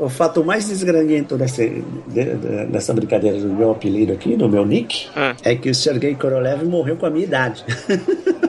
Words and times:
o 0.00 0.08
fato 0.08 0.42
mais 0.44 0.66
desgranhento 0.68 1.36
dessa, 1.36 1.62
de, 1.62 2.24
dessa 2.70 2.92
brincadeira 2.94 3.38
do 3.38 3.48
meu 3.52 3.70
apelido 3.72 4.12
aqui, 4.12 4.36
do 4.36 4.48
meu 4.48 4.64
nick, 4.64 5.08
Ah. 5.14 5.34
é 5.44 5.54
que 5.54 5.68
o 5.70 5.74
Sergei 5.74 6.14
Korolev 6.14 6.64
morreu 6.64 6.96
com 6.96 7.06
a 7.06 7.10
minha 7.10 7.24
idade. 7.24 7.64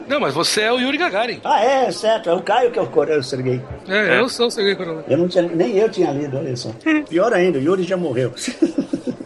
Não, 0.07 0.20
mas 0.20 0.34
você 0.34 0.61
é 0.61 0.71
o 0.73 0.77
Yuri 0.79 0.98
Gagarin. 0.98 1.39
ah, 1.43 1.64
é, 1.64 1.91
certo. 1.91 2.29
É 2.29 2.34
o 2.34 2.41
Caio 2.41 2.71
que 2.71 2.77
é 2.77 2.82
o, 2.82 2.88
Cor- 2.88 3.09
é 3.09 3.18
o 3.18 3.23
Sergei. 3.23 3.61
É, 3.88 4.20
eu 4.20 4.27
sou 4.27 4.48
o 4.48 4.52
Sergei 4.52 4.75
Korolev. 4.75 5.05
Eu 5.09 5.18
não 5.18 5.27
tinha, 5.27 5.43
nem 5.43 5.77
eu 5.77 5.88
tinha 5.89 6.11
lido, 6.11 6.38
olha 6.38 6.55
só. 6.55 6.70
Pior 7.07 7.32
ainda, 7.34 7.59
o 7.59 7.61
Yuri 7.61 7.83
já 7.83 7.95
morreu. 7.95 8.33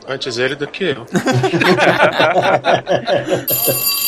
Antes 0.07 0.37
ele 0.37 0.55
do 0.55 0.67
que 0.67 0.83
eu. 0.83 1.05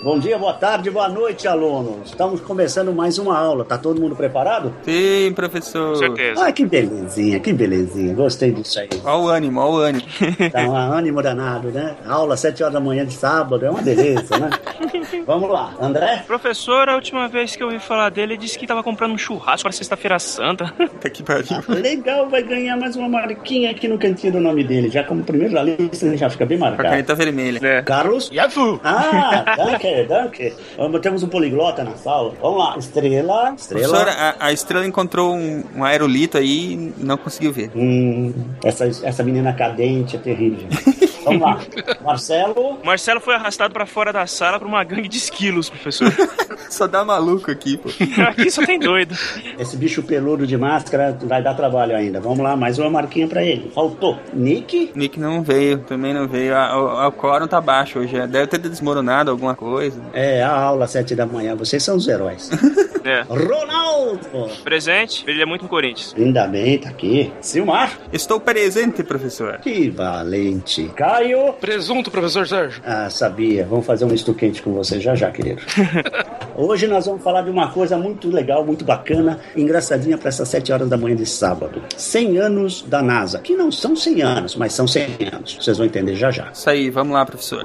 Bom 0.00 0.16
dia, 0.16 0.38
boa 0.38 0.52
tarde, 0.52 0.92
boa 0.92 1.08
noite, 1.08 1.48
alunos. 1.48 2.10
Estamos 2.10 2.40
começando 2.40 2.92
mais 2.92 3.18
uma 3.18 3.36
aula. 3.36 3.64
Tá 3.64 3.76
todo 3.76 4.00
mundo 4.00 4.14
preparado? 4.14 4.72
Sim, 4.84 5.32
professor. 5.34 5.90
Com 5.90 5.96
certeza. 5.96 6.46
Ah, 6.46 6.52
que 6.52 6.64
belezinha, 6.64 7.40
que 7.40 7.52
belezinha. 7.52 8.14
Gostei 8.14 8.52
disso 8.52 8.78
aí. 8.78 8.88
Ó 9.04 9.22
o 9.24 9.28
ânimo, 9.28 9.60
ó 9.60 9.72
o 9.72 9.76
ânimo. 9.78 10.04
Tá 10.52 10.60
um 10.60 10.76
ânimo 10.76 11.20
danado, 11.20 11.68
né? 11.72 11.96
Aula 12.06 12.34
às 12.34 12.40
7 12.40 12.62
horas 12.62 12.74
da 12.74 12.80
manhã 12.80 13.04
de 13.04 13.12
sábado, 13.14 13.66
é 13.66 13.70
uma 13.70 13.82
beleza, 13.82 14.38
né? 14.38 14.50
Vamos 15.26 15.50
lá, 15.50 15.74
André? 15.80 16.24
Professor, 16.26 16.88
a 16.88 16.94
última 16.94 17.28
vez 17.28 17.54
que 17.56 17.62
eu 17.62 17.66
ouvi 17.68 17.78
falar 17.78 18.10
dele, 18.10 18.34
ele 18.34 18.40
disse 18.40 18.58
que 18.58 18.66
tava 18.66 18.82
comprando 18.82 19.12
um 19.12 19.18
churrasco 19.18 19.62
para 19.62 19.72
sexta-feira 19.72 20.18
santa. 20.18 20.72
Tá 20.98 21.08
que 21.08 21.22
pariu. 21.22 21.46
Legal, 21.68 22.28
vai 22.28 22.42
ganhar 22.42 22.76
mais 22.76 22.96
uma 22.96 23.08
marquinha 23.08 23.70
aqui 23.70 23.86
no 23.86 23.96
cantinho 23.98 24.32
do 24.32 24.40
nome 24.40 24.64
dele. 24.64 24.90
Já 24.90 25.04
como 25.04 25.22
primeiro 25.22 25.54
da 25.54 25.62
lista, 25.62 26.06
ele 26.06 26.16
já 26.16 26.28
fica 26.28 26.44
bem 26.44 26.58
Com 26.58 26.64
a 26.64 26.68
marcado. 26.70 26.88
caneta 26.88 27.14
vermelha. 27.14 27.60
É. 27.64 27.82
Carlos? 27.82 28.28
Yafu! 28.32 28.80
Ah, 28.82 29.54
danke, 29.56 30.02
danke. 30.08 30.52
Vamos, 30.76 31.00
temos 31.00 31.22
um 31.22 31.28
poliglota 31.28 31.84
na 31.84 31.94
sala. 31.96 32.34
Vamos 32.40 32.58
lá, 32.58 32.76
estrela, 32.78 33.54
estrela. 33.56 33.88
Professor, 33.88 34.08
a, 34.08 34.36
a 34.40 34.52
estrela 34.52 34.84
encontrou 34.86 35.34
um, 35.36 35.62
um 35.76 35.84
aerolito 35.84 36.36
aí 36.36 36.72
e 36.72 36.92
não 36.98 37.16
conseguiu 37.16 37.52
ver. 37.52 37.70
Hum, 37.76 38.34
essa, 38.64 38.86
essa 38.86 39.22
menina 39.22 39.52
cadente 39.52 40.16
é 40.16 40.18
terrível. 40.18 40.66
Vamos 41.24 41.42
lá, 41.42 41.60
Marcelo. 42.02 42.78
Marcelo 42.82 43.20
foi 43.20 43.34
arrastado 43.34 43.72
pra 43.72 43.84
fora 43.86 44.12
da 44.12 44.26
sala 44.26 44.58
por 44.58 44.66
uma 44.66 44.82
gangue 44.82 44.97
de 45.06 45.18
esquilos, 45.18 45.68
professor. 45.68 46.10
Só 46.70 46.86
dá 46.86 47.04
maluco 47.04 47.50
aqui, 47.50 47.76
pô. 47.78 47.88
Aqui 48.28 48.50
só 48.50 48.64
tem 48.64 48.78
doido. 48.78 49.14
Esse 49.58 49.74
bicho 49.76 50.02
peludo 50.02 50.46
de 50.46 50.56
máscara 50.56 51.16
vai 51.24 51.42
dar 51.42 51.54
trabalho 51.54 51.96
ainda. 51.96 52.20
Vamos 52.20 52.40
lá, 52.40 52.54
mais 52.56 52.78
uma 52.78 52.90
marquinha 52.90 53.26
pra 53.26 53.42
ele. 53.42 53.70
Faltou. 53.74 54.18
Nick? 54.34 54.92
Nick 54.94 55.18
não 55.18 55.42
veio, 55.42 55.78
também 55.78 56.12
não 56.12 56.28
veio. 56.28 56.54
A- 56.54 56.76
O, 57.04 57.08
o 57.08 57.12
quórum 57.12 57.46
tá 57.48 57.58
baixo 57.60 57.98
hoje. 58.00 58.14
Deve 58.26 58.46
ter 58.48 58.58
desmoronado 58.58 59.30
alguma 59.30 59.54
coisa. 59.54 59.98
É, 60.12 60.42
a 60.42 60.52
aula 60.52 60.84
às 60.84 60.90
sete 60.90 61.14
da 61.14 61.24
manhã. 61.24 61.56
Vocês 61.56 61.82
são 61.82 61.96
os 61.96 62.06
heróis. 62.06 62.50
É. 63.04 63.22
Ronaldo! 63.22 64.50
Presente, 64.62 65.24
ele 65.26 65.40
é 65.40 65.46
muito 65.46 65.62
no 65.62 65.68
Corinthians. 65.68 66.14
Ainda 66.18 66.46
bem, 66.46 66.78
tá 66.78 66.90
aqui. 66.90 67.32
Silmar? 67.40 67.98
Estou 68.12 68.38
presente, 68.38 69.02
professor. 69.02 69.58
Que 69.58 69.88
valente. 69.88 70.90
Caio? 70.94 71.52
Presunto, 71.54 72.10
professor 72.10 72.46
Sérgio. 72.46 72.82
Ah, 72.84 73.08
sabia. 73.08 73.64
Vamos 73.64 73.86
fazer 73.86 74.04
um 74.04 74.08
misto 74.08 74.34
quente 74.34 74.60
com 74.62 74.72
você 74.74 74.87
já 74.98 75.14
já, 75.14 75.30
querido. 75.30 75.62
Hoje 76.56 76.86
nós 76.88 77.06
vamos 77.06 77.22
falar 77.22 77.42
de 77.42 77.50
uma 77.50 77.70
coisa 77.70 77.96
muito 77.96 78.28
legal, 78.28 78.64
muito 78.64 78.84
bacana, 78.84 79.38
engraçadinha 79.56 80.18
para 80.18 80.28
essas 80.28 80.48
7 80.48 80.72
horas 80.72 80.88
da 80.88 80.96
manhã 80.96 81.14
de 81.14 81.26
sábado. 81.26 81.82
100 81.96 82.38
anos 82.38 82.82
da 82.82 83.00
NASA. 83.00 83.38
Que 83.38 83.54
não 83.54 83.70
são 83.70 83.94
100 83.94 84.22
anos, 84.22 84.56
mas 84.56 84.72
são 84.72 84.86
100 84.86 85.06
anos. 85.32 85.58
Vocês 85.60 85.76
vão 85.76 85.86
entender 85.86 86.16
já 86.16 86.30
já. 86.30 86.50
Isso 86.52 86.68
aí, 86.68 86.90
vamos 86.90 87.12
lá, 87.12 87.24
professor. 87.24 87.64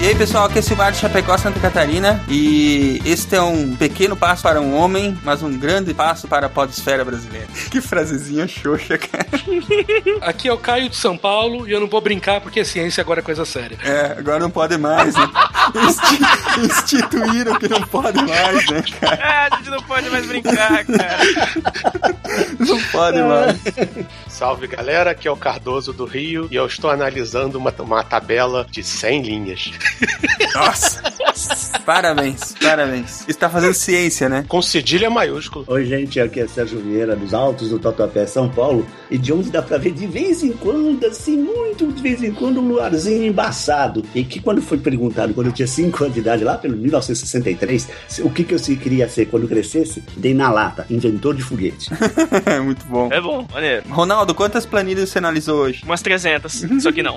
E 0.00 0.06
aí, 0.08 0.14
pessoal, 0.14 0.46
aqui 0.46 0.58
é 0.58 0.62
Silmar 0.62 0.92
de 0.92 0.96
Chapecó, 0.98 1.36
Santa 1.36 1.60
Catarina. 1.60 2.24
E 2.26 3.02
este 3.04 3.36
é 3.36 3.42
um 3.42 3.76
pequeno 3.76 4.16
passo 4.16 4.42
para 4.42 4.58
um 4.58 4.74
homem, 4.74 5.16
mas 5.22 5.42
um 5.42 5.54
grande 5.58 5.92
passo 5.92 6.26
para 6.26 6.46
a 6.46 6.48
podesfera 6.48 7.04
brasileira. 7.04 7.46
Que 7.70 7.80
frasezinha 7.82 8.48
xoxa, 8.48 8.96
cara. 8.96 9.26
Aqui 10.22 10.48
é 10.48 10.52
o 10.52 10.56
Caio 10.58 10.88
de 10.88 10.96
São 10.96 11.16
Paulo 11.18 11.68
e 11.68 11.72
eu 11.72 11.78
não 11.78 11.86
vou 11.86 12.00
brincar 12.00 12.40
porque 12.40 12.64
ciência 12.64 13.00
agora 13.02 13.20
é 13.20 13.22
coisa 13.22 13.44
séria. 13.44 13.76
É, 13.84 14.16
agora 14.18 14.38
não 14.40 14.50
pode 14.50 14.76
mais, 14.78 15.14
né? 15.14 15.28
Insti- 15.86 16.64
instituíram 16.64 17.58
que 17.58 17.68
não 17.68 17.82
pode 17.82 18.18
mais, 18.24 18.66
né, 18.70 18.82
cara? 19.00 19.20
Ah, 19.22 19.48
a 19.52 19.56
gente 19.58 19.70
não 19.70 19.82
pode 19.82 20.08
mais 20.10 20.26
brincar, 20.26 20.84
cara. 20.84 21.18
Não 22.58 22.80
pode 22.90 23.22
mais. 23.22 23.56
Salve 24.26 24.66
galera, 24.66 25.10
aqui 25.12 25.28
é 25.28 25.30
o 25.30 25.36
Cardoso 25.36 25.92
do 25.92 26.06
Rio 26.06 26.48
e 26.50 26.56
eu 26.56 26.66
estou 26.66 26.90
analisando 26.90 27.58
uma, 27.58 27.72
uma 27.78 28.02
tabela 28.02 28.66
de 28.68 28.82
100 28.82 29.22
linhas. 29.22 29.70
Nossa! 30.54 31.00
Parabéns, 31.84 32.54
parabéns. 32.60 33.24
Está 33.28 33.48
fazendo 33.48 33.72
ciência, 33.74 34.28
né? 34.28 34.44
Com 34.46 34.60
cedilha 34.60 35.08
maiúsculo. 35.10 35.64
Oi, 35.68 35.84
gente, 35.86 36.20
aqui 36.20 36.40
é 36.40 36.46
Sérgio 36.46 36.78
Vieira, 36.80 37.16
dos 37.16 37.32
Altos 37.32 37.70
do 37.70 37.78
Tatuapé, 37.78 38.26
São 38.26 38.48
Paulo, 38.48 38.86
e 39.10 39.16
de 39.16 39.32
onde 39.32 39.50
dá 39.50 39.62
pra 39.62 39.78
ver 39.78 39.92
de 39.92 40.06
vez 40.06 40.42
em 40.42 40.52
quando, 40.52 41.04
assim, 41.06 41.36
muito 41.36 41.90
de 41.92 42.02
vez 42.02 42.22
em 42.22 42.32
quando, 42.32 42.60
um 42.60 42.68
luarzinho 42.68 43.24
embaçado. 43.24 44.04
E 44.14 44.22
que 44.24 44.40
quando 44.40 44.60
foi 44.60 44.78
perguntado, 44.78 45.32
quando 45.34 45.46
eu 45.48 45.52
tinha 45.52 45.66
5 45.66 46.04
anos 46.04 46.14
de 46.14 46.20
idade, 46.20 46.44
lá 46.44 46.56
pelo 46.58 46.76
1963, 46.76 47.88
se- 48.08 48.22
o 48.22 48.30
que, 48.30 48.44
que 48.44 48.54
eu 48.54 48.58
se- 48.58 48.76
queria 48.76 49.08
ser 49.08 49.26
quando 49.26 49.48
crescesse, 49.48 50.02
dei 50.16 50.34
na 50.34 50.50
lata, 50.50 50.86
inventor 50.90 51.34
de 51.34 51.42
foguete. 51.42 51.88
Muito 52.62 52.84
bom. 52.86 53.08
É 53.10 53.20
bom, 53.20 53.46
maneiro. 53.50 53.84
Ronaldo, 53.88 54.34
quantas 54.34 54.66
planilhas 54.66 55.08
você 55.08 55.18
analisou 55.18 55.60
hoje? 55.62 55.82
Umas 55.84 56.02
300, 56.02 56.66
só 56.82 56.92
que 56.92 57.02
não. 57.02 57.16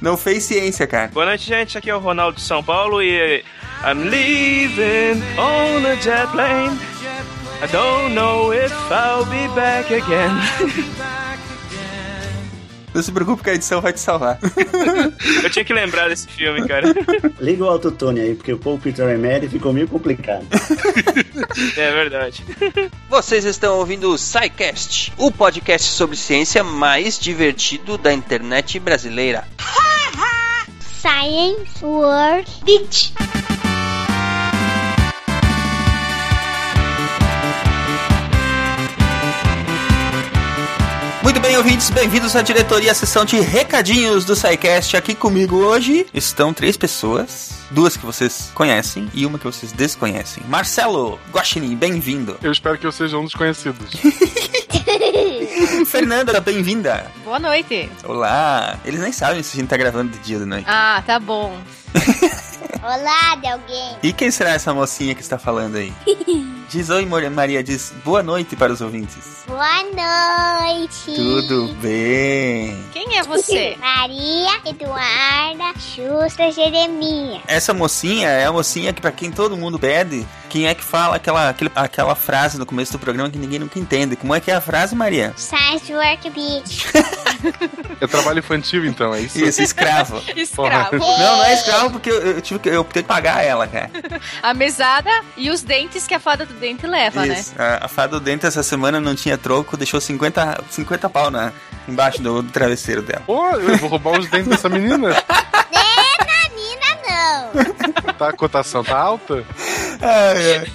Não 0.00 0.16
fez 0.16 0.44
ciência, 0.44 0.86
cara. 0.86 1.10
Boa 1.12 1.26
noite, 1.26 1.46
gente. 1.46 1.78
Aqui 1.78 1.88
é 1.90 1.96
o 1.96 2.00
Ronaldo 2.04 2.36
de 2.36 2.42
São 2.42 2.62
Paulo 2.62 3.02
e 3.02 3.42
I'm 3.84 4.08
leaving 4.08 5.22
on 5.38 5.84
a 5.86 5.96
jet 5.96 6.30
plane. 6.30 6.78
I 7.62 7.66
don't 7.72 8.14
know 8.14 8.52
if 8.52 8.72
I'll 8.90 9.24
be 9.24 9.48
back 9.54 9.92
again. 9.92 10.30
Não 12.94 13.02
se 13.02 13.10
preocupe 13.10 13.42
que 13.42 13.50
a 13.50 13.54
edição 13.54 13.80
vai 13.80 13.92
te 13.92 13.98
salvar. 13.98 14.38
Eu 15.42 15.50
tinha 15.50 15.64
que 15.64 15.72
lembrar 15.72 16.08
desse 16.08 16.28
filme, 16.28 16.64
cara. 16.68 16.94
Liga 17.40 17.64
o 17.64 17.68
autotune 17.68 18.20
aí, 18.20 18.34
porque 18.36 18.52
o 18.52 18.58
Paul 18.58 18.78
Peter 18.78 19.08
Emery 19.08 19.48
ficou 19.48 19.72
meio 19.72 19.88
complicado. 19.88 20.46
É 21.76 21.90
verdade. 21.90 22.44
Vocês 23.10 23.44
estão 23.44 23.78
ouvindo 23.78 24.12
o 24.12 24.16
SciCast, 24.16 25.12
o 25.16 25.32
podcast 25.32 25.88
sobre 25.90 26.16
ciência 26.16 26.62
mais 26.62 27.18
divertido 27.18 27.98
da 27.98 28.12
internet 28.12 28.78
brasileira. 28.78 29.44
Science 31.04 31.84
World 31.84 32.50
Beach. 32.64 33.12
Muito 41.22 41.40
bem, 41.40 41.58
ouvintes, 41.58 41.90
bem-vindos 41.90 42.34
à 42.34 42.40
diretoria, 42.40 42.92
à 42.92 42.94
sessão 42.94 43.26
de 43.26 43.38
recadinhos 43.38 44.24
do 44.24 44.34
SciCast. 44.34 44.96
Aqui 44.96 45.14
comigo 45.14 45.56
hoje 45.56 46.06
estão 46.14 46.54
três 46.54 46.74
pessoas, 46.78 47.50
duas 47.70 47.98
que 47.98 48.06
vocês 48.06 48.50
conhecem 48.54 49.10
e 49.12 49.26
uma 49.26 49.38
que 49.38 49.44
vocês 49.44 49.72
desconhecem. 49.72 50.42
Marcelo 50.48 51.20
Guaxinim, 51.30 51.76
bem-vindo. 51.76 52.38
Eu 52.42 52.50
espero 52.50 52.78
que 52.78 52.86
eu 52.86 52.92
seja 52.92 53.18
um 53.18 53.24
dos 53.24 53.34
conhecidos. 53.34 53.90
Fernanda, 55.94 56.40
bem-vinda. 56.40 57.06
Boa 57.22 57.38
noite. 57.38 57.88
Olá. 58.02 58.76
Eles 58.84 59.00
nem 59.00 59.12
sabem 59.12 59.44
se 59.44 59.56
a 59.56 59.60
gente 59.60 59.68
tá 59.70 59.76
gravando 59.76 60.10
de 60.10 60.18
dia 60.18 60.38
ou 60.38 60.42
de 60.42 60.48
noite. 60.48 60.66
Ah, 60.68 61.00
tá 61.06 61.20
bom. 61.20 61.56
Olá, 62.82 63.36
de 63.36 63.46
alguém. 63.46 63.96
E 64.02 64.12
quem 64.12 64.28
será 64.28 64.50
essa 64.50 64.74
mocinha 64.74 65.14
que 65.14 65.22
está 65.22 65.38
falando 65.38 65.76
aí? 65.76 65.92
Diz 66.70 66.90
oi, 66.90 67.06
Maria, 67.06 67.62
diz 67.62 67.92
boa 68.04 68.22
noite 68.22 68.56
para 68.56 68.72
os 68.72 68.80
ouvintes. 68.80 69.44
Boa 69.46 69.82
noite. 69.84 71.12
Tudo 71.14 71.72
bem. 71.74 72.82
Quem 72.92 73.18
é 73.18 73.22
você? 73.22 73.76
Maria 73.80 74.50
Eduarda 74.66 75.72
Justa 75.94 76.50
Jeremias. 76.50 77.42
Essa 77.46 77.72
mocinha 77.72 78.28
é 78.28 78.46
a 78.46 78.52
mocinha 78.52 78.92
que, 78.92 79.00
pra 79.00 79.12
quem 79.12 79.30
todo 79.30 79.56
mundo 79.56 79.78
pede, 79.78 80.26
quem 80.48 80.66
é 80.66 80.74
que 80.74 80.82
fala 80.82 81.16
aquela, 81.16 81.50
aquele- 81.50 81.70
aquela 81.76 82.14
frase 82.16 82.58
no 82.58 82.66
começo 82.66 82.92
do 82.92 82.98
programa 82.98 83.30
que 83.30 83.38
ninguém 83.38 83.58
nunca 83.60 83.78
entende. 83.78 84.16
Como 84.16 84.34
é 84.34 84.40
que 84.40 84.50
é 84.50 84.54
a 84.54 84.60
frase, 84.60 84.96
Maria? 84.96 85.32
Science 85.36 85.92
Work 85.94 86.30
Beach. 86.30 86.86
É 88.00 88.06
trabalho 88.06 88.38
infantil, 88.38 88.86
então, 88.86 89.14
é 89.14 89.20
isso? 89.20 89.38
Isso, 89.38 89.60
escravo. 89.62 90.16
Escravo. 90.34 90.96
Não, 90.96 91.36
não 91.36 91.44
é 91.44 91.52
escravo 91.54 91.90
porque 91.90 92.10
eu, 92.10 92.14
eu 92.36 92.40
tive 92.40 92.58
que 92.58 92.68
eu 92.70 92.82
tenho 92.84 93.02
que 93.04 93.08
pagar 93.08 93.42
ela, 93.44 93.66
cara. 93.66 93.90
A 94.42 94.54
mesada 94.54 95.10
e 95.36 95.50
os 95.50 95.60
dentes 95.60 96.06
que 96.06 96.14
a 96.14 96.20
fada 96.20 96.46
do 96.46 96.53
dente 96.54 96.86
leva, 96.86 97.24
né? 97.24 97.38
Isso. 97.38 97.52
A, 97.58 97.86
a 97.86 97.88
fada 97.88 98.18
do 98.18 98.24
dente 98.24 98.46
essa 98.46 98.62
semana 98.62 99.00
não 99.00 99.14
tinha 99.14 99.36
troco, 99.36 99.76
deixou 99.76 100.00
50, 100.00 100.64
50 100.70 101.10
pau 101.10 101.30
na, 101.30 101.52
embaixo 101.88 102.22
do, 102.22 102.42
do 102.42 102.50
travesseiro 102.50 103.02
dela. 103.02 103.22
Pô, 103.26 103.50
eu 103.50 103.76
vou 103.78 103.90
roubar 103.90 104.18
os 104.18 104.28
dentes 104.28 104.48
dessa 104.48 104.68
menina. 104.68 105.14
Menina, 106.54 106.98
não. 107.08 108.14
Tá, 108.14 108.28
a 108.28 108.32
cotação 108.32 108.84
tá 108.84 108.96
alta? 108.96 109.44
Ai, 110.00 110.58
ai. 110.58 110.72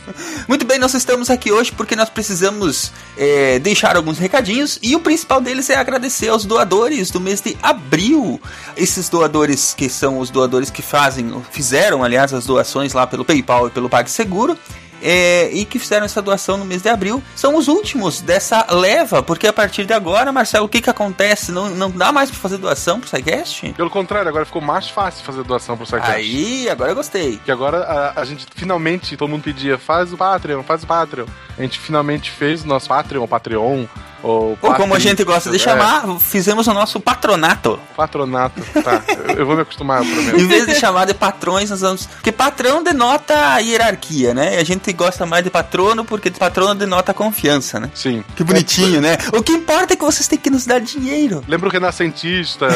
Muito 0.47 0.65
bem, 0.65 0.77
nós 0.79 0.93
estamos 0.93 1.29
aqui 1.29 1.51
hoje 1.51 1.71
porque 1.71 1.95
nós 1.95 2.09
precisamos 2.09 2.91
é, 3.17 3.59
deixar 3.59 3.95
alguns 3.95 4.17
recadinhos 4.17 4.79
e 4.81 4.95
o 4.95 4.99
principal 4.99 5.39
deles 5.39 5.69
é 5.69 5.75
agradecer 5.75 6.29
aos 6.29 6.45
doadores 6.45 7.11
do 7.11 7.19
mês 7.19 7.39
de 7.41 7.57
abril. 7.61 8.41
Esses 8.75 9.07
doadores 9.09 9.73
que 9.73 9.89
são 9.89 10.19
os 10.19 10.29
doadores 10.29 10.69
que 10.69 10.81
fazem, 10.81 11.41
fizeram, 11.51 12.03
aliás, 12.03 12.33
as 12.33 12.45
doações 12.45 12.93
lá 12.93 13.05
pelo 13.07 13.23
PayPal 13.23 13.67
e 13.67 13.69
pelo 13.69 13.89
PagSeguro. 13.89 14.57
É, 15.01 15.50
e 15.51 15.66
que 15.66 15.80
fizeram 15.80 16.06
essa 16.06 16.22
doação 16.22 16.57
no 16.57 16.66
mês 16.66 16.81
de 16.81 16.90
abril 16.90 17.22
são 17.36 17.56
os 17.56 17.68
últimos 17.68 18.22
dessa 18.22 18.66
leva, 18.74 19.22
porque 19.24 19.48
a 19.48 19.54
partir 19.54 19.86
de 19.86 19.94
agora, 19.94 20.31
Marcelo, 20.31 20.66
o 20.66 20.69
que 20.69 20.81
que 20.81 20.90
acontece? 20.90 21.51
Não, 21.51 21.69
não 21.69 21.92
dá 21.92 22.12
mais 22.12 22.30
pra 22.30 22.40
fazer 22.40 22.57
doação 22.57 23.00
pro 23.00 23.10
SciCast? 23.10 23.74
Pelo 23.74 23.90
contrário, 23.90 24.30
agora 24.30 24.46
ficou 24.46 24.62
mais 24.62 24.90
fácil 24.90 25.24
fazer 25.24 25.44
doação 25.44 25.78
pro 25.78 25.86
SciCast. 25.86 26.12
Aí, 26.12 26.69
agora 26.69 26.92
eu 26.92 26.96
gostei. 26.96 27.40
Que 27.44 27.51
agora 27.51 27.80
a, 27.80 28.22
a 28.22 28.25
gente 28.25 28.46
finalmente, 28.54 29.16
todo 29.18 29.30
mundo 29.30 29.44
pedia, 29.44 29.78
faz 29.78 30.13
o 30.13 30.18
Patreon, 30.18 30.63
faz 30.63 30.84
o 30.84 30.88
Patreon. 30.88 31.25
A 31.57 31.62
gente 31.62 31.80
finalmente 31.80 32.31
fez 32.31 32.63
o 32.63 32.68
nosso 32.68 32.88
Patreon, 32.88 33.28
Patreon, 33.28 33.86
ou 34.24 34.57
Ou 34.62 34.74
como 34.74 34.94
a 34.94 35.00
gente 35.00 35.24
gosta 35.24 35.50
de 35.50 35.56
é, 35.56 35.60
chamar, 35.60 36.04
fizemos 36.19 36.68
o 36.68 36.74
nosso 36.74 37.00
patronato. 37.00 37.80
Patronato. 37.95 38.62
Tá, 38.83 39.01
eu, 39.38 39.45
vou 39.45 39.56
me 39.56 39.62
acostumar, 39.62 40.04
eu 40.04 40.39
Em 40.39 40.48
vez 40.48 40.66
de 40.66 40.75
chamar 40.75 41.06
de 41.06 41.13
patrões, 41.13 41.69
nós 41.69 41.81
vamos. 41.81 42.06
Porque 42.06 42.31
patrão 42.31 42.83
denota 42.83 43.36
a 43.54 43.57
hierarquia, 43.60 44.33
né? 44.33 44.57
A 44.57 44.63
gente 44.63 44.92
gosta 44.94 45.25
mais 45.25 45.44
de 45.44 45.50
patrono 45.50 46.04
porque 46.06 46.30
patrono 46.31 46.75
denota 46.75 47.12
a 47.12 47.13
confiança, 47.16 47.80
né? 47.80 47.89
Sim. 47.94 48.24
Que 48.36 48.44
bonitinho, 48.44 49.01
né? 49.01 49.18
O 49.33 49.42
que 49.44 49.51
importa 49.54 49.94
é 49.94 49.95
que 49.95 50.04
vocês 50.04 50.27
têm 50.27 50.38
que 50.39 50.50
nos 50.50 50.65
dar 50.65 50.80
dinheiro. 50.80 51.44
Lembra 51.48 51.69
o 51.69 51.72
renascentista, 51.72 52.68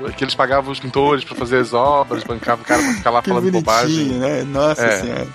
o, 0.00 0.12
que 0.12 0.24
eles 0.24 0.34
pagavam 0.34 0.70
os 0.72 0.80
pintores 0.80 1.24
pra 1.24 1.34
fazer 1.36 1.58
as 1.58 1.72
obras, 1.72 2.24
bancavam 2.24 2.62
o 2.62 2.66
cara 2.66 2.82
pra 2.82 2.92
ficar 2.94 3.10
lá 3.10 3.22
Que 3.22 3.28
falando 3.28 3.50
bobagem. 3.50 4.06
né? 4.06 4.42
Nossa 4.44 4.82
É. 4.82 5.00
senhora. 5.00 5.26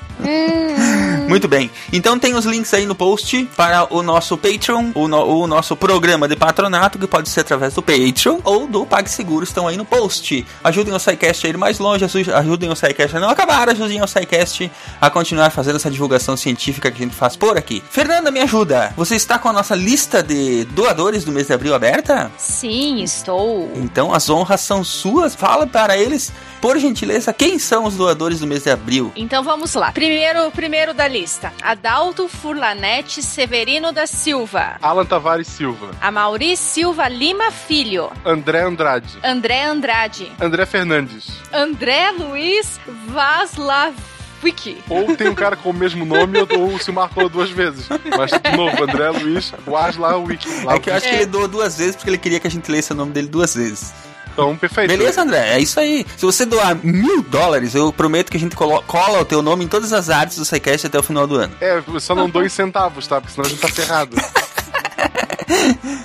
Muito 1.27 1.47
bem. 1.47 1.69
Então 1.91 2.17
tem 2.19 2.35
os 2.35 2.45
links 2.45 2.73
aí 2.73 2.85
no 2.85 2.95
post 2.95 3.47
para 3.55 3.87
o 3.93 4.01
nosso 4.03 4.37
Patreon, 4.37 4.91
o, 4.93 5.07
no- 5.07 5.25
o 5.41 5.47
nosso 5.47 5.75
programa 5.75 6.27
de 6.27 6.35
patronato, 6.35 6.99
que 6.99 7.07
pode 7.07 7.29
ser 7.29 7.41
através 7.41 7.73
do 7.73 7.81
Patreon 7.81 8.39
ou 8.43 8.67
do 8.67 8.85
PagSeguro, 8.85 9.43
estão 9.43 9.67
aí 9.67 9.75
no 9.77 9.85
post. 9.85 10.45
Ajudem 10.63 10.93
o 10.93 10.99
SciCast 10.99 11.45
a 11.45 11.49
ir 11.49 11.57
mais 11.57 11.79
longe, 11.79 12.05
aju- 12.05 12.33
ajudem 12.35 12.69
o 12.69 12.75
SciCast 12.75 13.17
a 13.17 13.19
não 13.19 13.29
acabar, 13.29 13.69
ajudem 13.69 14.01
o 14.01 14.07
SciCast 14.07 14.71
a 15.01 15.09
continuar 15.09 15.49
fazendo 15.51 15.75
essa 15.77 15.89
divulgação 15.89 16.37
científica 16.37 16.91
que 16.91 17.01
a 17.01 17.05
gente 17.05 17.15
faz 17.15 17.35
por 17.35 17.57
aqui. 17.57 17.83
Fernanda, 17.89 18.29
me 18.31 18.39
ajuda. 18.41 18.93
Você 18.95 19.15
está 19.15 19.39
com 19.39 19.49
a 19.49 19.53
nossa 19.53 19.75
lista 19.75 20.21
de 20.21 20.65
doadores 20.65 21.23
do 21.23 21.31
mês 21.31 21.47
de 21.47 21.53
abril 21.53 21.73
aberta? 21.73 22.31
Sim, 22.37 23.01
estou. 23.01 23.71
Então 23.75 24.13
as 24.13 24.29
honras 24.29 24.61
são 24.61 24.83
suas. 24.83 25.33
Fala 25.35 25.65
para 25.67 25.97
eles, 25.97 26.31
por 26.61 26.77
gentileza, 26.77 27.33
quem 27.33 27.57
são 27.59 27.85
os 27.85 27.95
doadores 27.95 28.39
do 28.39 28.47
mês 28.47 28.63
de 28.63 28.69
abril. 28.71 29.11
Então 29.15 29.43
vamos 29.43 29.73
lá. 29.73 29.91
Primeiro, 29.91 30.51
primeiro 30.51 30.93
da 30.93 31.07
lista: 31.15 31.53
Adalto 31.61 32.27
Furlanete 32.27 33.23
Severino 33.23 33.93
da 33.93 34.05
Silva. 34.05 34.77
Alan 34.81 35.05
Tavares 35.05 35.47
Silva. 35.47 35.91
Amaury 36.01 36.57
Silva 36.57 37.07
Lima 37.07 37.51
Filho. 37.51 38.11
André 38.25 38.61
Andrade. 38.61 39.17
André 39.23 39.63
Andrade. 39.63 40.29
André 40.41 40.65
Fernandes. 40.65 41.27
André 41.53 42.11
Luiz 42.11 42.79
Vaslaviki. 43.07 44.83
Ou 44.89 45.15
tem 45.15 45.29
um 45.29 45.35
cara 45.35 45.55
com 45.55 45.69
o 45.69 45.73
mesmo 45.73 46.03
nome 46.05 46.37
ou, 46.39 46.77
se 46.77 46.91
marcou 46.91 47.29
duas 47.29 47.49
vezes. 47.49 47.87
Mas, 48.17 48.31
de 48.31 48.57
novo, 48.57 48.83
André 48.83 49.09
Luiz 49.11 49.53
Waslawik. 49.65 50.45
É 50.69 50.79
que 50.79 50.89
eu 50.89 50.95
acho 50.95 51.07
que 51.07 51.15
ele 51.15 51.25
doou 51.27 51.47
duas 51.47 51.77
vezes 51.77 51.95
porque 51.95 52.09
ele 52.09 52.17
queria 52.17 52.39
que 52.41 52.47
a 52.47 52.51
gente 52.51 52.69
lesse 52.69 52.91
o 52.91 52.95
nome 52.95 53.13
dele 53.13 53.27
duas 53.27 53.55
vezes. 53.55 53.93
Então, 54.35 54.53
perfeito. 54.57 54.89
Beleza, 54.89 55.21
André? 55.21 55.53
É 55.55 55.59
isso 55.59 55.79
aí. 55.79 56.05
Se 56.17 56.25
você 56.25 56.45
doar 56.45 56.75
mil 56.83 57.21
dólares, 57.21 57.73
eu 57.73 57.93
prometo 57.93 58.29
que 58.29 58.35
a 58.35 58.39
gente 58.39 58.53
colo- 58.53 58.83
cola 58.85 59.21
o 59.21 59.25
teu 59.25 59.41
nome 59.41 59.63
em 59.63 59.67
todas 59.69 59.93
as 59.93 60.09
artes 60.09 60.37
do 60.37 60.43
SciCast 60.43 60.87
até 60.87 60.99
o 60.99 61.03
final 61.03 61.25
do 61.25 61.35
ano. 61.35 61.55
É, 61.61 61.81
eu 61.87 61.99
só 62.01 62.13
não 62.13 62.29
dou 62.29 62.43
em 62.43 62.49
centavos, 62.49 63.07
tá? 63.07 63.21
Porque 63.21 63.33
senão 63.33 63.45
a 63.45 63.49
gente 63.49 63.61
tá 63.61 63.69
ferrado. 63.69 64.15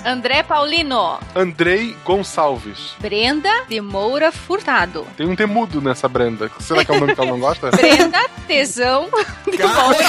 André 0.05 0.43
Paulino. 0.43 1.19
Andrei 1.35 1.95
Gonçalves. 2.05 2.93
Brenda 2.99 3.49
de 3.67 3.81
Moura 3.81 4.31
Furtado. 4.31 5.05
Tem 5.17 5.27
um 5.27 5.35
temudo 5.35 5.81
nessa 5.81 6.07
Brenda. 6.07 6.49
Será 6.59 6.85
que 6.85 6.91
é 6.91 6.95
o 6.95 6.99
nome 6.99 7.13
que 7.13 7.19
ela 7.21 7.31
não 7.31 7.39
gosta? 7.39 7.69
Brenda 7.75 8.19
Tesão 8.47 9.09
de 9.51 9.57
Moura. 9.61 10.05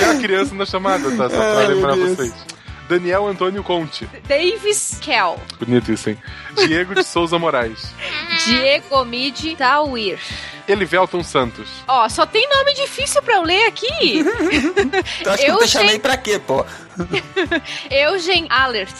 É 0.00 0.04
a 0.10 0.14
criança 0.20 0.54
na 0.54 0.66
chamada, 0.66 1.10
tá? 1.16 1.30
Só 1.30 1.36
pra 1.36 1.58
Ai, 1.58 1.66
lembrar 1.68 1.94
Deus. 1.94 2.16
vocês. 2.16 2.32
Daniel 2.90 3.26
Antônio 3.28 3.62
Conte. 3.62 4.08
Davis 4.26 4.98
Kell. 5.00 5.38
Bonito 5.60 5.92
isso, 5.92 6.10
hein? 6.10 6.18
Diego 6.56 6.92
de 6.94 7.04
Souza 7.04 7.38
Moraes. 7.38 7.94
Diego 8.44 9.04
Mid 9.04 9.56
Tawir. 9.56 10.18
Elivelton 10.68 11.22
Santos. 11.24 11.68
Ó, 11.88 12.08
só 12.08 12.26
tem 12.26 12.48
nome 12.48 12.74
difícil 12.74 13.22
pra 13.22 13.36
eu 13.36 13.42
ler 13.42 13.66
aqui. 13.66 14.24
Tu 15.22 15.30
acha 15.30 15.44
que 15.44 15.50
eu 15.50 15.58
te 15.58 15.68
chamei 15.68 15.98
pra 15.98 16.16
quê, 16.16 16.38
pô? 16.38 16.64
Eugen 17.90 18.46
Alert. 18.50 18.94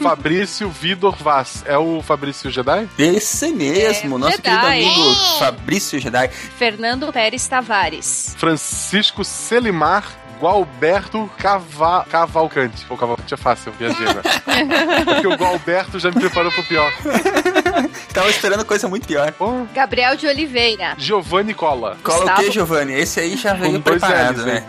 Fabrício 0.00 0.68
Vidor 0.70 1.16
Vaz. 1.16 1.62
É 1.66 1.76
o 1.76 2.00
Fabrício 2.02 2.50
Jedi? 2.50 2.88
Esse 2.98 3.50
mesmo, 3.52 4.16
É, 4.16 4.18
nosso 4.18 4.36
Jedi. 4.36 4.42
querido 4.42 4.66
amigo 4.66 5.10
É. 5.12 5.38
Fabrício 5.38 5.98
Jedi. 5.98 6.28
Fernando 6.28 7.12
Pérez 7.12 7.46
Tavares. 7.46 8.34
Francisco 8.38 9.24
Selimar 9.24 10.04
Gualberto 10.40 11.30
Cava... 11.36 12.04
Cavalcante. 12.10 12.84
Pô, 12.86 12.96
Cavalcante 12.96 13.34
é 13.34 13.36
fácil, 13.36 13.72
viajei, 13.78 14.06
né? 14.06 14.22
Porque 15.04 15.26
o 15.26 15.36
Gualberto 15.36 15.98
já 15.98 16.10
me 16.10 16.18
preparou 16.18 16.50
pro 16.50 16.62
pior. 16.64 16.90
Tava 18.12 18.28
esperando 18.30 18.64
coisa 18.64 18.88
muito 18.88 19.06
pior. 19.06 19.30
Pô, 19.32 19.66
Gabriel 19.74 20.16
de 20.16 20.26
Oliveira. 20.26 20.94
Giovanni 20.98 21.54
Cola. 21.54 21.96
Cola 22.02 22.16
o 22.16 22.20
Gustavo- 22.20 22.42
que, 22.42 22.50
Giovanni? 22.50 22.92
Esse 22.94 23.20
aí 23.20 23.36
já 23.36 23.52
veio 23.54 23.78
dois 23.78 24.00
preparado, 24.00 24.38
L's, 24.38 24.44
né? 24.46 24.64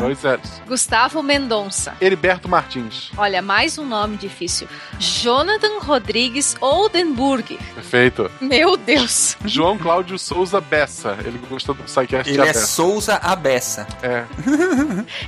Dois 0.00 0.22
L's. 0.22 0.62
Gustavo 0.66 1.22
Mendonça. 1.22 1.94
Heriberto 2.00 2.48
Martins. 2.48 3.10
Olha, 3.16 3.40
mais 3.42 3.78
um 3.78 3.84
nome 3.84 4.16
difícil. 4.16 4.66
Jonathan 4.98 5.78
Rodrigues 5.80 6.56
Oldenburg. 6.60 7.58
Perfeito. 7.74 8.30
Meu 8.40 8.76
Deus. 8.76 9.36
João 9.44 9.76
Cláudio 9.78 10.18
Souza 10.18 10.60
Bessa. 10.60 11.16
Ele 11.24 11.38
gostou 11.48 11.74
do 11.74 11.82
Psycast 11.84 12.28
Ele 12.28 12.36
de 12.38 12.42
é 12.42 12.52
Bessa. 12.52 12.66
Souza 12.66 13.16
Abessa. 13.16 13.86
É. 14.02 14.24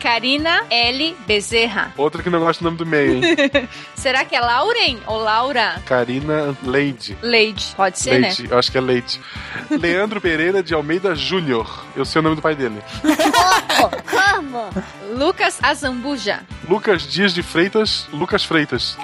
Karina 0.00 0.65
L. 0.71 1.17
Bezerra. 1.26 1.93
Outra 1.97 2.23
que 2.23 2.31
não 2.31 2.41
gosta 2.41 2.62
do 2.62 2.65
nome 2.67 2.76
do 2.79 2.87
meio, 2.87 3.15
hein? 3.25 3.37
Será 3.94 4.25
que 4.25 4.35
é 4.37 4.41
Lauren 4.41 4.99
ou 5.06 5.19
Laura? 5.19 5.81
Karina 5.87 6.56
Leide. 6.62 7.17
Leide. 7.23 7.73
Pode 7.76 7.99
ser, 7.99 8.21
né? 8.21 8.29
Leite, 8.29 8.47
eu 8.50 8.59
acho 8.59 8.71
que 8.71 8.79
é 8.79 8.81
Leite. 8.81 9.21
Leandro 9.71 10.21
Pereira 10.21 10.62
de 10.62 10.75
Almeida 10.75 11.15
Júnior. 11.15 11.85
Eu 11.97 12.05
sei 12.05 12.21
o 12.21 12.23
nome 12.23 12.37
do 12.37 12.43
pai 12.43 12.55
dele. 12.55 12.82
Como? 14.11 14.69
Lucas 15.17 15.59
Azambuja. 15.62 16.41
Lucas 16.69 17.03
Dias 17.03 17.32
de 17.35 17.43
Freitas. 17.43 18.06
Lucas 18.12 18.44
Freitas. 18.44 18.97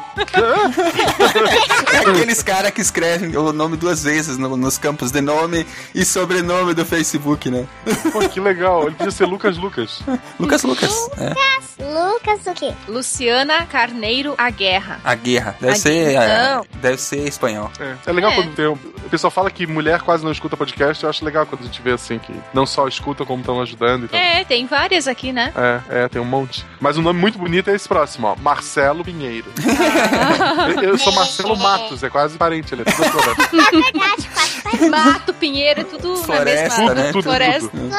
É 1.93 1.99
aqueles 2.11 2.43
caras 2.43 2.71
que 2.73 2.81
escrevem 2.81 3.37
o 3.37 3.53
nome 3.53 3.77
duas 3.77 4.03
vezes 4.03 4.37
no- 4.39 4.57
nos 4.57 4.77
campos 4.79 5.11
de 5.11 5.21
nome 5.21 5.67
e 5.95 6.05
sobrenome 6.05 6.75
do 6.75 6.85
Facebook, 6.85 7.51
né? 7.51 7.67
Pô, 8.13 8.21
que 8.29 8.41
legal. 8.41 8.87
Ele 8.87 8.97
podia 8.97 9.11
ser 9.13 9.27
Lucas 9.27 9.57
Lucas. 9.57 10.01
Lucas 10.39 10.60
Lucas. 10.65 11.11
É. 11.19 11.61
Lucas 11.83 12.47
o 12.47 12.53
quê? 12.55 12.73
Luciana 12.87 13.65
Carneiro 13.67 14.35
Aguerra. 14.39 15.01
A 15.05 15.15
guerra. 15.15 15.57
Deve 15.61 15.73
A 15.73 15.77
ser. 15.77 16.11
guerra. 16.13 16.63
é, 16.65 16.77
deve 16.79 16.97
ser 16.99 17.27
espanhol. 17.27 17.71
É, 17.81 17.95
é 18.07 18.13
legal 18.13 18.31
É. 18.33 18.35
quando 18.35 18.55
tem. 18.55 18.67
um- 18.67 18.79
O 19.05 19.11
pessoal 19.11 19.31
fala 19.31 19.51
que 19.51 19.67
mulher 19.67 20.03
quase 20.03 20.23
não 20.25 20.31
escuta 20.31 20.57
podcast. 20.57 21.03
Eu 21.03 21.11
acho 21.11 21.25
legal 21.25 21.45
quando 21.47 21.63
a 21.63 21.65
gente 21.65 21.83
vê 21.83 21.93
assim 21.93 22.19
que 22.19 22.33
não 22.55 22.65
só 22.67 22.87
escuta, 22.87 23.25
como 23.25 23.41
estão 23.41 23.61
ajudando 23.61 24.05
e 24.05 24.09
tal. 24.09 24.21
É, 24.21 24.45
tem 24.45 24.67
várias 24.67 25.09
aqui, 25.09 25.33
né? 25.33 25.53
É, 25.57 26.03
é, 26.05 26.09
tem 26.09 26.21
um 26.23 26.25
monte. 26.25 26.65
Mas 26.81 26.97
um 26.97 27.03
nome 27.03 27.19
muito 27.19 27.37
bonito 27.39 27.71
é 27.71 27.75
esse 27.75 27.89
próximo, 27.89 28.29
ó. 28.29 28.37
Marcelo 28.37 29.03
Pinheiro. 29.05 29.47
eu, 30.77 30.83
eu 30.91 30.99
sou 30.99 31.13
Marcelo 31.13 31.57
Matos, 31.57 32.03
é 32.05 32.11
quase 32.11 32.37
parente, 32.39 32.73
ele 32.75 32.83
é 32.83 32.85
tudo 32.85 33.05
floresta. 33.11 33.49
Quase 34.63 34.89
Mato, 34.91 35.35
Pinheiro, 35.35 35.85
tudo 35.85 36.17
Floresta, 36.19 36.69
na 36.83 36.85
mesma... 36.89 36.95
né? 36.95 37.13
Tudo, 37.13 37.23
Floresta. 37.25 37.69
tudo. 37.69 37.91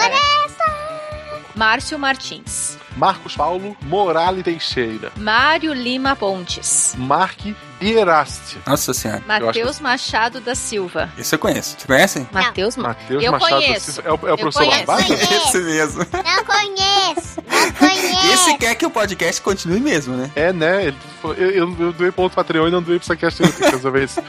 Márcio 1.55 1.97
Martins. 1.99 2.77
Marcos 2.95 3.35
Paulo 3.35 3.75
Morale 3.83 4.43
Teixeira. 4.43 5.11
Mário 5.15 5.73
Lima 5.73 6.15
Pontes. 6.15 6.93
Mark 6.97 7.39
Bieraste. 7.79 8.59
Nossa 8.65 8.93
senhora. 8.93 9.23
Matheus 9.25 9.79
Machado 9.79 10.39
da 10.41 10.53
Silva. 10.53 11.09
Esse 11.17 11.33
eu 11.35 11.39
conheço. 11.39 11.75
Você 11.79 11.87
conhece? 11.87 12.27
Matheus 12.31 12.75
Matheus 12.75 13.23
Eu 13.23 13.31
Machado 13.31 13.49
da 13.51 13.57
conheço. 13.57 13.91
Silva. 13.93 14.09
É 14.09 14.11
o, 14.11 14.27
é 14.27 14.33
o 14.33 14.37
professor 14.37 14.65
conheço. 14.65 14.85
Barbato? 14.85 15.13
Esse 15.13 15.57
mesmo. 15.59 16.05
Não 16.13 16.45
conheço. 16.45 17.43
Não 17.47 17.71
conheço. 17.89 18.33
Esse 18.33 18.57
quer 18.57 18.75
que 18.75 18.85
o 18.85 18.89
podcast 18.89 19.41
continue 19.41 19.79
mesmo, 19.79 20.15
né? 20.15 20.29
É, 20.35 20.51
né? 20.53 20.85
Ele 20.87 20.97
eu, 21.23 21.33
eu, 21.33 21.75
eu 21.79 21.93
doei 21.93 22.11
pra 22.11 22.23
outro 22.23 22.35
Patreon 22.35 22.67
e 22.67 22.71
não 22.71 22.81
doei 22.81 22.99
pro 22.99 23.07
Psycast 23.07 23.43
ainda, 23.43 23.55
tem 23.55 23.65
que 23.65 23.75
resolver 23.75 24.03
isso. 24.03 24.21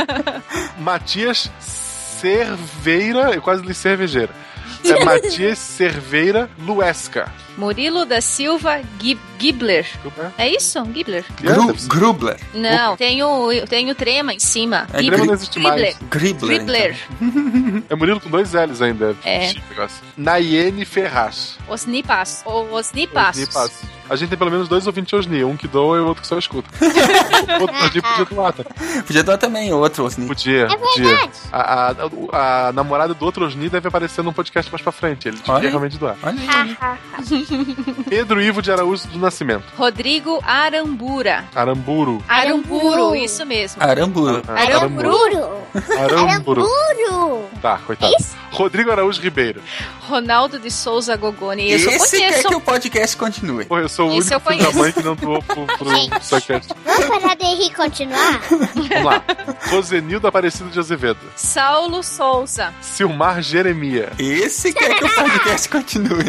Matias 0.78 1.50
Cerveira, 2.20 3.30
eu 3.34 3.40
quase 3.42 3.62
li 3.62 3.74
cervejeira. 3.74 4.30
É 4.84 5.04
Matias 5.04 5.58
Cerveira 5.58 6.48
Luesca. 6.58 7.32
Murilo 7.60 8.06
da 8.06 8.22
Silva 8.22 8.80
Gib 8.98 9.18
Gibler. 9.38 9.86
É 10.36 10.48
isso? 10.48 10.82
Gibler? 10.92 11.24
Gru 11.40 11.74
Grubler. 11.88 12.38
Não, 12.54 12.94
tem 12.96 13.22
o, 13.22 13.48
tem 13.66 13.90
o 13.90 13.94
trema 13.94 14.34
em 14.34 14.38
cima. 14.38 14.86
É, 14.92 15.02
Gibler. 15.02 15.24
Não 15.26 15.34
existe 15.34 15.58
mais. 15.58 15.96
Gribler. 16.10 16.58
Gribler. 16.58 16.96
Então. 17.20 17.82
É 17.88 17.94
Murilo 17.94 18.20
com 18.20 18.28
dois 18.30 18.52
L's 18.52 18.82
ainda. 18.82 19.16
É. 19.24 19.52
Nayene 20.16 20.84
Ferraz. 20.84 21.56
Osnipas. 21.68 22.42
O 22.46 22.74
Osnipassos. 22.74 23.42
Osni 23.44 23.52
Passos. 23.54 24.00
A 24.10 24.16
gente 24.16 24.28
tem 24.30 24.36
pelo 24.38 24.50
menos 24.50 24.68
dois 24.68 24.86
ouvintes 24.88 25.12
Osni. 25.12 25.44
Um 25.44 25.56
que 25.56 25.68
doa 25.68 25.96
e 25.96 26.00
o 26.00 26.06
outro 26.06 26.20
que 26.22 26.26
só 26.28 26.36
escuta. 26.36 26.68
o 27.58 27.62
outro 27.62 27.76
Osni 27.76 28.02
podia 28.02 28.24
doar, 28.24 28.52
tá? 28.52 28.64
Podia 29.06 29.22
dar 29.22 29.38
também 29.38 29.72
outro, 29.72 30.04
Osni. 30.04 30.26
Podia, 30.26 30.64
É 30.64 30.76
podia. 30.76 31.04
verdade. 31.04 31.30
A, 31.52 31.92
a, 32.32 32.68
a- 32.68 32.72
namorada 32.72 33.14
do 33.14 33.24
outro 33.24 33.46
Osni 33.46 33.68
deve 33.70 33.86
aparecer 33.88 34.22
num 34.22 34.32
podcast 34.32 34.70
mais 34.70 34.82
pra 34.82 34.90
frente. 34.92 35.28
Ele 35.28 35.38
aí. 35.48 35.66
realmente 35.68 35.96
doar. 35.96 36.16
Olha 36.22 36.36
aí. 36.38 36.76
Pedro 38.08 38.40
Ivo 38.40 38.60
de 38.62 38.70
Araújo 38.72 39.06
do 39.08 39.18
Nascimento. 39.18 39.64
Rodrigo 39.76 40.40
Arambura. 40.42 41.44
Aramburu. 41.54 42.22
Aramburo, 42.28 42.86
Aramburu. 42.92 43.16
isso 43.16 43.44
mesmo. 43.46 43.82
Aramburu. 43.82 44.42
Ah, 44.48 44.60
Aramburu. 44.60 45.08
Aramburu. 45.98 46.66
Aramburu. 46.66 47.44
Tá, 47.60 47.78
coitado. 47.86 48.12
Isso. 48.18 48.36
Rodrigo 48.50 48.90
Araújo 48.90 49.20
Ribeiro. 49.20 49.62
Ronaldo 50.08 50.58
de 50.58 50.70
Souza 50.70 51.16
Gogoni. 51.16 51.72
Isso 51.72 51.88
eu 51.88 51.92
Esse 51.96 52.16
quer 52.18 52.28
conheço. 52.30 52.48
que 52.48 52.54
o 52.56 52.60
podcast 52.60 53.16
continue. 53.16 53.64
Pô, 53.64 53.78
eu 53.78 53.88
sou 53.88 54.10
o 54.10 54.18
Esse 54.18 54.34
único 54.34 54.50
filho 54.50 54.58
da 54.58 54.64
conheço. 54.72 54.78
mãe 54.78 54.92
que 54.92 55.02
não 55.02 55.14
doou 55.16 55.42
pro, 55.42 55.66
pro 55.66 55.90
Gente. 55.94 56.18
Psycast. 56.20 56.72
Vamos 56.84 57.06
parar 57.06 57.34
de 57.36 57.44
rir 57.44 57.66
e 57.66 57.70
continuar? 57.74 58.40
Vamos 58.50 59.04
lá. 59.04 59.24
Rosenildo 59.70 60.26
Aparecido 60.26 60.68
de 60.70 60.78
Azevedo. 60.78 61.18
Saulo 61.36 62.02
Souza. 62.02 62.74
Silmar 62.80 63.40
Jeremia. 63.42 64.12
Esse 64.18 64.72
quer 64.72 64.96
que 64.98 65.04
o 65.04 65.14
podcast 65.14 65.68
continue. 65.68 66.24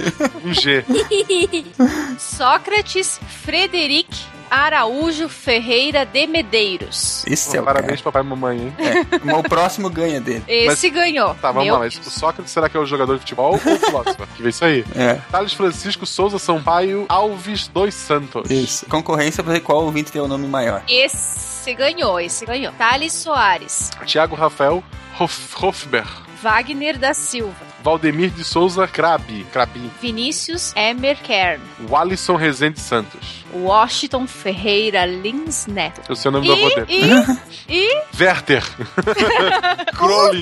Um 0.46 0.54
G. 0.54 0.86
Sócrates 2.20 3.20
Frederic 3.44 4.08
Araújo 4.51 5.29
Ferreira 5.29 6.05
de 6.05 6.27
Medeiros. 6.27 7.24
Esse 7.25 7.55
é 7.55 7.62
o 7.62 7.63
parabéns, 7.63 8.01
papai 8.01 8.22
e 8.22 8.25
mamãe, 8.25 8.58
hein? 8.60 8.74
cara. 8.77 9.00
É, 9.00 9.05
mas 9.24 9.38
o 9.39 9.43
próximo 9.43 9.89
ganha 9.89 10.20
dele. 10.20 10.43
Esse 10.46 10.89
ganhou. 10.89 11.34
Tá, 11.36 11.53
vamos 11.53 11.63
Meu 11.63 11.75
lá. 11.75 11.79
Mas 11.79 11.96
Deus. 11.96 12.08
o 12.08 12.20
Sócrates 12.20 12.51
será 12.51 12.67
que 12.67 12.75
é 12.75 12.79
o 12.81 12.86
jogador 12.86 13.13
de 13.13 13.22
futebol 13.22 13.51
ou 13.51 13.55
o 13.55 13.79
filósofo? 13.79 14.27
Que 14.36 14.43
vê 14.43 14.50
isso 14.50 14.65
aí. 14.65 14.84
É, 14.93 15.13
Thales 15.31 15.53
Francisco 15.53 16.05
Souza 16.05 16.38
Sampaio 16.38 17.05
Alves 17.08 17.70
dos 17.70 17.93
Santos. 17.93 18.51
isso. 18.51 18.86
Concorrência 18.88 19.41
pra 19.41 19.53
ver 19.53 19.62
qual 19.62 19.86
ouvinte 19.86 20.12
tem 20.12 20.22
o 20.22 20.27
nome 20.27 20.48
maior. 20.48 20.84
Esse 20.89 21.74
ganhou, 21.74 22.20
esse 22.20 22.46
ganhou. 22.46 22.74
Thales 22.74 23.13
Soares. 23.13 23.89
Tiago 24.05 24.36
Rafael 24.36 24.84
Hof, 25.17 25.55
Hofber. 25.63 26.05
Wagner 26.41 26.98
da 26.98 27.13
Silva. 27.13 27.55
Valdemir 27.83 28.29
de 28.29 28.43
Souza 28.43 28.88
Krabi. 28.88 29.45
Krabi. 29.51 29.89
Vinícius 30.01 30.73
Emer 30.75 31.17
Kern. 31.17 31.61
Walisson 31.89 32.35
Rezende 32.35 32.79
Santos. 32.79 33.41
Washington 33.53 34.27
Ferreira 34.27 35.05
Lins 35.05 35.65
Neto. 35.67 36.01
Eu 36.07 36.15
sei 36.15 36.29
o 36.29 36.31
nome 36.31 36.47
do 36.47 36.53
avô 36.53 36.69
E, 36.69 36.75
dele. 36.75 37.39
e, 37.67 37.73
e 37.83 38.01
Werther. 38.19 38.63
Crowley. 39.97 40.41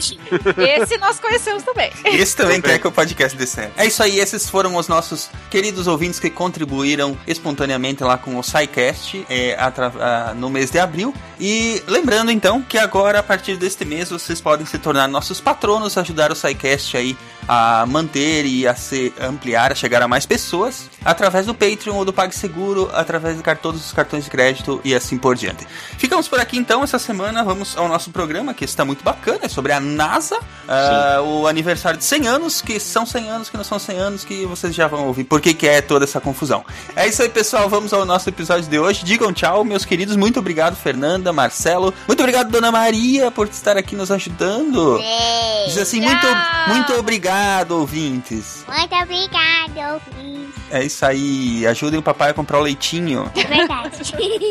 esse 0.57 0.97
nós 0.97 1.19
conhecemos 1.19 1.63
também. 1.63 1.91
Esse 2.05 2.35
também 2.35 2.61
Também. 2.61 2.77
quer 2.77 2.79
que 2.81 2.87
o 2.87 2.91
podcast 2.91 3.37
dê 3.37 3.45
certo. 3.45 3.73
É 3.77 3.85
isso 3.85 4.01
aí, 4.03 4.19
esses 4.19 4.49
foram 4.49 4.75
os 4.75 4.87
nossos 4.87 5.29
queridos 5.49 5.87
ouvintes 5.87 6.19
que 6.19 6.29
contribuíram 6.29 7.17
espontaneamente 7.27 8.03
lá 8.03 8.17
com 8.17 8.37
o 8.37 8.43
SciCast 8.43 9.25
é, 9.29 9.55
atra- 9.59 9.91
ah, 9.99 10.33
no 10.35 10.49
mês 10.49 10.69
de 10.71 10.79
abril. 10.79 11.13
E 11.39 11.81
lembrando 11.87 12.31
então 12.31 12.61
que 12.61 12.77
agora, 12.77 13.19
a 13.19 13.23
partir 13.23 13.55
deste 13.57 13.85
mês, 13.85 14.09
vocês 14.09 14.39
podem 14.41 14.65
se 14.65 14.77
tornar 14.77 15.07
nossos 15.07 15.39
patronos, 15.41 15.97
ajudar 15.97 16.31
o 16.31 16.35
SciCast 16.35 16.97
aí 16.97 17.17
a 17.51 17.83
manter 17.87 18.45
e 18.45 18.67
a 18.67 18.75
se 18.75 19.11
ampliar, 19.19 19.71
a 19.71 19.75
chegar 19.75 20.03
a 20.03 20.07
mais 20.07 20.23
pessoas, 20.23 20.87
através 21.03 21.45
do 21.45 21.53
Patreon 21.53 21.95
ou 21.95 22.05
do 22.05 22.13
PagSeguro, 22.13 22.89
através 22.93 23.37
de 23.37 23.43
todos 23.55 23.85
os 23.85 23.91
cartões 23.91 24.25
de 24.25 24.29
crédito 24.29 24.79
e 24.83 24.93
assim 24.93 25.17
por 25.17 25.35
diante. 25.35 25.67
Ficamos 25.97 26.27
por 26.27 26.39
aqui 26.39 26.57
então, 26.57 26.83
essa 26.83 26.99
semana 26.99 27.43
vamos 27.43 27.77
ao 27.77 27.87
nosso 27.87 28.11
programa, 28.11 28.53
que 28.53 28.65
está 28.65 28.85
muito 28.85 29.03
bacana, 29.03 29.39
é 29.43 29.47
sobre 29.47 29.71
a 29.71 29.79
NASA, 29.79 30.39
ah, 30.67 31.21
o 31.21 31.47
aniversário 31.47 31.97
de 31.97 32.05
100 32.05 32.27
anos, 32.27 32.61
que 32.61 32.79
são 32.79 33.05
100 33.05 33.29
anos, 33.29 33.49
que 33.49 33.57
não 33.57 33.63
são 33.63 33.79
100 33.79 33.97
anos, 33.97 34.23
que 34.23 34.45
vocês 34.45 34.73
já 34.73 34.87
vão 34.87 35.07
ouvir 35.07 35.23
por 35.23 35.41
que 35.41 35.53
que 35.53 35.67
é 35.67 35.81
toda 35.81 36.05
essa 36.05 36.19
confusão. 36.19 36.63
É 36.95 37.07
isso 37.07 37.21
aí, 37.21 37.29
pessoal, 37.29 37.69
vamos 37.69 37.93
ao 37.93 38.05
nosso 38.05 38.29
episódio 38.29 38.69
de 38.69 38.79
hoje. 38.79 39.03
Digam 39.03 39.33
tchau, 39.33 39.63
meus 39.63 39.85
queridos, 39.85 40.15
muito 40.15 40.39
obrigado, 40.39 40.75
Fernanda, 40.75 41.33
Marcelo, 41.33 41.93
muito 42.07 42.19
obrigado, 42.19 42.49
Dona 42.49 42.71
Maria, 42.71 43.31
por 43.31 43.47
estar 43.47 43.77
aqui 43.77 43.95
nos 43.95 44.11
ajudando. 44.11 44.99
Diz 45.67 45.77
assim, 45.77 46.01
muito, 46.01 46.27
muito 46.67 46.93
obrigado, 46.93 47.71
ouvintes. 47.71 48.65
Muito 48.67 48.95
obrigado, 48.95 49.93
ouvintes. 49.93 50.49
É 50.71 50.83
isso 50.89 51.05
aí, 51.05 51.65
ajudem 51.67 51.99
o 51.99 52.03
papai 52.03 52.31
a 52.31 52.33
comprar 52.33 52.59
o 52.59 52.61
leitinho. 52.61 53.31
É 53.35 53.43
verdade. 53.45 53.89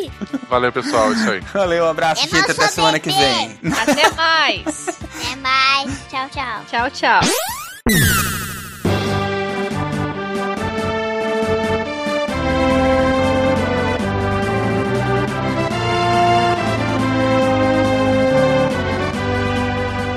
Valeu, 0.49 0.73
pessoal. 0.73 1.13
Isso 1.13 1.31
aí. 1.31 1.41
Valeu, 1.53 1.85
um 1.85 1.89
abraço, 1.89 2.23
Eu 2.23 2.31
gente, 2.31 2.35
não 2.35 2.41
até 2.45 2.55
sou 2.55 2.69
semana 2.69 2.99
que 2.99 3.11
bebê. 3.11 3.25
vem. 3.25 3.59
Até 3.73 4.11
mais. 4.13 4.89
Até 4.89 5.37
mais. 5.37 6.01
Tchau, 6.09 6.29
tchau. 6.33 6.65
tchau, 6.71 6.91
tchau. 6.91 8.58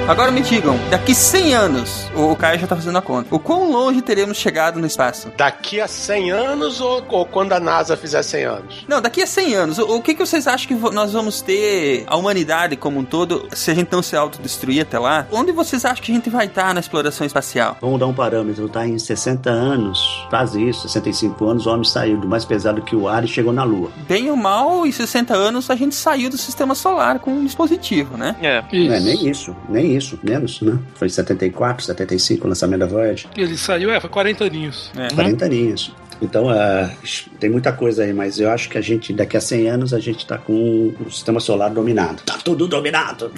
Agora 0.08 0.32
me 0.32 0.42
digam, 0.42 0.78
daqui 0.90 1.16
100 1.16 1.54
anos, 1.54 2.12
o 2.16 2.36
Caio 2.36 2.60
já 2.60 2.68
tá 2.68 2.76
fazendo 2.76 2.98
a 2.98 3.02
conta, 3.02 3.34
o 3.34 3.40
quão 3.40 3.72
longe 3.72 4.02
teremos 4.02 4.38
chegado 4.38 4.80
no 4.80 4.86
espaço? 4.86 5.32
Daqui 5.38 5.80
a 5.80 5.88
100 5.88 6.32
anos 6.32 6.82
ou, 6.82 7.04
ou 7.10 7.26
quando 7.26 7.54
a 7.54 7.60
NASA 7.60 7.96
fizer 7.96 8.22
100 8.22 8.44
anos? 8.44 8.86
Não, 8.88 9.00
daqui 9.00 9.22
a 9.22 9.28
100 9.28 9.56
anos, 9.56 9.78
o, 9.78 9.96
o 9.96 10.02
que, 10.02 10.14
que 10.14 10.20
vocês 10.20 10.48
acham 10.48 10.68
que 10.68 10.94
nós 10.94 11.14
vamos 11.14 11.42
ter, 11.42 12.04
a 12.08 12.18
humanidade 12.18 12.76
como 12.76 13.00
um 13.00 13.06
todo, 13.06 13.48
se 13.54 13.72
a 13.72 13.74
gente 13.74 13.92
não 13.92 14.02
se 14.02 14.16
autodestruir 14.16 14.82
até 14.82 15.00
lá? 15.00 15.28
Onde 15.32 15.52
vocês 15.52 15.86
acham 15.86 16.04
que 16.04 16.12
a 16.12 16.16
gente 16.16 16.30
vai 16.30 16.48
estar 16.48 16.74
na 16.74 16.80
exploração 16.80 17.26
espacial? 17.26 17.78
Vamos 17.80 18.00
dar 18.00 18.08
um 18.08 18.14
parâmetro, 18.14 18.68
tá? 18.68 18.86
Em 18.86 18.98
60 19.00 19.50
anos, 19.50 20.26
quase 20.30 20.68
isso, 20.68 20.90
65 20.90 21.46
anos, 21.46 21.66
o 21.66 21.70
homem 21.70 21.86
saiu 21.86 22.18
do 22.18 22.28
mais 22.28 22.44
pesado 22.44 22.82
que 22.82 22.96
o 22.96 23.08
ar 23.08 23.24
e 23.24 23.28
chegou 23.28 23.54
na 23.54 23.64
Lua. 23.64 23.92
Bem 24.08 24.30
ou 24.30 24.36
mal, 24.36 24.86
em 24.86 24.92
60 24.92 25.34
anos 25.34 25.70
a 25.70 25.76
gente 25.76 25.96
saiu 25.96 26.30
do 26.30 26.38
sistema 26.38 26.76
solar 26.76 27.20
com 27.20 27.32
um 27.32 27.46
dispositivo, 27.46 28.18
né? 28.18 28.36
É. 28.42 28.62
Não 28.62 28.96
é 28.96 29.00
nem 29.00 29.30
isso, 29.30 29.56
nem 29.70 29.96
isso, 29.96 30.01
menos, 30.24 30.62
né? 30.62 30.78
Foi 30.96 31.10
74, 31.10 31.86
75 31.86 32.46
o 32.46 32.50
lançamento 32.50 32.80
da 32.80 32.86
Voyager. 32.86 33.30
Ele 33.36 33.58
saiu, 33.58 33.92
é, 33.92 34.00
foi 34.00 34.10
40 34.10 34.46
aninhos. 34.46 34.92
É. 34.96 35.14
40 35.14 35.46
aninhos. 35.46 35.94
Então, 36.22 36.52
é, 36.54 36.92
tem 37.40 37.50
muita 37.50 37.72
coisa 37.74 38.04
aí, 38.04 38.14
mas 38.14 38.40
eu 38.40 38.50
acho 38.52 38.70
que 38.70 38.78
a 38.78 38.82
gente, 38.82 39.12
daqui 39.12 39.36
a 39.36 39.42
100 39.42 39.68
anos, 39.70 39.94
a 39.94 40.00
gente 40.00 40.26
tá 40.26 40.38
com 40.38 40.94
o 41.00 41.10
sistema 41.12 41.40
solar 41.40 41.70
dominado. 41.72 42.22
Tá 42.24 42.38
tudo 42.44 42.68
dominado. 42.68 43.32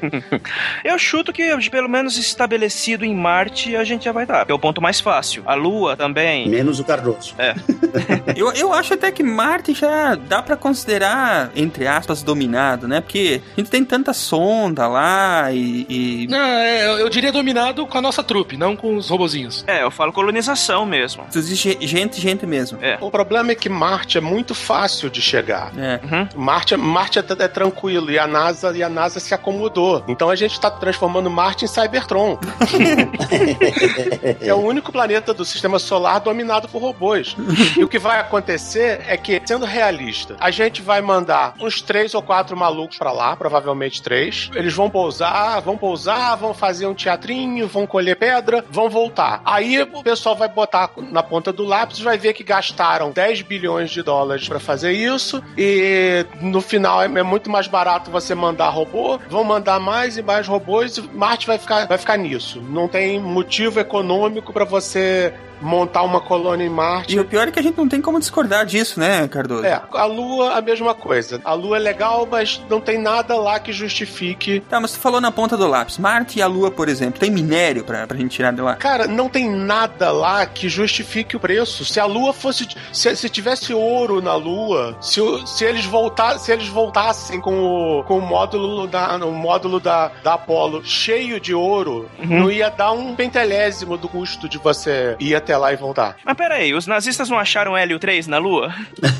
Eu 0.84 0.98
chuto 0.98 1.32
que 1.32 1.50
pelo 1.70 1.88
menos 1.88 2.16
estabelecido 2.16 3.04
em 3.04 3.14
Marte 3.14 3.76
a 3.76 3.84
gente 3.84 4.04
já 4.04 4.12
vai 4.12 4.24
estar. 4.24 4.44
Que 4.44 4.52
é 4.52 4.54
o 4.54 4.58
ponto 4.58 4.80
mais 4.80 5.00
fácil. 5.00 5.42
A 5.46 5.54
Lua 5.54 5.96
também. 5.96 6.48
Menos 6.48 6.78
o 6.80 6.84
Cardoso. 6.84 7.34
Eu, 8.36 8.52
eu 8.52 8.72
acho 8.72 8.94
até 8.94 9.10
que 9.10 9.22
Marte 9.22 9.74
já 9.74 10.14
dá 10.14 10.40
pra 10.42 10.56
considerar, 10.56 11.50
entre 11.56 11.86
aspas, 11.86 12.22
dominado, 12.22 12.86
né? 12.86 13.00
Porque 13.00 13.40
a 13.56 13.60
gente 13.60 13.70
tem 13.70 13.84
tanta 13.84 14.12
sonda 14.12 14.86
lá 14.86 15.52
e. 15.52 15.86
e- 15.88 16.26
Não, 16.28 16.38
é, 16.38 16.86
eu- 16.86 16.98
eu 16.98 17.08
diria 17.08 17.32
dominado 17.32 17.86
com 17.86 17.98
a 17.98 18.00
nossa 18.00 18.22
trupe, 18.22 18.56
não 18.56 18.76
com 18.76 18.96
os 18.96 19.08
robozinhos. 19.08 19.64
É, 19.66 19.82
eu 19.82 19.90
falo 19.90 20.12
colonização 20.12 20.86
mesmo. 20.86 21.24
Existe 21.34 21.76
gente, 21.80 22.09
gente 22.18 22.46
mesmo. 22.46 22.78
É. 22.82 22.96
O 23.00 23.10
problema 23.10 23.52
é 23.52 23.54
que 23.54 23.68
Marte 23.68 24.18
é 24.18 24.20
muito 24.20 24.54
fácil 24.54 25.10
de 25.10 25.20
chegar. 25.20 25.72
É. 25.76 26.00
Uhum. 26.02 26.28
Marte, 26.36 26.74
é- 26.74 26.76
Marte 26.76 27.18
é, 27.18 27.24
é 27.38 27.48
tranquilo 27.48 28.10
e 28.10 28.18
a 28.18 28.26
NASA 28.26 28.76
e 28.76 28.82
a 28.82 28.88
NASA 28.88 29.20
se 29.20 29.34
acomodou. 29.34 30.04
Então 30.08 30.30
a 30.30 30.36
gente 30.36 30.52
está 30.52 30.70
transformando 30.70 31.30
Marte 31.30 31.64
em 31.64 31.68
Cybertron. 31.68 32.38
é 34.40 34.54
o 34.54 34.58
único 34.58 34.92
planeta 34.92 35.34
do 35.34 35.44
sistema 35.44 35.78
solar 35.78 36.20
dominado 36.20 36.68
por 36.68 36.80
robôs. 36.80 37.36
E 37.76 37.84
o 37.84 37.88
que 37.88 37.98
vai 37.98 38.18
acontecer 38.20 39.02
é 39.06 39.16
que, 39.16 39.40
sendo 39.44 39.66
realista, 39.66 40.36
a 40.40 40.50
gente 40.50 40.82
vai 40.82 41.00
mandar 41.00 41.54
uns 41.60 41.82
três 41.82 42.14
ou 42.14 42.22
quatro 42.22 42.56
malucos 42.56 42.98
pra 42.98 43.12
lá, 43.12 43.36
provavelmente 43.36 44.02
três. 44.02 44.50
Eles 44.54 44.74
vão 44.74 44.88
pousar, 44.90 45.60
vão 45.60 45.76
pousar, 45.76 46.36
vão 46.36 46.54
fazer 46.54 46.86
um 46.86 46.94
teatrinho, 46.94 47.66
vão 47.66 47.86
colher 47.86 48.16
pedra, 48.16 48.64
vão 48.70 48.88
voltar. 48.88 49.40
Aí 49.44 49.80
o 49.82 50.02
pessoal 50.02 50.36
vai 50.36 50.48
botar 50.48 50.90
na 51.10 51.22
ponta 51.22 51.52
do 51.52 51.64
lápis 51.64 51.99
e 52.00 52.04
vai 52.04 52.18
ver 52.18 52.32
que 52.32 52.42
gastaram 52.42 53.10
10 53.10 53.42
bilhões 53.42 53.90
de 53.90 54.02
dólares 54.02 54.48
pra 54.48 54.60
fazer 54.60 54.92
isso 54.92 55.42
e 55.56 56.24
no 56.40 56.60
final 56.60 57.02
é, 57.02 57.06
é 57.06 57.22
muito 57.22 57.50
mais 57.50 57.66
barato 57.66 58.10
você 58.10 58.34
mandar 58.34 58.70
robô, 58.70 59.18
vão 59.28 59.44
mandar 59.44 59.78
mais 59.78 60.16
e 60.16 60.22
mais 60.22 60.46
robôs 60.46 60.96
e 60.96 61.02
Marte 61.02 61.46
vai 61.46 61.58
ficar, 61.58 61.86
vai 61.86 61.98
ficar 61.98 62.16
nisso. 62.16 62.60
Não 62.60 62.88
tem 62.88 63.20
motivo 63.20 63.80
econômico 63.80 64.52
pra 64.52 64.64
você 64.64 65.32
montar 65.60 66.02
uma 66.02 66.20
colônia 66.20 66.64
em 66.64 66.70
Marte. 66.70 67.14
E 67.14 67.20
o 67.20 67.24
pior 67.24 67.48
é 67.48 67.50
que 67.50 67.58
a 67.58 67.62
gente 67.62 67.76
não 67.76 67.88
tem 67.88 68.00
como 68.00 68.18
discordar 68.18 68.64
disso, 68.64 68.98
né, 68.98 69.26
Cardoso? 69.28 69.64
É, 69.64 69.80
a 69.92 70.04
Lua, 70.04 70.54
a 70.54 70.60
mesma 70.60 70.94
coisa. 70.94 71.40
A 71.44 71.52
Lua 71.52 71.76
é 71.76 71.80
legal, 71.80 72.26
mas 72.30 72.60
não 72.68 72.80
tem 72.80 72.98
nada 72.98 73.36
lá 73.36 73.58
que 73.58 73.72
justifique. 73.72 74.60
Tá, 74.68 74.80
mas 74.80 74.92
tu 74.92 74.98
falou 74.98 75.20
na 75.20 75.30
ponta 75.30 75.56
do 75.56 75.66
lápis. 75.66 75.98
Marte 75.98 76.38
e 76.38 76.42
a 76.42 76.46
Lua, 76.46 76.70
por 76.70 76.88
exemplo, 76.88 77.20
tem 77.20 77.30
minério 77.30 77.84
pra, 77.84 78.06
pra 78.06 78.16
gente 78.16 78.30
tirar 78.30 78.52
de 78.52 78.60
lá? 78.60 78.76
Cara, 78.76 79.06
não 79.06 79.28
tem 79.28 79.48
nada 79.48 80.10
lá 80.10 80.46
que 80.46 80.68
justifique 80.68 81.36
o 81.36 81.40
preço. 81.40 81.84
Se 81.84 82.00
a 82.00 82.06
Lua 82.06 82.32
fosse. 82.32 82.68
Se, 82.92 83.16
se 83.16 83.28
tivesse 83.28 83.72
ouro 83.72 84.20
na 84.20 84.34
Lua, 84.34 84.96
se, 85.00 85.20
se 85.46 85.64
eles 85.64 85.84
voltar, 85.84 86.38
se 86.38 86.52
eles 86.52 86.68
voltassem 86.68 87.40
com 87.40 87.98
o, 87.98 88.04
com 88.04 88.18
o 88.18 88.22
módulo 88.22 88.86
da, 88.86 89.16
o 89.16 89.32
módulo 89.32 89.80
da, 89.80 90.10
da 90.22 90.34
Apollo 90.34 90.82
cheio 90.84 91.40
de 91.40 91.54
ouro, 91.54 92.08
não 92.18 92.50
ia 92.50 92.70
dar 92.70 92.92
um 92.92 93.14
pentelésimo 93.14 93.96
do 93.96 94.08
custo 94.08 94.48
de 94.48 94.58
você 94.58 95.16
ir 95.18 95.34
até 95.50 95.56
lá 95.56 95.72
e 95.72 95.76
voltar. 95.76 96.16
Mas 96.24 96.36
pera 96.36 96.54
aí, 96.54 96.72
os 96.72 96.86
nazistas 96.86 97.28
não 97.28 97.38
acharam 97.38 97.76
Hélio 97.76 97.98
3 97.98 98.28
na 98.28 98.38
Lua? 98.38 98.72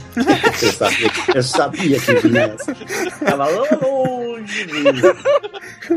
Eu 0.62 0.72
sabia, 0.72 1.10
eu 1.34 1.42
sabia 1.42 2.00
que 2.00 2.14
vinha 2.16 2.42
essa. 2.42 2.74
Tava 3.24 3.46
longe. 4.40 5.02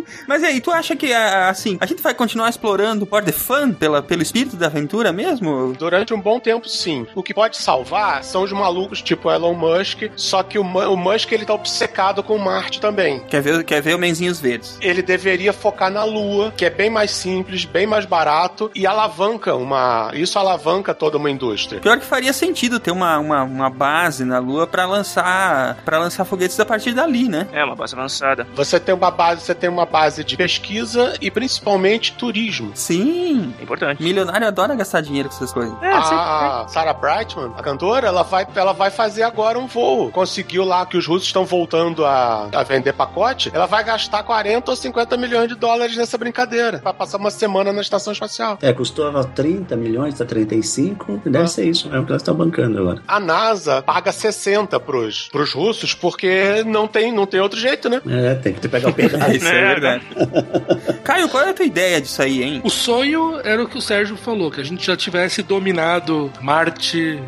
Mas 0.27 0.41
e 0.41 0.45
aí, 0.45 0.61
tu 0.61 0.71
acha 0.71 0.95
que, 0.95 1.13
ah, 1.13 1.49
assim, 1.49 1.77
a 1.79 1.85
gente 1.85 2.01
vai 2.01 2.13
continuar 2.13 2.49
explorando 2.49 3.05
por 3.05 3.23
the 3.23 3.31
fun, 3.31 3.71
pela, 3.73 4.01
pelo 4.01 4.21
espírito 4.21 4.55
da 4.55 4.67
aventura 4.67 5.11
mesmo? 5.11 5.73
Durante 5.77 6.13
um 6.13 6.19
bom 6.19 6.39
tempo, 6.39 6.67
sim. 6.67 7.05
O 7.15 7.23
que 7.23 7.33
pode 7.33 7.57
salvar 7.57 8.23
são 8.23 8.43
os 8.43 8.51
malucos 8.51 9.01
tipo 9.01 9.29
Elon 9.29 9.53
Musk, 9.53 10.03
só 10.15 10.43
que 10.43 10.57
o, 10.57 10.61
o 10.63 10.97
Musk 10.97 11.31
ele 11.31 11.45
tá 11.45 11.53
obcecado 11.53 12.23
com 12.23 12.37
Marte 12.37 12.79
também. 12.79 13.19
Quer 13.27 13.41
ver, 13.41 13.63
quer 13.63 13.81
ver 13.81 13.95
o 13.95 13.99
Menzinhos 13.99 14.39
Verdes? 14.39 14.77
Ele 14.81 15.01
deveria 15.01 15.53
focar 15.53 15.91
na 15.91 16.03
Lua, 16.03 16.53
que 16.55 16.65
é 16.65 16.69
bem 16.69 16.89
mais 16.89 17.11
simples, 17.11 17.65
bem 17.65 17.85
mais 17.85 18.05
barato 18.05 18.71
e 18.75 18.85
alavanca 18.85 19.55
uma. 19.55 20.11
Isso 20.13 20.37
alavanca 20.37 20.93
toda 20.93 21.17
uma 21.17 21.29
indústria. 21.29 21.79
Pior 21.79 21.99
que 21.99 22.05
faria 22.05 22.33
sentido 22.33 22.79
ter 22.79 22.91
uma, 22.91 23.17
uma, 23.19 23.43
uma 23.43 23.69
base 23.69 24.25
na 24.25 24.39
Lua 24.39 24.67
pra 24.67 24.85
lançar 24.85 25.77
para 25.85 25.99
lançar 25.99 26.25
foguetes 26.25 26.59
a 26.59 26.65
partir 26.65 26.93
dali, 26.93 27.27
né? 27.27 27.47
É, 27.51 27.63
uma 27.63 27.75
base 27.75 27.95
avançada. 28.33 28.47
Você 28.55 28.79
tem 28.79 28.93
uma 28.93 29.11
base, 29.11 29.41
você 29.41 29.55
tem 29.55 29.69
uma 29.69 29.85
base 29.85 30.23
de 30.23 30.35
pesquisa 30.35 31.13
e 31.21 31.29
principalmente 31.29 32.13
turismo. 32.13 32.71
Sim. 32.73 33.53
Importante. 33.61 34.01
Milionário 34.01 34.47
adora 34.47 34.75
gastar 34.75 35.01
dinheiro 35.01 35.29
com 35.29 35.35
essas 35.35 35.51
coisas. 35.51 35.73
É, 35.81 35.91
a 35.91 36.65
Sarah 36.67 36.93
Brightman, 36.93 37.53
a 37.57 37.61
cantora, 37.61 38.07
ela 38.07 38.23
vai, 38.23 38.45
ela 38.55 38.73
vai 38.73 38.89
fazer 38.89 39.23
agora 39.23 39.57
um 39.57 39.67
voo. 39.67 40.11
Conseguiu 40.11 40.63
lá 40.63 40.85
que 40.85 40.97
os 40.97 41.05
russos 41.05 41.27
estão 41.27 41.45
voltando 41.45 42.05
a, 42.05 42.49
a 42.51 42.63
vender 42.63 42.93
pacote. 42.93 43.51
Ela 43.53 43.65
vai 43.65 43.83
gastar 43.83 44.23
40 44.23 44.71
ou 44.71 44.75
50 44.75 45.17
milhões 45.17 45.47
de 45.47 45.55
dólares 45.55 45.95
nessa 45.95 46.17
brincadeira. 46.17 46.79
Pra 46.79 46.93
passar 46.93 47.17
uma 47.17 47.31
semana 47.31 47.71
na 47.71 47.81
estação 47.81 48.13
espacial. 48.13 48.57
É, 48.61 48.73
custava 48.73 49.23
30 49.23 49.75
milhões, 49.75 50.17
tá 50.17 50.25
35. 50.25 51.21
Deve 51.25 51.47
ser 51.47 51.65
isso, 51.65 51.89
é 51.93 51.99
o 51.99 52.05
que 52.05 52.11
elas 52.11 52.21
estão 52.21 52.35
bancando 52.35 52.79
agora. 52.79 53.01
A 53.07 53.19
NASA 53.19 53.81
paga 53.81 54.11
60 54.11 54.79
pros, 54.79 55.29
pros 55.31 55.53
russos 55.53 55.93
porque 55.93 56.63
não 56.65 56.87
tem, 56.87 57.11
não 57.11 57.25
tem 57.25 57.39
outro 57.39 57.59
jeito, 57.59 57.89
né? 57.89 58.01
É, 58.07 58.22
tem 58.35 58.53
que 58.53 58.67
pegar 58.67 58.89
o 58.89 58.93
pedaço. 58.93 59.31
Isso 59.35 59.47
é 59.47 59.67
verdade. 59.67 60.05
Caio, 61.03 61.29
qual 61.29 61.43
é 61.43 61.49
a 61.49 61.53
tua 61.53 61.65
ideia 61.65 62.01
disso 62.01 62.21
aí, 62.21 62.43
hein? 62.43 62.61
O 62.63 62.69
sonho 62.69 63.39
era 63.43 63.63
o 63.63 63.67
que 63.67 63.77
o 63.77 63.81
Sérgio 63.81 64.15
falou, 64.15 64.49
que 64.49 64.61
a 64.61 64.63
gente 64.63 64.85
já 64.85 64.95
tivesse 64.95 65.41
dominado 65.43 66.31
Marte 66.41 67.19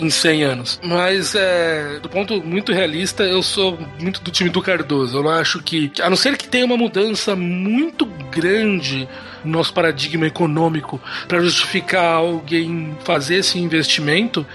em 0.00 0.10
100 0.10 0.42
anos. 0.42 0.80
Mas, 0.82 1.34
é, 1.34 1.98
do 2.00 2.08
ponto 2.08 2.42
muito 2.42 2.72
realista, 2.72 3.22
eu 3.22 3.42
sou 3.42 3.78
muito 4.00 4.20
do 4.22 4.30
time 4.30 4.50
do 4.50 4.62
Cardoso. 4.62 5.18
Eu 5.18 5.22
não 5.22 5.30
acho 5.30 5.62
que, 5.62 5.92
a 6.00 6.08
não 6.08 6.16
ser 6.16 6.36
que 6.36 6.48
tenha 6.48 6.64
uma 6.64 6.76
mudança 6.76 7.36
muito 7.36 8.06
grande 8.30 9.08
nosso 9.44 9.72
paradigma 9.72 10.26
econômico 10.26 11.00
para 11.28 11.40
justificar 11.40 12.16
alguém 12.16 12.96
fazer 13.04 13.36
esse 13.36 13.58
investimento, 13.58 14.46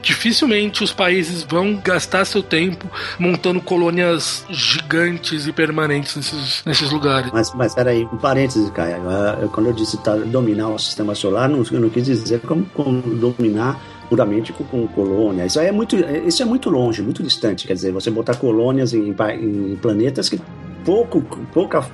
dificilmente 0.00 0.82
os 0.82 0.92
países 0.92 1.42
vão 1.42 1.76
gastar 1.76 2.24
seu 2.24 2.42
tempo 2.42 2.90
montando 3.18 3.60
colônias 3.60 4.44
gigantes 4.50 5.46
e 5.46 5.52
permanentes 5.52 6.16
nesses, 6.16 6.62
nesses 6.64 6.90
lugares. 6.90 7.30
Mas, 7.32 7.52
mas 7.54 7.74
peraí, 7.74 8.04
um 8.04 8.16
parêntese, 8.16 8.70
Caio. 8.72 9.08
Ah, 9.08 9.48
Quando 9.52 9.66
eu 9.66 9.72
disse 9.72 9.96
tá, 9.98 10.14
dominar 10.16 10.68
o 10.68 10.78
sistema 10.78 11.14
solar, 11.14 11.48
não, 11.48 11.64
eu 11.70 11.80
não 11.80 11.88
quis 11.88 12.04
dizer 12.04 12.40
como, 12.40 12.64
como 12.66 13.00
dominar 13.14 13.80
puramente 14.08 14.52
com, 14.52 14.86
colônia. 14.88 15.46
Isso 15.46 15.58
é 15.58 15.72
muito, 15.72 15.96
isso 15.96 16.42
é 16.42 16.44
muito 16.44 16.70
longe, 16.70 17.02
muito 17.02 17.22
distante. 17.22 17.66
Quer 17.66 17.74
dizer, 17.74 17.92
você 17.92 18.10
botar 18.10 18.36
colônias 18.36 18.92
em, 18.92 19.14
em 19.40 19.76
planetas 19.76 20.28
que 20.28 20.40
pouco, 20.84 21.22
pouca 21.52 21.88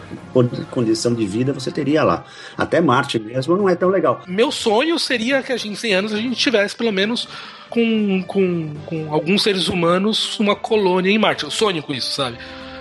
condição 0.71 1.15
de 1.15 1.27
vida 1.27 1.53
você 1.53 1.71
teria 1.71 2.03
lá. 2.03 2.25
Até 2.57 2.81
Marte 2.81 3.19
mesmo 3.19 3.57
não 3.57 3.69
é 3.69 3.75
tão 3.75 3.89
legal. 3.89 4.23
Meu 4.27 4.51
sonho 4.51 4.99
seria 4.99 5.43
que 5.43 5.53
a 5.53 5.57
gente, 5.57 5.73
em 5.73 5.77
100 5.77 5.95
anos 5.95 6.13
a 6.13 6.17
gente 6.17 6.37
tivesse 6.37 6.75
pelo 6.77 6.93
menos 6.93 7.29
com, 7.69 8.23
com, 8.25 8.75
com 8.87 9.13
alguns 9.13 9.43
seres 9.43 9.69
humanos 9.69 10.39
uma 10.41 10.57
colônia 10.57 11.11
em 11.11 11.19
Marte. 11.19 11.45
Eu 11.45 11.51
sonho 11.51 11.83
com 11.83 11.95
isso, 11.95 12.13
sabe? 12.13 12.37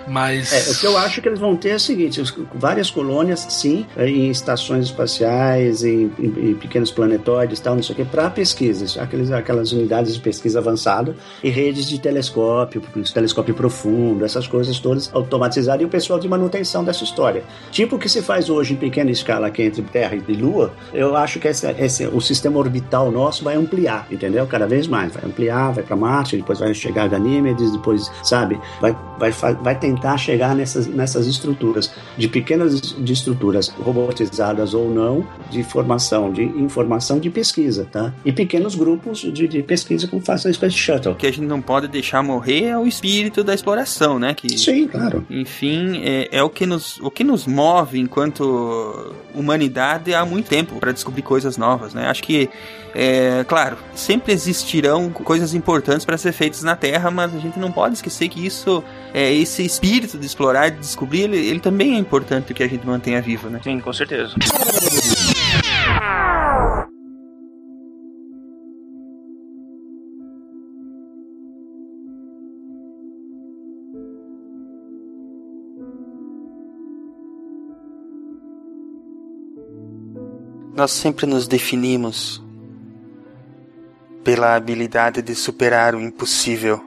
Mas. 0.07 0.51
É, 0.51 0.71
o 0.71 0.75
que 0.79 0.85
eu 0.87 0.97
acho 0.97 1.21
que 1.21 1.27
eles 1.27 1.39
vão 1.39 1.55
ter 1.55 1.69
é 1.69 1.75
o 1.75 1.79
seguinte: 1.79 2.21
várias 2.53 2.89
colônias, 2.89 3.45
sim, 3.49 3.85
em 3.97 4.29
estações 4.29 4.85
espaciais, 4.85 5.83
em, 5.83 6.11
em- 6.19 6.49
em 6.51 6.55
pequenos 6.55 6.91
planetoides, 6.91 7.59
tal, 7.59 7.75
não 7.75 7.83
sei 7.83 7.93
o 7.93 7.95
que, 7.97 8.05
para 8.05 8.29
pesquisas, 8.29 8.97
aqueles, 8.97 9.31
aquelas 9.31 9.71
unidades 9.71 10.13
de 10.15 10.19
pesquisa 10.21 10.59
avançada 10.59 11.15
e 11.43 11.49
redes 11.49 11.85
de 11.87 11.99
telescópio, 11.99 12.81
telescópio 13.13 13.53
profundo, 13.53 14.23
essas 14.25 14.47
coisas 14.47 14.79
todas 14.79 15.09
automatizadas 15.13 15.81
e 15.81 15.85
o 15.85 15.89
pessoal 15.89 16.19
de 16.19 16.27
manutenção 16.27 16.83
dessa 16.83 17.03
história. 17.03 17.43
Tipo 17.71 17.95
o 17.95 17.99
que 17.99 18.09
se 18.09 18.21
faz 18.21 18.49
hoje 18.49 18.73
em 18.73 18.77
pequena 18.77 19.11
escala 19.11 19.47
aqui 19.47 19.63
entre 19.63 19.81
Terra 19.83 20.15
e 20.27 20.33
Lua, 20.33 20.71
eu 20.93 21.15
acho 21.15 21.39
que 21.39 21.47
esse, 21.47 21.67
esse- 21.79 22.07
o 22.07 22.21
sistema 22.21 22.57
orbital 22.59 23.11
nosso 23.11 23.43
vai 23.43 23.55
ampliar, 23.55 24.07
entendeu? 24.11 24.45
Cada 24.47 24.67
vez 24.67 24.87
mais. 24.87 25.13
Vai 25.13 25.25
ampliar, 25.25 25.71
vai 25.73 25.83
para 25.83 25.95
Marte, 25.95 26.37
depois 26.37 26.59
vai 26.59 26.73
chegar 26.73 27.07
Ganímedes, 27.09 27.71
depois, 27.71 28.11
sabe, 28.23 28.59
vai, 28.81 28.95
vai, 29.17 29.31
vai 29.31 29.75
tentar 29.89 30.17
chegar 30.17 30.55
nessas, 30.55 30.87
nessas 30.87 31.25
estruturas, 31.25 31.91
de 32.17 32.27
pequenas 32.27 32.79
de 32.79 33.13
estruturas 33.13 33.69
robotizadas 33.69 34.73
ou 34.73 34.89
não, 34.89 35.27
de 35.49 35.63
formação, 35.63 36.31
de 36.31 36.43
informação 36.43 37.19
de 37.19 37.29
pesquisa, 37.29 37.87
tá? 37.91 38.13
E 38.23 38.31
pequenos 38.31 38.75
grupos 38.75 39.19
de, 39.19 39.47
de 39.47 39.63
pesquisa 39.63 40.07
como 40.07 40.21
faz 40.21 40.45
a 40.45 40.53
Space 40.53 40.77
Shuttle. 40.77 41.13
O 41.13 41.15
que 41.15 41.27
a 41.27 41.31
gente 41.31 41.45
não 41.45 41.61
pode 41.61 41.87
deixar 41.87 42.21
morrer 42.21 42.65
é 42.65 42.77
o 42.77 42.85
espírito 42.85 43.43
da 43.43 43.53
exploração, 43.53 44.19
né? 44.19 44.33
Que, 44.33 44.57
Sim, 44.57 44.87
claro. 44.87 45.25
enfim, 45.29 46.01
é, 46.03 46.29
é 46.31 46.43
o, 46.43 46.49
que 46.49 46.65
nos, 46.65 46.99
o 46.99 47.09
que 47.09 47.23
nos 47.23 47.47
move 47.47 47.99
enquanto 47.99 49.13
humanidade 49.33 50.13
há 50.13 50.25
muito 50.25 50.47
tempo 50.47 50.75
para 50.79 50.91
descobrir 50.91 51.23
coisas 51.23 51.57
novas, 51.57 51.93
né? 51.93 52.07
Acho 52.07 52.21
que, 52.21 52.49
é, 52.93 53.43
claro, 53.47 53.77
sempre 53.93 54.33
existirão 54.33 55.09
coisas 55.11 55.53
importantes 55.53 56.05
para 56.05 56.17
ser 56.17 56.31
feitas 56.31 56.63
na 56.63 56.75
Terra, 56.75 57.11
mas 57.11 57.33
a 57.33 57.39
gente 57.39 57.59
não 57.59 57.71
pode 57.71 57.95
esquecer 57.95 58.29
que 58.29 58.45
isso, 58.45 58.83
é, 59.13 59.31
esse 59.31 59.63
espírito 59.63 60.17
de 60.17 60.25
explorar 60.25 60.67
e 60.67 60.71
de 60.71 60.79
descobrir, 60.79 61.23
ele, 61.23 61.37
ele 61.37 61.59
também 61.59 61.95
é 61.95 61.97
importante 61.97 62.53
que 62.53 62.63
a 62.63 62.67
gente 62.67 62.85
mantenha 62.85 63.21
vivo, 63.21 63.49
né? 63.49 63.59
Sim, 63.63 63.79
com 63.79 63.93
certeza. 63.93 64.33
Nós 80.75 80.91
sempre 80.91 81.25
nos 81.25 81.45
definimos 81.45 82.41
pela 84.23 84.55
habilidade 84.55 85.21
de 85.21 85.35
superar 85.35 85.95
o 85.95 86.01
impossível. 86.01 86.81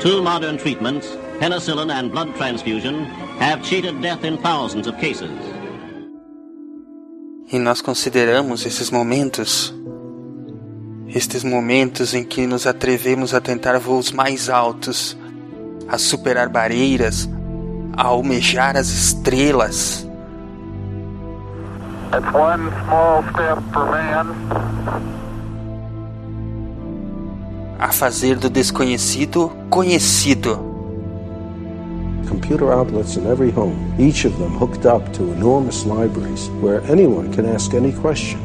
Two 0.00 0.22
modern 0.22 0.56
treatments, 0.56 1.16
penicillin 1.38 1.90
and 1.90 2.10
blood 2.10 2.34
transfusion, 2.36 3.04
have 3.38 3.62
cheated 3.62 4.00
death 4.00 4.24
in 4.24 4.36
thousands 4.38 4.86
of 4.86 4.98
cases. 4.98 5.30
E 7.52 7.58
nós 7.58 7.82
consideramos 7.82 8.64
esses 8.64 8.90
momentos, 8.90 9.74
estes 11.08 11.44
momentos 11.44 12.14
em 12.14 12.24
que 12.24 12.46
nos 12.46 12.66
atrevemos 12.66 13.34
a 13.34 13.40
tentar 13.40 13.78
voos 13.78 14.10
mais 14.10 14.48
altos, 14.48 15.16
a 15.86 15.98
superar 15.98 16.48
barreiras, 16.48 17.28
a 17.96 18.04
almejar 18.06 18.76
as 18.76 18.88
estrelas. 18.88 20.06
It's 22.14 22.34
one 22.34 22.70
small 22.84 23.22
step 23.32 23.58
for 23.72 23.86
man, 23.90 24.34
a 27.78 27.92
fazer 27.92 28.36
do 28.36 28.48
desconhecido 28.48 29.50
conhecido. 29.70 30.58
Computer 32.28 32.72
outlets 32.72 33.16
in 33.16 33.26
every 33.26 33.50
home, 33.50 33.74
each 33.98 34.26
of 34.26 34.36
them 34.38 34.56
hooked 34.56 34.86
up 34.86 35.10
to 35.12 35.22
enormous 35.32 35.84
libraries 35.84 36.48
where 36.60 36.82
anyone 36.90 37.30
can 37.32 37.46
ask 37.46 37.74
any 37.74 37.92
question. 37.92 38.38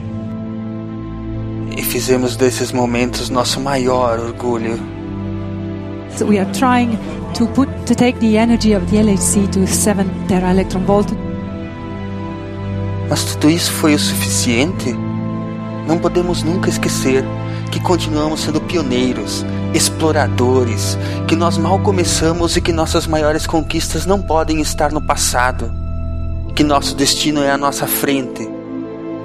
E 1.78 1.82
fizemos 1.82 2.36
desses 2.36 2.72
momentos 2.72 3.30
nosso 3.30 3.60
maior 3.60 4.20
orgulho. 4.20 4.78
So 6.18 6.26
we 6.26 6.40
are 6.40 6.52
trying 6.54 6.98
to 7.36 7.48
put 7.48 7.70
to 7.86 7.96
take 7.96 8.20
the 8.20 8.38
energy 8.38 8.74
of 8.74 8.86
the 8.90 8.98
LHC 8.98 9.48
to 9.52 9.68
7 9.68 10.04
tera 10.28 10.52
electron 10.52 10.84
volt. 10.86 11.08
Mas 13.10 13.24
tudo 13.24 13.50
isso 13.50 13.72
foi 13.72 13.94
o 13.94 14.00
suficiente? 14.00 14.96
não 15.88 15.98
podemos 15.98 16.44
nunca 16.44 16.70
esquecer 16.70 17.24
que 17.68 17.80
continuamos 17.80 18.42
sendo 18.42 18.62
pioneiros, 18.62 19.46
exploradores, 19.74 20.98
que 21.28 21.36
nós 21.36 21.58
mal 21.58 21.80
começamos 21.80 22.56
e 22.56 22.62
que 22.62 22.72
nossas 22.72 23.08
maiores 23.08 23.46
conquistas 23.46 24.06
não 24.06 24.22
podem 24.22 24.62
estar 24.62 24.92
no 24.92 25.02
passado, 25.02 25.72
que 26.56 26.64
nosso 26.64 26.96
destino 26.96 27.42
é 27.42 27.52
à 27.52 27.58
nossa 27.58 27.88
frente 27.88 28.48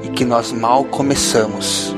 e 0.03 0.09
que 0.09 0.25
nós 0.25 0.53
mal 0.53 0.85
começamos. 0.85 1.95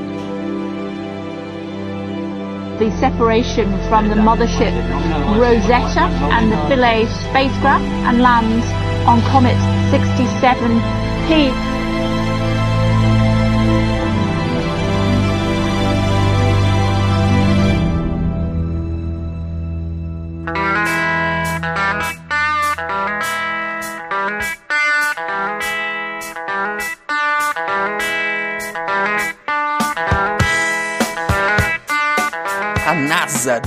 the 2.77 2.91
separation 2.99 3.71
from 3.87 4.09
the 4.09 4.15
mothership 4.15 4.73
Rosetta 5.37 6.11
and 6.35 6.51
the 6.51 6.57
Philae 6.67 7.05
spacecraft 7.05 7.85
and 8.07 8.21
lands 8.21 8.65
on 9.07 9.21
Comet 9.31 9.55
67P. 9.91 11.74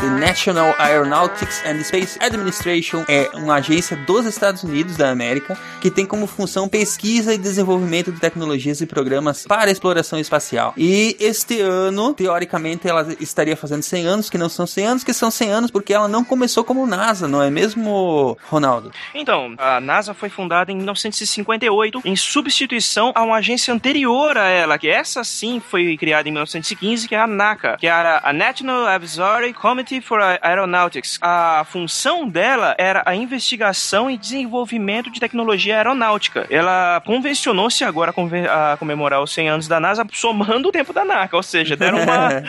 The 0.01 0.09
National 0.11 0.75
Aeronautics 0.79 1.61
and 1.67 1.83
Space 1.83 2.19
Administration, 2.21 3.05
é 3.09 3.31
uma 3.35 3.57
agência 3.57 3.97
dos 3.97 4.27
Estados 4.27 4.63
Unidos 4.63 4.97
da 4.97 5.11
América 5.11 5.59
que 5.81 5.91
tem 5.91 6.07
como 6.07 6.27
função 6.27 6.69
pesquisa 6.69 7.35
e 7.35 7.39
desenvolvimento 7.39 8.13
de 8.13 8.21
tecnologias 8.21 8.81
e 8.81 8.87
programas 8.87 9.45
para 9.47 9.71
exploração 9.71 10.19
espacial. 10.19 10.73
E 10.77 11.17
este 11.19 11.61
ano, 11.61 12.15
teoricamente, 12.15 12.87
ela 12.87 13.07
estaria 13.21 13.57
fazendo 13.57 13.83
100 13.83 14.07
anos, 14.07 14.31
que 14.31 14.39
não 14.39 14.49
são 14.49 14.67
100 14.67 14.87
anos, 14.87 15.05
que 15.05 15.13
são 15.13 15.31
100 15.31 15.51
anos 15.51 15.71
porque 15.71 15.93
ela 15.93 16.07
não 16.07 16.23
começou 16.23 16.63
como 16.63 16.87
NASA, 16.87 17.27
não 17.27 17.43
é 17.43 17.51
mesmo, 17.51 18.37
Ronaldo? 18.49 18.93
Então, 19.15 19.55
a 19.59 19.81
NASA 19.81 20.15
foi 20.15 20.29
fundada 20.29 20.71
em 20.71 20.77
1958 20.77 22.03
em 22.05 22.15
substituição 22.15 23.13
a 23.15 23.23
uma 23.23 23.37
agência 23.37 23.75
anterior 23.75 24.37
a 24.37 24.47
ela, 24.47 24.79
que 24.79 24.89
essa 24.89 25.25
sim 25.25 25.61
foi 25.61 25.97
criada 25.97 26.29
em 26.29 26.33
1915, 26.33 27.09
que 27.09 27.15
é 27.15 27.21
a 27.21 27.27
NACA, 27.27 27.77
que 27.79 27.87
era 27.87 28.21
a 28.23 28.33
National 28.33 28.87
Advisory 28.87 29.53
Committee 29.53 29.88
for 30.01 30.20
Aeronautics. 30.20 31.18
A 31.20 31.64
função 31.70 32.29
dela 32.29 32.74
era 32.79 33.03
a 33.05 33.14
investigação 33.14 34.11
e 34.11 34.16
desenvolvimento 34.16 35.11
de 35.11 35.20
tecnologia 35.20 35.77
aeronáutica. 35.77 36.46
Ela 36.51 37.03
convencionou-se 37.05 37.85
agora 37.85 38.12
a 38.12 38.77
comemorar 38.77 39.22
os 39.22 39.33
100 39.33 39.48
anos 39.48 39.68
da 39.68 39.79
NASA 39.79 40.07
somando 40.12 40.68
o 40.68 40.72
tempo 40.72 40.92
da 40.92 41.05
NACA, 41.05 41.37
ou 41.37 41.42
seja, 41.42 41.77
deram 41.77 42.03
uma... 42.03 42.42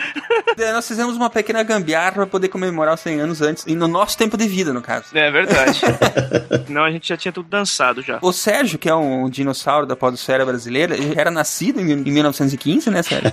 É, 0.58 0.72
Nós 0.72 0.86
fizemos 0.86 1.16
uma 1.16 1.30
pequena 1.30 1.62
gambiarra 1.62 2.12
para 2.12 2.26
poder 2.26 2.48
comemorar 2.48 2.94
os 2.94 3.00
100 3.00 3.20
anos 3.20 3.40
antes, 3.40 3.64
e 3.66 3.74
no 3.74 3.88
nosso 3.88 4.18
tempo 4.18 4.36
de 4.36 4.46
vida, 4.46 4.72
no 4.72 4.82
caso. 4.82 5.06
É 5.14 5.30
verdade. 5.30 5.80
Não, 6.68 6.84
a 6.84 6.90
gente 6.90 7.08
já 7.08 7.16
tinha 7.16 7.32
tudo 7.32 7.48
dançado 7.48 8.02
já. 8.02 8.18
O 8.20 8.32
Sérgio, 8.32 8.78
que 8.78 8.88
é 8.88 8.94
um 8.94 9.30
dinossauro 9.30 9.86
da 9.86 9.96
podosfera 9.96 10.44
brasileira, 10.44 10.94
ele 10.94 11.18
era 11.18 11.30
nascido 11.30 11.80
em 11.80 11.90
em 11.92 12.12
1915, 12.12 12.90
né, 12.90 13.02
Sérgio? 13.02 13.32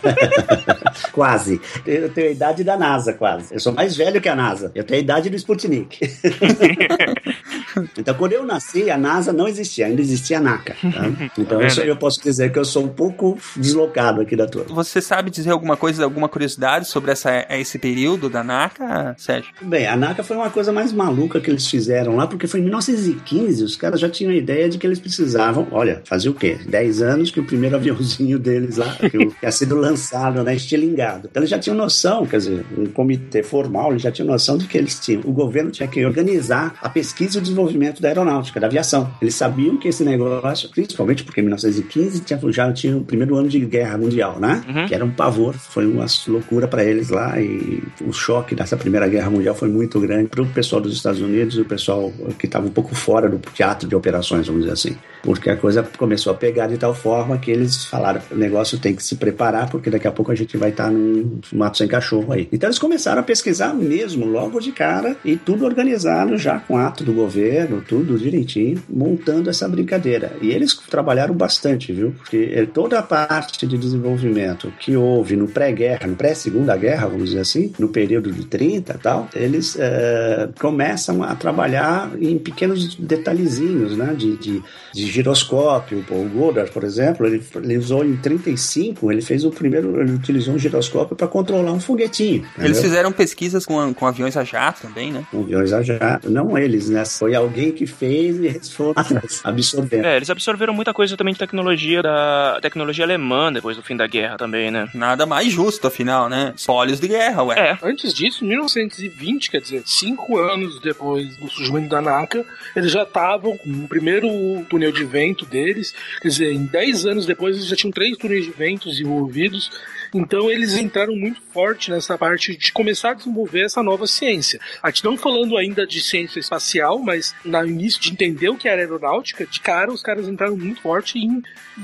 Quase. 1.12 1.62
Eu 1.86 2.10
tenho 2.10 2.30
a 2.30 2.32
idade 2.32 2.64
da 2.64 2.78
NASA, 2.78 3.14
quase. 3.14 3.54
Eu 3.54 3.60
sou 3.60 3.74
mais 3.74 3.96
velho 3.98 4.22
que 4.22 4.30
a 4.30 4.36
NASA. 4.36 4.72
Eu 4.74 4.84
tenho 4.84 5.00
a 5.00 5.04
idade 5.04 5.30
do 5.30 5.36
Sputnik. 5.36 6.00
então, 7.98 8.14
quando 8.16 8.34
eu 8.34 8.46
nasci, 8.46 8.90
a 8.90 8.98
NASA 8.98 9.32
não 9.34 9.48
existia, 9.48 9.86
ainda 9.88 10.02
existia 10.02 10.38
a 10.38 10.42
NACA. 10.42 10.76
tá? 10.82 11.08
Então, 11.38 11.62
eu, 11.62 11.70
sou- 11.70 11.84
eu 11.84 11.96
posso 11.96 12.22
dizer 12.22 12.52
que 12.52 12.60
eu 12.60 12.66
sou 12.66 12.84
um 12.84 12.88
pouco 12.88 13.38
deslocado 13.56 14.22
aqui 14.22 14.36
da 14.36 14.48
turma. 14.48 14.74
Você 14.76 15.02
sabe 15.02 15.30
dizer 15.30 15.52
alguma 15.52 15.78
coisa, 15.78 16.04
alguma 16.04 16.28
curiosidade 16.30 16.88
sobre 16.88 17.12
essa, 17.12 17.46
esse 17.50 17.78
período 17.80 18.30
da 18.30 18.44
NACA, 18.44 19.16
Sérgio? 19.18 19.52
Bem, 19.62 19.88
a 19.88 19.96
NACA 19.96 20.24
foi 20.24 20.36
uma 20.38 20.50
coisa 20.50 20.72
mais 20.72 20.92
maluca 20.92 21.40
que 21.40 21.50
eles 21.50 21.68
fizeram 21.68 22.16
lá, 22.16 22.28
porque 22.28 22.48
foi 22.48 22.60
em 22.60 22.64
1915, 22.64 23.64
os 23.64 23.76
caras 23.76 24.00
já 24.00 24.10
tinham 24.10 24.32
a 24.32 24.36
ideia 24.36 24.68
de 24.70 24.78
que 24.78 24.86
eles 24.88 25.00
precisavam, 25.00 25.68
olha, 25.72 26.02
fazia 26.06 26.32
o 26.32 26.34
quê? 26.34 26.58
10 26.68 27.02
anos 27.02 27.32
que 27.32 27.40
o 27.40 27.44
primeiro 27.46 27.76
aviãozinho 27.76 28.40
deles 28.40 28.78
lá, 28.78 28.96
que 28.96 29.10
tinha 29.40 29.52
sido 29.52 29.76
lançado, 29.76 30.44
né, 30.44 30.56
estilingado. 30.56 31.28
Então 31.30 31.42
eles 31.42 31.50
já 31.50 31.60
tinham 31.60 31.76
noção, 31.78 32.26
quer 32.26 32.38
dizer, 32.38 32.66
um 32.78 32.86
comitê 32.88 33.44
formal, 33.44 33.92
eles 33.92 34.02
já 34.02 34.12
tinham 34.12 34.28
noção 34.28 34.58
de 34.58 34.66
que 34.68 34.78
eles 34.78 35.00
tinham, 35.00 35.22
o 35.26 35.32
governo 35.32 35.72
tinha 35.72 35.88
que 35.88 36.04
organizar 36.06 36.76
a 36.82 36.90
pesquisa 36.90 37.38
e 37.38 37.40
o 37.40 37.42
desenvolvimento 37.42 37.67
da 38.02 38.08
aeronáutica, 38.08 38.60
da 38.60 38.68
aviação. 38.68 39.10
Eles 39.22 39.36
sabiam 39.36 39.78
que 39.78 39.88
esse 39.88 40.04
negócio, 40.04 40.70
principalmente 40.70 41.24
porque 41.24 41.42
em 41.42 41.44
1915 41.44 42.22
tinha, 42.22 42.40
já 42.52 42.72
tinha 42.72 42.98
o 42.98 43.04
primeiro 43.04 43.36
ano 43.36 43.48
de 43.48 43.60
guerra 43.60 43.98
mundial, 43.98 44.40
né? 44.40 44.62
Que 44.88 44.96
era 44.96 45.04
um 45.04 45.12
pavor, 45.12 45.54
foi 45.54 45.86
uma 45.86 46.06
loucura 46.28 46.68
para 46.68 46.84
eles 46.84 47.10
lá 47.10 47.40
e 47.40 47.84
o 48.06 48.12
choque 48.12 48.56
dessa 48.56 48.78
primeira 48.78 49.08
guerra 49.08 49.30
mundial 49.30 49.56
foi 49.56 49.70
muito 49.70 50.00
grande 50.00 50.30
para 50.30 50.42
o 50.42 50.48
pessoal 50.48 50.82
dos 50.82 50.94
Estados 50.94 51.22
Unidos 51.22 51.56
e 51.56 51.62
o 51.62 51.66
pessoal 51.66 52.12
que 52.38 52.46
estava 52.46 52.66
um 52.66 52.72
pouco 52.72 52.96
fora 52.96 53.30
do 53.30 53.38
teatro 53.54 53.88
de 53.88 53.96
operações, 53.96 54.48
vamos 54.48 54.64
dizer 54.64 54.74
assim. 54.74 54.98
Porque 55.24 55.50
a 55.50 55.58
coisa 55.58 55.84
começou 55.98 56.32
a 56.32 56.36
pegar 56.36 56.68
de 56.68 56.78
tal 56.78 56.94
forma 56.94 57.38
que 57.38 57.52
eles 57.52 57.86
falaram: 57.86 58.22
o 58.32 58.36
negócio 58.36 58.80
tem 58.80 58.96
que 58.96 59.04
se 59.04 59.16
preparar, 59.16 59.70
porque 59.70 59.90
daqui 59.90 60.08
a 60.08 60.12
pouco 60.12 60.32
a 60.32 60.36
gente 60.36 60.56
vai 60.58 60.70
estar 60.70 60.90
num 60.90 61.40
mato 61.52 61.78
sem 61.78 61.88
cachorro 61.88 62.32
aí. 62.32 62.48
Então 62.52 62.68
eles 62.68 62.80
começaram 62.80 63.20
a 63.20 63.24
pesquisar 63.24 63.74
mesmo, 63.74 64.26
logo 64.26 64.60
de 64.60 64.72
cara, 64.72 65.18
e 65.26 65.36
tudo 65.36 65.66
organizado 65.66 66.38
já 66.38 66.60
com 66.60 66.78
ato 66.78 67.04
do 67.04 67.14
governo, 67.14 67.47
tudo 67.88 68.18
direitinho, 68.18 68.82
montando 68.90 69.50
essa 69.50 69.68
brincadeira. 69.68 70.34
E 70.42 70.52
eles 70.52 70.74
trabalharam 70.76 71.34
bastante, 71.34 71.92
viu? 71.92 72.14
Porque 72.18 72.52
eh, 72.54 72.66
toda 72.66 73.00
a 73.00 73.04
parte 73.04 73.66
de 73.66 73.78
desenvolvimento 73.78 74.72
que 74.80 74.96
houve 74.96 75.36
no 75.36 75.48
pré-guerra, 75.48 76.08
no 76.08 76.16
pré-segunda 76.16 76.76
guerra, 76.76 77.08
vamos 77.08 77.30
dizer 77.30 77.42
assim, 77.42 77.72
no 77.78 77.90
período 77.90 78.32
de 78.32 78.46
30 78.46 78.94
e 78.94 78.98
tal, 78.98 79.30
eles 79.36 79.78
eh, 79.80 80.50
começam 80.60 81.24
a 81.24 81.36
trabalhar 81.36 82.12
em 82.20 82.38
pequenos 82.38 82.96
detalhezinhos, 82.96 83.98
né? 83.98 84.14
De, 84.18 84.38
de, 84.38 84.64
de 84.94 85.06
giroscópio. 85.06 86.04
O 86.10 86.30
Goddard, 86.30 86.72
por 86.72 86.84
exemplo, 86.84 87.26
ele, 87.26 87.42
ele 87.56 87.78
usou 87.78 88.04
em 88.04 88.16
35, 88.16 89.12
ele 89.12 89.22
fez 89.22 89.44
o 89.44 89.52
primeiro, 89.52 90.00
ele 90.02 90.14
utilizou 90.14 90.56
um 90.56 90.60
giroscópio 90.60 91.16
para 91.16 91.28
controlar 91.28 91.72
um 91.72 91.80
foguetinho. 91.80 92.46
Eles 92.58 92.78
entendeu? 92.78 92.82
fizeram 92.82 93.12
pesquisas 93.12 93.66
com, 93.66 93.94
com 93.94 94.06
aviões 94.06 94.36
a 94.38 94.44
jato 94.44 94.82
também, 94.82 95.12
né? 95.12 95.26
Com 95.32 95.42
aviões 95.42 95.74
a 95.74 95.82
jato. 95.82 96.30
Não 96.30 96.58
eles, 96.58 96.90
né? 96.90 97.04
Foi 97.06 97.36
alguém 97.38 97.72
que 97.72 97.86
fez 97.86 98.38
e 98.40 98.48
eles 98.48 98.72
foram 98.72 98.94
absorvendo. 99.44 100.06
É, 100.06 100.16
eles 100.16 100.30
absorveram 100.30 100.74
muita 100.74 100.94
coisa 100.94 101.16
também 101.16 101.34
de 101.34 101.40
tecnologia 101.40 102.02
da 102.02 102.60
tecnologia 102.62 103.06
alemã 103.06 103.52
depois 103.52 103.78
do 103.78 103.84
fim 103.84 103.96
da 103.96 104.08
guerra 104.08 104.38
também, 104.38 104.72
né? 104.72 104.90
Nada 104.94 105.26
mais 105.26 105.52
justo, 105.52 105.88
afinal, 105.88 106.30
né? 106.30 106.54
Espólios 106.56 107.00
de 107.00 107.08
guerra, 107.08 107.44
ué. 107.44 107.60
É. 107.60 107.78
Antes 107.82 108.14
disso, 108.14 108.44
em 108.44 108.50
1920, 108.50 109.52
quer 109.52 109.62
dizer, 109.62 109.84
cinco 109.86 110.38
anos 110.38 110.80
depois 110.80 111.38
do 111.38 111.50
surgimento 111.50 111.90
da 111.90 112.02
NACA, 112.02 112.46
eles 112.76 112.92
já 112.92 113.04
estavam 113.04 113.58
com 113.58 113.70
o 113.70 113.88
primeiro 113.88 114.28
túnel 114.70 114.92
de 114.92 115.04
vento 115.04 115.46
deles. 115.46 115.94
Quer 116.22 116.28
dizer, 116.28 116.52
em 116.52 116.66
10 116.66 117.06
anos 117.06 117.26
depois, 117.26 117.56
eles 117.56 117.68
já 117.68 117.76
tinham 117.76 117.92
três 117.92 118.18
túneis 118.18 118.46
de 118.46 118.52
vento 118.52 118.90
desenvolvidos. 118.90 119.72
Então, 120.14 120.50
eles 120.50 120.78
entraram 120.78 121.16
muito 121.16 121.42
forte 121.54 121.92
nessa 121.92 122.18
parte 122.18 122.56
de 122.58 122.72
começar 122.72 123.12
a 123.12 123.14
desenvolver 123.14 123.62
essa 123.66 123.82
nova 123.84 124.06
ciência. 124.08 124.60
A 124.82 124.90
gente 124.90 125.04
não 125.04 125.18
falando 125.18 125.58
ainda 125.58 125.86
de 125.86 126.02
ciência 126.02 126.40
espacial, 126.40 127.00
mas 127.00 127.34
no 127.44 127.66
início 127.66 128.00
de 128.02 128.12
entender 128.12 128.50
o 128.50 128.56
que 128.56 128.68
era 128.68 128.82
aeronáutica, 128.82 129.46
de 129.46 129.60
cara, 129.60 129.92
os 129.92 130.02
caras 130.02 130.28
entraram 130.28 130.56
muito 130.58 130.82
forte 130.82 131.18
em 131.20 131.42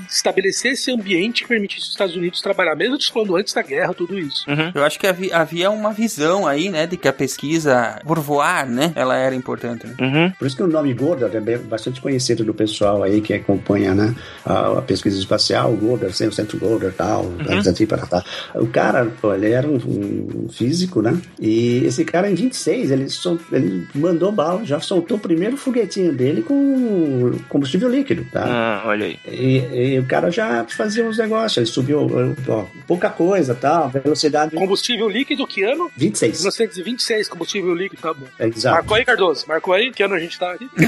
estabelecer 0.08 0.72
esse 0.72 0.90
ambiente 0.90 1.42
que 1.42 1.48
permitisse 1.48 1.82
os 1.86 1.90
Estados 1.90 2.16
Unidos 2.16 2.40
trabalhar, 2.40 2.74
mesmo 2.74 2.96
falando 3.12 3.36
antes 3.36 3.52
da 3.52 3.62
guerra, 3.62 3.94
tudo 3.94 4.18
isso. 4.18 4.44
Eu 4.74 4.84
acho 4.84 4.98
que 4.98 5.06
havia, 5.06 5.36
havia 5.36 5.70
uma 5.70 5.92
visão 5.92 6.46
aí, 6.46 6.68
né, 6.70 6.86
de 6.86 6.96
que 6.96 7.06
a 7.08 7.12
pesquisa 7.12 8.00
por 8.04 8.18
voar, 8.18 8.66
né, 8.66 8.92
ela 8.94 9.16
era 9.16 9.34
importante. 9.34 9.86
Né? 9.86 10.34
Por 10.38 10.46
isso 10.46 10.56
que 10.56 10.62
o 10.62 10.66
nome 10.66 10.92
Goddard 10.94 11.36
é 11.36 11.40
bem- 11.40 11.58
bastante 11.58 12.00
conhecido 12.00 12.44
do 12.44 12.54
pessoal 12.54 13.02
aí 13.02 13.20
que 13.20 13.32
acompanha 13.34 13.94
né, 13.94 14.14
a, 14.44 14.78
a 14.78 14.82
pesquisa 14.82 15.18
espacial, 15.18 15.72
o 15.72 15.76
Goddard, 15.76 16.16
sem 16.16 16.28
o 16.28 16.32
centro 16.32 16.58
Goddard 16.58 16.96
tal, 16.96 17.26
assim, 17.68 17.86
para 17.86 18.06
tal. 18.22 18.62
O 18.62 18.66
cara, 18.66 19.06
pô, 19.20 19.34
ele 19.34 19.50
era 19.50 19.66
um, 19.66 19.76
um 19.76 20.48
físico, 20.48 21.02
né? 21.02 21.16
E 21.40 21.84
esse 21.84 22.04
cara, 22.04 22.30
em 22.30 22.34
26, 22.34 22.90
ele, 22.90 23.08
sol, 23.08 23.38
ele 23.50 23.86
mandou 23.94 24.30
bala, 24.30 24.64
já 24.64 24.80
soltou 24.80 25.16
o 25.16 25.20
primeiro 25.20 25.56
foguetinho 25.56 26.12
dele 26.12 26.42
com 26.42 27.32
combustível 27.48 27.88
líquido, 27.88 28.26
tá? 28.32 28.44
Ah, 28.46 28.82
olha 28.86 29.06
aí. 29.06 29.18
E, 29.26 29.94
e 29.94 29.98
o 29.98 30.06
cara 30.06 30.30
já 30.30 30.64
fazia 30.64 31.04
uns 31.04 31.18
negócios, 31.18 31.56
ele 31.56 31.66
subiu 31.66 32.06
ó, 32.48 32.64
pouca 32.86 33.10
coisa, 33.10 33.54
tal, 33.54 33.90
velocidade. 33.90 34.54
Combustível 34.54 35.08
líquido, 35.08 35.46
que 35.46 35.62
ano? 35.62 35.90
26. 35.96 36.38
1926, 36.38 37.28
combustível 37.28 37.74
líquido, 37.74 38.00
tá 38.00 38.12
bom. 38.12 38.26
Exato. 38.38 38.76
Marcou 38.76 38.96
aí, 38.96 39.04
Cardoso? 39.04 39.44
Marcou 39.48 39.74
aí? 39.74 39.90
Que 39.90 40.02
ano 40.02 40.14
a 40.14 40.18
gente 40.18 40.38
tá 40.38 40.52
aqui? 40.52 40.68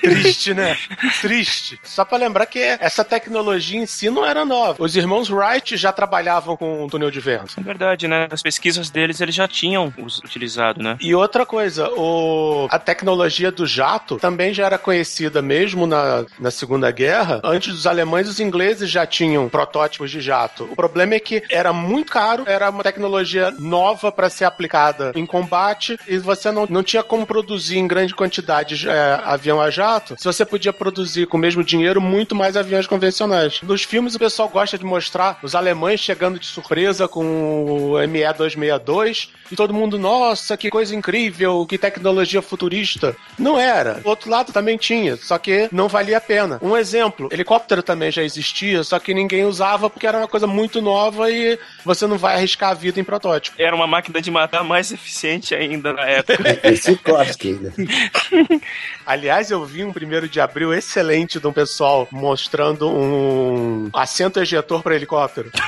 Triste, 0.00 0.54
né? 0.54 0.76
Triste. 1.20 1.80
Só 1.82 2.04
pra 2.04 2.18
lembrar 2.18 2.46
que 2.46 2.58
essa 2.58 3.04
tecnologia 3.04 3.80
em 3.80 3.86
si 3.86 4.10
não 4.10 4.24
era 4.24 4.44
nova. 4.44 4.59
Os 4.78 4.96
irmãos 4.96 5.30
Wright 5.30 5.76
já 5.76 5.92
trabalhavam 5.92 6.56
com 6.56 6.86
túnel 6.88 7.10
de 7.10 7.20
vento. 7.20 7.54
É 7.58 7.62
verdade, 7.62 8.06
né? 8.08 8.28
As 8.30 8.42
pesquisas 8.42 8.90
deles 8.90 9.20
eles 9.20 9.34
já 9.34 9.48
tinham 9.48 9.92
utilizado, 9.98 10.82
né? 10.82 10.96
E 11.00 11.14
outra 11.14 11.44
coisa, 11.46 11.88
o... 11.90 12.66
a 12.70 12.78
tecnologia 12.78 13.50
do 13.50 13.66
jato 13.66 14.16
também 14.16 14.52
já 14.52 14.66
era 14.66 14.78
conhecida 14.78 15.42
mesmo 15.42 15.86
na, 15.86 16.24
na 16.38 16.50
Segunda 16.50 16.90
Guerra. 16.90 17.40
Antes 17.44 17.72
dos 17.72 17.86
alemães, 17.86 18.28
os 18.28 18.40
ingleses 18.40 18.90
já 18.90 19.06
tinham 19.06 19.48
protótipos 19.48 20.10
de 20.10 20.20
jato. 20.20 20.68
O 20.70 20.76
problema 20.76 21.14
é 21.14 21.20
que 21.20 21.42
era 21.50 21.72
muito 21.72 22.12
caro, 22.12 22.44
era 22.46 22.70
uma 22.70 22.82
tecnologia 22.82 23.52
nova 23.58 24.12
para 24.12 24.28
ser 24.28 24.44
aplicada 24.44 25.12
em 25.14 25.26
combate 25.26 25.98
e 26.06 26.18
você 26.18 26.50
não, 26.50 26.66
não 26.68 26.82
tinha 26.82 27.02
como 27.02 27.26
produzir 27.26 27.78
em 27.78 27.86
grande 27.86 28.14
quantidade 28.14 28.88
é, 28.88 29.20
avião 29.24 29.60
a 29.60 29.70
jato. 29.70 30.14
Se 30.18 30.24
você 30.24 30.44
podia 30.44 30.72
produzir 30.72 31.26
com 31.26 31.36
o 31.36 31.40
mesmo 31.40 31.64
dinheiro 31.64 32.00
muito 32.00 32.34
mais 32.34 32.56
aviões 32.56 32.86
convencionais. 32.86 33.60
Nos 33.62 33.82
filmes 33.82 34.14
o 34.14 34.18
pessoal 34.18 34.49
gosta 34.50 34.76
de 34.76 34.84
mostrar 34.84 35.38
os 35.42 35.54
alemães 35.54 36.00
chegando 36.00 36.38
de 36.38 36.46
surpresa 36.46 37.08
com 37.08 37.24
o 37.64 37.98
ME-262 38.06 39.28
e 39.50 39.56
todo 39.56 39.74
mundo, 39.74 39.98
nossa, 39.98 40.56
que 40.56 40.70
coisa 40.70 40.94
incrível, 40.94 41.66
que 41.66 41.78
tecnologia 41.78 42.40
futurista. 42.40 43.16
Não 43.38 43.58
era. 43.58 44.00
O 44.04 44.08
outro 44.08 44.30
lado 44.30 44.52
também 44.52 44.76
tinha, 44.76 45.16
só 45.16 45.38
que 45.38 45.68
não 45.72 45.88
valia 45.88 46.18
a 46.18 46.20
pena. 46.20 46.58
Um 46.62 46.76
exemplo, 46.76 47.28
helicóptero 47.32 47.82
também 47.82 48.10
já 48.10 48.22
existia, 48.22 48.82
só 48.84 48.98
que 48.98 49.14
ninguém 49.14 49.44
usava 49.44 49.90
porque 49.90 50.06
era 50.06 50.18
uma 50.18 50.28
coisa 50.28 50.46
muito 50.46 50.80
nova 50.80 51.30
e 51.30 51.58
você 51.84 52.06
não 52.06 52.18
vai 52.18 52.36
arriscar 52.36 52.70
a 52.70 52.74
vida 52.74 53.00
em 53.00 53.04
protótipo. 53.04 53.56
Era 53.58 53.74
uma 53.74 53.86
máquina 53.86 54.20
de 54.20 54.30
matar 54.30 54.62
mais 54.64 54.92
eficiente 54.92 55.54
ainda 55.54 55.92
na 55.92 56.06
época. 56.06 56.40
É 56.62 56.74
Sikorsky 56.74 57.48
ainda. 57.48 57.72
Aliás, 59.06 59.50
eu 59.50 59.64
vi 59.64 59.84
um 59.84 59.92
primeiro 59.92 60.28
de 60.28 60.40
abril 60.40 60.74
excelente 60.74 61.40
de 61.40 61.46
um 61.46 61.52
pessoal 61.52 62.06
mostrando 62.10 62.88
um 62.88 63.90
assento 63.92 64.39
ejetor 64.42 64.82
para 64.82 64.96
helicóptero. 64.96 65.50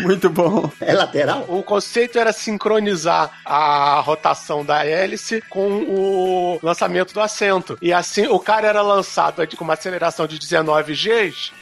Muito 0.00 0.28
bom. 0.30 0.70
É 0.80 0.92
lateral? 0.92 1.44
O 1.48 1.62
conceito 1.62 2.18
era 2.18 2.32
sincronizar 2.32 3.30
a 3.44 4.00
rotação 4.00 4.64
da 4.64 4.84
hélice 4.84 5.42
com 5.48 5.68
o 5.82 6.58
lançamento 6.62 7.12
do 7.12 7.20
assento. 7.20 7.76
E 7.82 7.92
assim, 7.92 8.26
o 8.26 8.38
cara 8.38 8.66
era 8.68 8.82
lançado 8.82 9.44
com 9.56 9.64
uma 9.64 9.74
aceleração 9.74 10.26
de 10.26 10.38
19 10.38 10.94
Gs, 10.94 11.52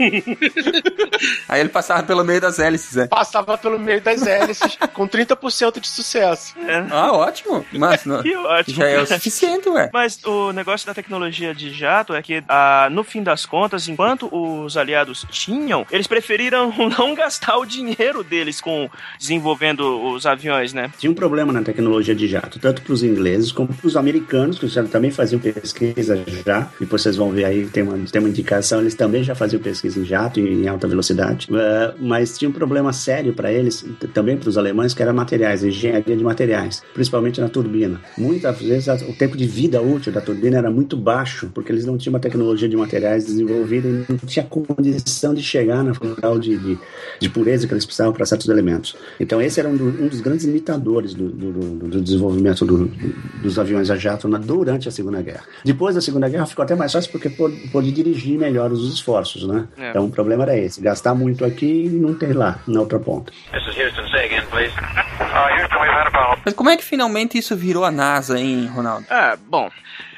Aí 1.49 1.61
ele 1.61 1.69
passava 1.69 2.03
pelo 2.03 2.25
meio 2.25 2.41
das 2.41 2.59
hélices, 2.59 2.95
né? 2.97 3.07
passava 3.07 3.57
pelo 3.59 3.79
meio 3.79 4.01
das 4.01 4.27
hélices 4.27 4.77
com 4.93 5.07
30% 5.07 5.81
de 5.81 5.89
sucesso. 5.89 6.55
Ah, 6.91 7.13
ótimo. 7.13 7.65
Mas 7.73 8.05
não- 8.05 8.23
Que 8.23 8.35
ótimo. 8.37 8.77
já 8.77 8.89
é 8.89 9.01
o 9.01 9.07
suficiente, 9.07 9.69
ué. 9.69 9.91
Mas 9.93 10.19
o 10.25 10.53
negócio 10.53 10.87
da 10.87 10.95
tecnologia 10.95 11.55
de 11.55 11.71
jato 11.73 12.15
é 12.15 12.23
que, 12.23 12.43
ah, 12.49 12.89
no 12.91 13.05
fim 13.05 13.23
das 13.23 13.45
contas, 13.47 13.89
enquanto 13.89 14.29
os 14.33 14.77
aliados 14.77 15.25
tinham, 15.31 15.87
eles 15.91 16.07
preferiram 16.07 16.73
não 16.99 17.15
gastar 17.15 17.57
o 17.59 17.65
dinheiro 17.67 18.02
deles 18.25 18.61
com 18.61 18.89
desenvolvendo 19.19 19.83
os 20.13 20.27
aviões, 20.27 20.73
né? 20.73 20.91
Tinha 20.99 21.11
um 21.11 21.15
problema 21.15 21.53
na 21.53 21.63
tecnologia 21.63 22.15
de 22.15 22.27
jato, 22.27 22.59
tanto 22.59 22.83
para 22.83 22.93
os 22.93 23.03
ingleses 23.03 23.53
como 23.53 23.69
para 23.69 23.87
os 23.87 23.97
americanos, 23.97 24.59
que 24.59 24.67
já 24.67 24.83
também 24.85 25.11
faziam 25.11 25.41
pesquisa 25.41 26.23
já. 26.45 26.69
Depois 26.81 27.03
vocês 27.03 27.17
vão 27.17 27.31
ver 27.31 27.45
aí, 27.45 27.67
tem 27.67 27.83
uma, 27.83 27.99
tem 27.99 28.21
uma 28.21 28.29
indicação, 28.29 28.81
eles 28.81 28.95
também 28.95 29.23
já 29.23 29.35
faziam 29.35 29.63
pesquisa 29.63 30.01
em 30.01 30.05
jato 30.05 30.41
e 30.41 30.65
em 30.65 30.69
alta 30.69 30.89
velocidade. 30.89 31.49
Eh, 31.53 31.95
mas 32.01 32.37
tinha 32.37 32.49
um 32.49 32.53
problema 32.53 32.93
sério 32.93 33.33
para 33.33 33.53
eles, 33.53 33.85
também 34.13 34.37
para 34.37 34.49
os 34.49 34.59
alemães, 34.59 34.95
que 34.95 35.03
era 35.03 35.13
materiais, 35.13 35.63
engenharia 35.63 36.17
de 36.17 36.25
materiais, 36.25 36.83
principalmente 36.95 37.41
na 37.41 37.49
turbina. 37.49 38.01
Muitas 38.17 38.61
vezes 38.61 38.89
o 39.03 39.13
tempo 39.13 39.37
de 39.37 39.47
vida 39.47 39.81
útil 39.81 40.13
da 40.13 40.21
turbina 40.21 40.59
era 40.59 40.71
muito 40.71 40.97
baixo, 40.97 41.51
porque 41.55 41.71
eles 41.71 41.85
não 41.85 41.97
tinham 41.97 42.15
uma 42.15 42.21
tecnologia 42.21 42.69
de 42.69 42.77
materiais 42.77 43.27
desenvolvida 43.27 43.89
e 43.89 44.05
não 44.09 44.19
tinha 44.19 44.45
condição 44.45 45.35
de 45.35 45.43
chegar 45.43 45.83
na 45.83 45.93
grau 45.93 46.39
de, 46.39 46.57
de, 46.57 46.79
de 47.21 47.29
pureza 47.29 47.67
que 47.67 47.73
eles 47.73 47.85
precisavam 47.93 48.13
para 48.13 48.25
certos 48.27 48.49
elementos. 48.49 48.97
Então 49.21 49.41
esse 49.41 49.61
era 49.61 49.69
um, 49.69 49.77
do- 49.77 50.05
um 50.05 50.09
dos 50.09 50.21
grandes 50.21 50.45
limitadores 50.47 51.15
do, 51.15 51.29
do- 51.29 51.53
do- 51.53 51.89
do 51.89 52.01
desenvolvimento 52.01 52.65
do- 52.65 52.87
do- 52.87 53.15
dos 53.43 53.59
aviões 53.59 53.91
a 53.91 53.97
jato 53.97 54.27
na- 54.29 54.39
durante 54.39 54.89
a 54.89 54.91
Segunda 54.91 55.21
Guerra. 55.23 55.45
Depois 55.65 55.95
da 55.95 56.01
Segunda 56.01 56.29
Guerra 56.29 56.47
ficou 56.47 56.63
até 56.65 56.75
mais 56.75 56.93
fácil 56.93 57.11
porque 57.13 57.29
pôde, 57.29 57.57
pôde 57.71 57.93
dirigir 57.93 58.39
melhor 58.39 58.73
os 58.73 58.93
esforços, 58.95 59.47
né? 59.47 59.67
É. 59.79 59.91
Então 59.91 60.07
o 60.07 60.11
problema 60.11 60.43
era 60.45 60.57
esse, 60.59 60.81
gastar 60.81 61.15
muito 61.15 61.45
aqui 61.45 61.85
e 61.87 61.89
não 61.91 62.15
ter 62.15 62.35
lá, 62.35 62.59
na 62.67 62.81
outra 62.81 62.99
ponta. 62.99 63.33
This 63.53 63.63
is 63.69 63.77
Houston. 63.79 64.03
Say 64.11 64.27
again, 64.27 64.43
please. 64.51 64.73
Uh, 64.75 65.61
Houston, 65.61 65.79
we've 65.81 65.91
had 65.95 66.07
a 66.07 66.11
problem. 66.11 66.39
Mas 66.45 66.55
como 66.55 66.71
é 66.71 66.77
que 66.77 66.85
finalmente 66.85 67.39
isso 67.39 67.57
virou 67.57 67.85
a 67.85 67.91
NASA, 67.91 68.39
hein, 68.39 68.67
Ronaldo? 68.75 69.07
Ah, 69.11 69.37
bom. 69.49 69.71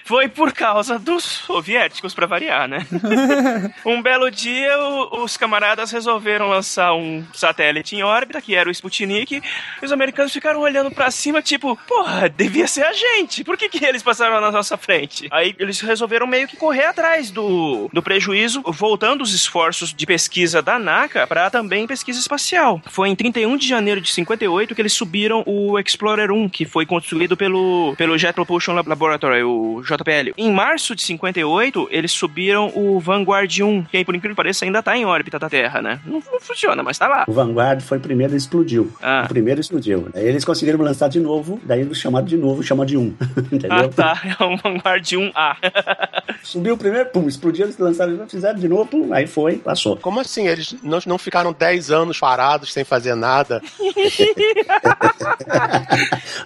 Foi 0.05 0.29
por 0.29 0.53
causa 0.53 0.99
dos 0.99 1.25
soviéticos, 1.25 2.13
pra 2.15 2.27
variar, 2.27 2.69
né? 2.69 2.87
um 3.87 4.03
belo 4.03 4.31
dia, 4.31 4.79
o- 4.79 5.23
os 5.25 5.37
camaradas 5.37 5.91
resolveram 5.91 6.49
lançar 6.49 6.93
um 6.95 7.25
satélite 7.33 7.97
em 7.97 8.03
órbita, 8.03 8.41
que 8.43 8.55
era 8.55 8.69
o 8.69 8.73
Sputnik, 8.73 9.41
e 9.83 9.85
os 9.85 9.93
americanos 9.93 10.33
ficaram 10.33 10.61
olhando 10.61 10.91
pra 10.91 11.11
cima, 11.11 11.41
tipo, 11.41 11.75
porra, 11.89 12.29
devia 12.29 12.67
ser 12.67 12.85
a 12.85 12.93
gente. 12.93 13.43
Por 13.45 13.57
que, 13.57 13.69
que 13.69 13.85
eles 13.85 14.03
passaram 14.03 14.41
na 14.41 14.51
nossa 14.51 14.77
frente? 14.77 15.27
Aí 15.31 15.55
eles 15.59 15.81
resolveram 15.81 16.27
meio 16.27 16.47
que 16.47 16.57
correr 16.57 16.85
atrás 16.85 17.31
do, 17.31 17.89
do 17.93 18.03
prejuízo, 18.03 18.63
voltando 18.67 19.23
os 19.23 19.33
esforços 19.35 19.95
de 19.95 20.05
pesquisa 20.07 20.61
da 20.61 20.79
NACA 20.79 21.27
pra 21.27 21.49
também 21.51 21.87
pesquisa 21.87 22.19
espacial. 22.21 22.81
Foi 22.91 23.09
em 23.09 23.17
31 23.17 23.57
de 23.57 23.67
janeiro 23.67 24.01
de 24.03 24.13
58 24.13 24.75
que 24.75 24.83
eles 24.83 24.93
subiram 24.93 25.43
o 25.47 25.79
Explorer 25.79 26.31
1, 26.31 26.49
que 26.51 26.65
foi 26.67 26.85
construído 26.85 27.37
pelo, 27.37 27.95
pelo 27.97 28.19
Jet 28.19 28.35
Propulsion 28.35 28.75
Lab- 28.75 28.89
Laboratory, 28.89 29.43
o 29.43 29.83
JPL. 29.97 30.33
Em 30.37 30.53
março 30.53 30.95
de 30.95 31.03
58, 31.03 31.89
eles 31.91 32.13
subiram 32.13 32.73
o 32.75 32.99
Vanguard 33.01 33.61
1, 33.61 33.85
que 33.85 33.97
aí, 33.97 34.05
por 34.05 34.15
incrível 34.15 34.35
que 34.35 34.37
pareça, 34.37 34.65
ainda 34.65 34.83
tá 34.83 34.97
em 34.97 35.05
órbita 35.05 35.39
da 35.39 35.49
Terra, 35.49 35.81
né? 35.81 36.01
Não, 36.05 36.23
não 36.33 36.41
funciona, 36.41 36.83
mas 36.83 36.99
tá 36.99 37.07
lá. 37.07 37.25
O 37.27 37.33
Vanguard 37.33 37.81
foi 37.81 37.99
o 37.99 38.01
primeiro 38.01 38.35
e 38.35 38.37
explodiu. 38.37 38.93
Ah. 39.03 39.23
O 39.25 39.29
primeiro 39.29 39.61
explodiu. 39.61 40.09
Aí 40.15 40.27
eles 40.27 40.45
conseguiram 40.45 40.81
lançar 40.81 41.09
de 41.09 41.21
novo, 41.21 41.61
daí 41.65 41.81
eles 41.81 41.99
chamaram 41.99 42.27
de 42.27 42.37
novo, 42.37 42.63
chama 42.63 42.85
de 42.85 42.97
um. 42.97 43.15
Entendeu? 43.53 43.71
Ah, 43.71 43.89
tá. 43.89 44.21
É 44.39 44.45
um 44.45 44.57
Vanguard 44.57 45.05
1A. 45.05 45.57
Subiu 46.43 46.75
o 46.75 46.79
primeiro, 46.79 47.09
pum, 47.11 47.27
explodiu, 47.27 47.67
eles 47.67 47.79
lançaram, 47.79 48.13
de 48.13 48.19
novo, 48.19 48.31
fizeram 48.31 48.59
de 48.59 48.69
novo, 48.69 48.87
pum, 48.87 49.13
aí 49.13 49.27
foi, 49.27 49.57
passou. 49.57 49.97
Como 49.97 50.21
assim? 50.21 50.47
Eles 50.47 50.77
não, 50.83 50.99
não 51.07 51.19
ficaram 51.19 51.53
10 51.53 51.91
anos 51.91 52.19
parados 52.19 52.73
sem 52.73 52.85
fazer 52.85 53.15
nada? 53.15 53.63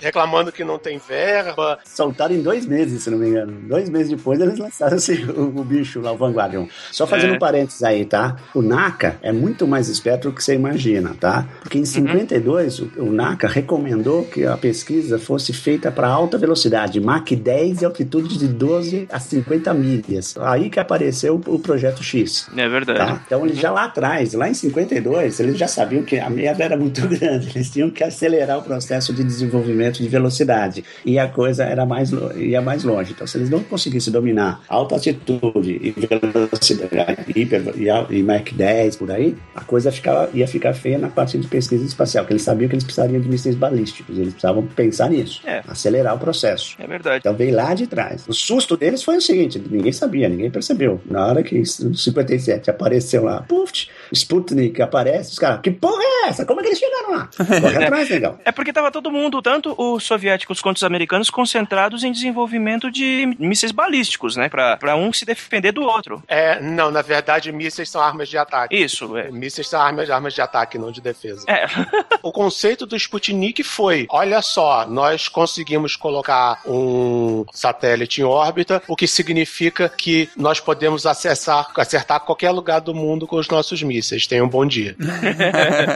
Reclamando 0.09 0.51
que 0.51 0.65
não 0.65 0.79
tem 0.79 0.99
verba. 0.99 1.79
Soltaram 1.85 2.35
em 2.35 2.43
dois 2.43 2.65
meses, 2.67 3.03
se 3.03 3.11
não 3.11 3.19
me 3.19 3.29
engano. 3.29 3.53
Dois 3.69 3.89
meses 3.89 4.09
depois 4.11 4.41
eles 4.41 4.59
lançaram 4.59 4.97
esse- 4.97 5.23
o, 5.25 5.59
o 5.61 5.65
bicho 5.65 6.01
lá, 6.01 6.13
o 6.13 6.17
Vanguard 6.17 6.55
1. 6.55 6.69
Só 6.91 7.07
fazendo 7.07 7.33
É. 7.35 7.37
um 7.37 7.39
parênteses 7.39 7.83
aí, 7.83 8.05
tá? 8.05 8.37
O 8.55 8.63
NACA 8.63 9.17
é 9.23 9.33
muito 9.33 9.67
mais 9.67 9.89
esperto 9.89 10.29
do 10.31 10.35
que 10.35 10.43
você 10.43 10.55
imagina, 10.55 11.15
tá? 11.21 11.47
Porque 11.61 11.79
em 11.79 11.85
52 11.85 12.79
o, 12.81 12.91
o 12.99 13.13
NACA 13.13 13.47
recomendou 13.49 14.25
que 14.25 14.45
a 14.47 14.57
pesquisa 14.57 15.19
fosse 15.19 15.53
feita 15.53 15.91
para 15.91 16.09
alta 16.09 16.39
velocidade, 16.39 17.01
Mach 17.01 17.29
10 17.31 17.83
e 17.83 17.85
altitude 17.85 18.39
de 18.39 18.49
12 18.49 19.07
a 19.11 19.21
50 19.21 19.75
milhas. 19.75 20.37
Aí 20.41 20.71
que 20.71 20.81
apareceu 20.81 21.37
o, 21.47 21.55
o 21.55 21.59
projeto 21.59 22.03
X. 22.03 22.49
É 22.57 22.69
verdade. 22.69 22.99
Tá? 22.99 23.23
Então, 23.27 23.45
eles 23.47 23.59
já 23.59 23.71
lá 23.71 23.85
atrás, 23.85 24.33
lá 24.35 24.49
em 24.49 24.55
52, 24.55 25.41
eles 25.41 25.59
já 25.59 25.69
sabiam 25.69 26.03
que 26.03 26.19
a 26.19 26.31
merda 26.31 26.65
era 26.65 26.77
muito 26.77 27.01
grande. 27.07 27.51
Eles 27.55 27.71
tinham 27.71 27.91
que 27.91 28.03
acelerar 28.03 28.59
o 28.59 28.63
processo 28.63 29.13
de 29.13 29.23
desenvolvimento 29.23 29.98
de 30.03 30.09
velocidade. 30.09 30.85
E 31.05 31.19
a 31.19 31.29
coisa 31.29 31.65
era 31.65 31.85
mais, 31.87 32.11
ia 32.37 32.61
mais 32.61 32.85
longe. 32.85 33.13
Então, 33.13 33.27
se 33.27 33.39
eles 33.39 33.51
não 33.51 33.61
conseguissem 33.63 34.13
dominar 34.13 34.61
alta 34.69 34.95
altitude 34.95 35.81
e 35.83 35.91
velocidade 35.91 37.25
hiper, 37.35 37.63
e, 37.77 37.89
e 38.19 38.23
Mach 38.23 38.53
10 38.53 38.97
por 38.97 39.11
aí, 39.11 39.37
a 39.55 39.61
coisa 39.63 39.91
ficava, 39.93 40.29
ia 40.35 40.47
ficar 40.47 40.73
feia 40.75 40.99
na 40.99 41.09
parte 41.09 41.39
de 41.39 41.47
pesquisa 41.47 41.85
espacial, 41.85 42.25
porque 42.25 42.35
eles 42.35 42.43
sabiam 42.43 42.69
que 42.69 42.75
eles 42.75 42.85
precisariam 42.85 43.21
de 43.21 43.29
mísseis 43.29 43.55
balísticos. 43.57 44.17
Eles 44.17 44.33
precisavam 44.33 44.67
pensar 44.67 45.11
nisso, 45.11 45.43
É. 45.47 45.63
acelerar 45.69 46.15
o 46.15 46.19
processo. 46.19 46.77
É 46.79 46.87
verdade. 46.87 47.19
Então 47.19 47.35
veio 47.35 47.55
lá 47.55 47.75
de 47.75 47.87
trás. 47.87 48.25
O 48.29 48.33
susto 48.33 48.77
deles 48.77 49.03
foi 49.03 49.17
o 49.17 49.21
seguinte: 49.21 49.63
ninguém 49.71 49.93
sabia, 49.93 50.29
ninguém 50.29 50.51
percebeu. 50.51 51.01
Na 51.07 51.27
hora 51.27 51.43
que 51.43 51.59
o 51.61 51.67
57 51.95 52.71
apareceu 52.71 53.25
lá, 53.25 53.43
puf, 53.43 53.89
Sputnik 54.13 54.81
aparece, 54.83 55.33
os 55.33 55.39
caras, 55.39 55.61
que 55.61 55.71
porra 55.71 56.03
é 56.03 56.29
essa? 56.29 56.45
Como 56.45 56.61
é 56.61 56.63
que 56.63 56.69
eles 56.71 56.79
chegaram 56.79 57.11
lá? 57.13 57.31
Corre 57.61 57.85
atrás, 57.85 58.09
legal. 58.11 58.39
É 58.45 58.53
porque 58.53 58.73
tava 58.73 58.91
todo 58.91 59.11
mundo, 59.11 59.41
tanto 59.43 59.75
os 59.77 59.88
soviéticos 60.01 60.61
quanto 60.61 60.79
os 60.79 60.85
americanos, 60.85 61.31
concentrados 61.31 62.03
em 62.03 62.13
desenvolvimento 62.13 62.91
de 62.91 63.37
mísseis 63.39 63.73
balísticos, 63.73 64.37
né? 64.37 64.49
Pra, 64.49 64.77
pra 64.77 64.97
um 64.97 65.13
se 65.13 65.25
defender 65.25 65.73
do 65.73 65.83
outro. 65.83 66.23
É, 66.27 66.61
não, 66.61 66.91
na 66.91 67.03
verdade, 67.03 67.53
mísseis 67.53 67.89
são 67.89 68.01
armas 68.01 68.29
de 68.29 68.37
ataque. 68.37 68.77
Isso, 68.77 69.17
é. 69.17 69.31
Mísseis 69.31 69.69
são 69.69 69.81
armas, 69.81 70.11
armas 70.11 70.35
de 70.35 70.41
ataque, 70.41 70.79
não 70.79 70.91
de 70.91 71.01
defesa. 71.01 71.45
É. 71.49 71.67
o 72.23 72.33
conceito 72.33 72.87
do 72.87 72.97
Sputnik 72.97 73.63
foi: 73.63 74.07
olha 74.11 74.43
só, 74.43 74.87
nós 74.87 75.29
conseguimos 75.29 75.97
colocar 75.97 76.61
um 76.67 77.45
satélite 77.53 78.21
em 78.21 78.25
órbita, 78.25 78.83
o 78.89 78.97
que 78.97 79.07
significa 79.07 79.89
que 79.89 80.29
nós 80.37 80.61
podemos 80.61 81.07
acessar, 81.07 81.71
acertar 81.77 82.21
qualquer 82.21 82.51
lugar 82.51 82.81
do 82.81 82.95
mundo 82.95 83.27
com 83.27 83.37
os 83.37 83.49
nossos 83.49 83.83
mísseis. 83.83 84.27
Tenham 84.27 84.47
um 84.47 84.49
bom 84.49 84.67
dia. 84.67 84.97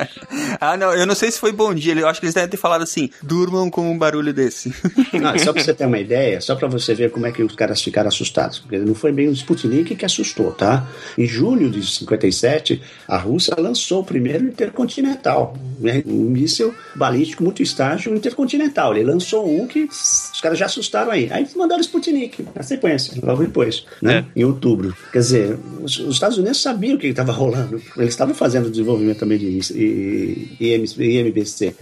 ah, 0.60 0.76
não, 0.76 0.92
eu 0.94 1.06
não 1.06 1.14
sei 1.14 1.30
se 1.30 1.38
foi 1.38 1.52
bom 1.52 1.74
dia. 1.74 1.94
Eu 1.94 2.08
acho 2.08 2.20
que 2.20 2.26
eles 2.26 2.34
devem 2.34 2.50
ter 2.50 2.56
falado 2.56 2.82
assim: 2.82 3.10
durmam 3.22 3.70
com 3.72 3.90
um 3.90 3.98
barulho 3.98 4.32
desse. 4.32 4.72
Não, 5.12 5.36
só 5.38 5.52
pra 5.52 5.62
você 5.64 5.74
ter 5.74 5.86
uma 5.86 5.98
ideia, 5.98 6.40
só 6.40 6.54
pra 6.54 6.68
você 6.68 6.94
ver 6.94 7.10
como 7.10 7.26
é 7.26 7.32
que 7.32 7.42
os 7.42 7.56
caras 7.56 7.82
ficaram 7.82 8.08
assustados. 8.08 8.60
Porque 8.60 8.78
não 8.78 8.94
foi 8.94 9.10
bem 9.10 9.26
o 9.26 9.32
Sputnik 9.32 9.96
que 9.96 10.04
assustou, 10.04 10.52
tá? 10.52 10.86
Em 11.18 11.26
julho 11.26 11.70
de 11.70 11.84
57, 11.84 12.80
a 13.08 13.16
Rússia 13.16 13.54
lançou 13.58 14.02
o 14.02 14.04
primeiro 14.04 14.44
intercontinental, 14.44 15.56
né? 15.80 16.02
um 16.06 16.30
míssil 16.30 16.74
balístico 16.94 17.42
multi-estágio 17.42 18.14
intercontinental. 18.14 18.94
Ele 18.94 19.04
lançou 19.04 19.48
um 19.48 19.66
que 19.66 19.84
os 19.84 20.40
caras 20.40 20.58
já 20.58 20.66
assustaram 20.66 21.10
aí. 21.10 21.28
Aí 21.32 21.48
mandaram 21.56 21.80
o 21.80 21.84
Sputnik 21.84 22.44
na 22.54 22.62
sequência, 22.62 23.14
logo 23.22 23.42
depois, 23.42 23.86
né? 24.00 24.26
Em 24.36 24.44
outubro. 24.44 24.94
Quer 25.10 25.18
dizer, 25.18 25.58
os, 25.82 25.98
os 25.98 26.14
Estados 26.14 26.36
Unidos 26.36 26.60
sabiam 26.60 26.96
o 26.96 26.98
que 26.98 27.06
estava 27.06 27.32
rolando. 27.32 27.80
Eles 27.96 28.10
estavam 28.10 28.34
fazendo 28.34 28.70
desenvolvimento 28.70 29.18
também 29.18 29.38
de 29.38 29.46
IMBC, 30.60 31.74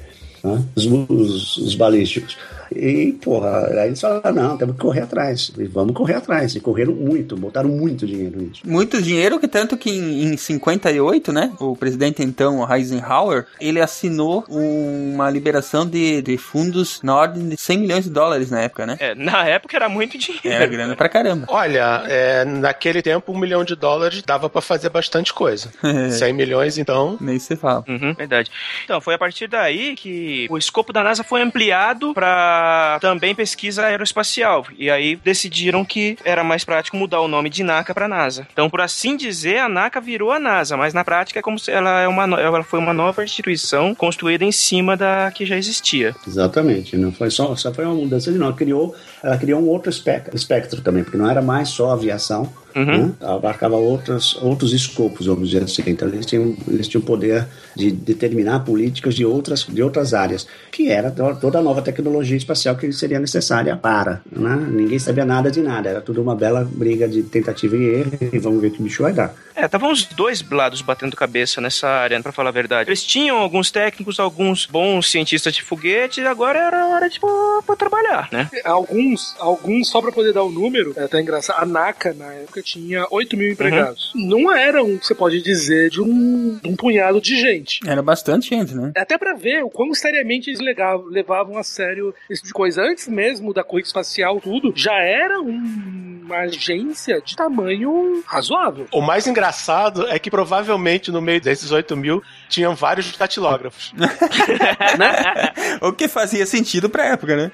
né? 0.42 0.64
os, 0.74 0.86
os, 0.86 1.56
os 1.58 1.74
balísticos. 1.74 2.36
E, 2.74 3.12
porra, 3.22 3.66
aí 3.66 3.88
eles 3.88 4.00
falaram, 4.00 4.32
não, 4.32 4.56
temos 4.56 4.76
que 4.76 4.80
correr 4.80 5.00
atrás. 5.00 5.52
E 5.58 5.64
vamos 5.64 5.94
correr 5.94 6.14
atrás. 6.14 6.54
E 6.54 6.60
correram 6.60 6.94
muito, 6.94 7.36
botaram 7.36 7.68
muito 7.68 8.06
dinheiro 8.06 8.40
nisso. 8.40 8.62
Muito 8.64 9.02
dinheiro, 9.02 9.38
que 9.38 9.48
tanto 9.48 9.76
que 9.76 9.90
em, 9.90 10.24
em 10.24 10.36
58, 10.36 11.32
né, 11.32 11.52
o 11.58 11.76
presidente 11.76 12.22
então, 12.22 12.66
Eisenhower, 12.72 13.46
ele 13.60 13.80
assinou 13.80 14.44
uma 14.48 15.28
liberação 15.30 15.86
de, 15.86 16.22
de 16.22 16.36
fundos 16.36 17.00
na 17.02 17.14
ordem 17.14 17.48
de 17.48 17.56
100 17.56 17.78
milhões 17.78 18.04
de 18.04 18.10
dólares 18.10 18.50
na 18.50 18.60
época, 18.60 18.86
né? 18.86 18.96
É, 19.00 19.14
na 19.14 19.44
época 19.46 19.76
era 19.76 19.88
muito 19.88 20.16
dinheiro. 20.18 20.48
Era 20.48 20.66
grana 20.66 20.96
pra 20.96 21.08
caramba. 21.08 21.46
Olha, 21.48 22.04
é, 22.06 22.44
naquele 22.44 23.02
tempo, 23.02 23.32
um 23.32 23.38
milhão 23.38 23.64
de 23.64 23.74
dólares 23.74 24.22
dava 24.22 24.48
pra 24.48 24.60
fazer 24.60 24.90
bastante 24.90 25.32
coisa. 25.32 25.70
100 26.10 26.32
milhões, 26.32 26.78
então. 26.78 27.16
Nem 27.20 27.38
se 27.38 27.56
fala. 27.56 27.84
Uhum, 27.88 28.14
verdade. 28.14 28.50
Então, 28.84 29.00
foi 29.00 29.14
a 29.14 29.18
partir 29.18 29.48
daí 29.48 29.96
que 29.96 30.46
o 30.50 30.58
escopo 30.58 30.92
da 30.92 31.02
NASA 31.02 31.24
foi 31.24 31.42
ampliado 31.42 32.12
para 32.14 32.59
também 33.00 33.34
pesquisa 33.34 33.84
aeroespacial. 33.84 34.66
E 34.78 34.90
aí 34.90 35.16
decidiram 35.16 35.84
que 35.84 36.16
era 36.24 36.42
mais 36.44 36.64
prático 36.64 36.96
mudar 36.96 37.20
o 37.20 37.28
nome 37.28 37.50
de 37.50 37.62
NACA 37.62 37.94
para 37.94 38.08
NASA. 38.08 38.46
Então, 38.52 38.68
por 38.68 38.80
assim 38.80 39.16
dizer, 39.16 39.58
a 39.58 39.68
NACA 39.68 40.00
virou 40.00 40.32
a 40.32 40.38
NASA, 40.38 40.76
mas 40.76 40.94
na 40.94 41.04
prática 41.04 41.38
é 41.38 41.42
como 41.42 41.58
se 41.58 41.70
ela, 41.70 42.00
é 42.00 42.08
uma, 42.08 42.24
ela 42.40 42.62
foi 42.62 42.78
uma 42.78 42.92
nova 42.92 43.22
instituição 43.24 43.94
construída 43.94 44.44
em 44.44 44.52
cima 44.52 44.96
da 44.96 45.30
que 45.30 45.44
já 45.44 45.56
existia. 45.56 46.14
Exatamente, 46.26 46.96
não 46.96 47.12
foi 47.12 47.30
só, 47.30 47.54
só 47.56 47.72
foi 47.72 47.84
uma 47.84 47.94
mudança 47.94 48.32
de 48.32 48.38
nome. 48.38 48.56
Criou, 48.56 48.94
ela 49.22 49.36
criou 49.36 49.60
um 49.60 49.68
outro 49.68 49.90
espectro, 49.90 50.34
espectro 50.36 50.80
também, 50.80 51.02
porque 51.04 51.18
não 51.18 51.30
era 51.30 51.42
mais 51.42 51.68
só 51.70 51.90
aviação, 51.92 52.48
Uhum. 52.76 52.84
né? 52.84 53.12
abarcava 53.22 53.74
outros, 53.74 54.36
outros 54.40 54.72
escopos, 54.72 55.26
vamos 55.26 55.48
dizer 55.50 55.64
assim. 55.64 55.82
Então 55.88 56.06
eles 56.06 56.24
tinham, 56.24 56.56
eles 56.68 56.86
tinham 56.86 57.02
o 57.02 57.04
poder 57.04 57.44
de 57.76 57.90
determinar 57.90 58.60
políticas 58.60 59.16
de 59.16 59.24
outras, 59.26 59.64
de 59.64 59.82
outras 59.82 60.14
áreas, 60.14 60.46
que 60.70 60.88
era 60.88 61.10
to- 61.10 61.36
toda 61.40 61.58
a 61.58 61.62
nova 61.62 61.82
tecnologia 61.82 62.36
espacial 62.36 62.76
que 62.76 62.92
seria 62.92 63.18
necessária 63.18 63.76
para. 63.76 64.20
Né? 64.30 64.54
Ninguém 64.70 65.00
sabia 65.00 65.24
nada 65.24 65.50
de 65.50 65.60
nada, 65.60 65.88
era 65.88 66.00
tudo 66.00 66.22
uma 66.22 66.36
bela 66.36 66.64
briga 66.64 67.08
de 67.08 67.24
tentativa 67.24 67.76
e 67.76 67.84
erro, 67.86 68.12
e 68.32 68.38
vamos 68.38 68.60
ver 68.62 68.70
que 68.70 68.80
bicho 68.80 69.02
vai 69.02 69.12
dar. 69.12 69.34
É, 69.56 69.64
estavam 69.64 69.90
os 69.90 70.04
dois 70.04 70.40
lados 70.48 70.80
batendo 70.80 71.16
cabeça 71.16 71.60
nessa 71.60 71.88
área, 71.88 72.20
pra 72.22 72.30
falar 72.30 72.50
a 72.50 72.52
verdade. 72.52 72.88
Eles 72.88 73.02
tinham 73.02 73.36
alguns 73.36 73.72
técnicos, 73.72 74.20
alguns 74.20 74.64
bons 74.66 75.10
cientistas 75.10 75.52
de 75.52 75.60
foguete, 75.62 76.20
e 76.20 76.26
agora 76.26 76.58
era 76.60 76.86
hora 76.86 77.08
de 77.10 77.18
pôr 77.18 77.62
pra 77.66 77.74
trabalhar, 77.74 78.28
né? 78.30 78.48
Alguns, 78.64 79.09
alguns, 79.38 79.88
só 79.88 80.00
pra 80.00 80.12
poder 80.12 80.32
dar 80.32 80.42
o 80.42 80.50
número, 80.50 80.92
é 80.96 81.04
até 81.04 81.20
engraçado, 81.20 81.62
a 81.62 81.66
NACA 81.66 82.14
na 82.14 82.32
época 82.34 82.62
tinha 82.62 83.06
8 83.10 83.36
mil 83.36 83.50
empregados. 83.52 84.12
Não 84.14 84.54
era 84.54 84.82
um, 84.82 84.98
você 84.98 85.14
pode 85.14 85.40
dizer, 85.42 85.90
de 85.90 86.00
um, 86.00 86.58
de 86.62 86.68
um 86.68 86.76
punhado 86.76 87.20
de 87.20 87.36
gente. 87.38 87.80
Era 87.86 88.02
bastante 88.02 88.48
gente, 88.50 88.74
né? 88.74 88.92
Até 88.96 89.16
pra 89.18 89.34
ver 89.34 89.62
o 89.64 89.70
quão 89.70 89.92
seriamente 89.94 90.50
eles 90.50 90.60
legavam- 90.60 91.06
levavam 91.06 91.58
a 91.58 91.62
sério 91.62 92.14
esse 92.28 92.40
tipo 92.42 92.48
de 92.48 92.52
coisa. 92.54 92.82
Antes 92.82 93.08
mesmo 93.08 93.52
da 93.54 93.62
corrida 93.64 93.86
espacial, 93.86 94.40
tudo, 94.40 94.72
já 94.74 94.94
era 95.00 95.40
um- 95.40 96.19
uma 96.22 96.38
agência 96.38 97.20
de 97.20 97.36
tamanho 97.36 98.22
razoável. 98.26 98.86
O 98.92 99.00
mais 99.00 99.26
engraçado 99.26 100.06
é 100.08 100.18
que 100.18 100.30
provavelmente 100.30 101.10
no 101.10 101.20
meio 101.20 101.40
desses 101.40 101.70
8 101.70 101.96
mil 101.96 102.22
tinham 102.48 102.74
vários 102.74 103.16
datilógrafos. 103.16 103.92
o 105.80 105.92
que 105.92 106.08
fazia 106.08 106.46
sentido 106.46 106.88
pra 106.88 107.06
época, 107.06 107.36
né? 107.36 107.50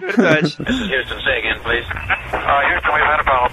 Verdade. 0.00 0.56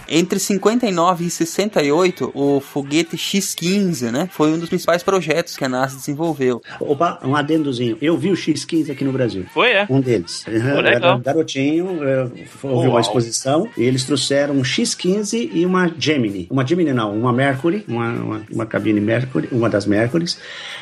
Entre 0.08 0.40
59 0.40 1.26
e 1.26 1.30
68, 1.30 2.32
o 2.34 2.60
foguete 2.60 3.18
X-15, 3.18 4.12
né, 4.12 4.30
foi 4.32 4.52
um 4.52 4.60
dos 4.60 4.70
principais 4.70 5.04
projetos 5.04 5.58
que 5.58 5.66
a 5.66 5.70
NASA 5.70 5.98
desenvolveu. 5.98 6.62
Opa, 6.80 7.20
um 7.24 7.36
adendozinho. 7.36 7.98
Eu 8.02 8.18
vi 8.18 8.32
o 8.32 8.36
X-15 8.36 8.92
aqui 8.92 9.04
no 9.04 9.12
Brasil. 9.12 9.46
Foi, 9.54 9.72
é? 9.72 9.86
Um 9.90 10.00
deles. 10.00 10.44
Pô, 10.46 10.52
Era 10.52 10.82
legal. 10.82 11.18
um 11.18 11.22
garotinho, 11.22 12.04
eh, 12.04 12.30
houve 12.64 12.88
uma 12.88 13.02
exposição 13.02 13.68
e 13.78 13.84
eles 13.84 14.06
trouxeram 14.06 14.47
um 14.52 14.64
X-15 14.64 15.50
e 15.54 15.66
uma 15.66 15.92
Gemini. 15.98 16.48
Uma 16.50 16.66
Gemini 16.66 16.94
não, 16.94 17.16
uma 17.18 17.32
Mercury, 17.34 17.84
uma, 17.88 18.10
uma, 18.12 18.42
uma 18.52 18.66
cabine 18.66 19.00
Mercury, 19.02 19.48
uma 19.52 19.70
das 19.70 19.86
Mercurys. 19.86 20.38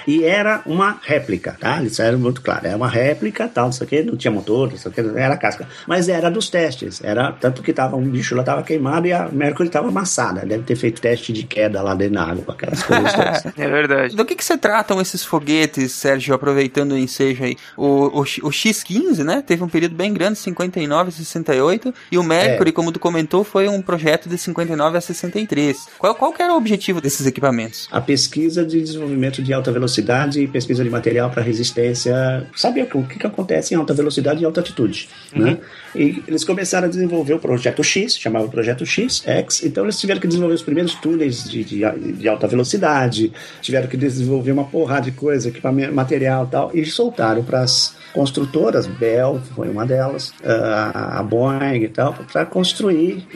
E 0.07 0.23
era 0.23 0.61
uma 0.65 0.99
réplica, 1.01 1.57
tá? 1.59 1.79
Eles 1.79 1.99
eram 1.99 2.19
muito 2.19 2.41
claro. 2.41 2.67
Era 2.67 2.77
uma 2.77 2.87
réplica, 2.87 3.47
tal, 3.47 3.65
não 3.65 3.71
sei 3.71 3.85
o 3.85 3.89
que, 3.89 4.03
não 4.03 4.15
tinha 4.15 4.31
motor, 4.31 4.69
não 4.71 4.77
sei 4.77 4.91
o 4.91 4.93
que, 4.93 5.01
era 5.19 5.35
casca. 5.37 5.67
Mas 5.87 6.09
era 6.09 6.29
dos 6.29 6.49
testes. 6.49 7.03
Era 7.03 7.31
tanto 7.31 7.61
que 7.61 7.73
tava, 7.73 7.95
um 7.95 8.07
bicho 8.09 8.35
lá 8.35 8.43
tava 8.43 8.63
queimado 8.63 9.07
e 9.07 9.13
a 9.13 9.27
Mercury 9.31 9.69
tava 9.69 9.87
amassada. 9.89 10.45
Deve 10.45 10.63
ter 10.63 10.75
feito 10.75 11.01
teste 11.01 11.31
de 11.33 11.43
queda 11.43 11.81
lá 11.81 11.95
dentro 11.95 12.15
da 12.15 12.23
água, 12.23 12.53
aquelas 12.53 12.83
coisas 12.83 13.13
todas. 13.13 13.45
É 13.57 13.67
verdade. 13.69 14.15
Do 14.15 14.25
que, 14.25 14.35
que 14.35 14.43
se 14.45 14.57
tratam 14.57 14.99
esses 15.01 15.23
foguetes, 15.23 15.91
Sérgio, 15.93 16.33
aproveitando 16.35 16.91
o 16.91 16.97
ensejo 16.97 17.43
aí? 17.43 17.55
O, 17.77 18.19
o, 18.19 18.21
o 18.21 18.51
X-15, 18.51 19.23
né, 19.23 19.43
teve 19.45 19.63
um 19.63 19.67
período 19.69 19.95
bem 19.95 20.13
grande, 20.13 20.37
59 20.39 21.09
a 21.09 21.11
68, 21.11 21.93
e 22.11 22.17
o 22.17 22.23
Mercury, 22.23 22.69
É. 22.69 22.73
como 22.73 22.91
tu 22.91 22.99
comentou, 22.99 23.43
foi 23.45 23.69
um 23.69 23.81
projeto 23.81 24.27
de 24.27 24.37
59 24.37 24.97
a 24.97 25.01
63. 25.01 25.87
Qual, 25.97 26.15
qual 26.15 26.33
que 26.33 26.41
era 26.41 26.53
o 26.53 26.57
objetivo 26.57 26.99
desses 26.99 27.25
equipamentos? 27.25 27.87
a 27.91 28.01
pesquisa 28.01 28.65
de 28.65 28.81
desenvolvimento 28.81 29.41
de 29.41 29.53
alta 29.53 29.71
velocidade 29.71 30.41
e 30.41 30.47
pesquisa 30.47 30.83
de 30.83 30.89
material 30.89 31.29
para 31.29 31.41
resistência. 31.41 32.45
Sabe 32.55 32.81
o 32.81 32.85
que, 32.85 32.97
o 32.97 33.03
que 33.03 33.25
acontece 33.25 33.73
em 33.73 33.77
alta 33.77 33.93
velocidade 33.93 34.41
e 34.41 34.45
alta 34.45 34.59
altitude? 34.59 35.09
Né? 35.33 35.57
E 35.95 36.23
eles 36.27 36.43
começaram 36.43 36.87
a 36.87 36.89
desenvolver 36.89 37.33
o 37.33 37.39
projeto 37.39 37.83
X, 37.83 38.17
chamava 38.17 38.47
Projeto 38.47 38.85
X, 38.85 39.23
X. 39.25 39.63
Então 39.63 39.85
eles 39.85 39.99
tiveram 39.99 40.19
que 40.19 40.27
desenvolver 40.27 40.55
os 40.55 40.63
primeiros 40.63 40.95
túneis 40.95 41.43
de, 41.43 41.63
de, 41.63 42.13
de 42.13 42.27
alta 42.27 42.47
velocidade, 42.47 43.31
tiveram 43.61 43.87
que 43.87 43.97
desenvolver 43.97 44.51
uma 44.51 44.65
porrada 44.65 45.05
de 45.05 45.11
coisa, 45.11 45.49
equipamento, 45.49 45.93
material 45.93 46.45
e 46.45 46.51
tal, 46.51 46.71
e 46.73 46.85
soltaram 46.85 47.43
para 47.43 47.61
as 47.61 47.95
construtoras, 48.15 48.87
Bell 48.87 49.41
foi 49.53 49.67
uma 49.67 49.85
delas, 49.85 50.33
a 50.41 51.19
a 51.19 51.23
Boeing 51.23 51.83
e 51.83 51.89
tal, 51.89 52.13
para 52.31 52.45
construir, 52.45 53.27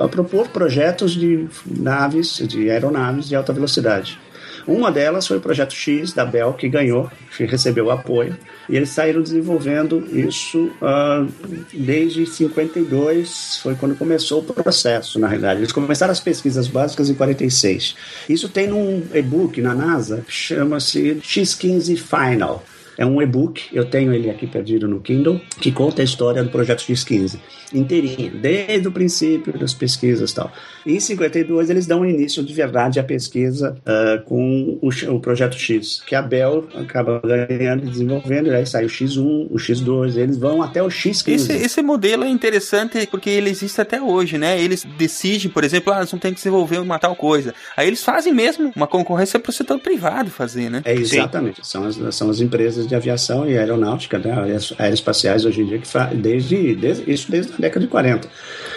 a 0.00 0.08
propor 0.08 0.48
projetos 0.48 1.12
de 1.12 1.46
naves, 1.66 2.38
de 2.38 2.70
aeronaves 2.70 3.28
de 3.28 3.36
alta 3.36 3.52
velocidade. 3.52 4.18
Uma 4.66 4.90
delas 4.90 5.26
foi 5.26 5.36
o 5.36 5.40
projeto 5.40 5.72
X 5.74 6.12
da 6.12 6.24
Bell, 6.24 6.52
que 6.54 6.68
ganhou, 6.68 7.08
que 7.36 7.44
recebeu 7.44 7.90
apoio, 7.90 8.36
e 8.68 8.74
eles 8.74 8.88
saíram 8.88 9.22
desenvolvendo 9.22 10.04
isso 10.10 10.72
ah, 10.82 11.24
desde 11.72 12.26
52, 12.26 13.60
foi 13.62 13.76
quando 13.76 13.94
começou 13.96 14.40
o 14.40 14.42
processo, 14.42 15.20
na 15.20 15.28
realidade. 15.28 15.60
Eles 15.60 15.72
começaram 15.72 16.10
as 16.10 16.18
pesquisas 16.18 16.66
básicas 16.66 17.08
em 17.08 17.14
46. 17.14 17.94
Isso 18.28 18.48
tem 18.48 18.66
num 18.66 19.06
e-book 19.14 19.60
na 19.60 19.74
NASA, 19.74 20.24
chama-se 20.26 21.20
X15 21.22 21.96
Final. 21.98 22.64
É 22.98 23.04
um 23.04 23.20
e-book, 23.20 23.68
eu 23.72 23.84
tenho 23.84 24.12
ele 24.12 24.30
aqui 24.30 24.46
perdido 24.46 24.88
no 24.88 25.00
Kindle, 25.00 25.40
que 25.60 25.70
conta 25.70 26.00
a 26.00 26.04
história 26.04 26.42
do 26.42 26.50
projeto 26.50 26.80
X15 26.80 27.38
inteirinho, 27.72 28.30
desde 28.30 28.88
o 28.88 28.92
princípio 28.92 29.58
das 29.58 29.74
pesquisas 29.74 30.30
e 30.30 30.34
tal. 30.34 30.52
Em 30.84 31.00
52 31.00 31.70
eles 31.70 31.86
dão 31.86 32.04
início 32.04 32.42
de 32.42 32.52
verdade 32.52 33.00
à 33.00 33.04
pesquisa 33.04 33.76
ah, 33.84 34.22
com 34.24 34.78
o, 34.80 34.88
o 34.88 35.20
projeto 35.20 35.58
X, 35.58 36.02
que 36.06 36.14
a 36.14 36.22
Bell 36.22 36.68
acaba 36.74 37.20
ganhando 37.24 37.86
e 37.86 37.90
desenvolvendo, 37.90 38.48
e 38.48 38.54
aí 38.54 38.66
sai 38.66 38.84
o 38.84 38.88
X1, 38.88 39.48
o 39.50 39.56
X2, 39.56 40.16
eles 40.16 40.36
vão 40.36 40.62
até 40.62 40.82
o 40.82 40.88
X15. 40.88 41.28
Esse, 41.28 41.52
esse 41.52 41.82
modelo 41.82 42.24
é 42.24 42.28
interessante 42.28 43.06
porque 43.10 43.30
ele 43.30 43.50
existe 43.50 43.80
até 43.80 44.00
hoje, 44.00 44.38
né? 44.38 44.60
Eles 44.60 44.84
decidem, 44.96 45.50
por 45.50 45.64
exemplo, 45.64 45.92
ah, 45.92 46.00
nós 46.00 46.10
vamos 46.10 46.22
ter 46.22 46.28
que 46.28 46.36
desenvolver 46.36 46.78
uma 46.78 46.98
tal 46.98 47.16
coisa. 47.16 47.54
Aí 47.76 47.86
eles 47.86 48.02
fazem 48.02 48.32
mesmo 48.32 48.72
uma 48.74 48.86
concorrência 48.86 49.38
para 49.38 49.50
o 49.50 49.52
setor 49.52 49.78
privado 49.78 50.30
fazer, 50.30 50.70
né? 50.70 50.82
É 50.84 50.94
exatamente. 50.94 51.66
São 51.66 51.84
as, 51.84 52.14
são 52.14 52.30
as 52.30 52.40
empresas 52.40 52.86
de 52.86 52.94
aviação 52.94 53.48
e 53.48 53.56
aeronáutica, 53.56 54.18
né, 54.18 54.32
aeroespaciais 54.78 55.44
hoje 55.44 55.62
em 55.62 55.66
dia, 55.66 55.78
que 55.78 55.88
fazem 55.88 56.18
desde, 56.18 56.74
desde, 56.74 57.10
isso 57.10 57.30
desde 57.30 57.55
década 57.60 57.84
de 57.84 57.90
40. 57.90 58.28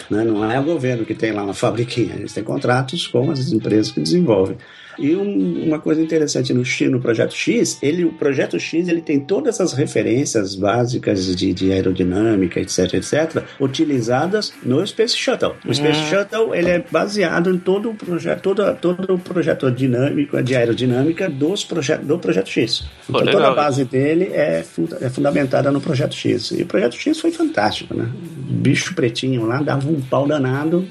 Né? 0.10 0.24
Não 0.24 0.50
é 0.50 0.60
o 0.60 0.64
governo 0.64 1.06
que 1.06 1.14
tem 1.14 1.32
lá 1.32 1.44
uma 1.44 1.54
fabriquinha, 1.54 2.16
eles 2.16 2.34
têm 2.34 2.44
contratos 2.44 3.08
com 3.08 3.32
as 3.32 3.52
empresas 3.52 3.92
que 3.92 4.00
desenvolvem. 4.00 4.58
E 5.00 5.16
um- 5.16 5.64
uma 5.66 5.80
coisa 5.80 6.02
interessante 6.02 6.54
no, 6.54 6.64
no 6.92 7.00
Projeto 7.00 7.34
X, 7.34 7.78
ele, 7.82 8.04
o 8.06 8.12
Projeto 8.14 8.60
X 8.60 8.88
ele 8.88 9.02
tem 9.02 9.20
todas 9.20 9.60
as 9.62 9.74
referências 9.74 10.56
básicas 10.56 11.36
de, 11.36 11.54
de 11.54 11.72
aerodinâmica, 11.72 12.60
etc, 12.60 12.94
etc, 12.96 13.44
utilizadas 13.60 14.54
no 14.64 14.86
Space 14.86 15.16
Shuttle. 15.18 15.56
O 15.68 15.74
Space 15.74 16.00
Hum. 16.00 16.06
Shuttle 16.10 16.56
ele 16.56 16.70
é 16.70 16.84
baseado 16.92 17.50
em 17.54 17.58
todo 17.58 17.90
o 17.90 17.96
projeto, 17.96 18.42
todo, 18.42 18.76
todo 18.76 19.14
o 19.16 19.20
projeto 19.20 19.72
dinâmico, 19.72 20.42
de 20.44 20.56
aerodinâmica 20.56 21.30
dos 21.30 21.64
proje 21.64 21.96
do 21.98 22.20
Projeto 22.20 22.50
X. 22.50 22.84
Pô, 23.08 23.20
Então 23.22 23.32
toda 23.34 23.48
a 23.48 23.54
base 23.56 23.86
dele 23.86 24.30
é, 24.34 24.64
funda- 24.64 24.98
é 25.02 25.10
fundamentada 25.10 25.72
no 25.72 25.80
Projeto 25.82 26.14
X. 26.16 26.52
E 26.52 26.64
o 26.64 26.66
Projeto 26.66 26.96
X 26.96 27.20
foi 27.20 27.32
fantástico, 27.32 27.96
né? 27.96 28.08
Bicho 28.14 28.94
pretinho 28.94 29.46
lá, 29.46 29.62
dava 29.62 29.88
um 29.90 30.02
pau 30.02 30.28
danado, 30.28 30.86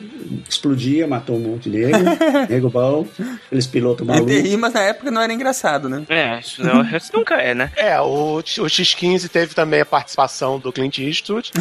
explodia, 0.49 1.07
matou 1.07 1.37
um 1.37 1.41
monte 1.41 1.71
de 1.71 1.79
nego, 1.79 1.99
nego 2.49 2.71
bom, 2.71 3.07
aqueles 3.47 3.67
pilotos 3.67 4.07
malucos. 4.07 4.33
Entre 4.33 4.49
rimas 4.49 4.73
na 4.73 4.81
época 4.81 5.11
não 5.11 5.21
era 5.21 5.33
engraçado, 5.33 5.89
né? 5.89 6.05
É, 6.09 6.39
isso, 6.41 6.63
não, 6.63 6.83
isso 6.97 7.11
nunca 7.15 7.37
é, 7.37 7.55
né? 7.55 7.71
É, 7.77 8.01
o, 8.01 8.39
o 8.39 8.43
X15 8.43 9.29
teve 9.29 9.55
também 9.55 9.81
a 9.81 9.87
participação 9.87 10.59
do 10.59 10.73
Clint 10.73 10.99
Eastwood. 10.99 11.51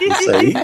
Isso 0.00 0.30
aí. 0.30 0.54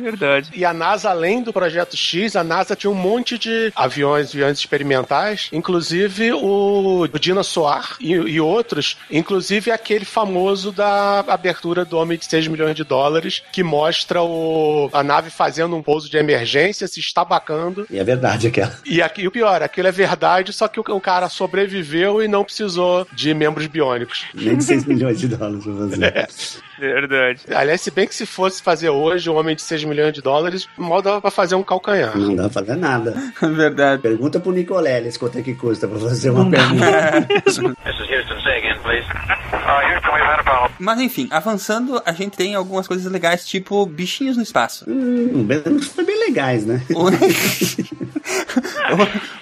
Verdade. 0.00 0.50
E 0.54 0.64
a 0.64 0.72
NASA, 0.72 1.10
além 1.10 1.42
do 1.42 1.52
Projeto 1.52 1.96
X, 1.96 2.36
a 2.36 2.44
NASA 2.44 2.74
tinha 2.74 2.90
um 2.90 2.94
monte 2.94 3.38
de 3.38 3.72
aviões, 3.74 4.30
aviões 4.30 4.58
experimentais, 4.58 5.48
inclusive 5.52 6.32
o, 6.32 7.06
Dina 7.18 7.42
Soar 7.42 7.96
e, 8.00 8.12
e 8.12 8.40
outros, 8.40 8.96
inclusive 9.10 9.70
aquele 9.70 10.04
famoso 10.04 10.72
da 10.72 11.20
abertura 11.20 11.84
do 11.84 11.98
Homem 11.98 12.18
de 12.18 12.24
6 12.24 12.48
milhões 12.48 12.74
de 12.74 12.84
dólares, 12.84 13.42
que 13.52 13.62
mostra 13.62 14.22
o, 14.22 14.88
a 14.92 15.02
nave 15.02 15.30
fazendo 15.30 15.76
um 15.76 15.82
pouso 15.82 16.10
de 16.10 16.16
emergência, 16.16 16.88
se 16.88 17.00
estabacando. 17.00 17.86
E 17.90 17.98
é 17.98 18.04
verdade 18.04 18.48
aquela. 18.48 18.78
E, 18.84 19.02
aqui, 19.02 19.26
o 19.26 19.30
pior, 19.30 19.62
aquilo 19.62 19.88
é 19.88 19.92
verdade, 19.92 20.52
só 20.52 20.68
que 20.68 20.80
o, 20.80 20.84
o 20.88 21.00
cara 21.00 21.28
sobreviveu 21.28 22.22
e 22.22 22.28
não 22.28 22.44
precisou 22.44 23.06
de 23.12 23.34
membros 23.34 23.66
biônicos. 23.66 24.24
Nem 24.34 24.56
de 24.56 24.64
6 24.64 24.84
milhões 24.86 25.20
de 25.20 25.28
dólares 25.28 25.64
pra 25.64 25.74
fazer. 25.74 26.28
Verdade. 26.80 27.40
Aliás, 27.54 27.80
se 27.80 27.90
bem 27.90 28.06
que 28.06 28.14
se 28.14 28.26
fosse 28.26 28.62
fazer 28.62 28.88
hoje 28.90 29.28
um 29.30 29.36
homem 29.36 29.54
de 29.54 29.62
6 29.62 29.84
milhões 29.84 30.12
de 30.12 30.22
dólares, 30.22 30.66
mal 30.76 31.02
dava 31.02 31.20
pra 31.20 31.30
fazer 31.30 31.54
um 31.54 31.62
calcanhar. 31.62 32.16
Não 32.16 32.34
dá 32.34 32.44
pra 32.48 32.64
fazer 32.64 32.76
nada. 32.76 33.14
Verdade. 33.40 34.02
Pergunta 34.02 34.40
pro 34.40 34.52
Nicoleles 34.52 35.16
quanto 35.16 35.38
é 35.38 35.42
que 35.42 35.54
custa 35.54 35.86
pra 35.86 35.98
fazer 35.98 36.30
uma 36.30 36.48
pergunta. 36.50 37.26
This 37.44 37.58
is 37.58 37.58
Houston. 38.10 38.40
Say 38.42 38.58
again, 38.58 38.78
please. 38.82 39.06
Uh. 39.52 40.70
Mas 40.78 40.98
enfim, 41.00 41.28
avançando, 41.30 42.00
a 42.06 42.12
gente 42.12 42.36
tem 42.36 42.54
algumas 42.54 42.88
coisas 42.88 43.10
legais, 43.10 43.44
tipo 43.46 43.84
bichinhos 43.84 44.36
no 44.36 44.42
espaço. 44.42 44.84
Hum, 44.88 45.44
bem- 45.44 45.78
foi 45.80 46.04
bem 46.04 46.18
legais, 46.18 46.64
né? 46.64 46.80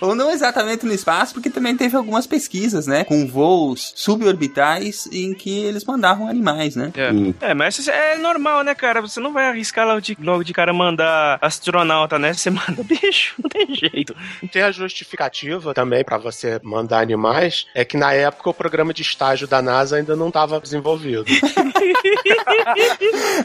Ou, 0.01 0.09
ou 0.09 0.15
não 0.15 0.31
exatamente 0.31 0.85
no 0.85 0.93
espaço, 0.93 1.35
porque 1.35 1.51
também 1.51 1.77
teve 1.77 1.97
algumas 1.97 2.27
pesquisas, 2.27 2.87
né? 2.87 3.05
Com 3.05 3.27
voos 3.27 3.93
suborbitais 3.97 5.09
em 5.13 5.35
que 5.35 5.65
eles 5.65 5.85
mandavam 5.85 6.29
animais, 6.29 6.77
né? 6.77 6.93
É. 6.97 7.51
É, 7.51 7.55
mas 7.55 7.87
é 7.89 8.17
normal, 8.17 8.63
né, 8.63 8.75
cara? 8.75 9.01
Você 9.01 9.21
não 9.21 9.33
vai 9.33 9.49
arriscar 9.49 9.87
logo 9.87 10.01
de, 10.01 10.17
logo 10.21 10.45
de 10.45 10.53
cara 10.53 10.73
mandar 10.73 11.39
astronauta, 11.41 12.19
né? 12.19 12.33
Você 12.33 12.51
manda 12.51 12.83
bicho, 12.85 13.35
não 13.43 13.49
tem 13.49 13.75
jeito. 13.75 14.15
Tem 14.53 14.63
a 14.63 14.71
justificativa 14.71 15.75
também 15.75 16.05
pra 16.05 16.19
você 16.19 16.61
mandar 16.63 17.01
animais, 17.01 17.67
é 17.75 17.85
que 17.85 17.97
na 17.97 18.13
época 18.13 18.51
o 18.51 18.55
programa 18.55 18.93
de 18.93 19.03
estágio 19.03 19.47
da 19.47 19.61
NASA 19.63 19.97
ainda 19.97 20.17
não 20.17 20.29
estava 20.29 20.61
desenvolvido. 20.61 21.25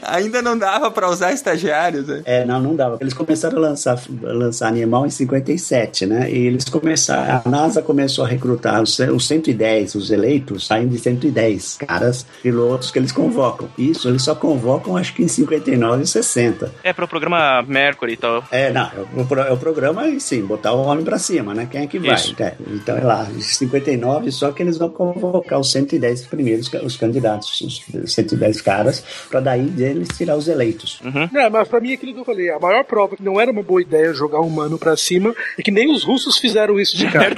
Ainda 0.04 0.42
não 0.42 0.58
dava 0.58 0.92
pra 0.92 1.10
usar 1.10 1.34
estagiários, 1.34 2.08
né? 2.08 2.22
É, 2.26 2.46
não, 2.46 2.60
não 2.60 2.76
dava. 2.76 2.98
Eles 3.00 3.14
começaram 3.14 3.58
a 3.58 3.62
lançar, 3.62 3.98
a 3.98 4.34
lançar 4.34 4.68
animal 4.68 5.06
em 5.06 5.10
57, 5.10 5.93
né? 6.02 6.32
E 6.32 6.48
eles 6.48 6.66
começaram, 6.66 7.42
a 7.46 7.50
NASA 7.50 7.82
começou 7.82 8.26
a 8.26 8.28
recrutar 8.28 8.82
os, 8.82 8.98
os 9.00 9.28
110, 9.28 9.96
os 9.96 10.10
eleitos, 10.10 10.66
saem 10.66 10.88
de 10.88 10.98
110 10.98 11.78
caras, 11.78 12.26
pilotos 12.42 12.92
que 12.92 13.00
eles 13.00 13.12
convocam. 13.12 13.70
Isso, 13.78 14.10
eles 14.10 14.24
só 14.24 14.34
convocam 14.34 14.98
acho 14.98 15.14
que 15.14 15.24
em 15.24 15.28
59 15.28 16.04
e 16.04 16.08
60. 16.08 16.74
É 16.84 16.92
pro 16.92 17.08
programa 17.08 17.62
Mercury 17.62 18.14
e 18.14 18.18
tal. 18.18 18.44
É, 18.52 18.72
não, 18.72 18.86
é 18.86 19.02
o, 19.16 19.40
é 19.40 19.52
o 19.52 19.58
programa 19.58 20.08
e 20.08 20.20
sim, 20.20 20.42
botar 20.42 20.74
o 20.74 20.82
homem 20.84 21.06
pra 21.06 21.20
cima, 21.20 21.54
né? 21.54 21.68
Quem 21.70 21.84
é 21.84 21.88
que 21.88 22.00
vai? 22.00 22.16
É, 22.40 22.54
então 22.68 22.98
é 22.98 23.04
lá, 23.04 23.28
em 23.30 23.42
59, 23.42 24.32
só 24.32 24.52
que 24.52 24.64
eles 24.64 24.78
vão 24.78 24.90
convocar 24.90 25.60
os 25.60 25.72
110 25.72 26.26
primeiros, 26.26 26.72
os 26.84 26.98
candidatos, 26.98 27.62
os 27.62 28.14
110 28.14 28.62
caras, 28.62 29.04
pra 29.30 29.40
daí 29.40 29.64
deles 29.64 30.08
tirar 30.10 30.36
os 30.36 30.48
eleitos. 30.48 31.00
Não, 31.32 31.50
mas 31.50 31.68
pra 31.68 31.80
mim 31.80 31.92
é 31.92 31.94
aquilo 31.96 32.14
que 32.14 32.20
eu 32.20 32.26
falei, 32.26 32.50
a 32.50 32.60
maior 32.60 32.84
prova 32.84 33.16
que 33.16 33.24
não 33.24 33.40
era 33.40 33.52
uma 33.52 33.64
boa 33.64 33.82
ideia 33.82 34.14
jogar 34.14 34.40
um 34.40 34.48
humano 34.48 34.78
pra 34.78 34.96
cima 34.96 35.34
é 35.58 35.62
que 35.62 35.72
nem 35.72 35.83
os 35.92 36.04
russos 36.04 36.38
fizeram 36.38 36.80
isso 36.80 36.96
de 36.98 37.10
cara. 37.10 37.36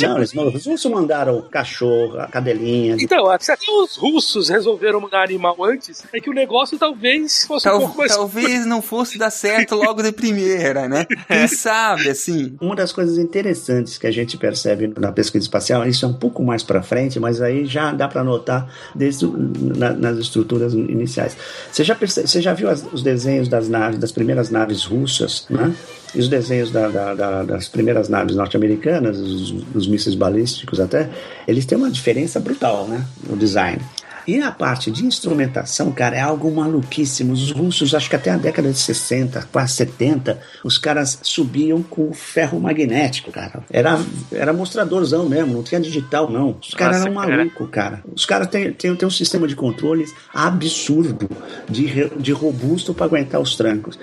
Não, 0.00 0.16
eles, 0.18 0.32
os 0.34 0.66
russos 0.66 0.90
mandaram 0.90 1.42
cachorro, 1.42 2.18
a 2.20 2.26
cadelinha. 2.26 2.96
Então, 2.98 3.24
se 3.40 3.52
até 3.52 3.66
os 3.70 3.96
russos 3.96 4.48
resolveram 4.48 5.00
mandar 5.00 5.22
animal 5.24 5.56
antes, 5.64 6.02
é 6.12 6.20
que 6.20 6.30
o 6.30 6.32
negócio 6.32 6.78
talvez 6.78 7.44
fosse 7.46 7.68
um 7.68 7.70
Tal- 7.72 7.80
pouco 7.80 7.98
mais. 7.98 8.14
talvez 8.14 8.66
não 8.66 8.80
fosse 8.82 9.18
dar 9.18 9.30
certo 9.30 9.74
logo 9.74 10.02
de 10.02 10.12
primeira, 10.12 10.88
né? 10.88 11.06
Quem 11.28 11.46
sabe, 11.48 12.08
assim. 12.10 12.56
Uma 12.60 12.74
das 12.76 12.92
coisas 12.92 13.18
interessantes 13.18 13.98
que 13.98 14.06
a 14.06 14.10
gente 14.10 14.36
percebe 14.36 14.92
na 14.98 15.12
pesquisa 15.12 15.44
espacial, 15.44 15.86
isso 15.86 16.04
é 16.04 16.08
um 16.08 16.14
pouco 16.14 16.42
mais 16.42 16.62
para 16.62 16.82
frente, 16.82 17.18
mas 17.20 17.40
aí 17.40 17.64
já 17.66 17.92
dá 17.92 18.08
para 18.08 18.22
notar 18.24 18.68
desde 18.94 19.26
na- 19.26 19.92
nas 19.92 20.18
estruturas 20.18 20.72
iniciais. 20.74 21.36
Você 21.70 21.84
já, 21.84 21.94
perce- 21.94 22.26
você 22.26 22.40
já 22.40 22.52
viu 22.52 22.68
as- 22.68 22.84
os 22.92 23.02
desenhos 23.02 23.48
das 23.48 23.68
naves, 23.68 23.98
das 23.98 24.12
primeiras 24.12 24.50
naves 24.50 24.84
russas, 24.84 25.46
né? 25.50 25.74
E 26.16 26.20
os 26.20 26.28
desenhos 26.28 26.70
da- 26.70 26.88
da- 26.88 27.14
da- 27.14 27.42
das 27.42 27.68
primeiras 27.68 28.08
naves 28.08 28.34
norte-americanas, 28.34 29.18
os, 29.18 29.54
os 29.74 29.86
mísseis 29.86 30.14
balísticos 30.16 30.80
até, 30.80 31.10
eles 31.46 31.66
têm 31.66 31.76
uma 31.76 31.90
diferença 31.90 32.40
brutal, 32.40 32.88
né? 32.88 33.04
No 33.28 33.36
design. 33.36 33.80
E 34.26 34.40
a 34.42 34.50
parte 34.50 34.90
de 34.90 35.06
instrumentação, 35.06 35.92
cara, 35.92 36.16
é 36.16 36.20
algo 36.20 36.50
maluquíssimo. 36.50 37.32
Os 37.32 37.52
russos, 37.52 37.94
acho 37.94 38.10
que 38.10 38.16
até 38.16 38.30
a 38.30 38.36
década 38.36 38.72
de 38.72 38.78
60, 38.78 39.46
quase 39.52 39.74
70, 39.74 40.40
os 40.64 40.78
caras 40.78 41.20
subiam 41.22 41.80
com 41.80 42.12
ferro 42.12 42.58
magnético, 42.58 43.30
cara. 43.30 43.62
Era, 43.70 44.00
era 44.32 44.52
mostradorzão 44.52 45.28
mesmo, 45.28 45.52
não 45.54 45.62
tinha 45.62 45.80
digital, 45.80 46.28
não. 46.28 46.56
Os 46.60 46.74
caras 46.74 47.02
eram 47.02 47.14
malucos, 47.14 47.70
cara. 47.70 48.02
Os 48.12 48.26
caras 48.26 48.48
têm, 48.48 48.72
têm, 48.72 48.96
têm 48.96 49.06
um 49.06 49.10
sistema 49.12 49.46
de 49.46 49.54
controles 49.54 50.12
absurdo, 50.34 51.28
de, 51.68 52.10
de 52.18 52.32
robusto 52.32 52.92
para 52.92 53.06
aguentar 53.06 53.40
os 53.40 53.54
trancos. 53.54 53.96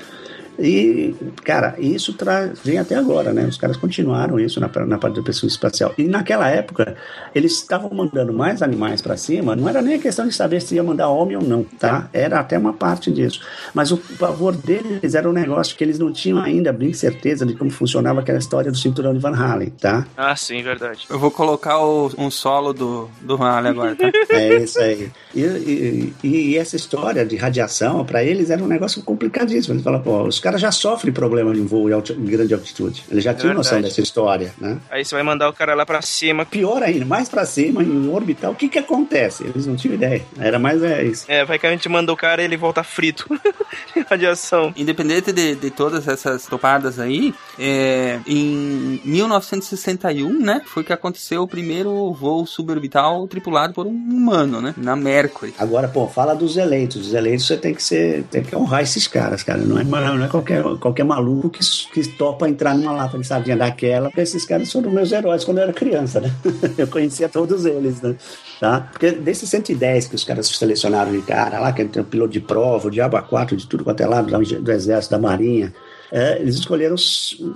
E, 0.59 1.15
cara, 1.43 1.75
isso 1.79 2.13
tra- 2.13 2.51
vem 2.63 2.77
até 2.77 2.95
agora, 2.95 3.33
né? 3.33 3.45
Os 3.45 3.57
caras 3.57 3.75
continuaram 3.77 4.39
isso 4.39 4.59
na, 4.59 4.69
na 4.85 4.97
parte 4.97 5.15
da 5.15 5.23
pesquisa 5.23 5.51
espacial. 5.51 5.93
E 5.97 6.03
naquela 6.03 6.47
época, 6.49 6.95
eles 7.33 7.53
estavam 7.53 7.89
mandando 7.91 8.31
mais 8.33 8.61
animais 8.61 9.01
para 9.01 9.17
cima, 9.17 9.55
não 9.55 9.67
era 9.67 9.81
nem 9.81 9.95
a 9.95 9.99
questão 9.99 10.27
de 10.27 10.33
saber 10.33 10.61
se 10.61 10.75
ia 10.75 10.83
mandar 10.83 11.09
homem 11.09 11.35
ou 11.37 11.43
não, 11.43 11.63
tá? 11.63 12.07
Era 12.13 12.39
até 12.39 12.57
uma 12.57 12.73
parte 12.73 13.11
disso. 13.11 13.41
Mas 13.73 13.91
o 13.91 13.97
pavor 13.97 14.55
deles 14.55 15.15
era 15.15 15.27
um 15.29 15.33
negócio 15.33 15.75
que 15.75 15.83
eles 15.83 15.97
não 15.99 16.11
tinham 16.11 16.37
ainda 16.39 16.71
bem 16.71 16.93
certeza 16.93 17.45
de 17.45 17.55
como 17.55 17.71
funcionava 17.71 18.19
aquela 18.21 18.37
história 18.39 18.71
do 18.71 18.77
cinturão 18.77 19.13
de 19.13 19.19
Van 19.19 19.35
Halen, 19.35 19.69
tá? 19.71 20.05
Ah, 20.15 20.35
sim, 20.35 20.61
verdade. 20.61 21.05
Eu 21.09 21.17
vou 21.19 21.31
colocar 21.31 21.79
o- 21.83 22.11
um 22.17 22.29
solo 22.29 22.73
do, 22.73 23.09
do 23.21 23.35
Halley 23.35 23.71
agora, 23.71 23.95
tá? 23.95 24.11
É 24.29 24.57
isso 24.57 24.79
aí. 24.79 25.11
E, 25.33 25.41
e- 25.41 26.13
e- 26.23 26.57
essa 26.57 26.75
história 26.75 27.25
de 27.25 27.35
radiação, 27.35 28.05
para 28.05 28.23
eles, 28.23 28.49
era 28.49 28.63
um 28.63 28.67
negócio 28.67 29.01
complicadíssimo. 29.03 29.73
Eles 29.73 29.83
falam, 29.83 30.01
pô, 30.01 30.23
os 30.23 30.39
caras 30.43 30.59
já 30.59 30.71
sofrem 30.71 31.13
problema 31.13 31.53
de 31.53 31.61
voo 31.61 31.89
em, 31.89 31.93
em 31.93 32.25
grande 32.25 32.53
altitude. 32.53 33.03
Eles 33.09 33.23
já 33.23 33.33
tinham 33.33 33.53
noção 33.53 33.77
verdade. 33.77 33.93
dessa 33.93 34.01
história, 34.01 34.53
né? 34.59 34.77
Aí 34.91 35.05
você 35.05 35.15
vai 35.15 35.23
mandar 35.23 35.47
o 35.47 35.53
cara 35.53 35.73
lá 35.73 35.85
pra 35.85 36.01
cima. 36.01 36.45
Pior 36.45 36.83
ainda, 36.83 37.05
mais 37.05 37.29
pra 37.29 37.45
cima, 37.45 37.81
em 37.81 38.09
orbital, 38.09 38.51
o 38.51 38.55
que 38.55 38.67
que 38.67 38.77
acontece? 38.77 39.45
Eles 39.45 39.65
não 39.65 39.77
tinham 39.77 39.95
ideia. 39.95 40.21
Era 40.37 40.59
mais 40.59 40.83
é 40.83 41.03
isso. 41.03 41.25
É, 41.29 41.45
vai 41.45 41.57
que 41.57 41.65
a 41.65 41.71
gente 41.71 41.87
manda 41.87 42.11
o 42.11 42.17
cara 42.17 42.41
e 42.41 42.45
ele 42.45 42.57
volta 42.57 42.83
frito. 42.83 43.25
Radiação. 44.09 44.73
Independente 44.75 45.31
de, 45.31 45.55
de 45.55 45.71
todas 45.71 46.07
essas 46.07 46.45
topadas 46.45 46.99
aí, 46.99 47.33
é, 47.57 48.19
em 48.27 48.99
1961, 49.05 50.39
né, 50.39 50.61
foi 50.65 50.83
que 50.83 50.91
aconteceu 50.91 51.43
o 51.43 51.47
primeiro 51.47 52.11
voo 52.13 52.45
suborbital 52.45 53.25
tripulado 53.27 53.73
por 53.73 53.87
um 53.87 53.91
humano, 53.91 54.59
né, 54.59 54.73
na 54.75 54.95
Mercury. 54.95 55.53
Agora, 55.57 55.87
pô, 55.87 56.07
fala 56.07 56.33
dos 56.33 56.57
eleitos. 56.57 57.07
Os 57.07 57.13
eleitos 57.13 57.47
você 57.47 57.55
tem 57.55 57.73
que 57.73 57.81
ser, 57.81 58.23
tem 58.23 58.43
que 58.43 58.53
honrar 58.55 58.81
esses 58.81 59.07
caras, 59.07 59.41
cara. 59.41 59.59
Não 59.59 59.79
é, 59.79 59.83
não 59.83 60.25
é 60.25 60.32
qualquer, 60.33 60.63
qualquer 60.79 61.03
maluco 61.03 61.49
que, 61.49 61.59
que 61.91 62.07
topa 62.09 62.49
entrar 62.49 62.75
numa 62.75 62.91
lata 62.91 63.17
de 63.17 63.25
sardinha 63.25 63.55
daquela, 63.55 64.11
esses 64.17 64.43
caras 64.45 64.71
foram 64.71 64.89
meus 64.89 65.11
heróis 65.11 65.43
quando 65.43 65.59
eu 65.59 65.63
era 65.63 65.73
criança, 65.73 66.19
né? 66.19 66.31
Eu 66.77 66.87
conhecia 66.87 67.29
todos 67.29 67.65
eles, 67.65 68.01
né? 68.01 68.15
Tá? 68.59 68.89
Porque 68.91 69.11
desses 69.11 69.49
110 69.49 70.07
que 70.07 70.15
os 70.15 70.23
caras 70.23 70.47
selecionaram 70.47 71.11
de 71.11 71.21
cara 71.21 71.59
lá, 71.59 71.71
que 71.71 71.85
tem 71.85 72.01
o 72.01 72.05
piloto 72.05 72.31
de 72.31 72.39
prova, 72.39 72.87
o 72.87 72.91
Diabo 72.91 73.21
4 73.21 73.55
de 73.55 73.67
tudo 73.67 73.83
quanto 73.83 74.01
é 74.01 74.07
lado, 74.07 74.31
do 74.31 74.71
exército, 74.71 75.11
da 75.11 75.19
marinha, 75.19 75.73
É, 76.15 76.39
eles 76.39 76.55
escolheram 76.55 76.95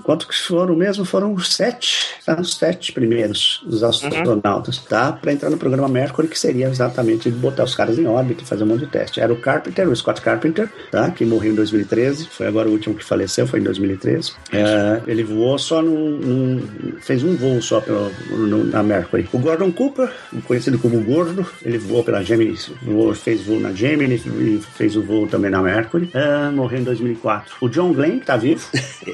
quanto 0.03 0.27
que 0.27 0.35
foram 0.35 0.75
mesmo? 0.75 1.05
Foram 1.05 1.31
os 1.33 1.53
sete, 1.53 2.07
os 2.39 2.55
sete 2.55 2.91
primeiros, 2.91 3.63
os 3.67 3.83
astronautas, 3.83 4.79
tá? 4.79 5.11
Para 5.13 5.31
entrar 5.31 5.49
no 5.51 5.57
programa 5.57 5.87
Mercury, 5.87 6.27
que 6.27 6.39
seria 6.39 6.67
exatamente 6.67 7.29
botar 7.29 7.63
os 7.65 7.75
caras 7.75 7.99
em 7.99 8.07
órbita 8.07 8.41
e 8.43 8.45
fazer 8.47 8.63
um 8.63 8.67
monte 8.67 8.79
de 8.81 8.87
teste. 8.87 9.19
Era 9.21 9.31
o 9.31 9.35
Carpenter, 9.35 9.87
o 9.87 9.95
Scott 9.95 10.21
Carpenter, 10.21 10.69
tá? 10.91 11.11
Que 11.11 11.23
morreu 11.23 11.51
em 11.51 11.55
2013, 11.55 12.27
foi 12.29 12.47
agora 12.47 12.67
o 12.67 12.71
último 12.71 12.95
que 12.95 13.03
faleceu, 13.03 13.45
foi 13.45 13.59
em 13.59 13.63
2013. 13.63 14.33
É, 14.51 15.01
ele 15.07 15.23
voou 15.23 15.57
só 15.59 15.81
num- 15.81 16.61
fez 17.01 17.23
um 17.23 17.35
voo 17.35 17.61
só 17.61 17.79
pelo, 17.79 18.09
no- 18.31 18.63
na 18.63 18.81
Mercury. 18.81 19.29
O 19.31 19.37
Gordon 19.37 19.71
Cooper, 19.71 20.09
conhecido 20.45 20.79
como 20.79 20.99
Gordo, 21.03 21.45
ele 21.63 21.77
voou 21.77 22.03
pela 22.03 22.23
Gemini, 22.23 22.57
voou, 22.81 23.13
fez 23.13 23.43
voo 23.43 23.59
na 23.59 23.71
Gemini 23.71 24.15
e 24.15 24.59
fez 24.75 24.95
o 24.95 25.03
voo 25.03 25.27
também 25.27 25.51
na 25.51 25.61
Mercury. 25.61 26.09
É, 26.13 26.49
morreu 26.49 26.79
em 26.79 26.83
2004. 26.83 27.55
O 27.61 27.69
John 27.69 27.93
Glenn, 27.93 28.19
que 28.19 28.25
tá 28.25 28.35
vivo, 28.35 28.46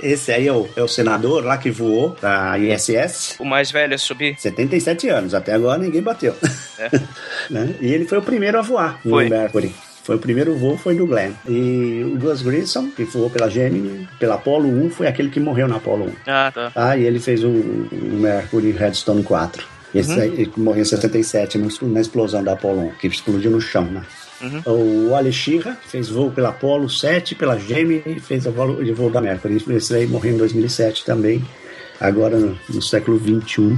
esse 0.03 0.31
aí 0.31 0.47
é 0.47 0.51
o, 0.53 0.67
é 0.75 0.84
o 0.84 0.88
senador 0.88 1.43
lá 1.43 1.57
que 1.57 1.71
voou 1.71 2.15
da 2.21 2.57
ISS. 2.59 3.36
O 3.39 3.45
mais 3.45 3.71
velho 3.71 3.95
a 3.95 3.97
subir. 3.97 4.36
77 4.38 5.07
anos, 5.09 5.34
até 5.34 5.53
agora 5.53 5.79
ninguém 5.81 6.01
bateu. 6.01 6.36
É. 6.79 6.89
Né? 7.49 7.75
E 7.81 7.91
ele 7.93 8.05
foi 8.05 8.17
o 8.19 8.21
primeiro 8.21 8.57
a 8.57 8.61
voar 8.61 8.99
no 9.03 9.11
Foi. 9.11 9.27
Mercury. 9.29 9.73
Foi 10.03 10.15
o 10.15 10.19
primeiro 10.19 10.55
voo, 10.55 10.77
foi 10.77 10.95
do 10.95 11.05
Glenn. 11.05 11.31
E 11.47 12.03
o 12.05 12.17
Gus 12.17 12.41
Grissom, 12.41 12.89
que 12.89 13.03
voou 13.05 13.29
pela 13.29 13.49
Gemini, 13.49 14.07
pela 14.19 14.36
Apollo 14.36 14.67
1, 14.86 14.89
foi 14.89 15.07
aquele 15.07 15.29
que 15.29 15.39
morreu 15.39 15.67
na 15.67 15.77
Apollo 15.77 16.05
1. 16.05 16.11
Ah, 16.27 16.51
tá. 16.53 16.71
Ah, 16.75 16.97
e 16.97 17.03
ele 17.05 17.19
fez 17.19 17.43
o, 17.43 17.47
o 17.49 17.89
Mercury 18.19 18.71
Redstone 18.71 19.23
4. 19.23 19.65
Esse 19.95 20.11
Uhum. 20.13 20.21
aí, 20.21 20.29
ele 20.41 20.51
morreu 20.57 20.81
em 20.81 20.86
77 20.86 21.57
no- 21.57 21.69
na 21.89 22.01
explosão 22.01 22.43
da 22.43 22.53
Apollo 22.53 22.88
1, 22.88 22.91
que 22.99 23.07
explodiu 23.07 23.51
no 23.51 23.61
chão, 23.61 23.86
né? 23.86 24.01
Uhum. 24.44 25.08
O 25.10 25.16
Ali 25.16 25.32
Shira 25.32 25.78
fez 25.88 26.10
voo 26.10 26.30
pela 26.30 26.50
Apollo 26.50 26.89
7, 26.89 27.36
pela 27.36 27.58
Gemini 27.58 28.04
e 28.06 28.20
fez 28.20 28.46
o 28.46 28.52
voo, 28.52 28.82
o 28.82 28.96
voo 28.96 29.10
da 29.10 29.22
Mercury. 29.22 29.64
Esse 29.70 29.96
aí 29.96 30.06
morreu 30.06 30.34
em 30.34 30.38
2007 30.38 31.06
também, 31.06 31.44
agora 32.00 32.38
no, 32.38 32.58
no 32.70 32.82
século 32.82 33.18
21. 33.18 33.78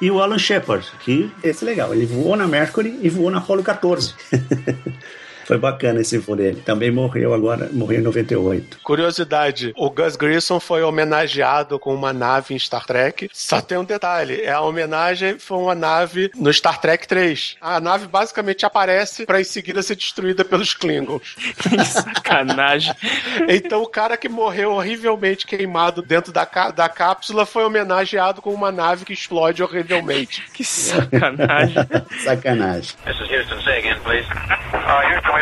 E 0.00 0.10
o 0.10 0.20
Alan 0.20 0.38
Shepard, 0.38 0.86
que 1.00 1.30
esse 1.42 1.64
é 1.64 1.66
legal, 1.66 1.94
ele 1.94 2.06
voou 2.06 2.36
na 2.36 2.46
Mercury 2.46 2.98
e 3.02 3.08
voou 3.08 3.30
na 3.30 3.38
Apollo 3.38 3.62
14. 3.62 4.14
Foi 5.46 5.58
bacana 5.58 6.00
esse 6.00 6.18
voo 6.18 6.34
dele. 6.34 6.60
Também 6.64 6.90
morreu 6.90 7.32
agora, 7.32 7.68
morreu 7.72 8.00
em 8.00 8.02
98. 8.02 8.80
Curiosidade, 8.82 9.72
o 9.76 9.88
Gus 9.88 10.16
Grissom 10.16 10.58
foi 10.58 10.82
homenageado 10.82 11.78
com 11.78 11.94
uma 11.94 12.12
nave 12.12 12.54
em 12.54 12.58
Star 12.58 12.84
Trek. 12.84 13.30
Só 13.32 13.60
tem 13.60 13.78
um 13.78 13.84
detalhe, 13.84 14.42
é 14.42 14.50
a 14.50 14.60
homenagem 14.60 15.38
foi 15.38 15.58
uma 15.58 15.74
nave 15.74 16.30
no 16.34 16.52
Star 16.52 16.80
Trek 16.80 17.06
3. 17.06 17.56
A 17.60 17.80
nave 17.80 18.06
basicamente 18.08 18.66
aparece 18.66 19.24
para 19.24 19.40
em 19.40 19.44
seguida 19.44 19.82
ser 19.82 19.94
destruída 19.94 20.44
pelos 20.44 20.74
Klingons. 20.74 21.36
Que 21.58 21.84
sacanagem. 21.84 22.94
Então 23.48 23.82
o 23.82 23.86
cara 23.86 24.16
que 24.16 24.28
morreu 24.28 24.72
horrivelmente 24.72 25.46
queimado 25.46 26.02
dentro 26.02 26.32
da, 26.32 26.44
da 26.74 26.88
cápsula 26.88 27.46
foi 27.46 27.64
homenageado 27.64 28.42
com 28.42 28.52
uma 28.52 28.72
nave 28.72 29.04
que 29.04 29.12
explode 29.12 29.62
horrivelmente. 29.62 30.42
Que 30.52 30.64
sacanagem. 30.64 31.76
Sacanagem. 32.24 32.96
This 33.04 33.20
is 33.20 33.30
Houston. 33.30 33.60
Say 33.62 33.78
again, 33.78 33.98
please. 34.02 34.26
Uh, 34.72 35.02
Houston, 35.12 35.35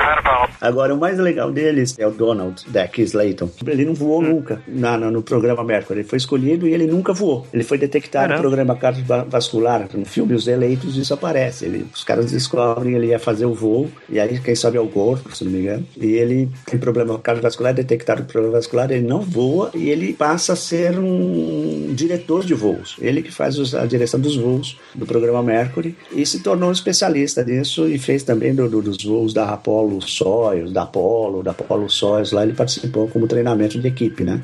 Agora, 0.61 0.95
o 0.95 0.99
mais 0.99 1.19
legal 1.19 1.51
deles 1.53 1.95
é 1.99 2.07
o 2.07 2.11
Donald 2.11 2.65
Deck 2.69 3.01
Slayton. 3.03 3.51
Ele 3.67 3.85
não 3.85 3.95
voou 3.95 4.23
nunca 4.23 4.63
na, 4.67 4.97
na- 4.97 5.11
no 5.11 5.23
programa 5.23 5.63
Mercury. 5.63 6.01
Ele 6.01 6.09
foi 6.09 6.17
escolhido 6.17 6.67
e 6.67 6.73
ele 6.73 6.87
nunca 6.87 7.13
voou. 7.13 7.47
Ele 7.53 7.63
foi 7.65 7.77
detectado 7.79 8.29
Caramba. 8.29 8.43
no 8.43 8.49
programa 8.49 8.77
cardiovascular. 8.77 9.89
No 9.95 10.05
filme 10.07 10.35
Os 10.35 10.47
Eleitos, 10.49 10.97
isso 10.97 11.13
aparece. 11.13 11.67
Ele- 11.67 11.87
os 11.95 12.03
caras 12.05 12.31
descobrem 12.31 12.95
ele 12.95 13.09
ia 13.09 13.19
fazer 13.19 13.45
o 13.47 13.53
voo. 13.55 13.89
E 14.09 14.19
aí, 14.19 14.39
quem 14.41 14.55
sabe 14.55 14.77
é 14.77 14.81
o 14.81 14.87
Gordo, 14.87 15.35
se 15.35 15.45
não 15.45 15.53
me 15.53 15.61
engano. 15.61 15.87
E 16.01 16.07
ele 16.15 16.49
tem 16.67 16.79
problema 16.79 17.19
cardiovascular, 17.19 17.75
detectado 17.75 18.23
o 18.23 18.27
problema 18.27 18.57
vascular. 18.57 18.91
Ele 18.91 19.07
não 19.07 19.21
voa 19.21 19.71
e 19.75 19.91
ele 19.91 20.15
passa 20.15 20.55
a 20.55 20.57
ser 20.57 20.99
um 20.99 21.93
diretor 21.95 22.45
de 22.45 22.55
voos. 22.55 22.97
Ele 23.01 23.23
que 23.23 23.31
faz 23.33 23.59
os- 23.59 23.75
a 23.75 23.85
direção 23.87 24.19
dos 24.19 24.37
voos 24.37 24.79
do 24.95 25.05
programa 25.07 25.43
Mercury. 25.43 25.95
E 26.13 26.25
se 26.25 26.41
tornou 26.43 26.69
um 26.69 26.73
especialista 26.73 27.45
nisso 27.45 27.87
e 27.87 27.99
fez 27.99 28.23
também 28.23 28.55
do- 28.55 28.69
do- 28.69 28.83
dos 28.83 29.03
voos 29.05 29.33
da 29.35 29.51
Apollo 29.51 29.84
Soyuz, 30.01 30.73
da 30.73 30.83
Apollo, 30.83 31.43
da 31.43 31.51
Apollo 31.53 31.89
Soyuz. 31.89 32.33
Lá 32.33 32.43
ele 32.43 32.53
participou 32.53 33.09
como 33.09 33.27
treinamento 33.27 33.81
de 33.81 33.89
equipe, 33.89 34.25
né? 34.25 34.41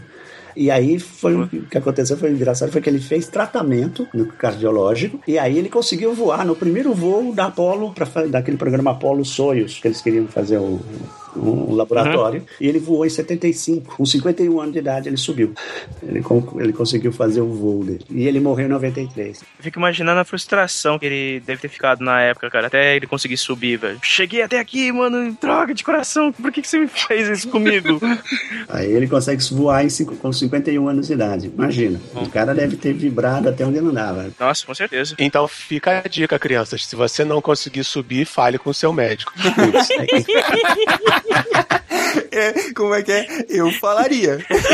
E 0.57 0.71
aí 0.71 0.99
foi 0.99 1.35
o 1.35 1.49
que 1.49 1.79
aconteceu 1.79 2.17
foi 2.17 2.31
engraçado 2.31 2.73
foi 2.73 2.81
que 2.81 2.91
ele 2.91 2.99
fez 2.99 3.29
tratamento 3.29 4.07
cardiológico 4.37 5.21
e 5.27 5.39
aí 5.39 5.57
ele 5.57 5.69
conseguiu 5.69 6.13
voar 6.13 6.45
no 6.45 6.57
primeiro 6.57 6.93
voo 6.93 7.33
da 7.33 7.47
Apollo 7.47 7.93
para 7.93 8.27
daquele 8.27 8.57
programa 8.57 8.91
Apollo 8.91 9.25
Soyuz 9.25 9.79
que 9.81 9.87
eles 9.87 10.03
queriam 10.03 10.27
fazer 10.27 10.59
o 10.59 10.81
um 11.37 11.75
laboratório 11.75 12.45
e 12.61 12.67
ele 12.67 12.79
voou 12.79 13.07
em 13.07 13.11
75 13.11 13.97
com 13.97 14.05
51 14.05 14.61
anos 14.61 14.73
de 14.73 14.79
idade 14.79 15.09
ele 15.09 15.17
subiu 15.17 15.53
ele, 16.03 16.23
ele 16.59 16.73
conseguiu 16.73 17.13
fazer 17.13 17.41
o 17.41 17.49
voo 17.49 17.85
dele 17.85 18.05
e 18.11 18.27
ele 18.27 18.41
morreu 18.41 18.67
em 18.67 18.71
93 18.71 19.41
Eu 19.41 19.65
fico 19.65 19.79
imaginando 19.79 20.21
a 20.21 20.25
frustração 20.25 20.99
que 20.99 21.07
ele 21.07 21.41
deve 21.41 21.61
ter 21.61 21.69
ficado 21.69 22.05
na 22.05 22.21
época, 22.21 22.51
cara, 22.51 22.67
até 22.67 22.97
ele 22.97 23.07
conseguir 23.07 23.37
subir, 23.37 23.77
velho. 23.79 23.99
Cheguei 24.03 24.43
até 24.43 24.59
aqui, 24.59 24.91
mano, 24.93 25.37
droga 25.41 25.75
de 25.75 25.85
coração, 25.85 26.33
por 26.33 26.51
que, 26.53 26.63
que 26.63 26.69
você 26.69 26.79
me 26.79 26.89
fez 26.89 27.29
isso 27.29 27.49
comigo? 27.49 28.01
aí 28.69 28.91
ele 28.91 29.07
consegue 29.07 29.43
voar 29.53 29.85
em 29.85 29.89
cinco- 29.89 30.17
com 30.17 30.33
51 30.33 30.89
anos 30.89 31.07
de 31.07 31.13
idade 31.13 31.47
imagina 31.47 32.01
o 32.15 32.29
cara 32.29 32.55
deve 32.55 32.77
ter 32.77 32.93
vibrado 32.93 33.49
até 33.49 33.65
onde 33.67 33.81
não 33.81 33.93
dava 33.93 34.31
Nossa, 34.39 34.67
com 34.67 34.75
certeza. 34.75 35.15
Então 35.19 35.47
fica 35.49 36.03
a 36.05 36.09
dica, 36.09 36.39
crianças. 36.39 36.87
Se 36.87 36.97
você 36.97 37.25
não 37.25 37.41
conseguir 37.41 37.85
subir, 37.85 38.25
fale 38.27 38.59
com 38.59 38.71
o 38.71 38.75
seu 38.75 38.93
médico. 38.93 39.33
É, 42.33 42.73
como 42.75 42.95
é 42.95 43.03
que 43.03 43.13
é? 43.13 43.27
Eu 43.49 43.71
falaria. 43.73 44.39
This 44.49 44.67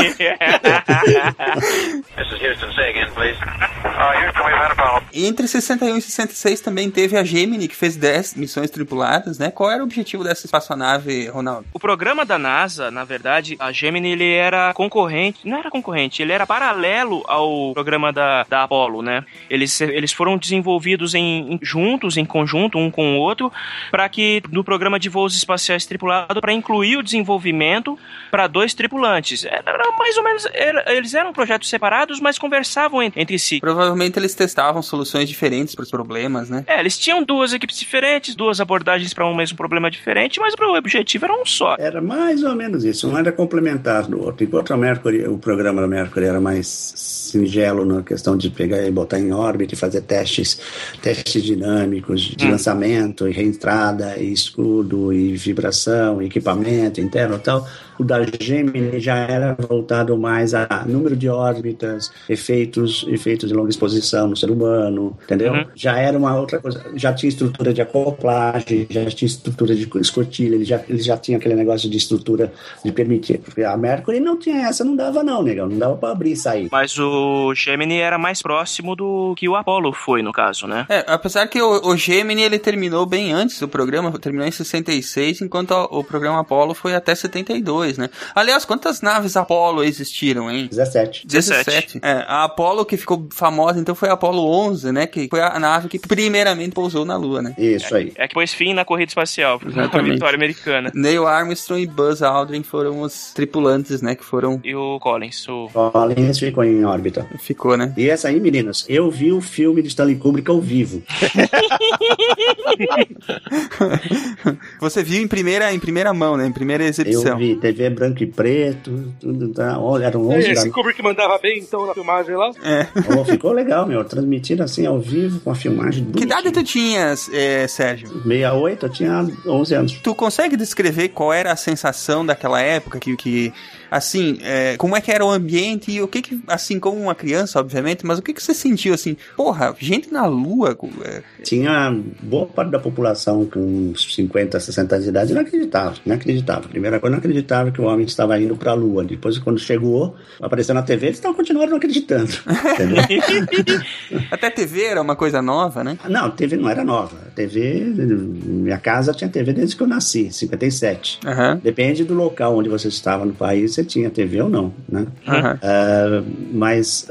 is 2.33 2.41
Houston. 2.41 2.73
Say 2.73 2.91
again, 2.91 3.11
please. 3.15 3.37
Uh, 3.41 4.13
Houston, 4.21 4.45
we've 4.45 4.55
had 4.57 4.73
a. 4.73 4.76
Entre 5.25 5.49
61 5.49 5.97
e 5.97 6.03
66 6.03 6.61
também 6.61 6.91
teve 6.91 7.17
a 7.17 7.25
Gemini, 7.25 7.67
que 7.69 7.75
fez 7.75 7.97
10 7.97 8.35
missões 8.35 8.71
tripuladas, 8.71 9.39
né? 9.39 9.51
Qual 9.51 9.71
era 9.71 9.81
o 9.83 9.87
objetivo 9.87 10.23
dessa 10.23 10.45
espaçonave, 10.47 11.27
Ronaldo? 11.29 11.67
O 11.73 11.81
programa 11.81 12.25
da 12.27 12.39
NASA, 12.39 12.91
na 12.91 13.03
verdade, 13.03 13.57
a 13.59 13.73
Gemini, 13.73 14.11
ele 14.13 14.31
era 14.35 14.75
concorrente, 14.75 15.39
não 15.45 15.59
era 15.59 15.71
concorrente, 15.71 16.21
ele 16.21 16.33
era 16.33 16.47
paralelo 16.47 17.25
ao 17.27 17.73
programa 17.73 18.13
da, 18.13 18.45
da 18.49 18.65
Apollo, 18.65 19.01
né? 19.01 19.25
Eles, 19.49 19.81
eles 19.81 20.13
foram 20.13 20.37
desenvolvidos 20.37 21.15
em, 21.15 21.55
em- 21.55 21.59
juntos, 21.63 22.19
em 22.19 22.25
conjunto, 22.27 22.77
um 22.77 22.91
com 22.91 23.17
o 23.17 23.21
outro, 23.21 23.51
para 23.91 24.07
que 24.11 24.43
no 24.53 24.63
programa 24.63 24.99
de 24.99 25.09
voos 25.09 25.35
espaciais 25.35 25.87
tripulado, 25.87 26.41
para 26.43 26.53
incluir 26.53 26.99
o 26.99 27.03
desenvolvimento 27.03 27.99
para 28.31 28.47
dois 28.47 28.75
tripulantes. 28.75 29.45
Era, 29.47 29.93
mais 29.99 30.17
ou 30.19 30.25
menos, 30.25 30.47
era- 30.53 30.85
eles 30.95 31.15
eram 31.15 31.33
projetos 31.33 31.71
separados, 31.71 32.21
mas 32.21 32.39
conversavam 32.39 33.03
en- 33.03 33.13
entre 33.17 33.39
si. 33.39 33.61
Provavelmente 33.61 34.19
eles 34.19 34.35
testavam 34.35 34.83
soluções 34.83 35.06
diferentes 35.29 35.75
para 35.75 35.83
os 35.83 35.91
problemas, 35.91 36.49
né? 36.49 36.65
É, 36.67 36.81
eles 36.81 36.99
tinham 36.99 37.23
duas 37.23 37.53
equipes 37.53 37.79
diferentes, 37.79 38.35
duas 38.35 38.61
abordagens 38.61 39.13
para 39.13 39.27
um 39.27 39.35
mesmo 39.35 39.57
problema 39.57 39.91
diferente, 39.91 40.41
mas 40.41 40.55
o 40.59 40.77
objetivo 40.77 41.25
era 41.25 41.35
um 41.35 41.45
só. 41.45 41.77
Era 41.79 42.01
mais 42.01 42.43
ou 42.43 42.55
menos 42.55 42.85
isso, 42.85 43.09
um 43.09 43.17
era 43.17 43.31
complementar 43.33 44.07
do 44.07 44.23
outro. 44.23 44.45
Enquanto 44.45 44.73
a 44.73 44.77
Mercury, 44.77 45.27
o 45.27 45.39
programa 45.39 45.81
da 45.81 45.87
Mercury 45.87 46.27
era 46.27 46.41
mais 46.41 46.67
singelo 46.97 47.85
na 47.85 48.03
questão 48.03 48.37
de 48.37 48.51
pegar 48.51 48.83
e 48.87 48.91
botar 48.91 49.19
em 49.19 49.33
órbita 49.33 49.75
e 49.75 49.77
fazer 49.77 50.03
testes, 50.03 50.59
testes 51.03 51.43
dinâmicos 51.43 52.23
de 52.23 52.47
Hum. 52.47 52.51
lançamento 52.51 53.29
e 53.29 53.33
reentrada 53.33 54.17
e 54.19 54.33
escudo 54.33 55.13
e 55.13 55.37
vibração, 55.37 56.23
e 56.23 56.27
equipamento 56.27 57.01
interno 57.01 57.37
e 57.37 57.41
tal. 57.41 57.67
O 57.99 58.05
da 58.05 58.19
Gemini 58.41 59.01
já 59.01 59.17
era 59.17 59.57
voltado 59.69 60.17
mais 60.17 60.55
a 60.55 60.85
número 60.87 61.17
de 61.17 61.29
órbitas, 61.29 62.13
efeitos, 62.29 63.05
efeitos 63.09 63.49
de 63.49 63.55
longa 63.55 63.71
exposição 63.71 64.29
no 64.29 64.37
ser 64.37 64.51
humano, 64.51 65.17
entendeu? 65.25 65.53
Uhum. 65.53 65.67
Já 65.75 65.99
era 65.99 66.17
uma 66.17 66.39
outra 66.39 66.59
coisa, 66.59 66.85
já 66.95 67.13
tinha 67.13 67.29
estrutura 67.29 67.73
de 67.73 67.81
acoplagem, 67.81 68.87
já 68.89 69.05
tinha 69.07 69.27
estrutura 69.27 69.75
de 69.75 69.89
escotilha, 70.01 70.55
ele 70.55 70.65
já, 70.65 70.81
ele 70.89 71.01
já 71.01 71.17
tinha 71.17 71.39
aquele 71.39 71.55
negócio 71.55 71.89
de 71.89 71.97
estrutura 71.97 72.53
de 72.85 72.93
permitir. 72.93 73.39
Porque 73.39 73.63
a 73.63 73.77
Mercury 73.77 74.21
não 74.21 74.39
tinha 74.39 74.67
essa, 74.67 74.85
não 74.85 74.97
dava 74.97 75.23
não, 75.23 75.43
negão, 75.43 75.69
não 75.69 75.79
dava 75.79 75.97
pra 75.97 76.11
abrir 76.11 76.33
e 76.33 76.37
sair. 76.37 76.69
Mas 76.71 76.99
o 76.99 77.55
Gemini 77.55 77.99
era 77.99 78.19
mais 78.19 78.43
próximo 78.43 78.95
do 78.95 79.35
que 79.37 79.49
o 79.49 79.57
Apollo 79.57 79.93
foi, 79.93 80.23
no 80.23 80.33
caso, 80.33 80.67
né? 80.67 80.87
É, 80.89 81.05
apesar 81.07 81.47
que 81.47 81.61
o, 81.61 81.89
o 81.89 81.97
Gemini 81.97 82.43
ele 82.43 82.59
terminou 82.59 83.07
bem 83.07 83.33
antes 83.33 83.61
do 83.61 83.69
programa, 83.69 84.17
terminou 84.19 84.47
em 84.47 84.51
66, 84.51 85.43
enquanto 85.43 85.73
o, 85.73 86.01
o 86.01 86.05
programa 86.05 86.41
Apollo 86.41 86.75
foi 86.75 86.95
até 86.95 87.15
72, 87.15 87.86
né? 87.97 88.11
Aliás, 88.35 88.65
quantas 88.65 89.01
naves 89.01 89.37
Apollo 89.37 89.85
existiram, 89.85 90.51
hein? 90.51 90.69
17. 90.71 91.27
17. 91.27 92.01
É, 92.03 92.25
a 92.27 92.45
Apollo 92.45 92.85
que 92.85 92.97
ficou 92.97 93.29
famosa, 93.33 93.79
então 93.79 93.95
foi 93.95 94.09
a 94.09 94.13
Apollo 94.13 94.45
11, 94.45 94.93
né? 94.93 95.07
Que 95.07 95.29
foi 95.29 95.41
a 95.41 95.59
nave 95.59 95.89
que 95.89 95.99
primeiramente 95.99 96.73
pousou 96.73 97.05
na 97.05 97.17
Lua, 97.17 97.43
né? 97.43 97.55
Isso 97.59 97.95
aí. 97.95 98.13
É 98.17 98.27
que 98.27 98.35
pôs 98.35 98.53
fim 98.53 98.75
na 98.75 98.85
corrida 98.85 99.11
espacial, 99.11 99.61
a 99.93 100.03
vitória 100.03 100.37
americana. 100.37 100.91
Neil 100.95 101.27
Armstrong 101.27 101.83
e 101.83 101.87
Buzz 101.87 102.23
Aldrin 102.23 102.63
foram 102.63 103.03
os 103.03 103.33
tripulantes, 103.33 104.03
né? 104.03 104.15
Que 104.15 104.25
foram. 104.25 104.61
E 104.65 104.75
o 104.75 104.99
Collins, 105.01 105.47
o... 105.49 105.69
Collins 105.69 106.39
ficou 106.39 106.65
em 106.65 106.85
órbita. 106.85 107.27
Ficou, 107.39 107.77
né? 107.77 107.93
E 107.97 108.09
essa 108.09 108.29
aí, 108.29 108.41
meninas, 108.41 108.85
eu 108.89 109.11
vi 109.11 109.33
o 109.33 109.41
filme 109.41 109.83
de 109.83 109.89
Stanley 109.89 110.17
Kubrick 110.17 110.51
ao 110.51 110.61
vivo. 110.61 111.03
você 114.81 115.03
viu 115.03 115.23
em 115.23 115.29
primeira, 115.29 115.73
em 115.73 115.79
primeira 115.79 116.13
mão, 116.13 116.37
né? 116.37 116.47
Em 116.47 116.53
primeira 116.53 116.85
exibição. 116.85 117.33
Eu 117.33 117.39
vi 117.39 117.57
TV 117.77 117.91
branco 117.91 118.23
e 118.23 118.27
preto, 118.27 119.13
tudo 119.21 119.53
tá. 119.53 119.79
Olha, 119.79 120.07
eram 120.07 120.27
11 120.29 120.47
da 120.47 120.53
Esse 120.53 120.71
Kubrick 120.71 121.03
mandava 121.03 121.39
bem, 121.39 121.59
então, 121.59 121.87
na 121.87 121.93
filmagem 121.93 122.35
lá? 122.35 122.51
É. 122.63 122.87
Oh, 123.17 123.25
ficou 123.25 123.53
legal, 123.53 123.87
meu. 123.87 124.03
Transmitido 124.05 124.63
assim 124.63 124.87
ao 124.87 124.99
vivo, 124.99 125.41
com 125.41 125.51
a 125.51 125.55
filmagem 125.55 126.07
Que 126.07 126.23
idade 126.23 126.51
tu 126.51 126.65
tinhas, 126.65 127.29
é, 127.33 127.69
Sérgio? 127.69 128.09
68, 128.09 128.87
eu 128.87 128.91
tinha 128.91 129.29
11 129.47 129.75
anos. 129.75 129.93
Tu 129.93 130.15
consegue 130.15 130.57
descrever 130.57 131.11
qual 131.11 131.33
era 131.33 131.53
a 131.53 131.57
sensação 131.57 132.25
daquela 132.25 132.61
época 132.61 132.99
que, 132.99 133.15
que 133.17 133.53
assim, 133.91 134.39
é, 134.43 134.77
como 134.77 134.97
é 134.97 135.01
que 135.01 135.11
era 135.11 135.25
o 135.25 135.31
ambiente 135.31 135.91
e 135.91 136.03
o 136.03 136.09
que 136.09 136.23
que, 136.23 136.41
assim, 136.47 136.79
como 136.79 137.01
uma 137.01 137.15
criança, 137.15 137.59
obviamente, 137.61 138.05
mas 138.05 138.19
o 138.19 138.23
que 138.23 138.33
que 138.33 138.43
você 138.43 138.55
sentiu, 138.55 138.95
assim, 138.95 139.17
porra, 139.37 139.75
gente 139.79 140.13
na 140.13 140.27
lua, 140.27 140.77
é, 141.05 141.23
Tinha 141.43 141.97
boa 142.23 142.47
parte 142.47 142.71
da 142.71 142.79
população 142.79 143.47
com 143.47 143.61
uns 143.61 144.15
50, 144.15 144.59
60 144.59 144.95
anos 144.95 145.05
de 145.05 145.11
idade 145.11 145.35
não 145.35 145.43
acreditava, 145.43 145.97
não 146.05 146.17
acreditava. 146.17 146.69
Primeira 146.69 147.01
coisa, 147.01 147.13
não 147.13 147.19
acreditava 147.19 147.71
que 147.71 147.81
o 147.81 147.85
homem 147.85 148.07
estava 148.07 148.39
indo 148.41 148.57
para 148.57 148.73
a 148.73 148.75
Lua. 148.75 149.05
Depois, 149.05 149.39
quando 149.39 149.59
chegou, 149.59 150.15
apareceu 150.41 150.75
na 150.75 150.83
TV, 150.83 151.07
eles 151.07 151.19
estavam 151.19 151.37
continuando 151.37 151.71
não 151.71 151.77
acreditando. 151.77 152.33
até 154.31 154.51
TV 154.51 154.85
era 154.85 155.03
uma 155.03 155.17
coisa 155.17 155.41
nova, 155.43 155.83
né? 155.83 155.99
não, 156.09 156.31
TV 156.31 156.57
não 156.57 156.69
era 156.69 156.85
nova. 156.85 157.17
TV, 157.35 157.85
minha 157.85 158.79
casa 158.79 159.13
tinha 159.13 159.29
TV 159.29 159.53
desde 159.53 159.77
que 159.77 159.83
eu 159.83 159.87
nasci, 159.87 160.33
57. 160.33 161.21
Aham. 161.27 161.61
Depende 161.63 162.05
do 162.05 162.15
local 162.15 162.57
onde 162.57 162.69
você 162.69 162.89
estava 162.89 163.25
no 163.25 163.35
país, 163.35 163.75
você 163.77 163.85
tinha 163.85 164.11
TV 164.11 164.41
ou 164.43 164.49
não, 164.49 164.73
né? 164.89 165.07
Aham. 165.29 165.59
Ah, 165.63 166.23
mas 166.53 167.07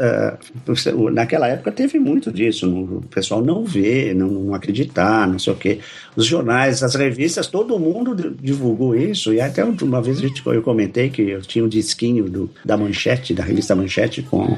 você- 0.65 0.91
naquela 1.11 1.47
época 1.47 1.71
teve 1.71 1.97
muito 1.99 2.31
disso, 2.31 2.67
o 2.69 3.01
pessoal 3.09 3.43
não 3.43 3.63
vê, 3.63 4.13
não, 4.13 4.27
não 4.27 4.53
acreditar, 4.53 5.27
não 5.27 5.39
sei 5.39 5.53
o 5.53 5.55
quê. 5.55 5.79
Os 6.15 6.25
jornais, 6.25 6.81
as 6.81 6.95
revistas, 6.95 7.47
todo 7.47 7.77
mundo 7.79 8.15
di- 8.15 8.35
divulgou 8.41 8.95
isso, 8.95 9.33
e 9.33 9.39
até 9.39 9.63
uma 9.63 10.01
vez 10.01 10.17
a 10.17 10.21
gente, 10.21 10.41
eu 10.45 10.61
comentei 10.61 11.09
que 11.09 11.21
eu 11.21 11.41
tinha 11.41 11.63
um 11.63 11.67
disquinho 11.69 12.25
do, 12.29 12.49
da 12.63 12.75
Manchete, 12.75 13.33
da 13.33 13.43
revista 13.43 13.75
Manchete, 13.75 14.21
com 14.23 14.57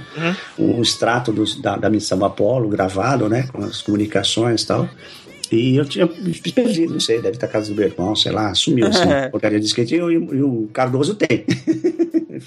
um 0.57 0.81
extrato 0.81 1.31
dos- 1.31 1.61
da, 1.61 1.75
da 1.77 1.89
missão 1.89 2.23
Apolo 2.23 2.67
gravado, 2.69 3.27
né, 3.29 3.47
com 3.51 3.63
as 3.63 3.81
comunicações 3.81 4.61
e 4.63 4.67
tal. 4.67 4.87
E 5.51 5.75
eu 5.77 5.85
tinha 5.85 6.07
perdido, 6.07 6.93
não 6.93 6.99
sei, 6.99 7.17
deve 7.21 7.35
estar 7.35 7.47
na 7.47 7.53
casa 7.53 7.69
do 7.73 7.75
meu 7.75 7.87
irmão, 7.87 8.15
sei 8.15 8.31
lá, 8.31 8.53
sumiu 8.53 8.87
assim, 8.87 9.07
porcaria 9.31 9.59
de 9.59 9.65
skate, 9.65 9.95
e, 9.95 10.01
o- 10.01 10.11
e 10.35 10.41
o 10.41 10.69
Cardoso 10.73 11.15
tem. 11.15 11.45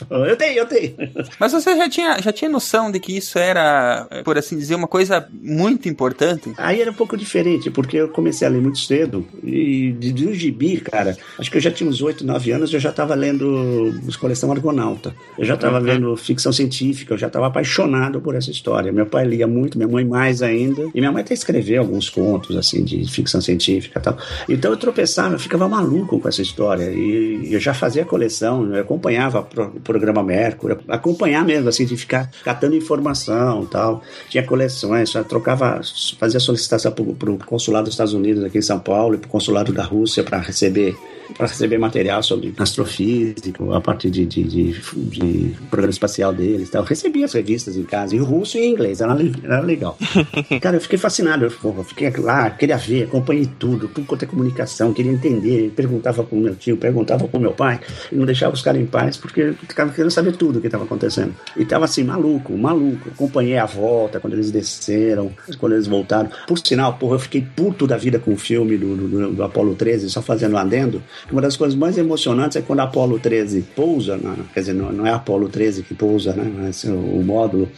Eu 0.09 0.37
tenho, 0.37 0.59
eu 0.59 0.67
tenho. 0.67 0.95
Mas 1.39 1.51
você 1.53 1.77
já 1.77 1.89
tinha, 1.89 2.21
já 2.23 2.33
tinha 2.33 2.49
noção 2.49 2.93
de 2.93 3.01
que 3.01 3.17
isso 3.17 3.39
era, 3.39 4.07
por 4.25 4.39
assim 4.39 4.57
dizer, 4.57 4.77
uma 4.77 4.87
coisa 4.87 5.27
muito 5.43 5.89
importante? 5.89 6.53
Aí 6.57 6.81
era 6.81 6.91
um 6.93 6.95
pouco 6.95 7.17
diferente, 7.17 7.71
porque 7.73 7.97
eu 7.97 8.09
comecei 8.09 8.47
a 8.47 8.51
ler 8.51 8.61
muito 8.63 8.79
cedo. 8.79 9.27
E 9.43 9.91
de, 9.99 10.13
de 10.13 10.29
um 10.29 10.33
gibi, 10.33 10.81
cara, 10.81 11.17
acho 11.39 11.51
que 11.51 11.57
eu 11.57 11.61
já 11.61 11.73
tinha 11.73 11.91
uns 11.91 12.01
8, 12.01 12.25
9 12.25 12.53
anos, 12.53 12.73
eu 12.73 12.79
já 12.79 12.91
estava 12.91 13.15
lendo 13.17 13.93
os 14.07 14.17
coleção 14.17 14.53
Argonauta. 14.53 15.13
Eu 15.37 15.45
já 15.45 15.55
estava 15.55 15.81
vendo 15.81 16.17
ficção 16.17 16.53
científica, 16.53 17.15
eu 17.15 17.19
já 17.19 17.27
estava 17.27 17.49
apaixonado 17.49 18.21
por 18.21 18.37
essa 18.37 18.51
história. 18.53 18.93
Meu 18.93 19.07
pai 19.07 19.25
lia 19.27 19.47
muito, 19.49 19.77
minha 19.77 19.89
mãe 19.89 20.05
mais 20.05 20.41
ainda. 20.41 20.83
E 20.95 21.01
minha 21.01 21.11
mãe 21.11 21.23
até 21.23 21.35
escreveu 21.35 21.81
alguns 21.83 22.09
contos, 22.09 22.57
assim, 22.57 22.85
de 22.99 23.11
ficção 23.11 23.41
científica 23.41 23.99
e 23.99 24.03
tal. 24.03 24.19
Então 24.49 24.71
eu 24.71 24.77
tropeçava, 24.77 25.35
eu 25.35 25.39
ficava 25.39 25.69
maluco 25.69 26.19
com 26.19 26.29
essa 26.29 26.43
história. 26.43 26.91
E 26.91 27.53
eu 27.53 27.61
já 27.61 27.73
fazia 27.73 28.05
coleção, 28.05 28.75
eu 28.75 28.83
acompanhava 28.83 29.41
o 29.41 29.81
programa 29.81 30.23
Mercury, 30.23 30.79
acompanhar 30.89 31.45
mesmo, 31.45 31.69
assim, 31.69 31.85
de 31.85 31.97
ficar 31.97 32.31
catando 32.45 32.75
informação 32.75 33.65
tal. 33.67 34.03
Tinha 34.29 34.43
coleções, 34.45 35.13
trocava, 35.29 35.81
fazia 36.19 36.41
solicitação 36.41 36.93
para 36.93 37.31
o 37.31 37.39
consulado 37.39 37.85
dos 37.85 37.95
Estados 37.95 38.13
Unidos 38.13 38.45
aqui 38.45 38.59
em 38.59 38.63
São 38.63 38.79
Paulo 38.79 39.15
e 39.15 39.19
para 39.19 39.29
o 39.29 39.31
consulado 39.31 39.73
da 39.73 39.85
Rússia 39.85 40.23
para 40.25 40.39
receber 40.39 40.97
para 41.37 41.47
receber 41.47 41.79
material 41.79 42.23
sobre 42.23 42.53
astrofísica, 42.59 43.77
a 43.77 43.81
partir 43.81 44.11
de, 44.11 44.27
de, 44.27 44.43
de, 44.43 44.73
de 44.73 45.57
programa 45.71 45.91
espacial 45.91 46.33
deles 46.33 46.69
e 46.69 46.73
tal. 46.73 46.83
Eu 46.83 46.87
recebia 46.87 47.25
as 47.25 47.33
revistas 47.33 47.77
em 47.77 47.85
casa, 47.85 48.15
em 48.15 48.19
russo 48.19 48.59
e 48.59 48.61
em 48.61 48.73
inglês, 48.73 49.01
era, 49.01 49.17
era 49.45 49.61
legal. 49.61 49.97
Cara, 50.61 50.77
eu 50.77 50.81
fiquei 50.81 50.99
fascinado, 50.99 51.45
eu, 51.45 51.85
fiquei 51.85 52.11
lá, 52.19 52.51
queria 52.51 52.77
ver, 52.77 53.05
acompanhei 53.05 53.49
tudo, 53.59 53.89
tudo 53.89 54.07
quanto 54.07 54.25
é 54.25 54.27
comunicação, 54.27 54.93
queria 54.93 55.13
entender, 55.13 55.73
perguntava 55.75 56.23
pro 56.23 56.37
meu 56.37 56.55
tio, 56.55 56.77
perguntava 56.77 57.27
pro 57.27 57.41
meu 57.41 57.53
pai, 57.53 57.81
e 58.11 58.15
não 58.15 58.27
deixava 58.27 58.55
os 58.55 58.63
caras 58.63 58.81
em 58.81 58.87
paz, 58.87 59.17
porque 59.17 59.41
eu 59.41 59.55
ficava 59.55 59.93
querendo 59.93 60.11
saber 60.11 60.37
tudo 60.37 60.59
o 60.59 60.61
que 60.61 60.67
estava 60.67 60.85
acontecendo. 60.85 61.35
E 61.57 61.65
tava 61.65 61.85
assim, 61.85 62.05
maluco, 62.05 62.57
maluco. 62.57 63.11
Acompanhei 63.11 63.59
a 63.59 63.67
volta, 63.67 64.21
quando 64.21 64.35
eles 64.35 64.51
desceram, 64.51 65.31
quando 65.59 65.75
eles 65.75 65.87
voltaram. 65.87 66.31
Por 66.47 66.59
sinal, 66.59 66.95
porra, 66.95 67.15
eu 67.17 67.19
fiquei 67.19 67.43
puto 67.43 67.87
da 67.87 67.97
vida 67.97 68.19
com 68.19 68.33
o 68.33 68.37
filme 68.37 68.77
do, 68.77 68.97
do, 68.97 69.33
do 69.33 69.43
Apolo 69.43 69.75
13, 69.75 70.11
só 70.11 70.23
fazendo 70.23 70.55
um 70.55 70.59
adendo. 70.59 71.03
Uma 71.31 71.41
das 71.41 71.57
coisas 71.57 71.77
mais 71.77 71.99
emocionantes 71.99 72.57
é 72.57 72.63
quando 72.63 72.81
a 72.81 72.85
Apolo 72.85 73.19
13 73.19 73.63
pousa, 73.75 74.17
na, 74.17 74.37
quer 74.53 74.61
dizer, 74.61 74.75
não, 74.75 74.93
não 74.93 75.07
é 75.07 75.11
a 75.11 75.17
Apolo 75.17 75.49
13 75.49 75.83
que 75.83 75.95
pousa, 75.95 76.33
né? 76.33 76.51
Mas 76.57 76.85
o, 76.85 76.95
o 76.95 77.25
módulo 77.25 77.69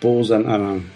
pousa, 0.00 0.38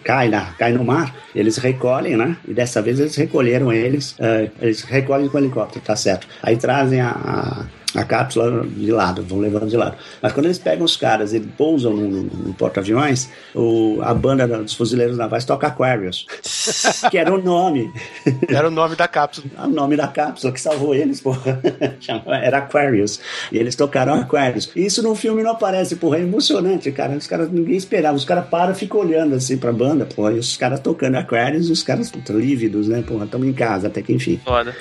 cai, 0.05 0.29
na, 0.29 0.53
cai 0.59 0.73
no 0.73 0.85
mar, 0.85 1.17
eles 1.35 1.57
recolhem, 1.57 2.15
né? 2.15 2.37
E 2.47 2.53
dessa 2.53 2.83
vez 2.83 3.01
eles 3.01 3.17
recolheram 3.17 3.73
eles, 3.73 4.15
eh, 4.19 4.51
eles 4.61 4.83
recolhem 4.83 5.29
com 5.29 5.39
o 5.39 5.41
helicóptero, 5.41 5.83
tá 5.83 5.97
certo. 5.97 6.27
Aí 6.43 6.59
trazem 6.59 7.01
a, 7.01 7.09
a, 7.09 7.65
a 7.99 8.05
cápsula 8.05 8.65
de 8.67 8.91
lado, 8.91 9.23
vão 9.23 9.39
levando 9.41 9.69
de 9.69 9.77
lado. 9.77 9.97
Mas 10.23 10.33
quando 10.33 10.47
eles 10.47 10.59
pegam 10.59 10.85
os 10.85 10.97
caras 10.97 11.33
e 11.35 11.41
pousam 11.41 11.93
no, 11.95 12.09
no- 12.09 12.23
no 12.23 12.55
porta-aviões, 12.55 13.29
o- 13.55 13.99
a 14.03 14.13
banda 14.15 14.47
dos 14.47 14.75
fuzileiros 14.75 15.17
navais 15.17 15.45
toca 15.45 15.67
Aquarius, 15.67 16.27
que 17.11 17.19
era 17.19 17.33
o 17.35 17.43
nome. 17.43 17.91
Era 18.49 18.69
o 18.69 18.71
nome 18.71 18.97
da 18.97 19.07
cápsula. 19.09 19.47
o 19.65 19.69
nome 19.69 19.97
da 19.97 20.09
cápsula 20.09 20.53
que 20.53 20.61
salvou 20.61 20.95
eles, 20.95 21.21
porra. 21.21 21.61
Era 22.43 22.59
Aquarius. 22.59 23.21
E 23.53 23.59
eles 23.59 23.75
tocaram 23.77 24.15
Aquarius. 24.15 24.71
E 24.75 24.85
isso 24.85 25.03
no 25.03 25.15
filme 25.15 25.43
não 25.43 25.53
aparece, 25.53 25.97
porra. 25.97 26.19
É 26.19 26.23
emocionante, 26.23 26.91
cara. 26.93 27.13
Os 27.17 27.27
caras, 27.27 27.51
ninguém 27.51 27.77
esperava. 27.77 28.17
Os 28.17 28.25
caras 28.25 28.47
param 28.49 28.73
e 28.73 28.75
ficam 28.75 29.01
olhando 29.01 29.35
assim 29.35 29.57
pra 29.57 29.73
banda, 29.73 30.05
porra. 30.07 30.33
E 30.33 30.39
os 30.39 30.57
caras 30.57 30.81
tocando 30.81 31.17
Aquarius 31.17 31.69
e 31.69 31.73
os 31.73 31.83
caras 31.83 32.11
puta, 32.11 32.33
lívidos, 32.33 32.89
né, 32.89 33.03
porra. 33.07 33.25
Estamos 33.25 33.47
em 33.47 33.53
casa 33.53 33.87
até 33.89 34.03
que 34.03 34.13
enfim. 34.13 34.41
Foda. 34.45 34.75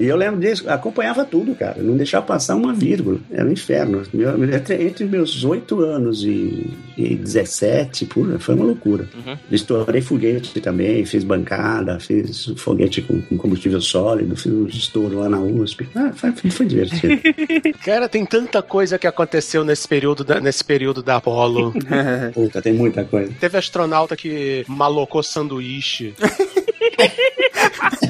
E 0.00 0.04
eu 0.06 0.16
lembro 0.16 0.40
disso, 0.40 0.68
acompanhava 0.68 1.24
tudo, 1.24 1.54
cara. 1.54 1.76
Não 1.82 1.96
deixava 1.96 2.24
passar 2.38 2.54
uma 2.54 2.72
vírgula. 2.72 3.18
Era 3.32 3.48
um 3.48 3.52
inferno. 3.52 4.00
Meu- 4.14 4.44
entre, 4.54 4.84
entre 4.84 5.04
meus 5.04 5.44
8 5.44 5.80
anos 5.80 6.22
e, 6.22 6.70
e 6.96 7.16
17, 7.16 8.06
pura, 8.06 8.38
foi 8.38 8.54
uma 8.54 8.64
loucura. 8.64 9.08
Estourei 9.50 10.00
foguete 10.00 10.60
também, 10.60 11.04
fiz 11.04 11.24
bancada, 11.24 11.98
fiz 11.98 12.52
foguete 12.56 13.02
com, 13.02 13.20
com 13.22 13.36
combustível 13.36 13.80
sólido, 13.80 14.36
fiz 14.36 14.52
um 14.52 14.66
estouro 14.66 15.18
lá 15.18 15.28
na 15.28 15.40
USP. 15.40 15.88
Ah, 15.96 16.12
foi, 16.14 16.30
foi, 16.32 16.50
foi 16.50 16.66
divertido. 16.66 17.14
Cara, 17.84 18.08
tem 18.08 18.24
tanta 18.24 18.62
coisa 18.62 18.98
que 18.98 19.06
aconteceu 19.08 19.64
nesse 19.64 19.88
período 19.88 20.22
da, 20.22 20.40
nesse 20.40 20.64
período 20.64 21.02
da 21.02 21.16
Apollo. 21.16 21.72
Puta, 22.32 22.62
tem 22.62 22.72
muita 22.72 23.04
coisa. 23.04 23.32
Teve 23.40 23.58
astronauta 23.58 24.16
que 24.16 24.64
malocou 24.68 25.22
sanduíche. 25.24 26.14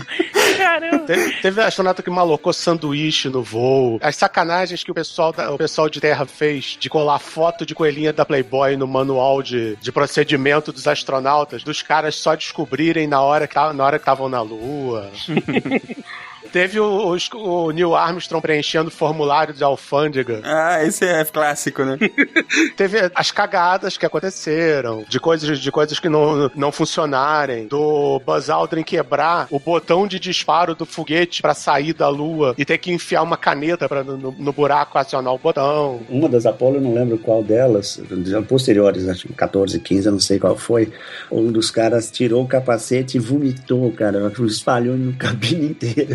Caramba. 0.69 0.99
Teve, 1.07 1.33
teve 1.41 1.63
astronauta 1.63 2.03
que 2.03 2.11
malocou 2.11 2.53
sanduíche 2.53 3.29
no 3.31 3.43
voo. 3.43 3.99
As 4.03 4.17
sacanagens 4.17 4.85
que 4.85 4.91
o 4.91 4.95
pessoal, 4.95 5.33
da- 5.33 5.51
o 5.53 5.57
pessoal 5.57 5.89
de 5.89 6.01
terra 6.01 6.27
fez 6.27 6.77
de 6.79 6.91
colar 6.91 7.19
foto 7.19 7.65
de 7.65 7.75
coelhinha 7.75 8.13
da 8.13 8.25
Playboy 8.25 8.77
no 8.77 8.87
manual 8.87 9.43
de, 9.43 9.77
de 9.77 9.91
procedimento 9.91 10.73
dos 10.73 10.87
astronautas, 10.87 11.63
dos 11.63 11.81
caras 11.83 12.17
só 12.17 12.35
descobrirem 12.35 13.07
na 13.07 13.21
hora 13.23 13.47
que 13.47 13.55
ta- 13.55 13.73
na 13.73 13.85
hora 13.85 13.99
que 13.99 14.03
estavam 14.03 14.29
na 14.29 14.43
Lua. 14.43 15.11
Teve 16.53 16.81
o, 16.81 17.09
os- 17.11 17.29
o 17.33 17.71
Neil 17.71 17.95
Armstrong 17.95 18.41
preenchendo 18.43 18.89
o 18.89 18.93
formulário 18.93 19.53
de 19.55 19.63
alfândega. 19.65 20.41
Ah, 20.45 20.85
esse 20.85 21.05
é 21.05 21.25
clássico, 21.25 21.85
né? 21.85 21.97
Teve 22.77 23.11
as 23.15 23.31
cagadas 23.31 23.97
que 23.97 24.07
aconteceram, 24.07 25.05
de 25.09 25.21
coisas, 25.21 25.59
de 25.59 25.71
coisas 25.71 25.99
que 26.01 26.09
não, 26.09 26.51
não 26.55 26.73
funcionarem, 26.73 27.67
do 27.67 28.21
Buzz 28.25 28.49
Aldrin 28.51 28.83
quebrar 28.83 29.47
o 29.51 29.59
botão 29.59 30.07
de 30.07 30.19
disparo 30.19 30.75
do 30.75 30.87
foguete 30.87 31.43
pra 31.43 31.55
sair 31.55 31.93
da 31.93 32.09
Lua 32.09 32.55
e 32.57 32.65
ter 32.65 32.79
que 32.79 32.93
enfiar 32.93 33.23
uma 33.23 33.37
caneta 33.37 33.89
pra, 33.89 34.03
no, 34.03 34.33
no 34.33 34.53
buraco 34.53 34.99
acionar 34.99 35.33
o 35.35 35.39
botão. 35.39 36.01
Uma 36.09 36.29
das 36.29 36.47
Apolo, 36.47 36.77
eu 36.77 36.81
não 36.81 36.95
lembro 36.95 37.19
qual 37.19 37.43
delas, 37.43 38.01
posteriores, 38.49 39.09
acho 39.09 39.27
que 39.29 39.33
14, 39.35 39.79
15, 39.81 40.07
eu 40.07 40.13
não 40.13 40.21
sei 40.21 40.39
qual 40.39 40.57
foi. 40.57 40.93
Um 41.31 41.51
dos 41.53 41.71
caras 41.71 42.11
tirou 42.11 42.43
o 42.43 42.49
capacete 42.49 43.17
e 43.17 43.21
vomitou, 43.21 43.91
cara. 43.93 44.33
Espalhou 44.49 44.97
no 44.97 45.13
cabine 45.15 45.67
inteira. 45.71 46.15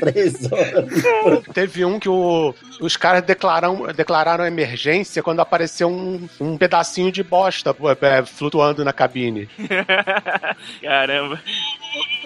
Três 0.00 0.50
horas. 0.52 1.42
Teve 1.52 1.84
um 1.84 1.98
que 1.98 2.08
o- 2.08 2.54
os 2.80 2.96
caras 2.96 3.22
declararam, 3.22 3.86
declararam 3.94 4.44
emergência 4.46 5.22
quando 5.22 5.40
apareceu 5.40 5.88
um, 5.88 6.28
um 6.40 6.56
pedacinho 6.58 7.10
de 7.12 7.22
bosta 7.22 7.74
é, 8.02 8.24
flutuando 8.24 8.84
na 8.84 8.92
cabine. 8.92 9.48
Caramba. 10.82 11.40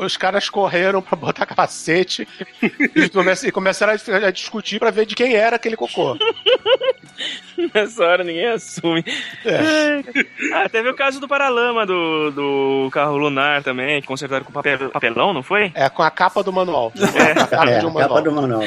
Os 0.00 0.16
caras 0.16 0.48
correram 0.48 1.00
pra 1.02 1.16
botar 1.16 1.46
capacete 1.46 2.26
e, 2.62 3.46
e 3.46 3.52
começaram 3.52 3.92
a, 3.92 4.26
a 4.26 4.30
discutir 4.30 4.78
pra 4.80 4.90
ver 4.90 5.06
de 5.06 5.14
quem 5.14 5.34
era 5.34 5.56
aquele 5.56 5.76
cocô. 5.76 6.16
Nessa 7.74 8.02
hora 8.04 8.24
ninguém 8.24 8.46
assume. 8.46 9.04
É. 9.44 10.00
Ah, 10.52 10.68
teve 10.68 10.88
o 10.88 10.94
caso 10.94 11.20
do 11.20 11.28
Paralama, 11.28 11.86
do, 11.86 12.30
do 12.32 12.90
carro 12.90 13.16
lunar 13.16 13.62
também, 13.62 14.00
que 14.00 14.06
consertaram 14.06 14.44
com 14.44 14.50
papel, 14.52 14.90
papelão, 14.90 15.32
não 15.32 15.42
foi? 15.42 15.70
É, 15.74 15.88
com 15.88 16.02
a 16.02 16.10
capa 16.10 16.42
do 16.42 16.52
manual. 16.52 16.92
É, 17.02 17.34
capa 17.34 17.70
é, 17.70 17.78
de 17.80 17.86
um 17.86 17.92
capa 17.94 18.20
do 18.22 18.32
manual. 18.32 18.64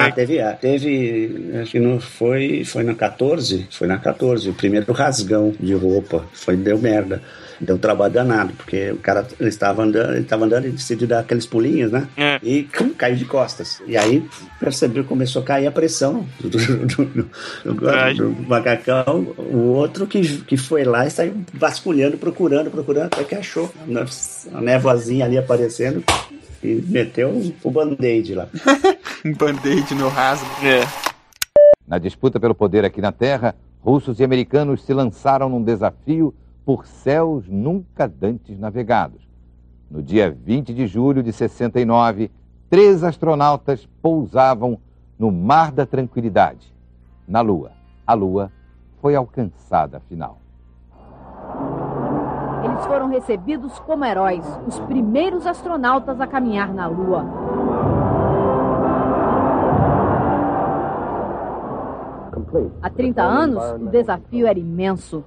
Ah, 0.00 0.10
teve, 0.10 0.40
ah, 0.40 0.52
teve, 0.52 1.52
acho 1.62 1.72
que 1.72 1.78
não 1.80 2.00
foi, 2.00 2.64
foi 2.64 2.82
na 2.82 2.94
14, 2.94 3.66
foi 3.70 3.86
na 3.86 3.98
14, 3.98 4.48
o 4.50 4.54
primeiro 4.54 4.92
rasgão 4.92 5.54
de 5.58 5.74
roupa, 5.74 6.24
foi, 6.32 6.56
deu 6.56 6.78
merda. 6.78 7.22
Deu 7.58 7.78
trabalho 7.78 8.12
danado, 8.12 8.52
porque 8.52 8.90
o 8.90 8.98
cara 8.98 9.26
ele 9.40 9.48
estava 9.48 9.82
andando, 9.82 10.12
ele 10.12 10.20
estava 10.20 10.44
andando 10.44 10.66
e 10.66 10.70
decidiu 10.72 11.08
dar 11.08 11.20
aqueles 11.20 11.46
pulinhos, 11.46 11.90
né? 11.90 12.06
É. 12.14 12.38
E 12.42 12.64
cum, 12.64 12.90
caiu 12.90 13.16
de 13.16 13.24
costas. 13.24 13.80
E 13.86 13.96
aí 13.96 14.22
percebeu, 14.60 15.04
começou 15.04 15.40
a 15.40 15.44
cair 15.46 15.66
a 15.66 15.72
pressão 15.72 16.26
do, 16.38 16.50
do, 16.50 17.04
do, 17.04 17.30
do- 18.14 18.36
macacão. 18.46 19.34
O 19.38 19.72
outro 19.72 20.06
que, 20.06 20.20
que 20.42 20.58
foi 20.58 20.84
lá 20.84 21.06
e 21.06 21.10
saiu 21.10 21.34
vasculhando, 21.54 22.18
procurando, 22.18 22.70
procurando, 22.70 23.06
até 23.06 23.24
que 23.24 23.34
achou 23.34 23.72
a 24.52 24.60
névoazinha 24.60 25.24
ali 25.24 25.38
aparecendo 25.38 26.04
e 26.62 26.82
meteu 26.88 27.32
o 27.62 27.70
band-aid 27.70 28.34
lá. 28.34 28.48
um 29.24 29.32
band-aid 29.36 29.94
no 29.94 30.08
rasgo. 30.08 30.46
É. 30.64 30.80
Na 31.86 31.98
disputa 31.98 32.40
pelo 32.40 32.54
poder 32.54 32.84
aqui 32.84 33.00
na 33.00 33.12
Terra, 33.12 33.54
russos 33.80 34.18
e 34.18 34.24
americanos 34.24 34.82
se 34.84 34.92
lançaram 34.92 35.48
num 35.48 35.62
desafio 35.62 36.34
por 36.64 36.86
céus 36.86 37.46
nunca 37.48 38.08
dantes 38.08 38.58
navegados. 38.58 39.22
No 39.88 40.02
dia 40.02 40.30
20 40.30 40.74
de 40.74 40.86
julho 40.86 41.22
de 41.22 41.32
69, 41.32 42.30
três 42.68 43.04
astronautas 43.04 43.88
pousavam 44.02 44.78
no 45.16 45.30
Mar 45.30 45.70
da 45.70 45.86
Tranquilidade, 45.86 46.74
na 47.28 47.40
Lua. 47.40 47.70
A 48.04 48.14
Lua 48.14 48.50
foi 49.00 49.14
alcançada 49.14 49.98
afinal. 49.98 50.40
Eles 52.76 52.86
foram 52.88 53.08
recebidos 53.08 53.78
como 53.80 54.04
heróis, 54.04 54.44
os 54.66 54.78
primeiros 54.80 55.46
astronautas 55.46 56.20
a 56.20 56.26
caminhar 56.26 56.74
na 56.74 56.86
Lua. 56.86 57.24
Há 62.82 62.90
30 62.90 63.22
anos, 63.22 63.64
o 63.80 63.86
desafio 63.86 64.46
era 64.46 64.58
imenso. 64.58 65.24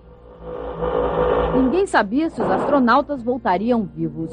Ninguém 1.55 1.87
sabia 1.87 2.29
se 2.29 2.39
os 2.39 2.51
astronautas 2.51 3.23
voltariam 3.23 3.83
vivos. 3.83 4.29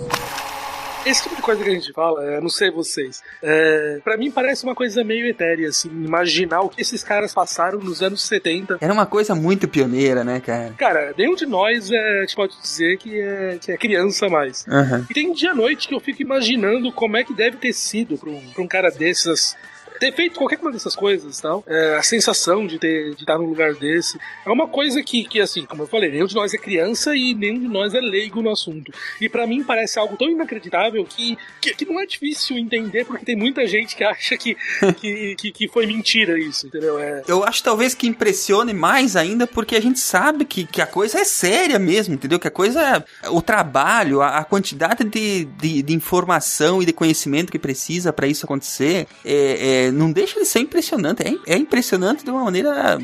Esse 1.07 1.23
tipo 1.23 1.37
de 1.37 1.43
coisa 1.43 1.63
que 1.63 1.71
a 1.71 1.73
gente 1.73 1.93
fala, 1.93 2.25
é, 2.25 2.41
não 2.41 2.49
sei 2.49 2.69
vocês, 2.69 3.23
é, 3.41 4.01
para 4.03 4.17
mim 4.17 4.29
parece 4.29 4.65
uma 4.65 4.75
coisa 4.75 5.05
meio 5.05 5.29
etérea, 5.29 5.69
assim, 5.69 5.89
imaginar 5.89 6.63
o 6.63 6.69
que 6.69 6.83
esses 6.83 7.05
caras 7.05 7.33
passaram 7.33 7.79
nos 7.79 8.03
anos 8.03 8.23
70. 8.23 8.79
Era 8.81 8.93
uma 8.93 9.07
coisa 9.07 9.33
muito 9.33 9.69
pioneira, 9.69 10.25
né, 10.25 10.41
cara? 10.41 10.75
Cara, 10.77 11.15
nenhum 11.17 11.37
de 11.37 11.47
nós 11.47 11.93
é, 11.93 12.19
a 12.19 12.21
gente 12.23 12.35
pode 12.35 12.61
dizer 12.61 12.99
que 12.99 13.21
é, 13.21 13.59
que 13.61 13.71
é 13.71 13.77
criança 13.77 14.29
mais. 14.29 14.67
Aham. 14.69 15.07
E 15.09 15.15
tem 15.15 15.33
dia 15.33 15.53
à 15.53 15.55
noite 15.55 15.87
que 15.87 15.95
eu 15.95 16.01
fico 16.01 16.23
imaginando 16.23 16.91
como 16.91 17.17
é 17.17 17.23
que 17.23 17.33
deve 17.33 17.57
ter 17.57 17.73
sido 17.73 18.19
pra 18.19 18.29
um, 18.29 18.51
pra 18.53 18.63
um 18.63 18.69
cara 18.69 18.91
desses. 18.91 19.57
Ter 19.99 20.13
feito 20.13 20.39
qualquer 20.39 20.59
uma 20.59 20.73
dessas 20.73 20.95
coisas 20.95 21.41
tal. 21.41 21.65
É, 21.67 21.97
a 21.97 22.03
sensação 22.03 22.67
de 22.67 22.79
ter 22.79 23.15
de 23.15 23.23
estar 23.23 23.39
num 23.39 23.47
lugar 23.47 23.75
desse. 23.75 24.19
É 24.45 24.51
uma 24.51 24.67
coisa 24.69 25.03
que, 25.03 25.25
que, 25.25 25.41
assim, 25.41 25.65
como 25.65 25.83
eu 25.83 25.87
falei, 25.87 26.11
nenhum 26.11 26.27
de 26.27 26.35
nós 26.35 26.53
é 26.55 26.59
criança 26.59 27.15
e 27.15 27.35
nenhum 27.35 27.61
de 27.61 27.69
nós 27.69 27.95
é 27.95 28.01
leigo 28.01 28.43
no 28.43 28.51
assunto. 28.51 28.93
E 29.21 29.29
pra 29.29 29.47
mim 29.47 29.63
parece 29.63 29.99
algo 29.99 30.17
tão 30.17 30.29
inacreditável 30.29 31.05
que, 31.05 31.37
que, 31.61 31.75
que 31.75 31.85
não 31.85 32.01
é 32.01 32.07
difícil 32.07 32.57
entender, 32.57 33.05
porque 33.05 33.25
tem 33.25 33.37
muita 33.37 33.67
gente 33.67 33.97
que 33.97 34.05
acha 34.05 34.37
que, 34.37 34.57
que, 34.99 35.37
que, 35.37 35.53
que 35.53 35.69
foi 35.69 35.87
mentira 35.87 36.39
isso, 36.39 36.67
entendeu? 36.67 36.99
É, 36.99 37.23
Eu 37.27 37.45
acho 37.45 37.63
talvez 37.63 37.95
que 37.95 38.07
impressione 38.07 38.73
mais 38.73 39.17
ainda 39.17 39.47
porque 39.47 39.77
a 39.77 39.81
gente 39.81 39.99
sabe 39.99 40.45
que, 40.45 40.65
que 40.65 40.81
a 40.81 40.87
coisa 40.87 41.19
é 41.21 41.25
séria 41.25 41.79
mesmo, 41.79 42.15
entendeu? 42.15 42.39
Que 42.39 42.49
a 42.49 42.51
coisa, 42.51 43.05
o 43.31 43.41
trabalho, 43.43 44.21
a, 44.21 44.39
a 44.39 44.45
quantidade 44.45 45.05
de, 45.05 45.45
de, 45.45 45.83
de 45.83 45.95
informação 45.95 46.83
e 46.83 46.87
de 46.87 46.93
conhecimento 46.93 47.53
que 47.53 47.59
precisa 47.59 48.13
pra 48.13 48.27
isso 48.27 48.45
acontecer, 48.45 49.07
é, 49.25 49.86
é, 49.86 49.86
não 49.91 50.13
deixa 50.13 50.41
de 50.41 50.47
ser 50.47 50.61
impressionante. 50.61 51.23
É, 51.23 51.55
é 51.55 51.57
impressionante 51.57 52.25
de 52.25 52.31
uma 52.31 52.45
maneira. 52.45 52.99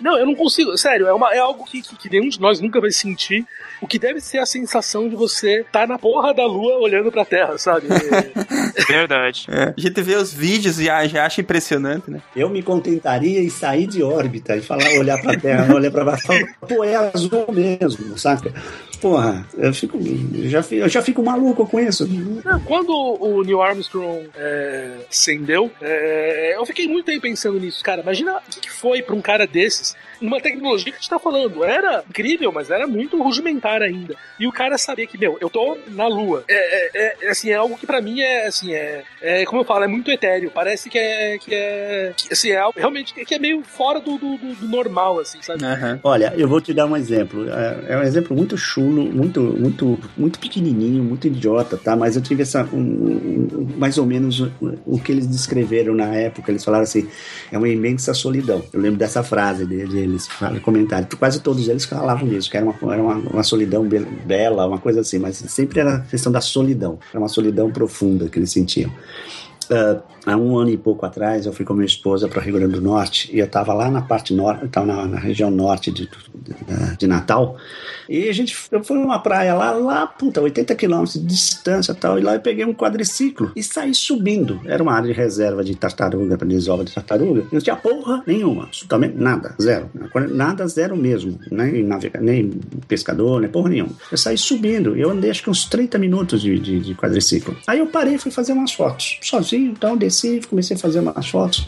Não, 0.00 0.18
eu 0.18 0.26
não 0.26 0.34
consigo. 0.34 0.76
Sério, 0.76 1.06
é, 1.06 1.12
uma, 1.12 1.32
é 1.34 1.38
algo 1.38 1.64
que, 1.64 1.82
que, 1.82 1.96
que 1.96 2.10
nenhum 2.10 2.28
de 2.28 2.40
nós 2.40 2.60
nunca 2.60 2.80
vai 2.80 2.90
sentir. 2.90 3.46
O 3.80 3.86
que 3.86 3.98
deve 3.98 4.20
ser 4.20 4.38
a 4.38 4.46
sensação 4.46 5.08
de 5.08 5.16
você 5.16 5.60
estar 5.60 5.88
na 5.88 5.98
porra 5.98 6.34
da 6.34 6.44
lua 6.46 6.78
olhando 6.78 7.10
pra 7.10 7.24
terra, 7.24 7.56
sabe? 7.56 7.86
Verdade. 8.86 9.46
É, 9.48 9.74
a 9.76 9.80
gente 9.80 10.02
vê 10.02 10.16
os 10.16 10.32
vídeos 10.32 10.78
e 10.78 10.84
já, 10.84 11.06
já 11.06 11.26
acha 11.26 11.40
impressionante, 11.40 12.10
né? 12.10 12.20
Eu 12.36 12.50
me 12.50 12.62
contentaria 12.62 13.40
em 13.40 13.48
sair 13.48 13.86
de 13.86 14.02
órbita 14.02 14.56
e 14.56 14.60
falar, 14.60 14.88
olhar 14.98 15.20
pra 15.20 15.38
Terra, 15.38 15.74
olhar 15.74 15.90
pra 15.90 16.04
baixo, 16.04 16.26
pô, 16.68 16.84
é 16.84 16.96
azul 16.96 17.46
mesmo, 17.52 18.18
saca? 18.18 18.52
Porra, 19.00 19.46
eu 19.56 19.72
fico, 19.72 19.98
eu 19.98 20.48
já, 20.48 20.62
fico- 20.62 20.82
eu 20.82 20.88
já 20.88 21.02
fico 21.02 21.22
maluco 21.22 21.66
com 21.66 21.80
isso. 21.80 22.06
Não, 22.44 22.60
Quando 22.60 22.90
o 22.92 23.42
Neil 23.42 23.62
Armstrong 23.62 24.28
é, 24.36 24.90
acendeu, 25.10 25.70
é, 25.80 26.54
eu 26.56 26.66
fiquei 26.66 26.86
muito 26.86 27.06
tempo 27.06 27.22
pensando 27.22 27.58
nisso. 27.58 27.82
Cara, 27.82 28.02
imagina 28.02 28.36
o 28.36 28.40
que, 28.50 28.60
que 28.60 28.70
foi 28.70 29.02
pra 29.02 29.14
um 29.14 29.20
cara 29.22 29.46
desses, 29.46 29.96
numa 30.20 30.40
tecnologia 30.40 30.92
que 30.92 30.98
a 30.98 31.00
gente 31.00 31.08
tá 31.08 31.18
falando. 31.18 31.64
Era 31.64 32.04
incrível, 32.08 32.52
mas 32.52 32.70
era 32.70 32.86
muito 32.86 33.20
rudimentar 33.22 33.80
ainda. 33.82 34.14
E 34.38 34.46
o 34.46 34.52
cara 34.52 34.76
saber 34.76 35.06
que, 35.06 35.16
meu, 35.16 35.38
eu 35.40 35.48
tô 35.48 35.78
na 35.88 36.06
Lua. 36.06 36.44
É, 36.48 36.54
é- 36.54 37.16
é, 37.22 37.30
assim, 37.30 37.50
é 37.50 37.54
algo 37.54 37.78
que 37.78 37.86
pra 37.86 38.00
mim 38.02 38.20
é, 38.20 38.46
assim, 38.46 38.74
é, 38.74 39.02
é, 39.22 39.44
como 39.46 39.62
eu 39.62 39.64
falo, 39.64 39.84
é 39.84 39.88
muito 39.88 40.10
etéreo. 40.10 40.50
Parece 40.50 40.90
que 40.90 40.98
é, 40.98 41.38
que 41.38 41.54
é, 41.54 42.12
que, 42.16 42.32
assim, 42.32 42.50
é 42.50 42.58
algo 42.58 42.78
realmente 42.78 43.14
que 43.14 43.34
é 43.34 43.38
meio 43.38 43.62
fora 43.62 43.98
do, 44.00 44.18
do, 44.18 44.36
do- 44.36 44.66
normal, 44.68 45.18
assim, 45.20 45.40
sabe? 45.40 45.62
Olha, 46.04 46.34
eu 46.36 46.46
vou 46.48 46.60
te 46.60 46.74
dar 46.74 46.86
um 46.86 46.96
exemplo. 46.96 47.48
É, 47.50 47.94
é 47.94 47.96
um 47.96 48.02
exemplo 48.02 48.36
muito 48.36 48.56
chulo, 48.58 48.89
muito, 48.90 49.40
muito, 49.40 49.98
muito 50.16 50.38
pequenininho, 50.38 51.02
muito 51.02 51.26
idiota, 51.26 51.76
tá? 51.76 51.96
Mas 51.96 52.16
eu 52.16 52.22
tive 52.22 52.42
essa, 52.42 52.64
um- 52.72 52.76
um- 52.78 53.68
mais 53.78 53.98
ou 53.98 54.06
menos 54.06 54.40
o, 54.40 54.50
o 54.86 54.98
que 54.98 55.12
eles 55.12 55.26
descreveram 55.26 55.94
na 55.94 56.06
época. 56.14 56.50
Eles 56.50 56.64
falaram 56.64 56.84
assim: 56.84 57.06
é 57.50 57.56
uma 57.58 57.68
imensa 57.68 58.12
solidão. 58.14 58.62
Eu 58.72 58.80
lembro 58.80 58.98
dessa 58.98 59.22
frase 59.22 59.64
de- 59.66 59.86
deles, 59.86 60.26
fala- 60.26 60.58
comentário. 60.60 61.06
Quase 61.18 61.40
todos 61.40 61.68
eles 61.68 61.84
falavam 61.84 62.28
isso, 62.32 62.50
que 62.50 62.56
era 62.56 62.66
uma, 62.66 62.92
era 62.92 63.02
uma, 63.02 63.14
uma 63.16 63.42
solidão 63.42 63.86
be- 63.86 64.06
bela, 64.26 64.66
uma 64.66 64.78
coisa 64.78 65.00
assim. 65.00 65.18
Mas 65.18 65.36
sempre 65.36 65.80
era 65.80 65.96
a 65.96 66.00
questão 66.00 66.30
da 66.32 66.40
solidão. 66.40 66.98
Era 67.10 67.18
uma 67.20 67.28
solidão 67.28 67.70
profunda 67.70 68.28
que 68.28 68.38
eles 68.38 68.50
sentiam. 68.50 68.90
Ah, 69.70 70.00
há 70.26 70.36
um 70.36 70.58
ano 70.58 70.70
e 70.70 70.76
pouco 70.76 71.06
atrás, 71.06 71.46
eu 71.46 71.52
fui 71.52 71.64
com 71.64 71.74
minha 71.74 71.86
esposa 71.86 72.28
para 72.28 72.40
o 72.40 72.42
Rio 72.42 72.54
Grande 72.54 72.74
do 72.74 72.80
Norte 72.80 73.30
e 73.32 73.38
eu 73.38 73.46
estava 73.46 73.72
lá 73.72 73.90
na 73.90 74.02
parte 74.02 74.34
norte, 74.34 74.66
estava 74.66 74.86
na, 74.86 75.06
na 75.06 75.18
região 75.18 75.50
norte 75.50 75.90
de, 75.90 76.06
de, 76.06 76.96
de 76.98 77.06
Natal. 77.06 77.56
E 78.08 78.28
a 78.28 78.32
gente 78.32 78.56
eu 78.72 78.82
fui 78.82 78.98
numa 78.98 79.20
praia 79.20 79.54
lá, 79.54 79.70
lá, 79.70 80.06
puta, 80.06 80.40
80 80.40 80.74
quilômetros 80.74 81.14
de 81.14 81.24
distância 81.24 81.94
tal. 81.94 82.18
E 82.18 82.22
lá 82.22 82.34
eu 82.34 82.40
peguei 82.40 82.64
um 82.64 82.74
quadriciclo 82.74 83.52
e 83.54 83.62
saí 83.62 83.94
subindo. 83.94 84.60
Era 84.64 84.82
uma 84.82 84.92
área 84.92 85.06
de 85.06 85.12
reserva 85.12 85.62
de 85.62 85.76
tartaruga, 85.76 86.36
para 86.36 86.48
desova 86.48 86.84
de 86.84 86.92
tartaruga. 86.92 87.44
Não 87.52 87.60
tinha 87.60 87.76
porra 87.76 88.22
nenhuma, 88.26 88.64
absolutamente 88.64 89.16
nada, 89.16 89.54
zero. 89.62 89.88
Nada, 90.30 90.66
zero 90.66 90.96
mesmo. 90.96 91.38
Nem, 91.50 91.84
navega, 91.84 92.20
nem 92.20 92.50
pescador, 92.88 93.40
nem 93.40 93.48
porra 93.48 93.68
nenhuma. 93.68 93.92
Eu 94.10 94.18
saí 94.18 94.36
subindo. 94.36 94.96
Eu 94.96 95.10
andei 95.10 95.30
acho 95.30 95.44
que 95.44 95.50
uns 95.50 95.64
30 95.66 95.96
minutos 95.98 96.42
de, 96.42 96.58
de, 96.58 96.80
de 96.80 96.94
quadriciclo. 96.94 97.56
Aí 97.66 97.78
eu 97.78 97.86
parei 97.86 98.14
e 98.14 98.18
fui 98.18 98.32
fazer 98.32 98.52
umas 98.52 98.72
fotos. 98.72 99.18
Sozinho, 99.22 99.59
então 99.66 99.96
desci, 99.96 100.40
comecei 100.48 100.76
a 100.76 100.80
fazer 100.80 101.00
umas 101.00 101.28
fotos. 101.28 101.66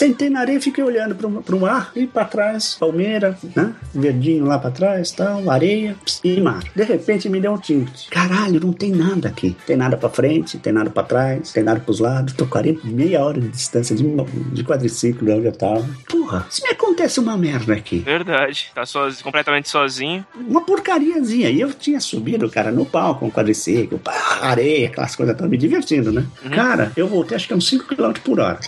Sentei 0.00 0.30
na 0.30 0.40
areia 0.40 0.56
e 0.56 0.62
fiquei 0.62 0.82
olhando 0.82 1.14
para 1.14 1.54
o 1.54 1.60
mar 1.60 1.92
e 1.94 2.06
para 2.06 2.24
trás, 2.24 2.74
palmeira, 2.80 3.36
né? 3.54 3.74
Verdinho 3.94 4.46
lá 4.46 4.58
para 4.58 4.70
trás, 4.70 5.10
tal, 5.12 5.50
areia 5.50 5.94
e 6.24 6.40
mar. 6.40 6.62
De 6.74 6.84
repente 6.84 7.28
me 7.28 7.38
deu 7.38 7.52
um 7.52 7.58
tilt. 7.58 8.08
Caralho, 8.08 8.58
não 8.60 8.72
tem 8.72 8.92
nada 8.92 9.28
aqui. 9.28 9.54
Tem 9.66 9.76
nada 9.76 9.98
para 9.98 10.08
frente, 10.08 10.56
tem 10.56 10.72
nada 10.72 10.88
para 10.88 11.02
trás, 11.02 11.52
tem 11.52 11.62
nada 11.62 11.80
para 11.80 11.90
os 11.90 12.00
lados. 12.00 12.32
Tô 12.32 12.46
40, 12.46 12.80
meia 12.86 13.22
hora 13.22 13.38
de 13.38 13.48
distância 13.48 13.94
de, 13.94 14.02
de 14.02 14.64
quadriciclo 14.64 15.26
de 15.26 15.32
onde 15.32 15.46
eu 15.48 15.52
tava. 15.52 15.86
Porra, 16.08 16.46
se 16.48 16.62
me 16.62 16.70
acontece 16.70 17.20
uma 17.20 17.36
merda 17.36 17.74
aqui. 17.74 17.98
Verdade. 17.98 18.70
Tá 18.74 18.86
sozinho, 18.86 19.22
completamente 19.22 19.68
sozinho. 19.68 20.24
Uma 20.34 20.62
porcariazinha. 20.62 21.50
E 21.50 21.60
eu 21.60 21.74
tinha 21.74 22.00
subido, 22.00 22.48
cara, 22.48 22.72
no 22.72 22.86
palco, 22.86 23.20
com 23.20 23.26
o 23.26 23.30
quadriciclo, 23.30 23.98
pá, 23.98 24.38
areia, 24.40 24.88
aquelas 24.88 25.14
coisas 25.14 25.36
todas, 25.36 25.50
me 25.50 25.58
divertindo, 25.58 26.10
né? 26.10 26.24
Cara, 26.54 26.90
eu 26.96 27.06
voltei 27.06 27.36
acho 27.36 27.46
que 27.46 27.52
é 27.52 27.56
uns 27.56 27.68
5 27.68 27.84
km 27.84 28.12
por 28.24 28.40
hora. 28.40 28.58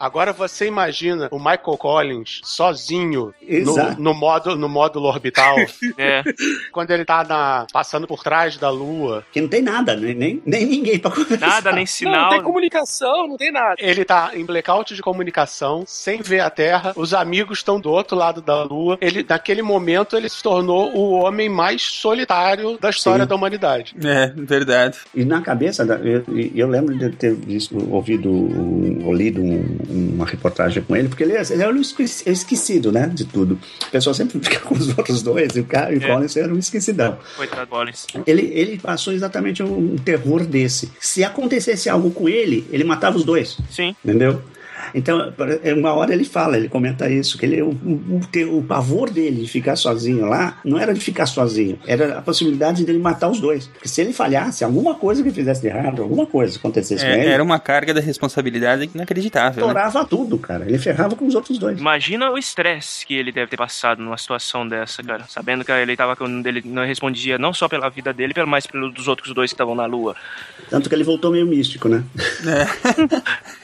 Agora 0.00 0.21
você 0.30 0.66
imagina 0.66 1.28
o 1.32 1.38
Michael 1.38 1.76
Collins 1.78 2.40
sozinho 2.44 3.34
no, 3.64 3.94
no, 3.98 4.14
módulo, 4.14 4.56
no 4.56 4.68
módulo 4.68 5.06
orbital. 5.08 5.56
É. 5.98 6.22
Quando 6.70 6.90
ele 6.90 7.04
tá 7.04 7.24
na- 7.24 7.66
passando 7.72 8.06
por 8.06 8.22
trás 8.22 8.56
da 8.56 8.68
Lua. 8.70 9.24
Que 9.32 9.40
não 9.40 9.48
tem 9.48 9.62
nada, 9.62 9.96
nem, 9.96 10.14
nem, 10.14 10.42
nem 10.44 10.66
ninguém 10.66 10.98
pra 10.98 11.10
conversar. 11.10 11.46
Nada, 11.46 11.70
nem 11.72 11.80
Não, 11.82 11.86
sinal. 11.86 12.22
não 12.22 12.28
tem 12.30 12.42
comunicação, 12.42 13.26
não 13.28 13.36
tem 13.36 13.50
nada. 13.52 13.74
Ele 13.78 14.04
tá 14.04 14.30
em 14.34 14.44
blackout 14.44 14.94
de 14.94 15.00
comunicação, 15.02 15.84
sem 15.86 16.20
ver 16.20 16.40
a 16.40 16.50
Terra. 16.50 16.92
Os 16.96 17.14
amigos 17.14 17.58
estão 17.58 17.80
do 17.80 17.90
outro 17.90 18.16
lado 18.16 18.42
da 18.42 18.62
Lua. 18.64 18.98
Ele, 19.00 19.24
naquele 19.28 19.62
momento, 19.62 20.16
ele 20.16 20.28
se 20.28 20.42
tornou 20.42 20.94
o 20.94 21.12
homem 21.12 21.48
mais 21.48 21.82
solitário 21.82 22.78
da 22.78 22.90
história 22.90 23.24
Sim. 23.24 23.28
da 23.28 23.34
humanidade. 23.34 23.94
É, 24.04 24.28
verdade. 24.36 24.98
E 25.14 25.24
na 25.24 25.40
cabeça, 25.40 25.84
da- 25.84 25.96
eu, 25.96 26.24
eu 26.54 26.68
lembro 26.68 26.96
de 26.96 27.10
ter 27.10 27.34
visto, 27.34 27.76
ouvido, 27.92 28.30
ou 29.04 29.12
lido 29.14 29.40
um, 29.42 29.78
um 29.88 30.01
uma 30.08 30.26
reportagem 30.26 30.82
com 30.82 30.94
ele, 30.96 31.08
porque 31.08 31.22
ele, 31.22 31.32
é- 31.34 31.42
ele 31.50 31.62
era 31.62 31.72
um 31.72 31.80
esque- 31.80 32.02
esquecido, 32.26 32.90
né, 32.92 33.06
de 33.12 33.24
tudo. 33.24 33.58
O 33.86 33.90
pessoal 33.90 34.14
sempre 34.14 34.38
fica 34.40 34.60
com 34.60 34.74
os 34.74 34.88
outros 34.96 35.22
dois, 35.22 35.56
e 35.56 35.60
o, 35.60 35.64
cara, 35.64 35.92
e 35.94 35.98
o 35.98 36.02
É. 36.02 36.06
Collins 36.08 36.36
era 36.36 36.52
um 36.52 36.58
esquecidão. 36.58 37.18
Coitado 37.36 37.62
do 37.62 37.66
Collins. 37.68 38.06
Ele, 38.26 38.42
ele 38.54 38.78
passou 38.78 39.12
exatamente 39.12 39.62
um, 39.62 39.94
um 39.94 39.96
terror 39.96 40.44
desse. 40.44 40.90
Se 41.00 41.22
acontecesse 41.24 41.88
algo 41.88 42.10
com 42.10 42.28
ele, 42.28 42.66
ele 42.70 42.84
matava 42.84 43.16
os 43.16 43.24
dois. 43.24 43.58
Sim. 43.70 43.94
Entendeu? 44.04 44.42
Então, 44.94 45.32
uma 45.76 45.92
hora 45.94 46.12
ele 46.12 46.24
fala, 46.24 46.56
ele 46.56 46.68
comenta 46.68 47.08
isso, 47.10 47.38
que 47.38 47.46
ele, 47.46 47.62
o, 47.62 47.70
o, 47.70 48.58
o- 48.58 48.62
pavor 48.62 49.10
dele 49.10 49.42
de 49.42 49.48
ficar 49.48 49.76
sozinho 49.76 50.26
lá 50.26 50.58
não 50.64 50.78
era 50.78 50.92
de 50.94 51.00
ficar 51.00 51.26
sozinho, 51.26 51.78
era 51.86 52.18
a 52.18 52.22
possibilidade 52.22 52.84
dele 52.84 52.98
matar 52.98 53.28
os 53.28 53.40
dois. 53.40 53.66
Porque 53.66 53.88
se 53.88 54.00
ele 54.00 54.12
falhasse, 54.12 54.64
alguma 54.64 54.94
coisa 54.94 55.22
que 55.22 55.30
fizesse 55.30 55.60
de 55.60 55.68
errado, 55.68 56.02
alguma 56.02 56.26
coisa 56.26 56.58
acontecesse 56.58 57.04
com 57.04 57.10
É, 57.10 57.20
ele, 57.20 57.28
era 57.30 57.42
uma 57.42 57.58
carga 57.58 57.92
da 57.94 58.00
responsabilidade 58.00 58.90
inacreditável. 58.94 59.66
Né? 59.66 59.72
estourava 59.72 60.04
tudo, 60.04 60.38
cara. 60.38 60.64
Ele 60.66 60.78
ferrava 60.78 61.14
com 61.16 61.26
os 61.26 61.34
outros 61.34 61.58
dois. 61.58 61.78
Imagina 61.78 62.30
o 62.30 62.38
estresse 62.38 63.06
que 63.06 63.14
ele 63.14 63.32
deve 63.32 63.48
ter 63.50 63.56
passado 63.56 64.02
numa 64.02 64.16
situação 64.18 64.66
dessa, 64.66 65.02
cara. 65.02 65.24
Sabendo 65.28 65.64
que 65.64 65.72
ele 65.72 65.96
tava 65.96 66.16
ele 66.46 66.62
não 66.66 66.84
respondia 66.84 67.38
não 67.38 67.52
só 67.52 67.68
pela 67.68 67.88
vida 67.88 68.12
dele, 68.12 68.32
mas 68.46 68.66
pelos 68.66 69.08
outros 69.08 69.34
dois 69.34 69.50
que 69.50 69.54
estavam 69.54 69.74
na 69.74 69.86
lua. 69.86 70.14
Tanto 70.70 70.88
que 70.88 70.94
ele 70.94 71.04
voltou 71.04 71.30
meio 71.30 71.46
místico, 71.46 71.88
né? 71.88 72.02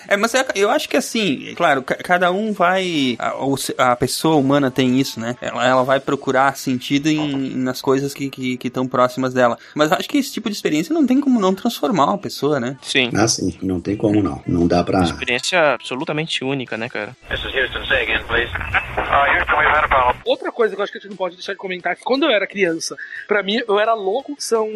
É, 0.09 0.17
mas 0.17 0.35
é- 0.35 0.47
eu 0.55 0.71
acho 0.71 0.89
que 0.89 0.97
assim, 0.97 1.18
claro, 1.57 1.83
ca- 1.83 1.97
cada 1.97 2.31
um 2.33 2.53
vai. 2.53 3.17
A, 3.19 3.93
a 3.93 3.97
pessoa 3.97 4.37
humana 4.37 4.71
tem 4.71 4.99
isso, 5.01 5.19
né? 5.21 5.37
Ela, 5.41 5.67
ela 5.67 5.83
vai 5.85 6.01
procurar 6.01 6.57
sentido 6.57 7.09
em, 7.09 7.55
nas 7.57 7.81
coisas 7.81 8.13
que 8.15 8.25
estão 8.25 8.57
que, 8.59 8.67
estão 8.69 8.87
próximas 8.87 9.33
dela. 9.35 9.59
Mas 9.75 9.93
acho 9.93 10.09
que 10.09 10.19
esse 10.19 10.33
tipo 10.33 10.49
de 10.49 10.57
experiência 10.57 10.93
não 10.95 11.07
tem 11.07 11.21
como 11.21 11.41
não 11.41 11.55
transformar 11.55 12.07
uma 12.07 12.19
pessoa, 12.19 12.61
né? 12.61 12.77
Sim. 12.83 13.11
Ah, 13.15 13.27
sim. 13.29 13.57
Não 13.63 13.81
tem 13.81 13.97
como 13.97 14.23
não. 14.23 14.43
Não 14.47 14.67
dá 14.67 14.83
pra... 14.85 15.03
Experiência 15.03 15.75
absolutamente 15.75 16.45
única, 16.45 16.77
né, 16.77 16.89
cara? 16.89 17.17
This 17.29 17.41
is 17.41 17.55
Houston. 17.55 17.87
Say 17.87 18.03
again, 18.03 18.23
please. 18.27 18.51
Uh, 18.53 19.39
Houston, 19.39 19.57
we've 19.59 19.71
had 19.71 19.85
a 19.85 19.89
problem. 19.89 20.17
Outra 20.25 20.53
coisa 20.53 20.75
que 20.75 20.81
eu 20.81 20.85
acho 20.85 20.93
que 20.93 20.99
a 20.99 21.01
gente 21.01 21.11
não 21.11 21.17
pode 21.17 21.37
deixar 21.37 21.53
de 21.53 21.59
comentar 21.59 21.93
é 21.93 21.97
que 21.97 22.03
quando 22.03 22.25
eu 22.25 22.31
era 22.31 22.47
criança, 22.47 22.97
pra 23.27 23.43
mim, 23.43 23.61
eu 23.67 23.79
era 23.79 23.95
louco, 23.95 24.35
são 24.39 24.69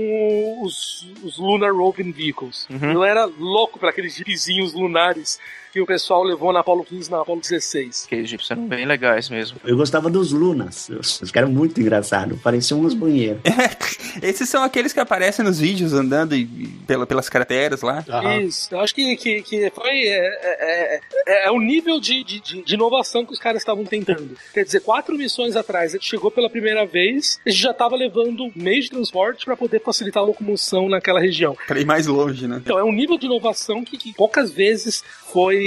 os, 0.63 1.07
os 1.23 1.39
Lunar 1.39 1.73
Roving 1.75 2.13
Vehicles. 2.13 2.67
Uhum. 2.71 2.93
Eu 2.93 3.05
era 3.05 3.27
louco 3.27 3.79
pra 3.79 3.91
aqueles 3.91 4.15
jeepzinhos 4.17 4.73
lunares 4.73 5.39
que 5.73 5.81
o 5.81 5.87
pessoal 5.87 6.23
levou 6.23 6.53
na 6.53 6.61
Apollo 6.61 6.85
15 6.85 7.09
e 7.09 7.11
na 7.11 7.21
Apollo 7.23 7.41
16. 7.41 8.07
Que 8.09 8.17
egípcios 8.17 8.51
eram 8.51 8.67
bem 8.69 8.85
legais 8.85 9.31
mesmo. 9.31 9.59
Eu 9.65 9.77
gostava 9.77 10.11
dos 10.11 10.31
Lunas. 10.31 10.89
Os 10.91 11.31
caras 11.31 11.49
eram 11.49 11.51
muito 11.51 11.81
engraçados. 11.81 12.39
Pareciam 12.43 12.81
uns 12.81 12.93
banheiros. 12.95 13.41
Esses 14.23 14.49
são 14.49 14.63
aqueles 14.63 14.93
que 14.93 15.01
aparecem 15.01 15.43
nos 15.45 15.59
vídeos 15.59 15.95
andando 15.95 16.37
e, 16.37 16.45
pela, 16.87 17.07
pelas 17.07 17.29
crateras 17.31 17.81
lá. 17.81 18.05
Isso, 18.43 18.69
eu 18.75 18.81
acho 18.81 18.95
que, 18.95 19.17
que, 19.17 19.43
que 19.43 19.71
foi. 19.75 20.09
É, 20.09 20.19
é, 20.43 21.01
é, 21.27 21.47
é 21.47 21.51
o 21.51 21.59
nível 21.59 21.99
de, 21.99 22.23
de, 22.23 22.41
de- 22.41 22.63
de 22.63 22.75
inovação 22.75 23.25
que 23.25 23.33
os 23.33 23.39
caras 23.39 23.63
estavam 23.63 23.85
tentando. 23.85 24.37
Quer 24.53 24.65
dizer, 24.65 24.81
quatro 24.81 25.17
missões 25.17 25.57
atrás, 25.57 25.93
a 25.95 25.97
gente 25.97 26.09
chegou 26.09 26.31
pela 26.31 26.51
primeira 26.51 26.85
vez, 26.85 27.41
a 27.47 27.51
gente 27.51 27.63
já 27.63 27.71
estava 27.71 27.97
levando 27.97 28.51
meio 28.55 28.83
de 28.83 28.91
transporte 28.91 29.45
para 29.47 29.57
poder 29.57 29.81
facilitar 29.81 30.23
a 30.23 30.27
locomoção 30.27 30.89
naquela 30.91 31.19
região. 31.21 31.57
Pra 31.67 31.81
ir 31.81 31.87
mais 31.87 32.07
longe, 32.07 32.47
né? 32.47 32.61
Então, 32.63 32.79
é 32.79 32.85
um 32.85 32.93
nível 32.93 33.17
de 33.17 33.25
inovação 33.27 33.83
que, 33.83 33.97
que 33.97 34.13
poucas 34.13 34.51
vezes 34.51 35.03
foi 35.33 35.62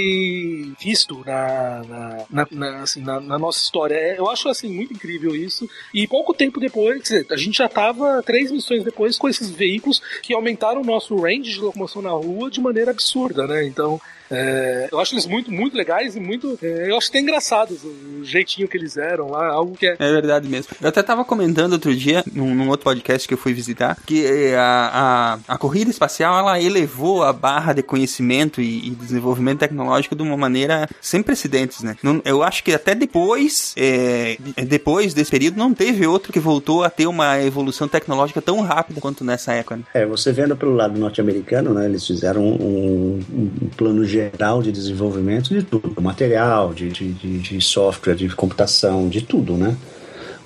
visto 0.80 1.22
na, 1.24 1.82
na, 1.84 2.24
na- 2.30 2.46
na, 2.50 2.82
assim, 2.82 3.00
na- 3.02 3.20
na 3.20 3.38
nossa 3.38 3.60
história. 3.60 3.94
É, 3.94 4.18
Eu 4.18 4.28
acho 4.30 4.48
assim 4.48 4.68
muito 4.68 4.92
incrível 4.92 5.34
isso. 5.34 5.68
E 5.92 6.06
pouco 6.06 6.32
tempo 6.34 6.60
depois, 6.60 7.00
dizer, 7.02 7.26
a 7.30 7.36
gente 7.36 7.58
já 7.58 7.66
estava 7.66 8.22
três 8.22 8.50
missões 8.50 8.84
depois 8.84 9.16
com 9.18 9.28
esses 9.28 9.50
veículos 9.50 10.00
que 10.22 10.34
aumentaram 10.34 10.80
o 10.80 10.84
nosso 10.84 11.16
range 11.16 11.52
de 11.52 11.60
locomoção 11.60 12.02
na 12.02 12.10
rua 12.10 12.50
de 12.50 12.60
maneira 12.60 12.90
absurda, 12.90 13.46
né? 13.46 13.64
Então. 13.66 14.00
É, 14.30 14.88
eu 14.90 14.98
acho 15.00 15.14
eles 15.14 15.26
muito, 15.26 15.50
muito 15.52 15.76
legais 15.76 16.16
e 16.16 16.20
muito. 16.20 16.58
é, 16.62 16.90
eu 16.90 16.96
acho 16.96 17.08
até 17.08 17.20
engraçados 17.20 17.82
o 17.84 18.24
jeitinho 18.24 18.68
que 18.68 18.76
eles 18.76 18.96
eram 18.96 19.30
lá, 19.30 19.46
algo 19.48 19.76
que 19.76 19.86
é. 19.86 19.96
É 19.98 20.12
verdade 20.12 20.48
mesmo. 20.48 20.72
Eu 20.80 20.88
até 20.88 21.02
tava 21.02 21.24
comentando 21.24 21.72
outro 21.74 21.94
dia, 21.94 22.24
num, 22.32 22.54
num 22.54 22.68
outro 22.68 22.84
podcast 22.84 23.26
que 23.26 23.34
eu 23.34 23.38
fui 23.38 23.52
visitar, 23.52 23.96
que 24.06 24.24
eh, 24.24 24.56
a, 24.56 25.38
a, 25.48 25.54
a 25.54 25.58
corrida 25.58 25.90
espacial, 25.90 26.38
ela 26.38 26.60
elevou 26.60 27.22
a 27.22 27.32
barra 27.32 27.72
de 27.72 27.82
conhecimento 27.82 28.60
e, 28.60 28.88
e 28.88 28.90
desenvolvimento 28.90 29.60
tecnológico 29.60 30.14
de 30.16 30.22
uma 30.22 30.36
maneira 30.36 30.88
sem 31.00 31.22
precedentes, 31.22 31.82
né? 31.82 31.96
Não- 32.02 32.20
eu 32.24 32.42
acho 32.42 32.62
que 32.64 32.72
até 32.72 32.94
depois, 32.94 33.72
eh, 33.76 34.36
depois 34.66 35.14
desse 35.14 35.30
período, 35.30 35.56
não 35.56 35.72
teve 35.74 36.06
outro 36.06 36.32
que 36.32 36.40
voltou 36.40 36.82
a 36.84 36.90
ter 36.90 37.06
uma 37.06 37.40
evolução 37.42 37.88
tecnológica 37.88 38.40
tão 38.42 38.60
rápida 38.60 39.00
quanto 39.00 39.24
nessa 39.24 39.52
época. 39.52 39.76
Né? 39.76 39.82
É, 39.94 40.06
você 40.06 40.32
vendo 40.32 40.56
pelo 40.56 40.74
lado 40.74 40.98
norte-americano, 40.98 41.72
né, 41.74 41.86
eles 41.86 42.06
fizeram 42.06 42.42
um, 42.42 43.20
um 43.32 43.68
plano 43.76 44.04
geral 44.16 44.62
de 44.62 44.72
desenvolvimento 44.72 45.50
de 45.50 45.62
tudo, 45.62 46.00
material, 46.00 46.72
de, 46.72 46.88
de, 46.88 47.12
de, 47.38 47.60
software, 47.60 48.14
de 48.14 48.28
computação, 48.30 49.08
de 49.08 49.20
tudo, 49.20 49.56
né? 49.56 49.76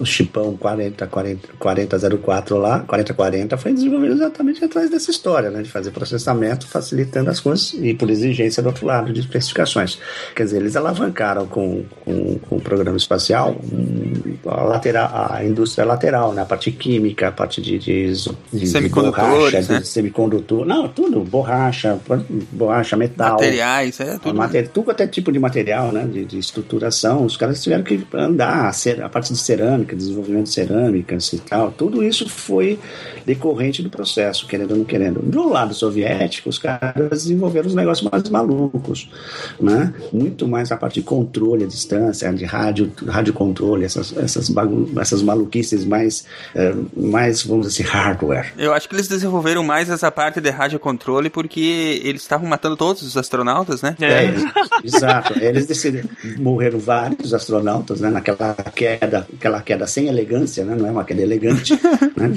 O 0.01 0.07
chipão 0.07 0.57
40, 0.57 1.07
40, 1.07 1.49
4004 1.59 2.57
lá, 2.57 2.81
4040 2.81 3.57
foi 3.59 3.73
desenvolvido 3.75 4.15
exatamente 4.15 4.65
atrás 4.65 4.91
dessa 4.91 5.11
história, 5.11 5.51
né? 5.51 5.63
De 5.63 5.71
fazer 5.71 5.91
processamento, 5.91 6.67
facilitando 6.67 7.29
as 7.29 7.39
coisas 7.39 7.75
e 7.75 7.93
por 7.93 8.09
exigência 8.11 8.63
do 8.63 8.67
outro 8.71 8.87
lado 8.87 9.13
de 9.13 9.21
especificações. 9.21 9.99
Quer 10.35 10.45
dizer, 10.45 10.57
eles 10.59 10.75
alavancaram 10.77 11.47
com, 11.47 11.85
com, 12.05 12.39
com 12.39 12.57
o 12.57 12.61
programa 12.61 12.97
espacial 12.97 13.57
hum, 13.73 14.37
a, 14.47 14.63
lateral, 14.63 15.11
a 15.33 15.45
indústria 15.45 15.85
lateral, 15.85 16.33
né? 16.33 16.43
A 16.43 16.47
parte 16.47 16.71
química, 16.73 17.29
a 17.29 17.33
parte 17.33 17.61
de, 17.61 17.79
de, 17.79 18.13
de, 18.53 18.67
Semicondutores, 18.67 19.67
borracha, 19.67 19.73
né? 19.73 19.85
semicondutor, 19.85 20.65
não, 20.65 20.89
tudo, 20.89 21.21
borracha, 21.23 21.99
borracha, 22.53 22.97
metal. 22.97 23.33
Materiais, 23.33 24.01
é 24.01 24.19
tudo. 24.19 24.35
Mater, 24.35 24.69
tudo 24.69 24.91
até 24.91 25.07
tipo 25.07 25.31
de 25.31 25.39
material, 25.39 25.93
né? 25.93 26.07
De, 26.11 26.25
de 26.25 26.39
estruturação. 26.39 27.25
Os 27.25 27.37
caras 27.37 27.63
tiveram 27.63 27.83
que 27.83 28.01
andar, 28.15 28.67
a, 28.67 28.73
cer- 28.73 29.03
a 29.03 29.09
parte 29.09 29.33
de 29.33 29.39
cerâmica, 29.39 29.90
desenvolvimento 29.97 30.45
de 30.45 30.51
cerâmicas 30.53 31.33
e 31.33 31.39
tal. 31.39 31.71
Tudo 31.73 32.03
isso 32.03 32.29
foi 32.29 32.79
decorrente 33.27 33.83
do 33.83 33.91
processo, 33.91 34.47
querendo 34.47 34.73
ou 34.73 34.79
não 34.79 34.85
querendo. 34.85 35.21
Do 35.21 35.49
lado 35.49 35.75
soviético, 35.75 36.49
os 36.49 36.59
caras 36.59 36.95
desenvolveram 37.11 37.69
os 37.69 37.75
negócios 37.75 38.09
mais 38.11 38.29
malucos, 38.29 39.11
né? 39.61 39.93
Muito 40.13 40.47
mais 40.49 40.71
a 40.73 40.77
parte 40.77 41.01
de 41.01 41.03
controle 41.07 41.65
à 41.65 41.67
distância, 41.67 42.33
de 42.33 42.45
rádio, 42.45 42.93
rádio 43.07 43.33
controle, 43.33 43.85
essas, 43.85 44.17
essas, 44.17 44.49
bagu- 44.49 44.91
essas 45.01 45.23
maluquices 45.23 45.85
mais, 45.85 46.25
eh, 46.55 46.75
mais, 46.97 47.43
vamos 47.43 47.67
dizer 47.69 47.83
assim, 47.83 47.93
hardware. 47.93 48.53
Eu 48.57 48.73
acho 48.73 48.89
que 48.89 48.95
eles 48.95 49.09
desenvolveram 49.09 49.63
mais 49.63 49.89
essa 49.91 50.11
parte 50.11 50.41
de 50.41 50.51
radiocontrole 50.51 51.31
porque 51.31 52.01
eles 52.05 52.23
estavam 52.23 52.49
matando 52.49 52.77
todos 52.77 53.03
os 53.03 53.17
astronautas, 53.17 53.83
né? 53.83 53.97
É, 54.01 54.33
exato. 54.85 55.39
Eles 55.39 55.67
decidiram, 55.67 56.09
morreram 56.39 56.79
vários 56.79 57.33
astronautas, 57.35 58.01
né? 58.01 58.11
Naquela 58.11 58.55
queda, 58.75 59.27
aquela 59.35 59.61
queda 59.61 59.80
sem 59.87 60.09
elegância, 60.09 60.65
né? 60.65 60.75
Não 60.77 60.87
é 60.87 60.91
uma 60.91 61.05
queda 61.05 61.23
elegante, 61.23 61.73
né? 62.17 62.31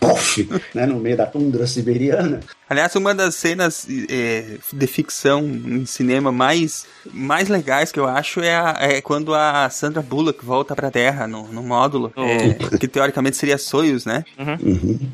Pof, 0.00 0.48
né? 0.74 0.86
No 0.86 0.98
meio 0.98 1.16
da 1.16 1.26
tundra 1.26 1.66
siberiana. 1.66 2.40
Aliás, 2.68 2.94
uma 2.96 3.14
das 3.14 3.34
cenas 3.34 3.86
eh, 4.10 4.58
de 4.72 4.86
ficção 4.86 5.40
em 5.46 5.86
cinema 5.86 6.30
mais, 6.30 6.84
mais 7.12 7.48
legais 7.48 7.90
que 7.90 7.98
eu 7.98 8.06
acho 8.06 8.40
é, 8.40 8.54
a- 8.54 8.76
é 8.78 9.00
quando 9.00 9.34
a 9.34 9.70
Sandra 9.70 10.02
Bullock 10.02 10.44
volta 10.44 10.76
pra 10.76 10.90
Terra 10.90 11.26
no, 11.26 11.48
no 11.48 11.62
módulo, 11.62 12.12
eh, 12.16 12.76
que 12.78 12.86
teoricamente 12.86 13.38
seria 13.38 13.56
Soyuz, 13.56 14.04
né? 14.04 14.22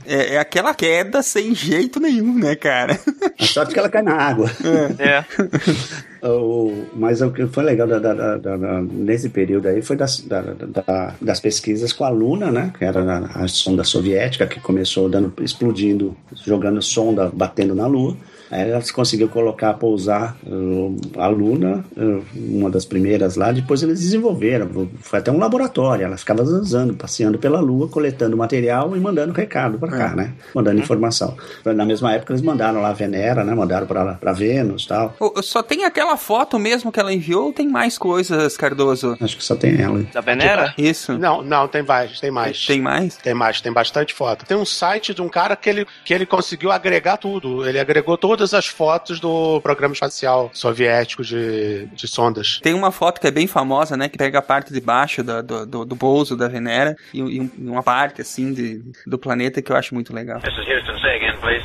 É, 0.05 0.35
é 0.35 0.39
aquela 0.39 0.75
queda 0.75 1.23
sem 1.23 1.55
jeito 1.55 2.01
nenhum, 2.01 2.35
né, 2.37 2.57
cara? 2.57 2.99
A 3.39 3.45
sorte 3.45 3.73
que 3.73 3.79
ela 3.79 3.89
cai 3.89 4.03
na 4.03 4.15
água. 4.17 4.51
É. 4.99 5.25
O- 6.27 6.87
mas 6.95 7.21
o 7.21 7.31
que 7.31 7.47
foi 7.47 7.65
legal 7.65 7.87
da- 7.87 7.99
da- 7.99 8.39
da- 8.39 8.81
nesse 8.83 9.29
período 9.29 9.69
aí 9.69 9.83
foi 9.83 9.95
das, 9.95 10.21
da- 10.23 10.41
da- 10.41 11.15
das 11.21 11.39
pesquisas 11.39 11.93
com 11.93 12.03
a 12.05 12.09
Luna, 12.09 12.51
né? 12.51 12.73
Que 12.79 12.85
era 12.85 13.01
a, 13.03 13.45
a 13.45 13.49
sonda 13.49 13.85
soviética 13.85 14.47
que 14.47 14.59
começou 14.59 15.09
dando, 15.09 15.33
explodindo, 15.43 16.17
jogando 16.45 16.81
sonda, 16.81 17.31
batendo 17.33 17.75
na 17.75 17.87
Lua. 17.87 18.17
Aí 18.55 18.71
elas 18.71 18.93
conseguiu 18.93 19.29
colocar, 19.29 19.75
pousar 19.75 20.37
uh, 20.47 20.97
a 21.19 21.27
Luna, 21.27 21.85
uh, 21.97 22.23
uma 22.37 22.71
das 22.71 22.85
primeiras 22.85 23.35
lá. 23.35 23.51
Depois 23.51 23.83
eles 23.83 23.99
desenvolveram, 23.99 24.89
foi 25.01 25.19
até 25.19 25.33
um 25.33 25.39
laboratório. 25.39 26.05
Ela 26.05 26.17
ficava 26.17 26.45
zanzando, 26.45 26.95
passeando 26.95 27.37
pela 27.37 27.59
Lua, 27.59 27.89
coletando 27.89 28.37
material 28.37 28.97
e 28.97 29.01
mandando 29.01 29.33
recado 29.33 29.77
para 29.77 29.91
cá, 29.91 30.13
É. 30.13 30.17
né? 30.17 30.33
Mandando 30.55 30.79
informação. 30.79 31.37
Na 31.65 31.85
mesma 31.85 32.13
época 32.13 32.33
eles 32.33 32.43
mandaram 32.43 32.81
lá 32.81 32.91
a 32.91 32.93
Venera, 32.93 33.43
né? 33.43 33.53
Mandaram 33.57 33.89
para 33.89 34.33
Vênus, 34.33 34.87
tal. 34.87 35.17
Só 35.43 35.61
tem 35.61 35.85
aquela 35.85 36.17
foto 36.17 36.57
mesmo 36.57 36.93
que 36.93 37.01
ela 37.01 37.13
enviou 37.13 37.47
ou 37.47 37.53
tem 37.53 37.67
mais 37.69 37.99
coisas, 37.99 38.57
Cardoso? 38.57 39.17
Acho 39.21 39.37
que 39.37 39.43
só 39.43 39.57
tem 39.57 39.81
ela. 39.81 40.01
Da 40.13 40.21
Venera? 40.21 40.73
Isso. 40.79 41.19
Não, 41.19 41.43
não, 41.43 41.67
tem 41.67 41.83
mais, 41.83 42.21
tem 42.21 42.31
mais. 42.31 42.65
Tem 42.65 42.81
mais? 42.81 43.17
Tem 43.17 43.35
mais, 43.35 43.61
tem 43.61 43.73
bastante 43.73 44.15
foto. 44.15 44.47
Tem 44.47 44.57
um 44.57 44.65
site 44.65 45.13
de 45.13 45.21
um 45.21 45.29
cara 45.29 45.57
que 45.57 45.69
ele, 45.69 45.85
que 46.05 46.15
ele 46.15 46.25
conseguiu 46.25 46.71
agregar 46.71 47.17
tudo. 47.17 47.69
Ele 47.69 47.81
agregou 47.81 48.17
todas 48.17 48.44
as 48.53 48.67
fotos 48.67 49.21
do 49.21 49.61
programa 49.63 49.95
espacial 49.95 50.51
soviético 50.53 51.23
de, 51.25 51.87
de 51.87 52.07
sondas. 52.09 52.59
Tem 52.63 52.75
uma 52.75 52.91
foto 52.93 53.21
que 53.21 53.27
é 53.27 53.31
bem 53.31 53.47
famosa, 53.47 53.97
né? 53.97 54.09
Que 54.09 54.19
pega 54.19 54.41
a 54.41 54.43
parte 54.43 54.73
de 54.73 54.81
baixo 54.81 55.23
do, 55.23 55.43
do, 55.43 55.67
do, 55.67 55.85
do 55.85 55.97
pouso 55.97 56.37
da 56.37 56.49
Venera 56.49 56.97
e, 57.13 57.19
e 57.21 57.41
um- 57.41 57.51
uma 57.59 57.83
parte, 57.83 58.21
assim, 58.21 58.53
de, 58.53 58.83
do 59.07 59.17
planeta 59.19 59.63
que 59.63 59.71
eu 59.73 59.77
acho 59.77 59.95
muito 59.95 60.13
legal. 60.13 60.41
This 60.41 60.53
is 60.53 60.59
Houston. 60.69 60.99
Say 61.01 61.17
again, 61.17 61.37
please. 61.41 61.65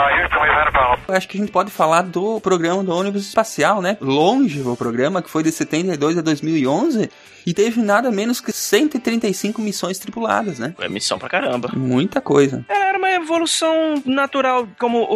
Houston, 0.00 0.40
we've 0.40 0.52
had 0.52 0.68
a 0.68 0.72
problem. 0.72 0.98
Eu 1.08 1.14
acho 1.14 1.28
que 1.28 1.36
a 1.36 1.40
gente 1.40 1.52
pode 1.52 1.70
falar 1.70 2.02
do 2.02 2.40
programa 2.40 2.82
do 2.82 2.92
ônibus 2.92 3.26
espacial, 3.26 3.80
né? 3.80 3.96
Longe 4.00 4.60
o 4.62 4.76
programa, 4.76 5.22
que 5.22 5.30
foi 5.30 5.42
de 5.42 5.52
72 5.52 6.18
a 6.18 6.22
2011. 6.22 7.10
E 7.46 7.52
teve 7.52 7.80
nada 7.80 8.10
menos 8.10 8.40
que 8.40 8.52
135 8.52 9.60
missões 9.60 9.98
tripuladas, 9.98 10.58
né? 10.58 10.74
É 10.80 10.88
missão 10.88 11.18
pra 11.18 11.28
caramba. 11.28 11.70
Muita 11.74 12.20
coisa. 12.20 12.64
Era 12.68 12.96
uma 12.96 13.10
evolução 13.10 14.02
natural, 14.06 14.66
como 14.78 15.06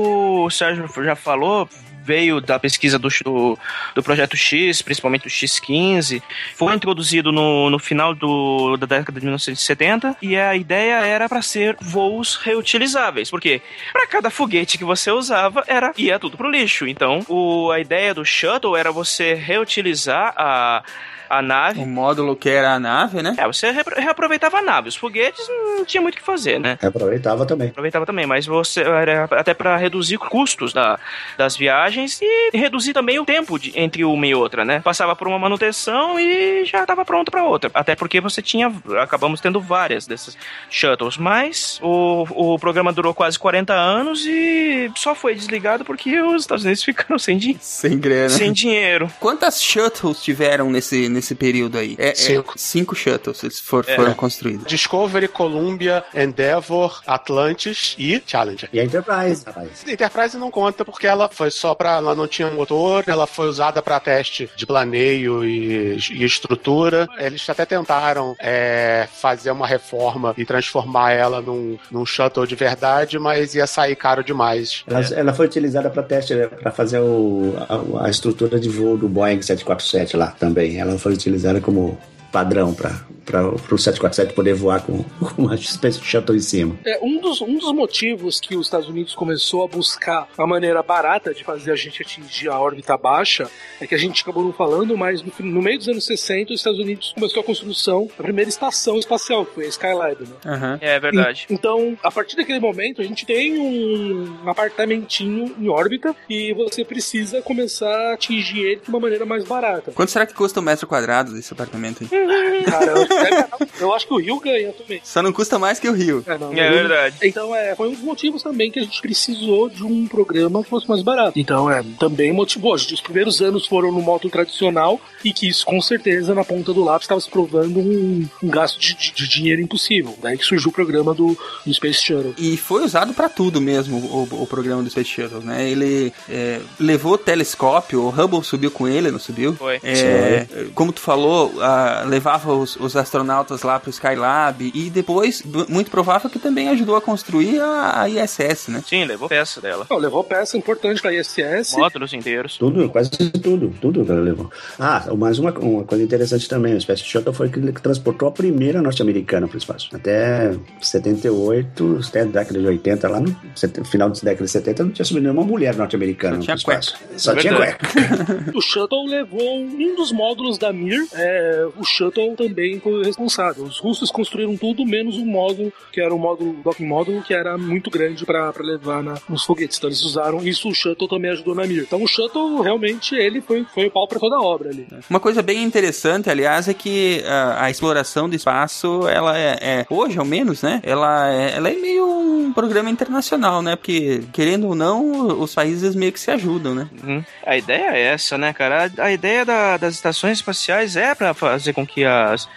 o 0.44 0.50
Sérgio 0.50 0.86
já 1.02 1.16
falou, 1.16 1.68
veio 2.08 2.40
da 2.40 2.58
pesquisa 2.58 2.98
do, 2.98 3.08
do, 3.22 3.58
do 3.94 4.02
projeto 4.02 4.34
X, 4.34 4.80
principalmente 4.80 5.26
o 5.26 5.30
X15, 5.30 6.22
foi 6.54 6.74
introduzido 6.74 7.30
no, 7.30 7.68
no 7.68 7.78
final 7.78 8.14
do, 8.14 8.78
da 8.78 8.86
década 8.86 9.20
de 9.20 9.26
1970 9.26 10.16
e 10.22 10.34
a 10.34 10.56
ideia 10.56 11.04
era 11.04 11.28
para 11.28 11.42
ser 11.42 11.76
voos 11.78 12.36
reutilizáveis, 12.36 13.28
porque 13.30 13.60
para 13.92 14.06
cada 14.06 14.30
foguete 14.30 14.78
que 14.78 14.84
você 14.84 15.10
usava 15.10 15.62
era 15.66 15.92
ia 15.98 16.18
tudo 16.18 16.38
pro 16.38 16.50
lixo. 16.50 16.88
Então, 16.88 17.20
o, 17.28 17.70
a 17.70 17.78
ideia 17.78 18.14
do 18.14 18.24
shuttle 18.24 18.74
era 18.74 18.90
você 18.90 19.34
reutilizar 19.34 20.32
a 20.34 20.82
a 21.28 21.42
nave. 21.42 21.80
O 21.80 21.86
módulo 21.86 22.34
que 22.36 22.48
era 22.48 22.74
a 22.74 22.80
nave, 22.80 23.22
né? 23.22 23.34
É, 23.38 23.46
você 23.46 23.70
re- 23.70 23.82
reaproveitava 23.96 24.58
a 24.58 24.62
nave. 24.62 24.88
Os 24.88 24.96
foguetes 24.96 25.46
não 25.48 25.84
tinha 25.84 26.00
muito 26.00 26.14
o 26.14 26.18
que 26.18 26.24
fazer, 26.24 26.58
né? 26.58 26.78
Aproveitava 26.82 27.44
também. 27.46 27.68
Aproveitava 27.68 28.06
também, 28.06 28.26
mas 28.26 28.46
você 28.46 28.80
era 28.80 29.24
até 29.32 29.54
para 29.54 29.76
reduzir 29.76 30.18
custos 30.18 30.72
da, 30.72 30.98
das 31.36 31.56
viagens 31.56 32.20
e 32.22 32.50
reduzir 32.56 32.92
também 32.92 33.18
o 33.18 33.24
tempo 33.24 33.58
de, 33.58 33.72
entre 33.78 34.04
uma 34.04 34.26
e 34.26 34.34
outra, 34.34 34.64
né? 34.64 34.80
Passava 34.80 35.14
por 35.14 35.28
uma 35.28 35.38
manutenção 35.38 36.18
e 36.18 36.64
já 36.64 36.80
estava 36.82 37.04
pronto 37.04 37.30
para 37.30 37.44
outra. 37.44 37.70
Até 37.74 37.94
porque 37.94 38.20
você 38.20 38.40
tinha, 38.42 38.72
acabamos 39.00 39.40
tendo 39.40 39.60
várias 39.60 40.06
dessas 40.06 40.36
shuttles, 40.70 41.16
mas 41.16 41.78
o, 41.82 42.54
o 42.54 42.58
programa 42.58 42.92
durou 42.92 43.12
quase 43.14 43.38
40 43.38 43.72
anos 43.72 44.24
e 44.26 44.90
só 44.96 45.14
foi 45.14 45.34
desligado 45.34 45.84
porque 45.84 46.20
os 46.20 46.42
Estados 46.42 46.64
Unidos 46.64 46.82
ficaram 46.82 47.18
sem, 47.18 47.36
din 47.38 47.56
Sem 47.60 47.98
grana. 47.98 48.28
sem 48.30 48.52
dinheiro. 48.52 49.10
Quantas 49.20 49.62
shuttles 49.62 50.22
tiveram 50.22 50.70
nesse, 50.70 51.08
nesse 51.18 51.34
período 51.34 51.76
aí? 51.78 51.96
É, 51.98 52.10
é, 52.10 52.14
Cinco. 52.14 52.54
cinco 52.56 52.94
shuttles 52.94 53.42
eles 53.42 53.58
for- 53.60 53.84
É. 53.86 53.96
foram 53.96 54.14
construídos. 54.14 54.64
Discovery, 54.66 55.28
Columbia, 55.28 56.04
Endeavor, 56.14 57.00
Atlantis 57.06 57.94
e 57.98 58.22
Challenger. 58.26 58.68
E 58.72 58.78
a 58.80 58.84
Enterprise, 58.84 59.42
rapaz. 59.44 59.84
A 59.86 59.90
Enterprise 59.92 60.36
não 60.36 60.50
conta 60.50 60.84
porque 60.84 61.06
ela 61.06 61.28
foi 61.28 61.50
só 61.50 61.74
pra. 61.74 61.96
Ela 61.96 62.14
não 62.14 62.26
tinha 62.28 62.48
motor, 62.50 63.04
ela 63.06 63.26
foi 63.26 63.48
usada 63.48 63.82
pra 63.82 63.98
teste 63.98 64.48
de 64.56 64.64
planeio 64.66 65.44
e, 65.44 65.96
e 66.12 66.24
estrutura. 66.24 67.08
Eles 67.18 67.48
até 67.48 67.64
tentaram 67.66 68.36
é, 68.40 69.08
fazer 69.20 69.50
uma 69.50 69.66
reforma 69.66 70.34
e 70.38 70.44
transformar 70.44 71.12
ela 71.12 71.40
num, 71.40 71.76
num 71.90 72.06
shuttle 72.06 72.46
de 72.46 72.54
verdade, 72.54 73.18
mas 73.18 73.54
ia 73.54 73.66
sair 73.66 73.96
caro 73.96 74.22
demais. 74.22 74.84
Ela, 74.86 75.00
ela 75.14 75.32
foi 75.34 75.46
utilizada 75.46 75.90
para 75.90 76.02
teste, 76.02 76.34
para 76.62 76.70
fazer 76.70 77.00
o, 77.00 77.54
a, 78.00 78.06
a 78.06 78.10
estrutura 78.10 78.58
de 78.60 78.68
voo 78.68 78.96
do 78.96 79.08
Boeing 79.08 79.42
747 79.42 80.16
lá 80.16 80.28
também. 80.38 80.78
Ela 80.78 80.98
foi 80.98 81.07
utilizada 81.14 81.60
como 81.60 81.98
padrão 82.30 82.74
para 82.74 83.46
o 83.46 83.78
747 83.78 84.32
poder 84.34 84.54
voar 84.54 84.82
com, 84.82 85.02
com 85.20 85.42
uma 85.42 85.54
espécie 85.54 86.00
de 86.00 86.06
shuttle 86.06 86.36
em 86.36 86.40
cima. 86.40 86.78
É, 86.84 86.98
um, 87.02 87.20
dos, 87.20 87.40
um 87.40 87.58
dos 87.58 87.72
motivos 87.72 88.40
que 88.40 88.56
os 88.56 88.66
Estados 88.66 88.88
Unidos 88.88 89.14
começou 89.14 89.64
a 89.64 89.68
buscar 89.68 90.28
a 90.36 90.46
maneira 90.46 90.82
barata 90.82 91.34
de 91.34 91.44
fazer 91.44 91.72
a 91.72 91.76
gente 91.76 92.02
atingir 92.02 92.48
a 92.48 92.58
órbita 92.58 92.96
baixa 92.96 93.50
é 93.80 93.86
que 93.86 93.94
a 93.94 93.98
gente 93.98 94.22
acabou 94.22 94.44
não 94.44 94.52
falando, 94.52 94.96
mas 94.96 95.22
no, 95.22 95.32
no 95.40 95.62
meio 95.62 95.78
dos 95.78 95.88
anos 95.88 96.04
60 96.04 96.52
os 96.52 96.60
Estados 96.60 96.78
Unidos 96.78 97.12
começou 97.14 97.40
a 97.40 97.44
construção 97.44 98.08
da 98.16 98.24
primeira 98.24 98.48
estação 98.48 98.98
espacial, 98.98 99.44
que 99.44 99.54
foi 99.54 99.66
a 99.66 99.68
Skylab, 99.68 100.22
né? 100.22 100.78
É 100.80 101.00
verdade. 101.00 101.46
Então, 101.50 101.96
a 102.02 102.10
partir 102.10 102.36
daquele 102.36 102.60
momento, 102.60 103.00
a 103.00 103.04
gente 103.04 103.26
tem 103.26 103.58
um 103.58 104.48
apartamentinho 104.48 105.54
em 105.58 105.68
órbita 105.68 106.14
e 106.28 106.52
você 106.54 106.84
precisa 106.84 107.42
começar 107.42 108.10
a 108.10 108.14
atingir 108.14 108.60
ele 108.60 108.80
de 108.80 108.88
uma 108.88 109.00
maneira 109.00 109.26
mais 109.26 109.44
barata. 109.44 109.92
Quanto 109.92 110.10
será 110.10 110.26
que 110.26 110.34
custa 110.34 110.60
o 110.60 110.62
metro 110.62 110.86
quadrado 110.86 111.32
desse 111.32 111.52
apartamento 111.52 112.02
aí? 112.02 112.17
Cara, 112.64 112.86
eu, 112.92 113.68
eu 113.80 113.94
acho 113.94 114.06
que 114.06 114.14
o 114.14 114.18
Rio 114.18 114.40
ganha 114.40 114.72
também. 114.72 115.00
Só 115.04 115.22
não 115.22 115.32
custa 115.32 115.58
mais 115.58 115.78
que 115.78 115.88
o 115.88 115.92
Rio. 115.92 116.22
É, 116.26 116.38
não, 116.38 116.52
É 116.52 116.68
eu- 116.68 116.72
verdade. 116.72 117.16
Então, 117.22 117.54
é, 117.54 117.74
foi 117.74 117.88
um 117.88 117.92
dos 117.92 118.00
motivos 118.02 118.42
também 118.42 118.70
que 118.70 118.78
a 118.78 118.82
gente 118.82 119.00
precisou 119.00 119.68
de 119.68 119.82
um 119.84 120.06
programa 120.06 120.62
que 120.62 120.70
fosse 120.70 120.88
mais 120.88 121.02
barato. 121.02 121.38
Então, 121.38 121.70
é, 121.70 121.82
também 121.98 122.32
motivou. 122.32 122.74
A 122.74 122.78
gente, 122.78 122.94
os 122.94 123.00
primeiros 123.00 123.40
anos 123.40 123.66
foram 123.66 123.90
no 123.92 124.00
modo 124.00 124.28
tradicional 124.28 125.00
e 125.24 125.32
que 125.32 125.48
isso, 125.48 125.64
com 125.64 125.80
certeza, 125.80 126.34
na 126.34 126.44
ponta 126.44 126.72
do 126.72 126.82
lápis, 126.84 127.04
estava 127.04 127.20
se 127.20 127.30
provando 127.30 127.78
um, 127.78 128.26
um 128.42 128.48
gasto 128.48 128.78
de, 128.78 128.94
de- 128.94 129.12
de 129.12 129.28
dinheiro 129.28 129.60
impossível. 129.62 130.14
Daí 130.22 130.36
que 130.38 130.44
surgiu 130.44 130.70
o 130.70 130.72
programa 130.72 131.14
do, 131.14 131.36
do 131.64 131.74
Space 131.74 132.02
Shuttle. 132.02 132.34
E 132.38 132.56
foi 132.56 132.84
usado 132.84 133.12
pra 133.14 133.28
tudo 133.28 133.60
mesmo 133.60 133.96
o, 133.98 134.42
o 134.42 134.46
programa 134.46 134.82
do 134.82 134.90
Space 134.90 135.08
Shuttle, 135.10 135.40
né? 135.40 135.68
Ele 135.68 136.12
é, 136.28 136.60
levou 136.78 137.16
telescópio, 137.18 138.02
o 138.02 138.10
Hubble 138.10 138.42
subiu 138.44 138.70
com 138.70 138.86
ele, 138.88 139.10
não 139.10 139.18
subiu? 139.18 139.54
Foi. 139.54 139.80
É, 139.82 140.46
como 140.74 140.92
tu 140.92 141.00
falou, 141.00 141.52
ah, 141.60 142.04
levava 142.08 142.52
os, 142.52 142.76
os 142.76 142.96
astronautas 142.96 143.62
lá 143.62 143.78
pro 143.78 143.90
Skylab 143.90 144.70
e 144.74 144.90
depois, 144.90 145.42
muito 145.68 145.90
provável 145.90 146.28
que 146.28 146.38
também 146.38 146.68
ajudou 146.68 146.96
a 146.96 147.00
construir 147.00 147.60
a, 147.60 148.02
a 148.02 148.08
ISS, 148.08 148.68
né? 148.68 148.82
Sim, 148.86 149.04
levou 149.04 149.28
peça 149.28 149.60
dela. 149.60 149.86
Não, 149.88 149.98
levou 149.98 150.24
peça 150.24 150.56
importante 150.56 151.00
para 151.00 151.10
a 151.10 151.14
ISS. 151.14 151.74
Módulos 151.76 152.12
inteiros. 152.12 152.56
Tudo, 152.56 152.88
quase 152.88 153.10
tudo, 153.10 153.72
tudo 153.80 154.04
que 154.04 154.10
ela 154.10 154.20
levou. 154.20 154.50
Ah, 154.78 155.04
mais 155.16 155.38
uma, 155.38 155.50
uma 155.58 155.84
coisa 155.84 156.02
interessante 156.02 156.48
também, 156.48 156.74
o 156.74 156.80
Space 156.80 157.04
Shuttle 157.04 157.32
foi 157.32 157.48
que 157.48 157.58
ele 157.58 157.72
que 157.72 157.82
transportou 157.82 158.28
a 158.28 158.32
primeira 158.32 158.80
norte-americana 158.82 159.46
para 159.46 159.54
o 159.54 159.58
espaço. 159.58 159.90
Até 159.94 160.54
78, 160.80 162.00
até 162.08 162.20
a 162.22 162.24
década 162.24 162.58
de 162.58 162.66
80, 162.66 163.08
lá 163.08 163.20
no 163.20 163.36
final 163.84 164.08
da 164.08 164.14
década 164.22 164.44
de 164.44 164.50
70, 164.50 164.84
não 164.84 164.90
tinha 164.92 165.04
subido 165.04 165.24
nenhuma 165.24 165.44
mulher 165.44 165.76
norte-americana 165.76 166.36
no 166.36 166.42
tinha 166.42 166.56
espaço. 166.56 166.96
cueca. 166.96 167.18
Só 167.18 167.32
É 167.32 167.36
tinha 167.36 167.54
cueca. 167.54 167.88
O 168.54 168.60
Shuttle 168.60 169.06
levou 169.06 169.58
um 169.60 169.94
dos 169.94 170.10
módulos 170.12 170.58
da 170.58 170.72
Mir. 170.72 171.06
É, 171.12 171.66
o 171.76 171.84
Shuttle 171.98 172.36
também 172.36 172.78
foi 172.80 173.02
responsável. 173.04 173.64
Os 173.64 173.78
russos 173.78 174.10
construíram 174.10 174.56
tudo 174.56 174.86
menos 174.86 175.16
um 175.16 175.26
módulo, 175.26 175.72
que 175.92 176.00
era 176.00 176.14
o 176.14 176.18
módulo 176.18 176.54
docking 176.64 176.86
módulo, 176.86 177.22
que 177.22 177.34
era 177.34 177.58
muito 177.58 177.90
grande 177.90 178.24
para 178.24 178.52
levar 178.60 179.02
na- 179.02 179.18
nos 179.28 179.44
foguetes. 179.44 179.76
Então 179.78 179.88
eles 179.88 180.02
usaram 180.02 180.38
isso. 180.46 180.68
O 180.68 180.74
Shuttle 180.74 181.08
também 181.08 181.30
ajudou 181.32 181.54
na 181.54 181.66
Mir. 181.66 181.82
Então 181.82 182.02
o 182.02 182.06
Shuttle 182.06 182.60
realmente 182.60 183.14
ele 183.14 183.40
foi, 183.40 183.64
foi 183.74 183.86
o 183.86 183.90
pau 183.90 184.06
para 184.06 184.18
toda 184.20 184.36
a 184.36 184.40
obra 184.42 184.70
ali. 184.70 184.86
Uma 185.10 185.20
coisa 185.20 185.42
bem 185.42 185.62
interessante, 185.64 186.30
aliás, 186.30 186.68
é 186.68 186.74
que 186.74 187.22
a, 187.26 187.64
a 187.64 187.70
exploração 187.70 188.28
do 188.28 188.36
espaço, 188.36 189.08
ela 189.08 189.36
é, 189.38 189.58
é- 189.60 189.86
hoje 189.90 190.18
ao 190.18 190.24
menos, 190.24 190.62
né? 190.62 190.80
Ela 190.84 191.32
é, 191.34 191.56
ela 191.56 191.68
é 191.70 191.74
meio 191.74 192.06
um 192.08 192.52
programa 192.52 192.90
internacional, 192.90 193.60
né? 193.62 193.74
Porque, 193.76 194.22
querendo 194.32 194.68
ou 194.68 194.74
não, 194.74 195.40
os 195.40 195.54
países 195.54 195.94
meio 195.94 196.12
que 196.12 196.20
se 196.20 196.30
ajudam, 196.30 196.74
né? 196.74 196.88
Uhum. 197.02 197.24
A 197.44 197.56
ideia 197.56 197.90
é 197.92 198.02
essa, 198.14 198.38
né, 198.38 198.52
cara? 198.52 198.90
A, 198.98 199.04
a 199.04 199.12
ideia 199.12 199.44
da- 199.44 199.76
das 199.76 199.94
estações 199.94 200.38
espaciais 200.38 200.96
é 200.96 201.14
para 201.14 201.34
fazer 201.34 201.72
com 201.72 201.86
que 201.88 202.04
as, 202.04 202.48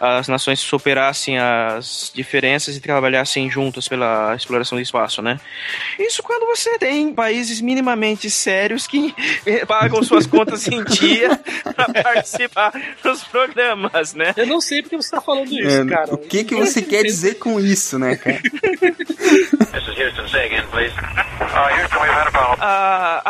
as 0.00 0.28
nações 0.28 0.60
superassem 0.60 1.38
as 1.38 2.10
diferenças 2.14 2.76
e 2.76 2.80
trabalhassem 2.80 3.50
juntas 3.50 3.88
pela 3.88 4.34
exploração 4.34 4.76
do 4.78 4.82
espaço, 4.82 5.20
né? 5.22 5.38
Isso 5.98 6.22
quando 6.22 6.46
você 6.46 6.78
tem 6.78 7.12
países 7.14 7.60
minimamente 7.60 8.30
sérios 8.30 8.86
que 8.86 9.14
pagam 9.66 10.02
suas 10.02 10.26
contas 10.26 10.66
em 10.68 10.82
dia 10.84 11.38
para 11.74 12.02
participar 12.02 12.72
dos 13.02 13.24
programas, 13.24 14.14
né? 14.14 14.32
Eu 14.36 14.46
não 14.46 14.60
sei 14.60 14.82
porque 14.82 14.96
você 14.96 15.10
tá 15.10 15.20
falando 15.20 15.50
isso, 15.52 15.82
É, 15.82 15.86
cara. 15.86 16.14
o 16.14 16.18
que, 16.18 16.44
que 16.44 16.54
você 16.54 16.80
quer 16.82 17.02
dizer 17.02 17.34
com 17.34 17.58
isso, 17.58 17.98
né, 17.98 18.16
cara? 18.16 18.40
This 18.40 19.82
is 19.88 19.98
Houston. 19.98 20.28
Say 20.28 20.46
again, 20.46 20.64
please. 20.70 20.92
Uh, 20.96 21.80
Houston, 21.80 22.00
we've 22.00 22.10
had 22.12 22.26
a 22.26 22.30
problem. 22.30 22.58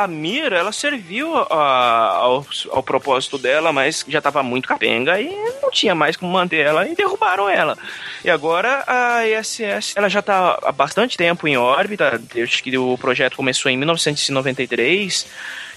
A, 0.06 0.08
Mira, 0.08 0.56
ela 0.58 0.72
serviu 0.72 1.36
a- 1.36 2.16
ao, 2.20 2.46
ao 2.70 2.82
propósito 2.82 3.36
dela, 3.38 3.72
mas 3.72 4.04
já 4.08 4.18
estava 4.18 4.42
muito 4.42 4.68
capenga 4.68 5.20
e 5.20 5.28
não 5.62 5.70
tinha 5.70 5.94
mais 5.94 6.16
como 6.16 6.32
manter 6.32 6.64
ela 6.66 6.86
e 6.88 6.94
derrubaram 6.94 7.48
ela. 7.48 7.76
E 8.24 8.30
agora 8.30 8.82
a 8.86 9.26
ISS, 9.26 9.94
ela 9.96 10.08
já 10.08 10.20
está 10.20 10.58
há 10.62 10.72
bastante 10.72 11.16
tempo 11.16 11.46
em 11.46 11.56
órbita, 11.56 12.20
desde 12.34 12.62
que 12.62 12.76
o 12.78 12.96
projeto 12.98 13.36
começou 13.36 13.70
em 13.70 13.76
1993 13.76 15.26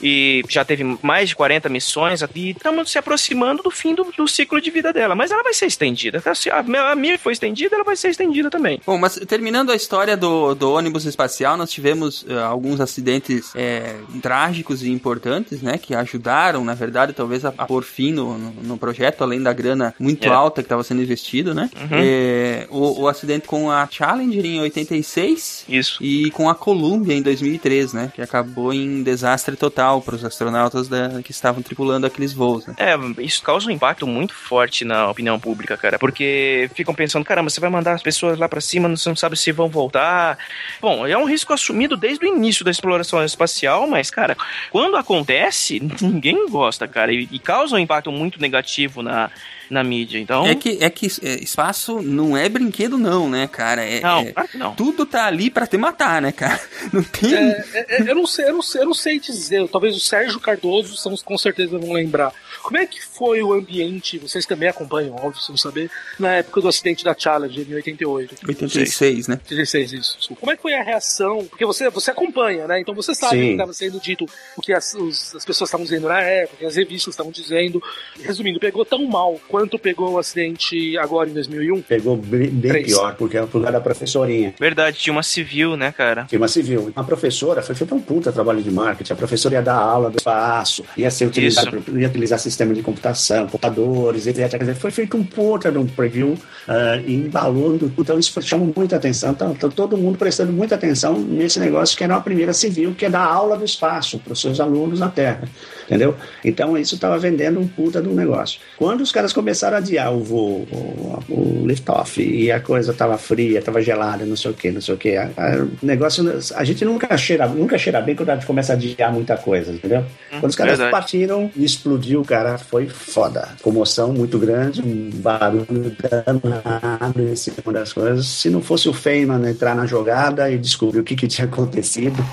e 0.02 0.44
já 0.48 0.64
teve 0.64 0.98
mais 1.02 1.28
de 1.30 1.36
40 1.36 1.68
missões 1.68 2.22
e 2.34 2.52
estamos 2.52 2.90
se 2.90 2.98
aproximando 2.98 3.62
do 3.62 3.70
fim 3.70 3.94
do, 3.94 4.06
do 4.16 4.28
ciclo 4.30 4.62
de 4.62 4.72
vida 4.72 4.94
dela, 4.94 5.14
mas 5.14 5.30
ela 5.30 5.44
vai 5.44 5.54
ser 5.54 5.66
estendida. 5.66 6.22
tá? 6.22 6.34
Se 6.34 6.50
A, 6.50 6.60
a 6.60 6.96
Mir 6.96 7.20
foi 7.20 7.34
estendida, 7.34 7.76
ela 7.76 7.84
vai 7.84 7.98
ser 7.98 8.10
estendida 8.10 8.50
também. 8.50 8.80
Bom, 8.86 8.98
mas 8.98 9.16
terminando 9.28 9.72
a 9.72 9.76
história 9.76 10.16
do, 10.16 10.56
do 10.56 10.72
ônibus 10.72 11.04
espacial, 11.06 11.58
nós 11.58 11.70
tivemos 11.70 12.26
eh, 12.30 12.34
alguns 12.42 12.80
acidentes 12.80 13.52
eh, 13.56 13.94
trágicos 14.20 14.84
e 14.84 14.90
importantes, 14.90 15.62
né? 15.62 15.78
Que 15.78 15.96
ajudaram, 15.96 16.64
na 16.64 16.74
verdade, 16.74 17.14
talvez 17.14 17.46
a, 17.46 17.54
a 17.58 17.66
pôr 17.66 17.84
fim 17.84 18.12
no, 18.12 18.38
no, 18.38 18.78
projeto, 18.78 19.24
além 19.24 19.42
da 19.42 19.54
grana 19.54 19.94
muito 20.00 20.28
É. 20.28 20.30
alta 20.30 20.62
que 20.62 20.66
estava 20.66 20.84
sendo 20.84 21.02
investido, 21.02 21.54
né? 21.54 21.70
Uhum. 21.76 21.88
É, 21.92 22.68
o, 22.70 23.02
o 23.02 23.08
acidente 23.08 23.48
com 23.48 23.70
a 23.72 23.88
Challenger 23.90 24.46
em 24.46 24.60
86. 24.62 25.66
Isso. 25.68 26.04
E 26.04 26.32
com 26.32 26.50
a 26.50 26.56
Columbia 26.56 27.16
em 27.16 27.22
2003, 27.22 27.94
né? 27.94 28.12
Que 28.14 28.22
acabou 28.22 28.74
em 28.74 29.04
desastre 29.04 29.56
total 29.56 30.02
para 30.02 30.16
os 30.16 30.26
astronautas 30.26 30.88
da, 30.88 31.22
que 31.24 31.32
estavam 31.32 31.62
tripulando 31.62 32.06
aqueles 32.06 32.34
voos, 32.34 32.66
né? 32.66 32.76
É, 32.78 32.96
isso 33.24 33.42
causa 33.42 33.68
um 33.68 33.72
impacto 33.72 34.06
muito 34.08 34.34
forte 34.34 34.84
na 34.86 35.10
opinião 35.10 35.40
pública, 35.40 35.78
cara, 35.78 35.98
porque 36.00 36.70
ficam 36.74 36.94
pensando, 36.94 37.26
caramba, 37.26 37.50
você 37.50 37.60
vai 37.60 37.70
mandar 37.70 37.94
as 37.94 38.02
pessoas 38.02 38.38
lá 38.38 38.48
pra 38.48 38.62
cima, 38.62 38.90
você 38.90 39.10
não 39.10 39.16
sabe 39.16 39.38
se 39.38 39.52
vão 39.52 39.70
voltar. 39.70 40.38
Bom, 40.82 41.06
é 41.06 41.18
um 41.18 41.26
risco 41.26 41.54
assumido 41.54 41.96
desde 41.96 42.26
o 42.26 42.28
início 42.28 42.64
da 42.66 42.72
exploração 42.72 43.24
espacial, 43.24 43.88
mas, 43.88 44.09
cara, 44.10 44.38
quando 44.72 44.96
acontece, 44.98 45.80
ninguém 46.02 46.48
gosta, 46.50 46.88
cara, 46.88 47.12
e, 47.14 47.28
e 47.32 47.40
causa 47.40 47.76
um 47.76 47.80
impacto 47.80 48.12
muito 48.12 48.42
negativo 48.42 49.02
na, 49.02 49.30
na 49.70 49.84
mídia. 49.84 50.18
Então. 50.20 50.46
É 50.46 50.56
que, 50.56 50.78
é 50.82 50.90
que 50.90 51.08
é, 51.22 51.36
espaço 51.44 52.02
não 52.02 52.36
é 52.36 52.50
brinquedo, 52.50 52.98
não, 52.98 53.30
né, 53.30 53.48
cara? 53.48 53.84
É, 53.84 54.00
Não, 54.02 54.20
é- 54.22 54.32
claro 54.32 54.48
que 54.50 54.58
não. 54.58 54.76
Tudo 54.76 55.06
tá 55.06 55.26
ali 55.26 55.50
pra 55.50 55.68
te 55.68 55.78
matar, 55.78 56.22
né, 56.22 56.32
cara? 56.32 56.60
Não 56.92 57.04
tem. 57.04 57.34
É, 57.36 57.66
é, 57.74 57.86
é, 57.90 58.10
eu, 58.10 58.16
não 58.16 58.26
sei, 58.26 58.46
eu, 58.46 58.54
não 58.54 58.62
sei, 58.62 58.82
eu 58.82 58.86
não 58.86 58.94
sei 58.94 59.20
dizer, 59.20 59.68
talvez 59.68 59.96
o 59.96 60.00
Sérgio 60.00 60.40
Cardoso 60.40 60.96
são, 60.98 61.16
com 61.18 61.38
certeza 61.38 61.78
vão 61.78 61.94
lembrar. 61.94 62.34
Como 62.62 62.78
é 62.78 62.86
que 62.86 63.02
foi 63.02 63.42
o 63.42 63.54
ambiente, 63.54 64.18
vocês 64.18 64.46
também 64.46 64.70
acompanham, 64.70 65.16
óbvio, 65.16 65.42
se 65.42 65.50
não 65.50 65.58
saber, 65.58 65.90
na 66.20 66.34
época 66.36 66.62
do 66.62 66.68
acidente 66.68 67.04
da 67.04 67.16
Challenger 67.18 67.66
em 67.70 67.76
88? 67.76 68.36
86, 68.48 69.28
né? 69.28 69.36
86, 69.44 69.94
isso. 69.94 70.36
Como 70.36 70.52
é 70.52 70.56
que 70.56 70.62
foi 70.62 70.74
a 70.74 70.84
reação? 70.84 71.46
Porque 71.46 71.66
você, 71.66 71.90
você 71.90 72.12
acompanha, 72.12 72.68
né? 72.68 72.80
Então 72.80 72.94
você 72.94 73.14
sabe 73.16 73.36
Sim. 73.38 73.42
o 73.42 73.46
que 73.46 73.52
estava 73.52 73.74
sendo 73.74 74.00
dito, 74.00 74.26
o 74.58 74.62
que 74.62 74.74
as, 74.74 74.94
os- 74.94 75.36
as 75.36 75.46
pessoas 75.46 75.70
estavam 75.70 75.84
dizendo 75.86 76.08
na 76.08 76.22
época, 76.22 76.56
o 76.56 76.60
que 76.60 76.66
as 76.66 76.76
revistas 76.76 77.14
estavam 77.14 77.32
dizendo. 77.32 77.82
Resumindo, 78.22 78.60
pegou 78.60 78.84
tão 78.86 79.06
mal 79.06 79.40
quanto 79.48 79.78
pegou 79.80 80.12
o 80.14 80.18
acidente 80.18 80.98
agora 80.98 81.30
em 81.30 81.34
2001? 81.34 81.82
Pegou 81.84 82.16
bem, 82.18 82.50
bem 82.50 82.84
pior, 82.84 83.16
porque 83.16 83.38
é 83.38 83.42
por 83.42 83.54
causa 83.62 83.72
da 83.72 83.82
professorinha. 83.82 84.54
Verdade, 84.60 84.98
tinha 85.00 85.14
uma 85.14 85.24
civil, 85.24 85.76
né, 85.78 85.92
cara? 85.92 86.26
Tinha 86.26 86.40
uma 86.40 86.48
civil. 86.48 86.92
A 86.96 87.04
professora 87.04 87.62
foi 87.62 87.76
feito 87.76 87.94
um 87.96 88.00
puta 88.02 88.32
trabalho 88.32 88.62
de 88.62 88.72
marketing. 88.72 89.14
A 89.14 89.16
professora 89.16 89.56
ia 89.56 89.62
dar 89.62 89.76
aula 89.76 90.10
do 90.10 90.18
espaço, 90.18 90.84
ia 90.98 91.10
ser 91.10 91.26
utilizado, 91.26 91.84
ia 91.98 92.08
utilizar 92.08 92.40
sistema 92.50 92.74
de 92.74 92.82
computação, 92.82 93.46
computadores, 93.46 94.28
etc. 94.28 94.76
Foi 94.76 94.92
feito 94.92 95.16
um 95.18 95.24
puta 95.24 95.72
de 95.72 95.78
um 95.78 95.86
preview 95.86 96.38
ah, 96.68 96.98
e 97.06 97.16
embalou. 97.16 97.80
Então 97.98 98.18
isso 98.18 98.42
chamou 98.42 98.74
muita 98.76 98.96
atenção. 98.96 99.32
Então, 99.32 99.52
então, 99.52 99.70
todo 99.70 99.98
mundo 99.98 100.18
prestando 100.18 100.52
muita 100.52 100.76
atenção 100.76 101.20
nesse 101.20 101.60
negócio 101.60 101.98
que 101.98 102.04
era 102.04 102.14
uma 102.14 102.22
primeira 102.22 102.54
civil, 102.54 102.94
que 102.94 103.06
é 103.06 103.10
dar 103.10 103.26
aula 103.26 103.58
do 103.58 103.66
espaço 103.66 104.20
para 104.20 104.34
os 104.34 104.42
seus 104.42 104.60
alunos 104.60 105.00
na 105.00 105.10
Terra. 105.10 105.48
Entendeu? 105.90 106.16
Então 106.46 106.78
isso 106.78 106.94
estava 106.94 107.18
vendendo 107.18 107.60
um 107.60 107.68
puta 107.68 108.00
de 108.00 108.08
um 108.08 108.14
negócio. 108.14 108.60
Quando 108.78 109.02
os 109.02 109.12
caras 109.12 109.34
começaram 109.34 109.78
a 109.78 109.80
adiar 109.80 110.14
o 110.14 110.24
voo, 110.24 110.68
o, 110.72 111.20
o 111.28 111.68
lift-off, 111.68 112.22
e 112.22 112.52
a 112.52 112.60
coisa 112.60 112.92
estava 112.92 113.18
fria, 113.18 113.58
estava 113.58 113.82
gelada, 113.82 114.24
não 114.24 114.36
sei 114.36 114.52
o 114.52 114.54
que, 114.54 114.70
não 114.70 114.82
sei 114.82 114.94
o 114.94 114.98
que. 114.98 115.18
O 115.18 115.86
negócio, 115.86 116.24
a 116.56 116.64
gente 116.64 116.86
nunca 116.86 117.18
cheira, 117.18 117.48
nunca 117.48 117.76
cheira 117.76 118.00
bem 118.02 118.16
quando 118.16 118.30
a 118.30 118.36
gente 118.36 118.46
começa 118.46 118.74
a 118.74 118.76
adiar 118.76 119.12
muita 119.12 119.36
coisa, 119.36 119.72
entendeu? 119.72 120.06
Quando 120.30 120.52
os 120.52 120.56
caras 120.56 120.78
verdade. 120.78 120.92
partiram 120.92 121.50
e 121.56 121.66
explodiu, 121.66 122.24
cara, 122.24 122.60
foi 122.60 122.88
foda. 122.88 123.50
Comoção 123.64 124.14
muito 124.14 124.38
grande, 124.38 124.84
um 124.84 125.10
barulho 125.16 125.96
danado 126.00 127.20
em 127.20 127.36
cima 127.36 127.74
das 127.74 127.92
coisas. 127.92 128.28
Se 128.28 128.50
não 128.52 128.62
fosse 128.62 128.88
o 128.88 128.94
Feynman 128.94 129.50
entrar 129.50 129.76
na 129.76 129.88
jogada 129.88 130.52
e 130.52 130.58
descobrir 130.60 131.00
o 131.00 131.04
que, 131.04 131.16
que 131.16 131.28
tinha 131.28 131.48
acontecido. 131.48 132.24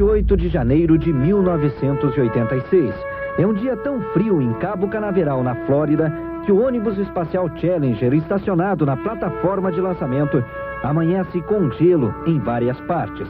28 0.00 0.34
de 0.34 0.48
janeiro 0.48 0.96
de 0.96 1.12
1986. 1.12 2.94
É 3.38 3.46
um 3.46 3.52
dia 3.52 3.76
tão 3.76 4.00
frio 4.14 4.40
em 4.40 4.50
Cabo 4.54 4.88
Canaveral, 4.88 5.42
na 5.42 5.54
Flórida, 5.66 6.10
que 6.46 6.50
o 6.50 6.66
ônibus 6.66 6.96
espacial 6.96 7.50
Challenger, 7.56 8.14
estacionado 8.14 8.86
na 8.86 8.96
plataforma 8.96 9.70
de 9.70 9.78
lançamento, 9.78 10.42
amanhece 10.82 11.42
com 11.42 11.70
gelo 11.72 12.14
em 12.26 12.38
várias 12.38 12.80
partes. 12.80 13.28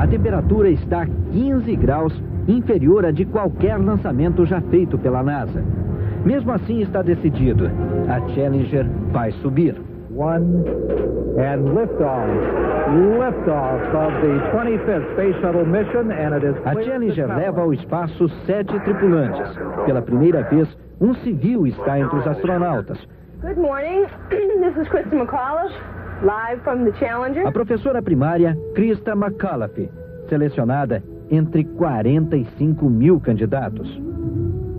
A 0.00 0.06
temperatura 0.08 0.68
está 0.68 1.06
15 1.32 1.76
graus 1.76 2.20
inferior 2.48 3.06
a 3.06 3.12
de 3.12 3.24
qualquer 3.24 3.78
lançamento 3.78 4.44
já 4.44 4.60
feito 4.62 4.98
pela 4.98 5.22
NASA. 5.22 5.62
Mesmo 6.24 6.50
assim, 6.50 6.80
está 6.80 7.02
decidido: 7.02 7.70
a 8.08 8.20
Challenger 8.34 8.84
vai 9.12 9.30
subir. 9.30 9.76
One 10.16 10.64
and 11.38 11.76
liftoff. 11.76 12.24
Liftoff 13.20 13.92
of 13.92 14.12
the 14.22 14.40
25th 14.48 15.12
Space 15.12 15.34
Shuttle 15.42 15.66
mission, 15.66 16.10
and 16.10 16.34
it 16.34 16.42
is 16.42 16.56
A 16.64 16.72
Challenger 16.72 17.26
leva 17.26 17.60
ao 17.60 17.74
espaço 17.74 18.26
sete 18.46 18.80
tripulantes. 18.80 19.54
Pela 19.84 20.00
primeira 20.00 20.42
vez, 20.44 20.74
um 21.02 21.12
civil 21.16 21.66
está 21.66 21.98
entre 21.98 22.16
os 22.16 22.26
astronautas. 22.26 22.98
Good 23.42 23.58
morning. 23.58 24.06
this 24.30 24.74
is 24.80 24.88
Krista 24.88 25.14
McAuliffe, 25.14 25.74
live 26.22 26.62
from 26.64 26.86
the 26.86 26.92
Challenger. 26.98 27.46
A 27.46 27.52
professora 27.52 28.00
primária, 28.00 28.56
Krista 28.74 29.14
McAuliffe, 29.14 29.90
selecionada 30.30 31.02
entre 31.30 31.62
45 31.76 32.88
mil 32.88 33.20
candidatos. 33.20 33.86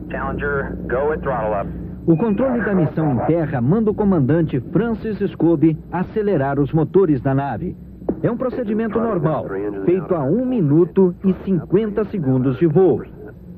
Challenger, 0.10 0.76
go 0.88 1.12
at 1.12 1.22
throttle 1.22 1.54
up. 1.54 1.87
O 2.08 2.16
controle 2.16 2.62
da 2.62 2.74
missão 2.74 3.16
em 3.16 3.18
terra 3.26 3.60
manda 3.60 3.92
o 3.92 3.94
comandante 3.94 4.62
Francis 4.72 5.20
Scobie 5.32 5.78
acelerar 5.92 6.58
os 6.58 6.72
motores 6.72 7.22
da 7.22 7.36
nave. 7.36 7.76
É 8.24 8.32
um 8.32 8.38
procedimento 8.38 8.98
normal, 8.98 9.46
feito 9.84 10.16
a 10.16 10.24
1 10.24 10.46
minuto 10.46 11.14
e 11.26 11.34
50 11.44 12.06
segundos 12.06 12.58
de 12.60 12.66
voo. 12.66 13.04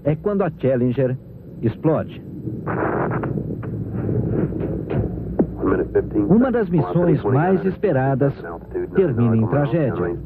É 0.04 0.16
quando 0.16 0.42
a 0.42 0.50
Challenger 0.50 1.16
explode. 1.62 2.20
Uma 6.28 6.52
das 6.52 6.68
missões 6.72 7.24
mais 7.24 7.64
esperadas 7.64 8.34
termina 8.96 9.38
em 9.38 9.46
tragédia. 9.46 10.18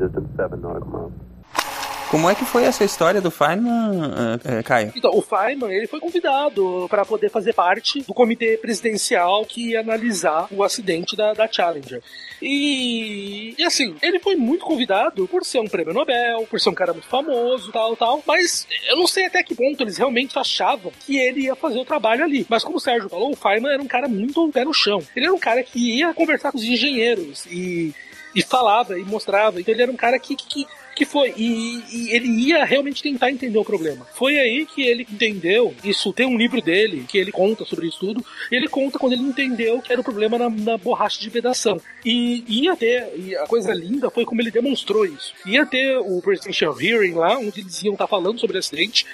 Como 2.13 2.29
é 2.29 2.35
que 2.35 2.45
foi 2.45 2.63
essa 2.63 2.83
história 2.83 3.19
do 3.19 3.31
Feynman, 3.31 4.39
eh, 4.45 4.59
eh, 4.59 4.61
Caio? 4.61 4.93
Então, 4.95 5.09
o 5.17 5.19
Feynman, 5.19 5.73
ele 5.73 5.87
foi 5.87 5.99
convidado 5.99 6.85
para 6.87 7.03
poder 7.03 7.31
fazer 7.31 7.53
parte 7.53 8.03
do 8.03 8.13
comitê 8.13 8.55
presidencial 8.55 9.43
que 9.43 9.71
ia 9.71 9.79
analisar 9.79 10.47
o 10.51 10.61
acidente 10.61 11.15
da, 11.15 11.33
da 11.33 11.51
Challenger. 11.51 12.03
E, 12.39 13.55
e 13.57 13.63
assim, 13.63 13.95
ele 13.99 14.19
foi 14.19 14.35
muito 14.35 14.63
convidado 14.63 15.27
por 15.27 15.43
ser 15.43 15.57
um 15.57 15.67
prêmio 15.67 15.91
Nobel, 15.91 16.45
por 16.47 16.61
ser 16.61 16.69
um 16.69 16.75
cara 16.75 16.93
muito 16.93 17.07
famoso, 17.07 17.71
tal, 17.71 17.97
tal, 17.97 18.21
mas 18.27 18.67
eu 18.87 18.95
não 18.95 19.07
sei 19.07 19.25
até 19.25 19.41
que 19.41 19.55
ponto 19.55 19.81
eles 19.81 19.97
realmente 19.97 20.37
achavam 20.37 20.91
que 21.03 21.17
ele 21.17 21.45
ia 21.45 21.55
fazer 21.55 21.79
o 21.79 21.85
trabalho 21.85 22.23
ali. 22.23 22.45
Mas 22.47 22.63
como 22.63 22.77
o 22.77 22.79
Sérgio 22.79 23.09
falou, 23.09 23.31
o 23.31 23.35
Feynman 23.35 23.73
era 23.73 23.81
um 23.81 23.87
cara 23.87 24.07
muito 24.07 24.47
pé 24.49 24.63
no 24.63 24.71
chão. 24.73 25.01
Ele 25.15 25.25
era 25.25 25.33
um 25.33 25.39
cara 25.39 25.63
que 25.63 25.97
ia 25.97 26.13
conversar 26.13 26.51
com 26.51 26.59
os 26.59 26.63
engenheiros 26.63 27.47
e 27.47 27.91
e 28.35 28.41
falava 28.41 28.97
e 28.97 29.03
mostrava. 29.03 29.59
Então 29.59 29.73
ele 29.73 29.83
era 29.83 29.91
um 29.91 29.95
cara 29.95 30.17
que, 30.17 30.35
que, 30.35 30.47
que 30.47 30.67
foi. 31.05 31.33
E, 31.35 31.83
e 31.91 32.15
ele 32.15 32.27
ia 32.27 32.63
realmente 32.63 33.01
tentar 33.01 33.31
entender 33.31 33.57
o 33.57 33.65
problema. 33.65 34.05
Foi 34.13 34.37
aí 34.37 34.65
que 34.65 34.83
ele 34.83 35.07
entendeu. 35.11 35.73
Isso 35.83 36.13
tem 36.13 36.25
um 36.25 36.37
livro 36.37 36.61
dele 36.61 37.05
que 37.07 37.17
ele 37.17 37.31
conta 37.31 37.65
sobre 37.65 37.87
isso 37.87 37.99
tudo. 37.99 38.23
Ele 38.51 38.67
conta 38.67 38.99
quando 38.99 39.13
ele 39.13 39.23
entendeu 39.23 39.81
que 39.81 39.91
era 39.91 40.01
o 40.01 40.03
problema 40.03 40.37
na, 40.37 40.49
na 40.49 40.77
borracha 40.77 41.19
de 41.19 41.29
vedação. 41.29 41.81
E 42.05 42.43
ia 42.47 42.75
ter, 42.75 43.11
e 43.17 43.35
a 43.35 43.47
coisa 43.47 43.73
linda 43.73 44.09
foi 44.09 44.25
como 44.25 44.41
ele 44.41 44.51
demonstrou 44.51 45.05
isso. 45.05 45.33
Ia 45.45 45.65
ter 45.65 45.97
o 45.97 46.21
Presidential 46.21 46.79
Hearing 46.79 47.13
lá, 47.13 47.37
onde 47.37 47.61
eles 47.61 47.81
iam 47.83 47.93
estar 47.93 48.07
falando 48.07 48.39
sobre 48.39 48.57
o 48.57 48.59
acidente. 48.59 49.05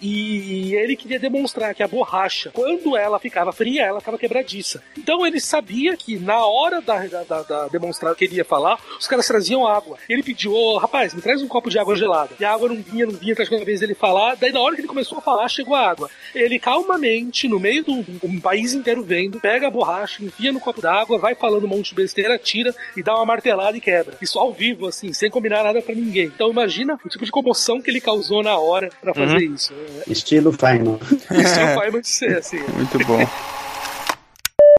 E 0.00 0.74
ele 0.74 0.96
queria 0.96 1.18
demonstrar 1.18 1.74
que 1.74 1.82
a 1.82 1.88
borracha, 1.88 2.50
quando 2.52 2.96
ela 2.96 3.18
ficava 3.18 3.52
fria, 3.52 3.82
ela 3.84 4.00
ficava 4.00 4.18
quebradiça. 4.18 4.82
Então 4.96 5.26
ele 5.26 5.40
sabia 5.40 5.96
que 5.96 6.18
na 6.18 6.44
hora 6.46 6.80
da, 6.80 7.06
da, 7.06 7.42
da, 7.42 7.68
demonstrar 7.68 8.14
que 8.14 8.24
ele 8.24 8.36
ia 8.36 8.44
falar, 8.44 8.78
os 8.98 9.06
caras 9.06 9.26
traziam 9.26 9.66
água. 9.66 9.98
Ele 10.08 10.22
pediu, 10.22 10.52
ô 10.52 10.78
rapaz, 10.78 11.14
me 11.14 11.22
traz 11.22 11.42
um 11.42 11.48
copo 11.48 11.70
de 11.70 11.78
água 11.78 11.96
gelada. 11.96 12.30
E 12.38 12.44
a 12.44 12.52
água 12.52 12.68
não 12.68 12.76
vinha, 12.76 13.06
não 13.06 13.14
vinha, 13.14 13.34
traz 13.34 13.50
uma 13.50 13.64
vez 13.64 13.82
ele 13.82 13.94
falar. 13.94 14.36
Daí 14.36 14.52
na 14.52 14.60
hora 14.60 14.74
que 14.74 14.80
ele 14.80 14.88
começou 14.88 15.18
a 15.18 15.20
falar, 15.20 15.48
chegou 15.48 15.74
a 15.74 15.88
água. 15.90 16.10
Ele 16.34 16.58
calmamente, 16.58 17.48
no 17.48 17.58
meio 17.58 17.84
do 17.84 18.04
um 18.22 18.40
país 18.40 18.72
inteiro 18.74 19.02
vendo, 19.02 19.40
pega 19.40 19.66
a 19.66 19.70
borracha, 19.70 20.22
enfia 20.24 20.52
no 20.52 20.60
copo 20.60 20.80
d'água, 20.80 21.18
vai 21.18 21.34
falando 21.34 21.64
um 21.64 21.68
monte 21.68 21.90
de 21.90 21.94
besteira, 21.94 22.38
tira 22.38 22.74
e 22.96 23.02
dá 23.02 23.14
uma 23.14 23.24
martelada 23.24 23.76
e 23.76 23.80
quebra. 23.80 24.16
Isso 24.20 24.38
ao 24.38 24.52
vivo, 24.52 24.86
assim, 24.86 25.12
sem 25.12 25.30
combinar 25.30 25.64
nada 25.64 25.80
pra 25.82 25.94
ninguém. 25.94 26.26
Então 26.26 26.50
imagina 26.50 26.98
o 27.04 27.08
tipo 27.08 27.24
de 27.24 27.30
comoção 27.30 27.80
que 27.80 27.90
ele 27.90 28.00
causou 28.00 28.42
na 28.42 28.56
hora 28.58 28.90
pra 29.00 29.14
fazer 29.14 29.36
Uhum. 29.46 29.54
isso. 29.54 29.72
Estilo 30.08 30.52
Feynman. 30.52 30.98
Isso 31.02 31.60
é 31.60 31.74
o 31.76 31.80
Feynman 31.80 32.00
de 32.00 32.08
ser, 32.08 32.38
assim. 32.38 32.58
Muito 32.74 33.06
bom. 33.06 33.18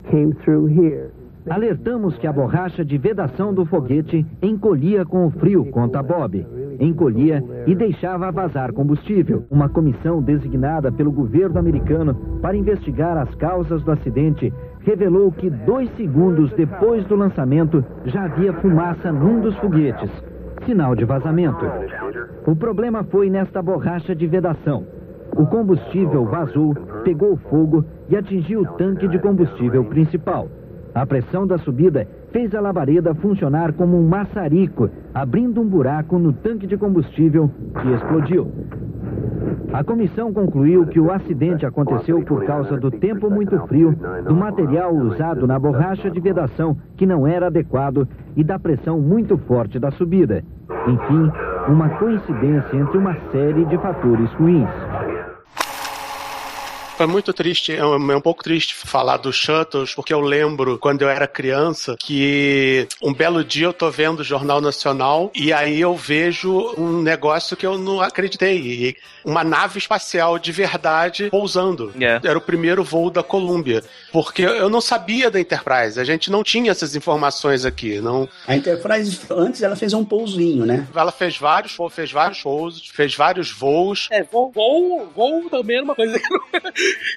Came 0.10 0.34
through 0.36 0.70
here. 0.70 1.12
Alertamos 1.50 2.18
que 2.18 2.28
a 2.28 2.34
borracha 2.34 2.84
de 2.84 2.98
vedação 2.98 3.54
do 3.54 3.66
foguete 3.66 4.26
encolhia 4.42 5.06
com 5.06 5.26
o 5.26 5.32
frio, 5.32 5.66
conta 5.72 6.04
Bob. 6.04 6.46
Encolhia 6.78 7.42
e 7.66 7.74
deixava 7.74 8.30
vazar 8.32 8.74
combustível. 8.74 9.46
Uma 9.50 9.70
comissão 9.70 10.22
designada 10.22 10.92
pelo 10.92 11.12
governo 11.12 11.58
americano 11.58 12.40
para 12.42 12.58
investigar 12.58 13.18
as 13.18 13.34
causas 13.36 13.82
do 13.82 13.92
acidente 13.92 14.54
revelou 14.82 15.32
que 15.32 15.50
dois 15.50 15.90
segundos 15.96 16.52
depois 16.52 17.06
do 17.06 17.16
lançamento 17.16 17.84
já 18.06 18.26
havia 18.26 18.54
fumaça 18.54 19.12
num 19.12 19.40
dos 19.40 19.56
foguetes. 19.58 20.12
Sinal 20.66 20.96
de 20.96 21.06
vazamento. 21.06 21.66
O 22.46 22.56
problema 22.56 23.06
foi 23.06 23.30
nesta 23.30 23.62
borracha 23.62 24.14
de 24.14 24.28
vedação. 24.28 24.97
O 25.36 25.46
combustível 25.46 26.26
vazou, 26.26 26.74
pegou 27.04 27.38
fogo 27.50 27.86
e 28.10 28.16
atingiu 28.16 28.62
o 28.62 28.68
tanque 28.78 29.08
de 29.08 29.20
combustível 29.20 29.84
principal. 29.86 30.48
A 30.94 31.06
pressão 31.06 31.46
da 31.46 31.58
subida 31.60 32.08
fez 32.32 32.54
a 32.56 32.60
labareda 32.60 33.14
funcionar 33.14 33.74
como 33.74 33.98
um 33.98 34.08
maçarico, 34.08 34.90
abrindo 35.14 35.62
um 35.62 35.68
buraco 35.68 36.18
no 36.18 36.34
tanque 36.34 36.66
de 36.66 36.76
combustível 36.76 37.52
que 37.82 37.94
explodiu. 37.94 38.52
A 39.74 39.84
comissão 39.84 40.34
concluiu 40.34 40.88
que 40.88 41.00
o 41.00 41.12
acidente 41.12 41.66
aconteceu 41.66 42.22
por 42.24 42.46
causa 42.46 42.78
do 42.78 42.90
tempo 42.90 43.30
muito 43.30 43.60
frio, 43.68 43.96
do 44.28 44.36
material 44.36 44.94
usado 44.96 45.46
na 45.46 45.60
borracha 45.60 46.10
de 46.10 46.20
vedação 46.20 46.78
que 46.96 47.06
não 47.06 47.28
era 47.28 47.48
adequado 47.48 48.08
e 48.36 48.44
da 48.44 48.58
pressão 48.58 49.00
muito 49.00 49.38
forte 49.38 49.78
da 49.78 49.92
subida. 49.92 50.44
Enfim, 50.88 51.32
uma 51.68 51.90
coincidência 51.90 52.78
entre 52.78 52.98
uma 52.98 53.16
série 53.32 53.66
de 53.66 53.78
fatores 53.78 54.32
ruins. 54.34 54.70
Foi 56.98 57.06
muito 57.06 57.32
triste, 57.32 57.76
é 57.76 57.86
um, 57.86 58.12
é 58.12 58.18
um 58.18 58.22
pouco 58.22 58.44
triste 58.44 58.74
falar 58.74 59.18
dos 59.18 59.36
Shuttles, 59.36 59.94
porque 59.94 60.12
eu 60.12 60.20
lembro 60.20 60.80
quando 60.80 61.04
eu 61.04 61.10
era 61.10 61.28
criança 61.28 61.96
que 61.96 62.88
um 63.04 63.14
belo 63.14 63.44
dia 63.44 63.68
eu 63.68 63.74
tô 63.74 63.92
vendo 63.92 64.22
o 64.22 64.24
Jornal 64.24 64.60
Nacional 64.60 65.32
e 65.36 65.54
aí 65.54 65.80
eu 65.80 65.96
vejo 65.96 66.74
um 66.76 67.04
negócio 67.04 67.56
que 67.56 67.68
eu 67.68 67.78
não 67.78 68.02
acreditei. 68.02 68.96
Uma 69.24 69.44
nave 69.44 69.78
espacial 69.78 70.40
de 70.40 70.52
verdade 70.52 71.30
pousando. 71.30 71.94
É. 72.02 72.20
Era 72.24 72.40
o 72.40 72.42
primeiro 72.42 72.84
voo 72.84 73.12
da 73.12 73.22
Columbia. 73.22 73.84
Porque 74.12 74.42
eu 74.42 74.68
não 74.68 74.82
sabia 74.82 75.30
da 75.30 75.40
Enterprise, 75.40 76.00
a 76.00 76.04
gente 76.04 76.32
não 76.32 76.44
tinha 76.44 76.72
essas 76.72 76.96
informações 76.96 77.64
aqui. 77.64 78.02
Não... 78.02 78.28
A 78.48 78.56
Enterprise, 78.56 79.20
antes, 79.30 79.62
ela 79.62 79.76
fez 79.76 79.94
um 79.94 80.04
pousinho, 80.04 80.66
né? 80.66 80.88
Ela 80.96 81.12
fez 81.12 81.38
vários, 81.38 81.78
fez 81.92 82.12
vários 82.12 82.42
voos, 82.42 82.88
fez 82.88 83.16
vários 83.16 83.52
voos. 83.52 84.08
É, 84.10 84.24
voo, 84.24 84.52
voo, 84.52 85.08
voo 85.16 85.48
também 85.48 85.76
era 85.76 85.86
uma 85.86 85.94
coisa 85.94 86.18
que 86.18 86.28
não... 86.28 86.42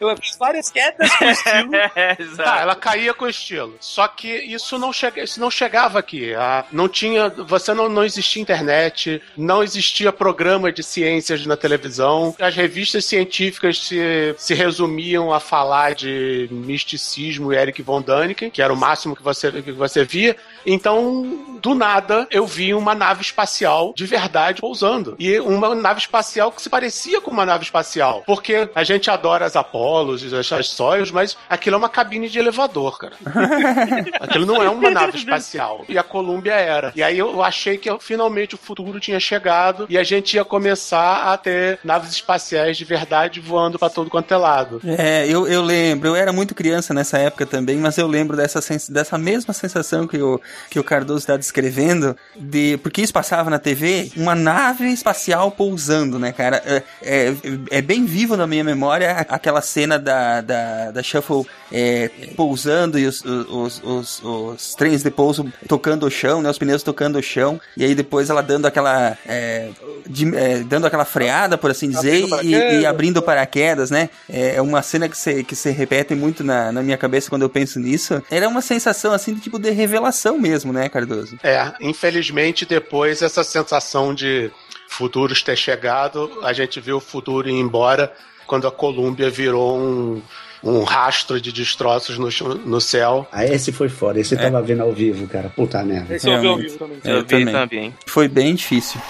Ela 0.00 0.16
fez 0.16 0.36
várias 0.36 0.70
quedas 0.70 1.14
com 1.16 1.24
estilo. 1.24 1.70
Tá, 2.36 2.60
ela 2.60 2.74
caía 2.74 3.12
com 3.12 3.28
estilo. 3.28 3.76
Só 3.80 4.06
que 4.08 4.28
isso 4.28 4.78
não, 4.78 4.92
chega, 4.92 5.22
isso 5.22 5.40
não 5.40 5.50
chegava 5.50 5.98
aqui. 5.98 6.34
Ah, 6.34 6.64
não 6.72 6.88
tinha. 6.88 7.28
Você 7.28 7.74
não, 7.74 7.88
não 7.88 8.04
existia 8.04 8.40
internet, 8.40 9.22
não 9.36 9.62
existia 9.62 10.12
programa 10.12 10.72
de 10.72 10.82
ciências 10.82 11.44
na 11.46 11.56
televisão. 11.56 12.34
As 12.40 12.54
revistas 12.54 13.04
científicas 13.04 13.78
se, 13.78 14.34
se 14.38 14.54
resumiam 14.54 15.32
a 15.32 15.40
falar 15.40 15.94
de 15.94 16.48
misticismo 16.50 17.52
e 17.52 17.56
Eric 17.56 17.82
von 17.82 18.02
Däniken, 18.02 18.50
que 18.50 18.62
era 18.62 18.72
o 18.72 18.76
máximo 18.76 19.14
que 19.14 19.22
você, 19.22 19.50
que 19.62 19.72
você 19.72 20.04
via. 20.04 20.36
Então, 20.64 21.58
do 21.60 21.74
nada, 21.74 22.26
eu 22.30 22.46
vi 22.46 22.74
uma 22.74 22.94
nave 22.94 23.22
espacial 23.22 23.92
de 23.96 24.06
verdade 24.06 24.60
pousando. 24.60 25.16
E 25.18 25.38
uma 25.40 25.74
nave 25.74 26.00
espacial 26.00 26.52
que 26.52 26.62
se 26.62 26.70
parecia 26.70 27.20
com 27.20 27.30
uma 27.30 27.46
nave 27.46 27.64
espacial. 27.64 28.22
Porque 28.26 28.68
a 28.74 28.84
gente 28.84 29.10
adora 29.10 29.44
as 29.44 29.56
Apolos 29.60 30.22
e 30.22 30.34
as 30.34 30.68
Soyuz, 30.68 31.10
mas 31.10 31.36
aquilo 31.48 31.74
é 31.76 31.78
uma 31.78 31.88
cabine 31.88 32.28
de 32.28 32.38
elevador, 32.38 32.98
cara. 32.98 33.14
aquilo 34.20 34.46
não 34.46 34.62
é 34.62 34.68
uma 34.68 34.90
nave 34.90 35.18
espacial. 35.18 35.84
E 35.88 35.98
a 35.98 36.02
Columbia 36.02 36.54
era. 36.54 36.92
E 36.94 37.02
aí 37.02 37.18
eu 37.18 37.42
achei 37.42 37.76
que 37.78 37.90
finalmente 38.00 38.54
o 38.54 38.58
futuro 38.58 38.98
tinha 39.00 39.20
chegado 39.20 39.86
e 39.88 39.96
a 39.98 40.02
gente 40.04 40.34
ia 40.34 40.44
começar 40.44 41.32
a 41.32 41.36
ter 41.36 41.78
naves 41.84 42.10
espaciais 42.12 42.76
de 42.76 42.84
verdade 42.84 43.40
voando 43.40 43.78
para 43.78 43.90
todo 43.90 44.10
quanto 44.10 44.32
é 44.32 44.36
lado. 44.36 44.80
É, 44.84 45.26
eu, 45.26 45.46
eu 45.46 45.62
lembro, 45.62 46.08
eu 46.08 46.16
era 46.16 46.32
muito 46.32 46.54
criança 46.54 46.92
nessa 46.94 47.18
época 47.18 47.46
também, 47.46 47.76
mas 47.78 47.98
eu 47.98 48.06
lembro 48.06 48.36
dessa, 48.36 48.60
sens- 48.60 48.88
dessa 48.88 49.16
mesma 49.18 49.52
sensação 49.52 50.06
que 50.06 50.20
o, 50.20 50.40
que 50.70 50.78
o 50.78 50.84
Cardoso 50.84 51.20
está 51.20 51.36
descrevendo, 51.36 52.16
de 52.36 52.78
porque 52.82 53.02
isso 53.02 53.12
passava 53.12 53.50
na 53.50 53.58
TV, 53.58 54.10
uma 54.16 54.34
nave 54.34 54.86
espacial 54.92 55.50
pousando, 55.50 56.18
né, 56.18 56.32
cara? 56.32 56.62
É, 56.64 56.82
é, 57.02 57.34
é 57.70 57.82
bem 57.82 58.04
vivo 58.04 58.36
na 58.36 58.46
minha 58.46 58.64
memória 58.64 59.26
a- 59.28 59.34
aquela 59.50 59.60
cena 59.62 59.98
da, 59.98 60.40
da, 60.40 60.90
da 60.92 61.02
Shuffle 61.02 61.44
é, 61.72 62.08
pousando 62.36 62.98
e 62.98 63.06
os, 63.06 63.22
os, 63.24 63.82
os, 63.82 64.22
os 64.22 64.74
trens 64.74 65.02
de 65.02 65.10
pouso 65.10 65.52
tocando 65.68 66.06
o 66.06 66.10
chão, 66.10 66.40
né, 66.40 66.48
os 66.48 66.58
pneus 66.58 66.82
tocando 66.82 67.18
o 67.18 67.22
chão, 67.22 67.60
e 67.76 67.84
aí 67.84 67.94
depois 67.94 68.30
ela 68.30 68.42
dando 68.42 68.66
aquela, 68.66 69.18
é, 69.26 69.70
de- 70.06 70.36
é, 70.36 70.58
dando 70.60 70.86
aquela 70.86 71.04
freada, 71.04 71.58
por 71.58 71.70
assim 71.70 71.90
dizer, 71.90 72.24
e, 72.42 72.80
e 72.80 72.86
abrindo 72.86 73.20
paraquedas, 73.20 73.90
né? 73.90 74.08
É 74.28 74.50
é 74.60 74.62
uma 74.62 74.82
cena 74.82 75.08
que 75.08 75.16
se, 75.16 75.44
que 75.44 75.54
se 75.56 75.70
repete 75.70 76.14
muito 76.14 76.42
na, 76.42 76.72
na 76.72 76.82
minha 76.82 76.96
cabeça 76.98 77.30
quando 77.30 77.42
eu 77.42 77.48
penso 77.48 77.78
nisso. 77.78 78.22
Era 78.30 78.48
uma 78.48 78.60
sensação 78.60 79.12
assim 79.12 79.32
de 79.34 79.40
tipo 79.40 79.58
de 79.58 79.70
revelação 79.70 80.38
mesmo, 80.38 80.72
né, 80.72 80.88
Cardoso? 80.88 81.38
É, 81.42 81.72
infelizmente 81.80 82.66
depois 82.66 83.22
essa 83.22 83.42
sensação 83.44 84.14
de 84.14 84.50
futuros 84.88 85.42
ter 85.42 85.56
chegado, 85.56 86.30
a 86.42 86.52
gente 86.52 86.80
viu 86.80 86.96
o 86.96 87.00
futuro 87.00 87.48
ir 87.48 87.52
embora 87.54 88.12
quando 88.50 88.66
a 88.66 88.72
Colômbia 88.72 89.30
virou 89.30 89.78
um, 89.78 90.20
um 90.64 90.82
rastro 90.82 91.40
de 91.40 91.52
destroços 91.52 92.18
no, 92.18 92.28
no 92.66 92.80
céu. 92.80 93.24
Ah, 93.30 93.46
esse 93.46 93.70
foi 93.70 93.88
foda. 93.88 94.18
Esse 94.18 94.34
eu 94.34 94.40
tava 94.40 94.60
vendo 94.60 94.82
ao 94.82 94.90
vivo, 94.90 95.28
cara. 95.28 95.48
Puta 95.50 95.80
merda. 95.84 96.16
Esse 96.16 96.28
eu 96.28 96.40
vi 96.40 96.48
ao 96.48 96.56
vivo 96.56 96.76
também. 96.76 96.98
Eu 97.04 97.20
vi 97.20 97.26
também. 97.28 97.54
também. 97.54 97.94
Foi 98.06 98.26
bem 98.26 98.56
difícil. 98.56 99.00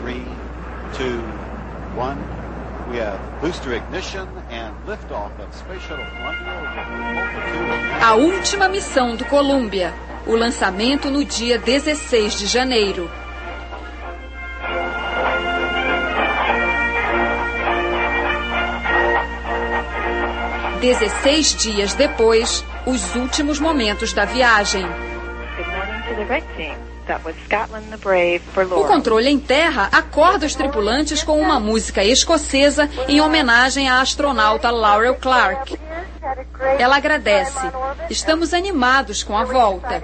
Three, 0.00 0.24
two, 0.96 1.22
one. 1.96 2.18
We 2.90 2.98
have 2.98 3.20
booster 3.40 3.74
ignition 3.74 4.26
and 4.50 4.72
liftoff 4.88 5.30
of 5.40 5.56
Space 5.56 5.80
Shuttle 5.86 6.04
Columbia 6.18 8.02
A 8.02 8.14
última 8.16 8.68
missão 8.68 9.14
do 9.14 9.24
Columbia. 9.26 9.94
O 10.26 10.34
lançamento 10.34 11.08
no 11.08 11.24
dia 11.24 11.56
16 11.56 12.36
de 12.36 12.46
janeiro. 12.46 13.08
Dezesseis 20.82 21.54
dias 21.54 21.94
depois, 21.94 22.64
os 22.84 23.14
últimos 23.14 23.60
momentos 23.60 24.12
da 24.12 24.24
viagem. 24.24 24.84
O 28.68 28.84
controle 28.88 29.28
em 29.28 29.38
terra 29.38 29.88
acorda 29.92 30.44
os 30.44 30.56
tripulantes 30.56 31.22
com 31.22 31.40
uma 31.40 31.60
música 31.60 32.02
escocesa 32.02 32.90
em 33.06 33.20
homenagem 33.20 33.88
à 33.88 34.00
astronauta 34.00 34.72
Laurel 34.72 35.14
Clark. 35.14 35.78
Ela 36.76 36.96
agradece. 36.96 37.60
Estamos 38.10 38.52
animados 38.52 39.22
com 39.22 39.38
a 39.38 39.44
volta. 39.44 40.02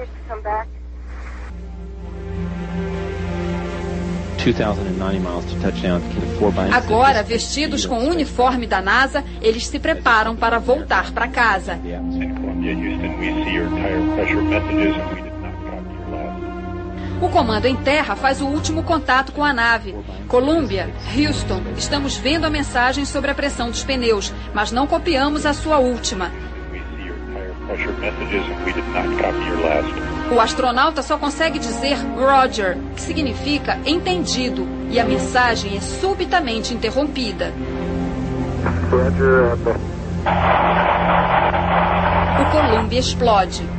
Agora, 6.73 7.23
vestidos 7.23 7.85
com 7.85 7.99
o 7.99 8.09
uniforme 8.09 8.67
da 8.67 8.81
NASA, 8.81 9.25
eles 9.41 9.67
se 9.67 9.79
preparam 9.79 10.35
para 10.35 10.59
voltar 10.59 11.11
para 11.13 11.29
casa. 11.29 11.79
Columbia, 11.79 12.75
Houston, 12.75 13.19
we 13.19 13.45
see 13.45 13.55
your 13.55 13.69
tire 13.69 14.03
pressure 14.15 14.43
messages 14.43 14.97
and 14.97 15.15
we 15.15 15.23
did 15.23 15.33
not 15.41 15.55
copy 15.65 15.95
your 15.95 16.09
last. 16.11 17.25
O 17.25 17.29
comando 17.29 17.67
em 17.67 17.77
terra 17.77 18.17
faz 18.17 18.41
o 18.41 18.47
último 18.47 18.83
contato 18.83 19.33
com 19.33 19.45
a 19.45 19.53
nave. 19.53 19.95
Columbia, 20.29 20.91
Houston, 21.17 21.63
estamos 21.77 22.17
vendo 22.17 22.45
a 22.45 22.51
mensagem 22.51 23.05
sobre 23.05 23.31
a 23.31 23.35
pressão 23.35 23.71
dos 23.71 23.83
pneus, 23.83 24.33
mas 24.55 24.73
não 24.73 24.87
copiamos 24.87 25.47
a 25.47 25.53
sua 25.53 25.79
última. 25.79 26.31
O 30.35 30.41
astronauta 30.41 31.03
só 31.03 31.19
consegue 31.19 31.59
dizer 31.59 31.99
Roger, 32.17 32.79
que 32.95 33.01
significa 33.01 33.79
entendido, 33.85 34.67
e 34.91 34.99
a 34.99 35.05
mensagem 35.05 35.77
é 35.77 35.81
subitamente 35.81 36.73
interrompida. 36.73 37.53
Roger, 38.91 39.59
O 42.41 42.51
Columbia 42.51 42.99
explode. 42.99 43.78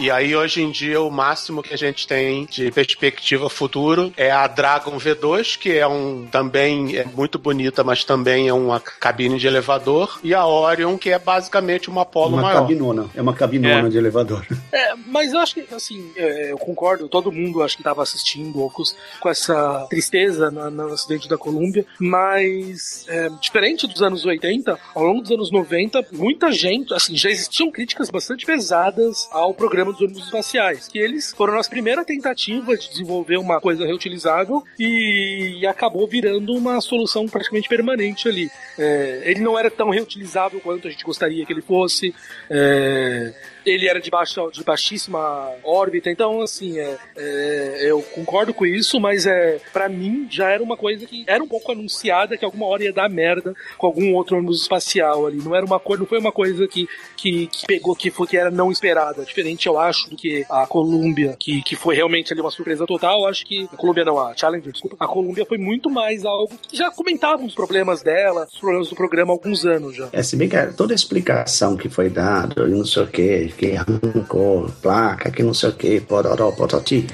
E 0.00 0.12
aí, 0.12 0.36
hoje 0.36 0.62
em 0.62 0.70
dia, 0.70 1.00
o 1.00 1.10
máximo 1.10 1.60
que 1.60 1.74
a 1.74 1.76
gente 1.76 2.06
tem 2.06 2.46
de 2.46 2.70
perspectiva 2.70 3.50
futuro 3.50 4.12
é 4.16 4.30
a 4.30 4.46
Dragon 4.46 4.96
V2, 4.96 5.58
que 5.58 5.76
é 5.76 5.88
um 5.88 6.24
também 6.30 6.96
é 6.96 7.04
muito 7.04 7.36
bonita, 7.36 7.82
mas 7.82 8.04
também 8.04 8.46
é 8.46 8.52
uma 8.52 8.78
cabine 8.78 9.40
de 9.40 9.48
elevador, 9.48 10.20
e 10.22 10.32
a 10.32 10.46
Orion, 10.46 10.96
que 10.96 11.10
é 11.10 11.18
basicamente 11.18 11.90
uma 11.90 12.02
Apollo 12.02 12.34
Uma 12.34 12.42
maior. 12.42 12.60
cabinona. 12.60 13.10
É 13.12 13.20
uma 13.20 13.34
cabinona 13.34 13.88
É. 13.88 13.90
de 13.90 13.98
elevador. 13.98 14.46
É, 14.70 14.94
mas 15.06 15.32
eu 15.32 15.40
acho 15.40 15.54
que, 15.54 15.66
assim, 15.74 16.12
é, 16.14 16.52
eu 16.52 16.58
concordo, 16.58 17.08
todo 17.08 17.32
mundo 17.32 17.62
acho 17.62 17.74
que 17.74 17.80
estava 17.80 18.02
assistindo 18.02 18.60
ou 18.60 18.70
com, 18.70 18.82
com 19.18 19.28
essa 19.28 19.86
tristeza 19.90 20.50
na- 20.50 20.70
no 20.70 20.92
acidente 20.92 21.28
da 21.28 21.36
Colômbia, 21.36 21.84
mas 21.98 23.04
é, 23.08 23.28
diferente 23.40 23.86
dos 23.88 24.00
anos 24.02 24.24
80, 24.24 24.78
ao 24.94 25.02
longo 25.02 25.22
dos 25.22 25.30
anos 25.32 25.50
90, 25.50 26.06
muita 26.12 26.52
gente, 26.52 26.94
assim, 26.94 27.16
já 27.16 27.28
existiam 27.30 27.70
críticas 27.72 28.10
bastante 28.10 28.46
pesadas 28.46 29.26
ao 29.32 29.52
programa 29.52 29.87
dos 29.92 30.00
ônibus 30.00 30.24
espaciais, 30.24 30.88
que 30.88 30.98
eles 30.98 31.32
foram 31.32 31.54
a 31.54 31.56
nossa 31.56 31.70
primeira 31.70 32.04
tentativa 32.04 32.76
de 32.76 32.88
desenvolver 32.88 33.36
uma 33.38 33.60
coisa 33.60 33.86
reutilizável 33.86 34.62
e, 34.78 35.66
acabou 35.66 36.06
virando 36.06 36.54
uma 36.54 36.80
solução 36.80 37.26
praticamente 37.26 37.68
permanente 37.68 38.28
ali. 38.28 38.50
É, 38.78 39.22
ele 39.24 39.40
não 39.40 39.58
era 39.58 39.70
tão 39.70 39.90
reutilizável 39.90 40.60
quanto 40.60 40.88
a 40.88 40.90
gente 40.90 41.04
gostaria 41.04 41.44
que 41.44 41.52
ele 41.52 41.62
fosse. 41.62 42.14
é, 42.50 43.32
ele 43.68 43.88
era 43.88 44.00
de 44.00 44.10
baixa, 44.10 44.40
de 44.52 44.64
baixíssima 44.64 45.50
órbita. 45.62 46.10
Então, 46.10 46.40
assim, 46.40 46.78
é, 46.78 46.96
é, 47.16 47.90
eu 47.90 48.02
concordo 48.02 48.54
com 48.54 48.64
isso, 48.66 48.98
mas 49.00 49.26
é 49.26 49.60
para 49.72 49.88
mim 49.88 50.26
já 50.30 50.50
era 50.50 50.62
uma 50.62 50.76
coisa 50.76 51.06
que 51.06 51.24
era 51.26 51.42
um 51.42 51.48
pouco 51.48 51.72
anunciada 51.72 52.36
que 52.36 52.44
alguma 52.44 52.66
hora 52.66 52.84
ia 52.84 52.92
dar 52.92 53.08
merda 53.08 53.54
com 53.76 53.86
algum 53.86 54.14
outro 54.14 54.36
ônibus 54.36 54.62
espacial 54.62 55.26
ali. 55.26 55.38
Não 55.38 55.54
era 55.54 55.64
uma 55.64 55.78
coisa, 55.78 56.00
não 56.00 56.08
foi 56.08 56.18
uma 56.18 56.32
coisa 56.32 56.66
que, 56.66 56.88
que, 57.16 57.46
que 57.46 57.66
pegou 57.66 57.94
que 57.94 58.10
foi 58.10 58.26
que 58.26 58.36
era 58.36 58.50
não 58.50 58.70
esperada. 58.70 59.24
Diferente, 59.24 59.66
eu 59.66 59.78
acho, 59.78 60.10
do 60.10 60.16
que 60.16 60.44
a 60.48 60.66
Columbia, 60.66 61.36
que, 61.38 61.62
que 61.62 61.76
foi 61.76 61.94
realmente 61.94 62.32
ali 62.32 62.40
uma 62.40 62.50
surpresa 62.50 62.86
total. 62.86 63.20
Eu 63.20 63.26
acho 63.26 63.44
que 63.44 63.68
a 63.72 63.76
Columbia 63.76 64.04
não, 64.04 64.18
a 64.18 64.36
Challenger, 64.36 64.72
desculpa. 64.72 64.96
A 64.98 65.06
Columbia 65.06 65.44
foi 65.44 65.58
muito 65.58 65.90
mais 65.90 66.24
algo 66.24 66.52
que 66.68 66.76
já 66.76 66.90
comentavam 66.90 67.46
os 67.46 67.54
problemas 67.54 68.02
dela, 68.02 68.46
os 68.50 68.58
problemas 68.58 68.88
do 68.88 68.96
programa 68.96 69.32
há 69.32 69.34
alguns 69.34 69.64
anos 69.64 69.96
já. 69.96 70.08
É, 70.12 70.22
se 70.22 70.36
bem 70.36 70.48
que 70.48 70.56
toda 70.76 70.92
a 70.92 70.96
explicação 70.96 71.76
que 71.76 71.88
foi 71.88 72.08
dada, 72.08 72.66
não 72.66 72.84
sei 72.84 73.02
o 73.02 73.06
que, 73.06 73.48
que 73.58 73.76
arrancou 73.76 74.70
placa, 74.80 75.30
que 75.30 75.42
não 75.42 75.52
sei 75.52 75.70
o 75.70 75.72
que, 75.72 76.00
pororó, 76.00 76.52
poroti, 76.52 77.06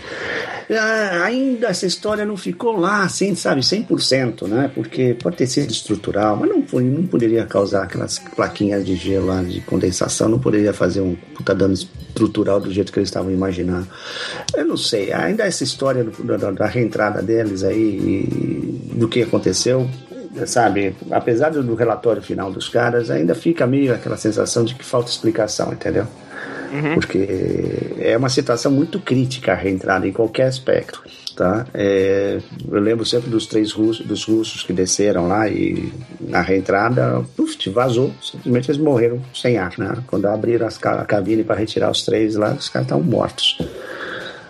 ah, 0.71 1.25
ainda 1.25 1.69
essa 1.69 1.87
história 1.87 2.25
não 2.25 2.37
ficou 2.37 2.79
lá, 2.79 3.05
assim, 3.05 3.35
sabe, 3.35 3.61
100%, 3.61 4.47
né? 4.47 4.71
Porque 4.75 5.15
pode 5.15 5.37
ter 5.37 5.47
sido 5.47 5.71
estrutural, 5.71 6.37
mas 6.37 6.49
não, 6.49 6.63
foi, 6.63 6.85
não 6.85 7.07
poderia 7.07 7.45
causar 7.45 7.85
aquelas 7.85 8.19
plaquinhas 8.19 8.85
de 8.85 8.95
gelo 8.95 9.27
lá 9.27 9.43
de 9.43 9.61
condensação, 9.63 10.29
não 10.29 10.39
poderia 10.39 10.73
fazer 10.73 11.01
um 11.01 11.15
puta 11.35 11.55
dano 11.55 11.75
estrutural 11.75 12.61
do 12.61 12.73
jeito 12.73 12.93
que 12.93 12.99
eles 12.99 13.09
estavam 13.09 13.31
imaginando. 13.31 13.87
Eu 14.55 14.65
não 14.65 14.77
sei, 14.77 15.13
ainda 15.13 15.45
essa 15.45 15.65
história 15.65 16.05
do, 16.05 16.39
da, 16.39 16.51
da 16.51 16.67
reentrada 16.67 17.23
deles 17.23 17.63
aí, 17.63 18.27
do 18.95 19.09
que 19.09 19.23
aconteceu, 19.23 19.89
sabe, 20.47 20.95
apesar 21.11 21.51
do 21.51 21.75
relatório 21.75 22.23
final 22.23 22.51
dos 22.51 22.69
caras, 22.69 23.11
ainda 23.11 23.35
fica 23.35 23.67
meio 23.67 23.95
aquela 23.95 24.17
sensação 24.17 24.65
de 24.65 24.75
que 24.75 24.85
falta 24.85 25.11
explicação, 25.11 25.73
entendeu? 25.73 26.07
Uhum. 26.73 26.95
Porque 26.95 27.97
é 28.01 28.17
uma 28.17 28.29
situação 28.29 28.73
muito 28.73 28.99
crítica 28.99 29.53
a 29.53 29.55
reentrada 29.55 30.09
em 30.09 30.13
qualquer 30.13 30.47
aspecto. 30.47 31.03
Tá? 31.37 31.67
É, 31.75 32.39
eu 32.71 32.81
lembro 32.81 33.05
sempre 33.05 33.29
dos 33.29 33.47
três 33.47 33.73
russos, 33.73 34.07
dos 34.07 34.25
russos 34.25 34.63
que 34.63 34.73
desceram 34.73 35.27
lá 35.27 35.49
e 35.49 35.93
na 36.21 36.41
reentrada, 36.41 37.25
puf, 37.37 37.71
vazou. 37.71 38.13
Simplesmente 38.23 38.71
eles 38.71 38.81
morreram 38.81 39.21
sem 39.35 39.57
ar. 39.57 39.73
Né? 39.79 39.97
Quando 40.07 40.27
abriram 40.27 40.67
as, 40.67 40.79
a 40.85 41.05
cabine 41.05 41.43
para 41.43 41.57
retirar 41.57 41.91
os 41.91 42.05
três 42.05 42.37
lá, 42.37 42.53
os 42.53 42.69
caras 42.69 42.87
estavam 42.87 43.05
mortos. 43.05 43.59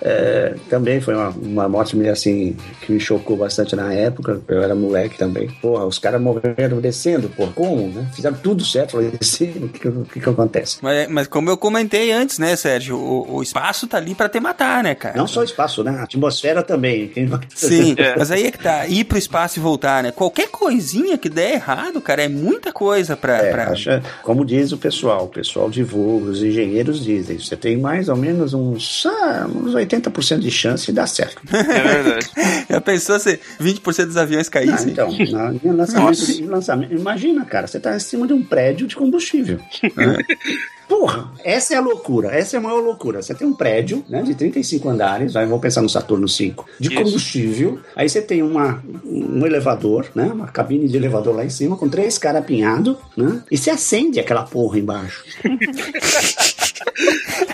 É, 0.07 0.55
também 0.69 1.01
foi 1.01 1.15
uma, 1.15 1.31
uma 1.31 1.69
morte 1.69 1.97
assim 2.09 2.55
que 2.83 2.93
me 2.93 3.01
chocou 3.01 3.39
bastante 3.39 3.75
na 3.75 3.91
época. 3.95 4.39
Eu 4.47 4.63
era 4.63 4.75
moleque 4.75 5.17
também. 5.17 5.49
Porra, 5.63 5.87
os 5.87 5.99
caras 5.99 6.21
morreram 6.21 6.79
descendo, 6.79 7.31
porra, 7.31 7.53
como? 7.55 7.89
Né? 7.89 8.07
Fizeram 8.15 8.37
tudo 8.37 8.63
certo, 8.65 8.93
falei, 8.93 9.11
descendo, 9.19 9.65
o 9.65 9.69
que, 9.71 9.79
que, 10.13 10.21
que 10.21 10.29
acontece? 10.29 10.77
Mas, 10.83 11.09
mas 11.09 11.27
como 11.27 11.49
eu 11.49 11.57
comentei 11.57 12.13
antes, 12.13 12.39
né, 12.39 12.55
Sérgio, 12.55 12.99
o, 12.99 13.37
o 13.37 13.43
espaço 13.43 13.87
tá 13.87 13.97
ali 13.97 14.15
pra 14.15 14.29
te 14.29 14.39
matar, 14.39 14.85
né, 14.85 14.95
cara? 14.95 15.17
Não 15.17 15.27
só 15.27 15.41
o 15.41 15.45
espaço, 15.45 15.83
né? 15.83 15.93
A 15.99 16.03
atmosfera 16.03 16.63
também. 16.63 17.11
Sim, 17.55 17.97
mas 18.19 18.31
aí 18.31 18.47
é 18.47 18.51
que 18.51 18.59
tá, 18.59 18.87
ir 18.87 19.05
pro 19.05 19.17
espaço 19.17 19.59
e 19.59 19.63
voltar, 19.63 20.03
né? 20.03 20.13
Qualquer 20.13 20.49
coisinha 20.51 21.17
que 21.17 21.31
der 21.31 21.55
errado, 21.55 21.99
cara, 22.03 22.23
é 22.25 22.29
muita 22.29 22.73
coisa 22.73 23.17
pra. 23.17 23.39
É, 23.39 23.51
pra- 23.51 23.71
acho- 23.71 23.89
como 24.23 24.45
diz 24.45 24.71
o 24.73 24.77
pessoal, 24.77 25.25
o 25.25 25.29
pessoal 25.29 25.71
divulga, 25.71 26.31
os 26.31 26.43
engenheiros 26.43 27.03
dizem, 27.03 27.39
você 27.39 27.57
tem 27.57 27.79
mais 27.79 28.11
ou 28.11 28.17
menos 28.17 28.53
uns, 28.53 29.07
ah, 29.07 29.47
uns 29.49 29.73
80% 29.75 29.94
de 30.41 30.51
chance 30.51 30.87
de 30.87 30.93
dar 30.93 31.07
certo. 31.07 31.43
É 31.53 32.03
verdade. 32.03 32.31
Já 32.71 32.81
pensou 32.81 33.19
se 33.19 33.39
20% 33.61 34.07
dos 34.07 34.17
aviões 34.17 34.49
Ah, 34.49 34.51
caíssem? 34.51 34.93
então, 34.93 35.11
na, 35.31 35.55
em 35.55 35.73
lançamento, 35.73 36.45
lançamento, 36.47 36.93
imagina, 36.95 37.45
cara, 37.45 37.67
você 37.67 37.79
tá 37.81 37.95
em 37.97 38.01
cima 38.01 38.27
de 38.27 38.33
um 38.33 38.43
prédio 38.43 38.87
de 38.87 38.97
combustível. 38.97 39.59
né? 39.97 40.19
Porra, 40.97 41.29
essa 41.43 41.75
é 41.75 41.77
a 41.77 41.81
loucura, 41.81 42.29
essa 42.29 42.57
é 42.57 42.59
a 42.59 42.63
maior 42.63 42.81
loucura. 42.81 43.21
Você 43.21 43.35
tem 43.35 43.45
um 43.45 43.53
prédio, 43.53 44.05
né, 44.09 44.23
de 44.23 44.33
35 44.33 44.89
andares, 44.89 45.33
vai, 45.33 45.45
vamos 45.45 45.61
pensar 45.61 45.83
no 45.83 45.89
Saturno 45.89 46.29
5, 46.29 46.65
de 46.79 46.89
Isso. 46.89 47.03
combustível, 47.03 47.81
aí 47.97 48.09
você 48.09 48.23
tem 48.23 48.45
uma, 48.45 48.81
um 49.05 49.45
elevador, 49.45 50.07
né, 50.15 50.31
uma 50.33 50.47
cabine 50.47 50.89
de 50.89 50.97
elevador 50.97 51.35
lá 51.35 51.45
em 51.45 51.51
cima, 51.51 51.77
com 51.77 51.89
três 51.89 52.17
caras 52.17 52.43
apinhados, 52.43 52.97
né, 53.17 53.43
e 53.51 53.59
você 53.59 53.71
acende 53.71 54.21
aquela 54.21 54.45
porra 54.45 54.79
embaixo. 54.79 55.25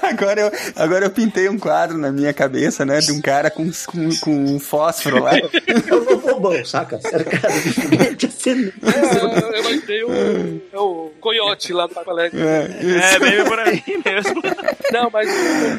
Agora 0.02 0.40
eu, 0.40 0.52
agora 0.76 1.04
eu 1.06 1.10
pintei 1.10 1.48
um 1.48 1.58
quadro 1.58 1.96
na 1.96 2.10
minha 2.10 2.32
cabeça, 2.32 2.84
né? 2.84 2.98
De 2.98 3.12
um 3.12 3.20
cara 3.20 3.50
com, 3.50 3.70
com, 3.86 4.08
com 4.20 4.44
um 4.44 4.58
fósforo 4.58 5.22
lá. 5.22 5.32
É 5.70 5.94
o 5.94 6.19
bobão, 6.40 6.64
saca? 6.64 6.98
Cercado 7.00 7.62
de 7.62 7.72
foguete 7.72 8.26
acendendo. 8.26 8.72
É, 8.82 9.56
eu 9.56 9.60
imaginei 9.60 10.04
o, 10.04 10.62
é 10.72 10.78
o 10.78 11.12
coiote 11.20 11.72
lá 11.72 11.86
do 11.86 11.94
Papo 11.94 12.10
Alegre. 12.10 12.40
É, 12.40 13.18
meio 13.18 13.44
por 13.44 13.58
aí 13.58 13.82
mesmo. 14.04 14.42
Não, 14.92 15.10
mas, 15.10 15.28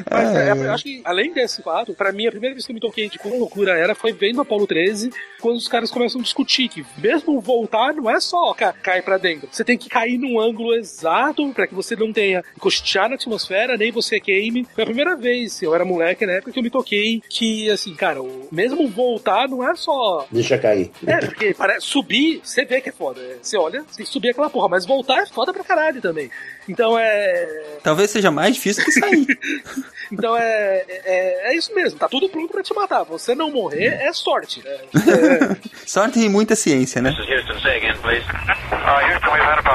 mas 0.10 0.36
é, 0.36 0.52
eu 0.52 0.72
acho 0.72 0.84
que, 0.84 1.02
além 1.04 1.34
desse 1.34 1.62
fato, 1.62 1.94
pra 1.94 2.12
mim, 2.12 2.28
a 2.28 2.32
primeira 2.32 2.54
vez 2.56 2.66
que 2.66 2.72
eu 2.72 2.76
me 2.76 2.80
toquei 2.80 3.10
de 3.10 3.18
quão 3.20 3.40
loucura 3.40 3.78
era 3.78 3.96
foi 3.96 4.14
vendo 4.14 4.42
Apolo 4.42 4.68
13, 4.68 5.12
quando 5.42 5.58
os 5.58 5.68
caras 5.68 5.92
começam 5.92 6.22
a 6.22 6.24
discutir 6.24 6.70
que, 6.70 6.86
mesmo 6.98 7.40
voltar, 7.40 7.94
não 7.94 8.10
é 8.10 8.20
só 8.20 8.54
ca 8.54 8.74
cair 8.74 9.04
pra 9.04 9.18
dentro. 9.18 9.50
Você 9.52 9.64
tem 9.64 9.78
que 9.78 9.90
cair 9.90 10.18
num 10.18 10.40
ângulo 10.40 10.74
exato 10.74 11.48
pra 11.54 11.68
que 11.68 11.76
você 11.76 11.96
não 11.96 12.14
tenha 12.14 12.44
encostear 12.56 13.10
na 13.10 13.16
atmosfera, 13.16 13.78
nem 13.78 13.92
você 13.92 14.20
queime. 14.20 14.66
Foi 14.74 14.84
a 14.84 14.88
primeira 14.88 15.16
vez, 15.16 15.62
eu 15.62 15.76
era 15.76 15.84
moleque 15.84 16.26
na 16.26 16.34
época 16.34 16.52
que 16.52 16.60
eu 16.60 16.64
me 16.64 16.70
toquei 16.70 17.22
que, 17.28 17.70
assim, 17.70 17.94
cara, 17.96 18.22
o, 18.22 18.48
mesmo 18.52 18.88
voltar 18.88 19.48
não 19.48 19.68
é 19.68 19.76
só 19.76 20.28
Deixa 20.52 20.62
cair. 20.62 20.92
é, 21.08 21.18
porque 21.18 21.54
parece, 21.58 21.86
subir, 21.88 22.42
você 22.44 22.66
vê 22.66 22.82
que 22.82 22.90
é 22.90 22.92
foda. 22.92 23.22
É, 23.22 23.38
Você 23.42 23.58
olha, 23.58 23.82
você 23.88 23.98
tem 23.98 24.06
que 24.06 24.12
subir 24.12 24.30
aquela 24.30 24.50
porra, 24.50 24.68
mas 24.70 24.86
voltar 24.86 25.22
é 25.22 25.26
foda 25.26 25.54
pra 25.54 25.64
caralho 25.64 26.02
também. 26.02 26.30
Então 26.68 26.98
é. 26.98 27.64
Talvez 27.84 28.12
seja 28.12 28.30
mais 28.32 28.56
difícil 28.56 28.84
que 28.84 28.92
sair. 28.92 29.28
Então 30.14 30.36
é, 30.36 30.84
é, 30.90 31.52
é 31.52 31.56
isso 31.56 31.74
mesmo, 31.74 31.98
tá 31.98 32.06
tudo 32.06 32.28
pronto 32.28 32.52
pra 32.52 32.62
te 32.62 32.74
matar. 32.74 33.04
Você 33.06 33.34
não 33.34 33.50
morrer 33.50 33.86
é 33.86 34.12
sorte. 34.12 34.62
né? 34.62 34.72
É, 35.08 35.56
Sorte 35.88 36.20
e 36.20 36.28
muita 36.28 36.54
ciência, 36.54 37.02
né? 37.02 37.16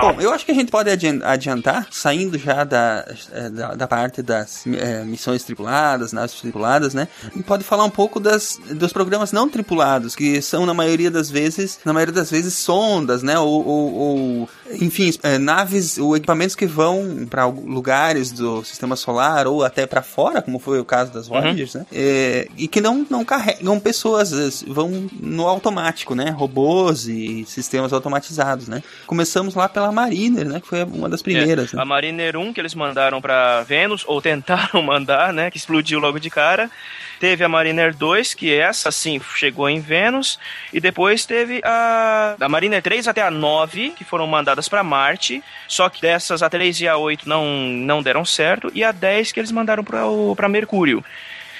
Bom, 0.01 0.20
eu 0.20 0.31
acho 0.32 0.44
que 0.44 0.53
a 0.53 0.55
gente 0.55 0.70
pode 0.70 0.90
adian- 0.90 1.20
adiantar, 1.24 1.86
saindo 1.90 2.39
já 2.39 2.65
da, 2.65 3.07
eh, 3.32 3.48
da, 3.48 3.74
da 3.74 3.89
parte 3.89 4.20
das 4.23 4.66
eh, 4.66 5.05
missões 5.05 5.43
tripuladas, 5.43 6.12
naves 6.12 6.39
tripuladas, 6.39 6.93
né? 6.93 7.09
A 7.23 7.31
gente 7.35 7.43
pode 7.44 7.65
falar 7.65 7.85
um 7.85 7.90
pouco 7.90 8.20
das, 8.20 8.59
dos 8.73 8.93
programas 8.93 9.32
não 9.32 9.48
tripulados, 9.48 10.15
que 10.15 10.43
são, 10.43 10.65
na 10.66 10.74
maioria 10.74 11.10
das 11.10 11.30
vezes, 11.30 11.78
na 11.84 11.93
maioria 11.93 12.12
das 12.14 12.30
vezes, 12.30 12.55
sondas, 12.55 13.22
né? 13.22 13.38
Ou, 13.38 13.66
ou- 13.66 13.94
ou, 13.94 14.48
enfim, 14.80 15.12
eh, 15.22 15.38
naves 15.38 15.98
ou 15.98 16.16
equipamentos 16.16 16.55
que 16.55 16.66
vão 16.66 17.26
para 17.28 17.47
lugares 17.47 18.32
do 18.32 18.64
sistema 18.64 18.97
solar 18.97 19.47
ou 19.47 19.64
até 19.64 19.86
para 19.86 20.02
fora, 20.02 20.43
como 20.43 20.59
foi 20.59 20.80
o 20.80 20.84
caso 20.84 21.12
das 21.12 21.28
Voyagers, 21.28 21.74
né? 21.74 21.86
Eh, 21.93 22.48
e 22.56 22.68
que 22.68 22.80
não, 22.80 23.06
não 23.09 23.24
carregam 23.24 23.78
pessoas, 23.78 24.62
vão 24.66 25.09
no 25.12 25.47
automático, 25.47 26.14
né? 26.14 26.30
Robôs 26.30 27.06
e 27.06 27.44
sistemas 27.47 27.93
automatizados, 27.93 28.68
né? 28.68 28.82
Começamos 29.06 29.55
lá 29.55 29.68
pela 29.68 29.93
Mariner, 29.93 30.47
né? 30.47 30.60
Que 30.60 30.66
foi 30.66 30.84
uma 30.84 31.09
das 31.09 31.22
primeiras. 31.22 31.72
É, 31.72 31.76
né? 31.76 31.82
A 31.82 31.84
Mariner 31.84 32.36
1 32.36 32.52
que 32.52 32.60
eles 32.60 32.74
mandaram 32.74 33.20
pra 33.20 33.62
Vênus, 33.62 34.05
ou 34.06 34.20
tentaram 34.22 34.82
mandar, 34.82 35.32
né? 35.32 35.51
Que 35.51 35.59
explodiu 35.59 35.98
logo 35.98 36.18
de 36.18 36.30
cara. 36.30 36.70
Teve 37.18 37.44
a 37.44 37.48
Mariner 37.48 37.94
2, 37.94 38.34
que 38.34 38.52
essa 38.52 38.90
sim 38.90 39.20
chegou 39.34 39.68
em 39.68 39.80
Vênus. 39.80 40.38
E 40.72 40.80
depois 40.80 41.24
teve 41.24 41.60
a. 41.64 42.36
Da 42.38 42.48
Mariner 42.48 42.82
3 42.82 43.09
até 43.09 43.22
a 43.22 43.30
9, 43.30 43.90
que 43.90 44.05
foram 44.05 44.26
mandadas 44.26 44.56
pra 44.69 44.83
Marte. 44.83 45.43
Só 45.69 45.89
que 45.89 46.01
dessas, 46.01 46.43
a 46.43 46.49
3 46.49 46.81
e 46.81 46.89
a 46.89 46.97
8 46.97 47.28
não, 47.28 47.45
não 47.47 48.03
deram 48.03 48.24
certo. 48.24 48.70
E 48.74 48.83
a 48.83 48.93
10 48.93 49.33
que 49.33 49.41
eles 49.41 49.53
mandaram 49.53 49.85
pra 49.85 50.49
Mercúrio. 50.49 51.05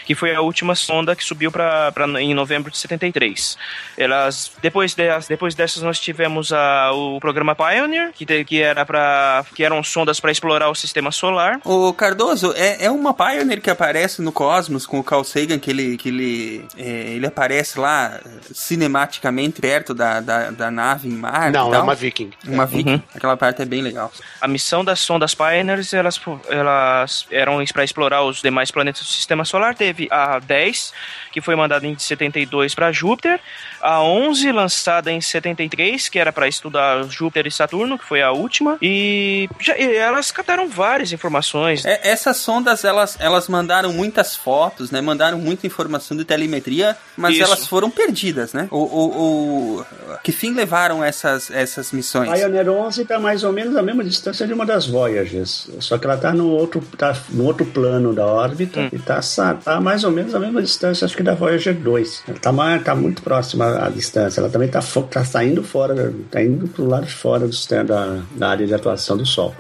Que 0.07 0.15
foi 0.15 0.35
a 0.35 0.41
última 0.41 0.75
sonda 0.75 1.15
que 1.15 1.23
subiu 1.23 1.53
pra, 1.53 1.93
pra, 1.93 2.07
em 2.23 2.33
novembro 2.33 2.71
de 2.71 2.79
73. 2.79 3.59
Elas, 3.99 4.53
depois, 4.63 4.95
delas, 4.95 5.27
depois 5.27 5.55
dessas, 5.55 5.83
nós 5.83 5.99
tivemos 6.01 6.53
a, 6.53 6.93
o 6.93 7.19
programa 7.21 7.55
Pioneer, 7.55 8.13
que, 8.15 8.25
te- 8.25 8.45
que, 8.45 8.63
era 8.63 8.87
pra, 8.87 9.45
que 9.55 9.65
eram 9.65 9.83
sondas 9.83 10.21
para 10.21 10.31
explorar 10.31 10.71
o 10.71 10.75
sistema 10.75 11.11
solar. 11.11 11.61
O 11.65 11.93
Cardoso, 11.93 12.53
é, 12.57 12.85
é 12.85 12.91
uma 12.91 13.13
Pioneer 13.13 13.61
que 13.61 13.69
aparece 13.69 14.23
no 14.23 14.31
Cosmos 14.33 14.87
com 14.87 14.99
o 15.01 15.05
Carl 15.05 15.25
Sagan, 15.25 15.59
que 15.59 15.71
ele, 15.71 15.97
que 15.97 16.09
ele, 16.09 16.65
é, 16.77 16.83
ele 17.15 17.27
aparece 17.27 17.79
lá 17.79 18.21
eh, 18.25 18.29
cinematicamente 18.53 19.61
perto 19.61 19.93
da, 19.95 20.21
da, 20.21 20.51
da 20.51 20.71
nave 20.71 21.09
em 21.09 21.13
Marte. 21.13 21.53
Não, 21.53 21.75
é 21.75 21.79
uma 21.79 21.95
Viking. 21.95 22.31
Uma 22.47 22.65
Viking. 22.67 22.91
Uhum. 22.95 23.03
Aquela 23.15 23.37
parte 23.37 23.63
é 23.63 23.65
bem 23.65 23.83
legal. 23.83 24.13
A 24.41 24.47
missão 24.47 24.85
das 24.85 25.01
sondas 25.01 25.35
Pioneers, 25.35 25.93
elas, 25.93 26.21
elas 26.49 27.27
eram 27.31 27.65
para 27.73 27.83
explorar 27.85 28.23
os 28.23 28.41
demais 28.41 28.71
planetas 28.71 29.03
do 29.03 29.09
sistema 29.09 29.45
solar. 29.45 29.75
Teve 29.75 29.96
teve 29.97 30.09
a 30.11 30.39
10, 30.39 30.93
que 31.33 31.41
foi 31.41 31.57
mandada 31.57 31.87
em 31.87 31.99
72 31.99 32.75
para 32.75 32.93
Júpiter, 32.93 33.41
a 33.81 34.03
11 34.03 34.53
lançada 34.53 35.11
em 35.11 35.21
73, 35.21 36.09
que 36.09 36.19
era 36.19 36.33
para 36.33 36.47
estudar 36.47 37.03
Júpiter 37.05 37.47
e 37.47 37.51
Saturno, 37.51 37.99
que 37.99 38.05
foi 38.05 38.23
a 38.23 38.31
última, 38.33 38.77
e, 38.83 39.49
já, 39.61 39.77
e 39.79 39.97
elas 39.97 40.31
captaram 40.31 40.69
várias 40.69 41.13
informações. 41.13 41.85
É, 41.85 42.01
essas 42.03 42.37
sondas, 42.39 42.85
elas, 42.85 43.17
elas 43.21 43.49
mandaram 43.49 43.93
muitas 43.93 44.37
fotos, 44.37 44.91
né? 44.91 45.01
Mandaram 45.01 45.39
muita 45.39 45.67
informação 45.67 46.17
de 46.17 46.25
telemetria, 46.25 46.97
mas 47.17 47.35
Isso. 47.35 47.45
elas 47.45 47.67
foram 47.67 47.91
perdidas, 47.91 48.53
né? 48.53 48.69
O, 48.71 48.77
o, 48.79 49.79
o- 49.81 49.87
que 50.23 50.33
fim 50.33 50.53
levaram 50.55 51.03
essas, 51.03 51.51
essas 51.51 51.93
missões? 51.93 52.31
Pioneer 52.31 52.69
11 52.69 53.03
está 53.03 53.19
mais 53.19 53.45
ou 53.45 53.53
menos 53.53 53.77
a 53.77 53.83
mesma 53.83 54.03
distância 54.05 54.47
de 54.47 54.53
uma 54.53 54.67
das 54.67 54.87
Voyagers, 54.87 55.69
só 55.81 55.97
que 55.99 56.05
ela 56.07 56.17
está 56.17 56.33
no 56.33 56.49
outro, 56.51 56.81
tá 56.97 57.17
no 57.31 57.45
outro 57.45 57.65
plano 57.67 58.13
da 58.15 58.27
órbita 58.27 58.67
Hum. 58.81 58.89
e 58.93 58.97
está 58.97 59.21
tá 59.65 59.81
mais 59.87 60.03
ou 60.03 60.11
menos 60.11 60.35
a 60.35 60.41
mesma 60.41 60.61
distância, 60.61 61.05
acho 61.05 61.17
que 61.17 61.23
da 61.23 61.37
Voyager 61.37 61.73
2. 61.73 62.25
Ela 62.27 62.37
está 62.37 62.79
tá 62.81 62.93
muito 62.97 63.23
próxima 63.23 63.87
à 63.87 63.89
distância. 63.89 64.41
Ela 64.41 64.51
também 64.51 64.67
está 64.67 64.81
tá 65.09 65.25
saindo 65.25 65.63
fora, 65.63 66.13
está 66.25 66.43
indo 66.43 66.67
para 66.67 66.83
o 66.83 66.89
lado 66.89 67.07
de 67.07 67.13
fora 67.13 67.47
do 67.47 67.55
da, 67.85 68.21
da 68.33 68.49
área 68.49 68.67
de 68.67 68.75
atuação 68.75 69.17
do 69.17 69.25
Sol. 69.25 69.55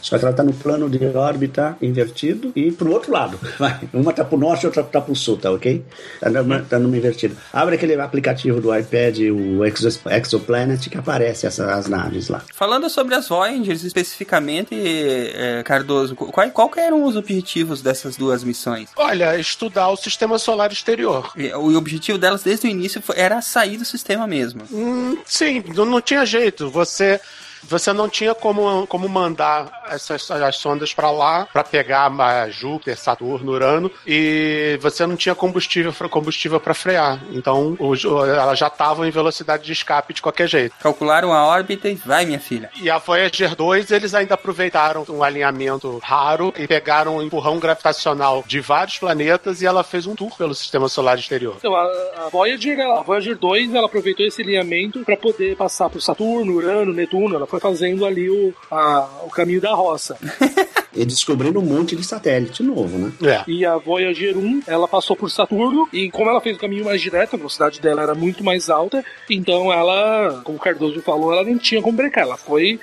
Só 0.00 0.16
que 0.18 0.24
ela 0.24 0.30
está 0.32 0.42
no 0.42 0.52
plano 0.52 0.88
de 0.88 1.04
órbita 1.16 1.76
invertido 1.82 2.52
e 2.54 2.70
pro 2.72 2.92
outro 2.92 3.12
lado. 3.12 3.38
Vai. 3.58 3.78
Uma 3.92 4.12
tá 4.12 4.24
pro 4.24 4.38
norte 4.38 4.62
e 4.62 4.66
outra 4.66 4.82
tá 4.82 5.00
pro 5.00 5.14
sul, 5.16 5.36
tá 5.36 5.50
ok? 5.50 5.84
Tá 6.20 6.30
numa, 6.30 6.60
tá 6.60 6.78
numa 6.78 6.96
invertida. 6.96 7.34
Abre 7.52 7.74
aquele 7.76 7.94
aplicativo 8.00 8.60
do 8.60 8.74
iPad, 8.76 9.18
o 9.32 9.64
Exos- 9.64 10.00
Exoplanet, 10.06 10.88
que 10.88 10.96
aparece 10.98 11.46
essa, 11.46 11.72
as 11.74 11.86
naves 11.88 12.28
lá. 12.28 12.42
Falando 12.54 12.88
sobre 12.88 13.14
as 13.14 13.28
Voyagers 13.28 13.82
especificamente, 13.84 14.74
eh, 14.74 15.62
Cardoso, 15.64 16.14
qual, 16.14 16.50
qual 16.50 16.70
eram 16.76 17.04
os 17.04 17.16
objetivos 17.16 17.82
dessas 17.82 18.16
duas 18.16 18.44
missões? 18.44 18.88
Olha, 18.96 19.38
estudar 19.38 19.88
o 19.90 19.96
sistema 19.96 20.38
solar 20.38 20.72
exterior. 20.72 21.32
E 21.36 21.52
O 21.52 21.76
objetivo 21.76 22.18
delas 22.18 22.42
desde 22.42 22.66
o 22.66 22.70
início 22.70 23.00
foi- 23.02 23.16
era 23.18 23.40
sair 23.42 23.76
do 23.76 23.84
sistema 23.84 24.26
mesmo. 24.26 24.62
Hum, 24.72 25.18
sim, 25.24 25.62
não, 25.74 25.84
não 25.84 26.00
tinha 26.00 26.24
jeito. 26.24 26.70
Você. 26.70 27.20
Você 27.64 27.92
não 27.92 28.08
tinha 28.08 28.34
como, 28.34 28.86
como 28.86 29.08
mandar 29.08 29.70
essas 29.90 30.30
as 30.30 30.56
sondas 30.56 30.92
para 30.92 31.10
lá 31.10 31.46
para 31.52 31.64
pegar 31.64 32.10
ah, 32.20 32.48
Júpiter, 32.48 32.98
Saturno, 32.98 33.52
Urano 33.52 33.90
e 34.06 34.78
você 34.80 35.06
não 35.06 35.16
tinha 35.16 35.34
combustível 35.34 35.92
combustível 36.10 36.60
para 36.60 36.74
frear. 36.74 37.20
Então 37.32 37.76
os- 37.78 38.04
elas 38.04 38.58
já 38.58 38.68
estavam 38.68 39.06
em 39.06 39.10
velocidade 39.10 39.64
de 39.64 39.72
escape 39.72 40.14
de 40.14 40.22
qualquer 40.22 40.48
jeito. 40.48 40.74
Calcularam 40.80 41.32
a 41.32 41.46
órbita 41.46 41.88
e 41.88 41.94
vai, 41.94 42.24
minha 42.24 42.38
filha. 42.40 42.70
E 42.80 42.90
a 42.90 42.98
Voyager 42.98 43.54
2, 43.54 43.90
eles 43.90 44.14
ainda 44.14 44.34
aproveitaram 44.34 45.04
um 45.08 45.22
alinhamento 45.22 45.98
raro 46.02 46.52
e 46.56 46.66
pegaram 46.66 47.16
um 47.16 47.22
empurrão 47.22 47.58
gravitacional 47.58 48.44
de 48.46 48.60
vários 48.60 48.98
planetas 48.98 49.62
e 49.62 49.66
ela 49.66 49.82
fez 49.82 50.06
um 50.06 50.14
tour 50.14 50.36
pelo 50.36 50.54
sistema 50.54 50.88
solar 50.88 51.18
exterior. 51.18 51.54
Então, 51.58 51.74
a, 51.74 51.82
a 52.26 52.28
Voyager, 52.30 52.78
a 52.80 53.02
Voyager 53.02 53.36
2, 53.36 53.74
ela 53.74 53.86
aproveitou 53.86 54.26
esse 54.26 54.42
alinhamento 54.42 55.00
para 55.04 55.16
poder 55.16 55.56
passar 55.56 55.88
por 55.90 56.00
Saturno, 56.00 56.52
Urano, 56.54 56.92
Netuno. 56.92 57.34
Ela 57.36 57.46
foi 57.50 57.60
fazendo 57.60 58.04
ali 58.04 58.28
o, 58.30 58.52
a- 58.70 59.08
o 59.24 59.30
caminho 59.30 59.60
da 59.60 59.72
roça. 59.74 60.16
E 60.94 61.04
descobrindo 61.04 61.60
um 61.60 61.62
monte 61.64 61.94
de 61.94 62.02
satélite 62.02 62.60
novo, 62.62 62.98
né? 62.98 63.12
E 63.46 63.64
a 63.64 63.76
Voyager 63.76 64.36
1, 64.36 64.62
ela 64.66 64.88
passou 64.88 65.14
por 65.14 65.30
Saturno, 65.30 65.86
e 65.92 66.10
como 66.10 66.28
ela 66.28 66.40
fez 66.40 66.56
o 66.56 66.58
caminho 66.60 66.84
mais 66.84 67.00
direto, 67.00 67.34
a 67.34 67.36
velocidade 67.36 67.80
dela 67.80 68.02
era 68.02 68.14
muito 68.16 68.42
mais 68.42 68.68
alta, 68.68 69.04
então 69.30 69.72
ela, 69.72 70.40
como 70.42 70.56
o 70.56 70.60
Cardoso 70.60 71.00
falou, 71.02 71.32
ela 71.32 71.44
não 71.44 71.56
tinha 71.58 71.80
como 71.80 71.96
brecar. 71.96 72.24
Ela 72.24 72.36
foi, 72.36 72.80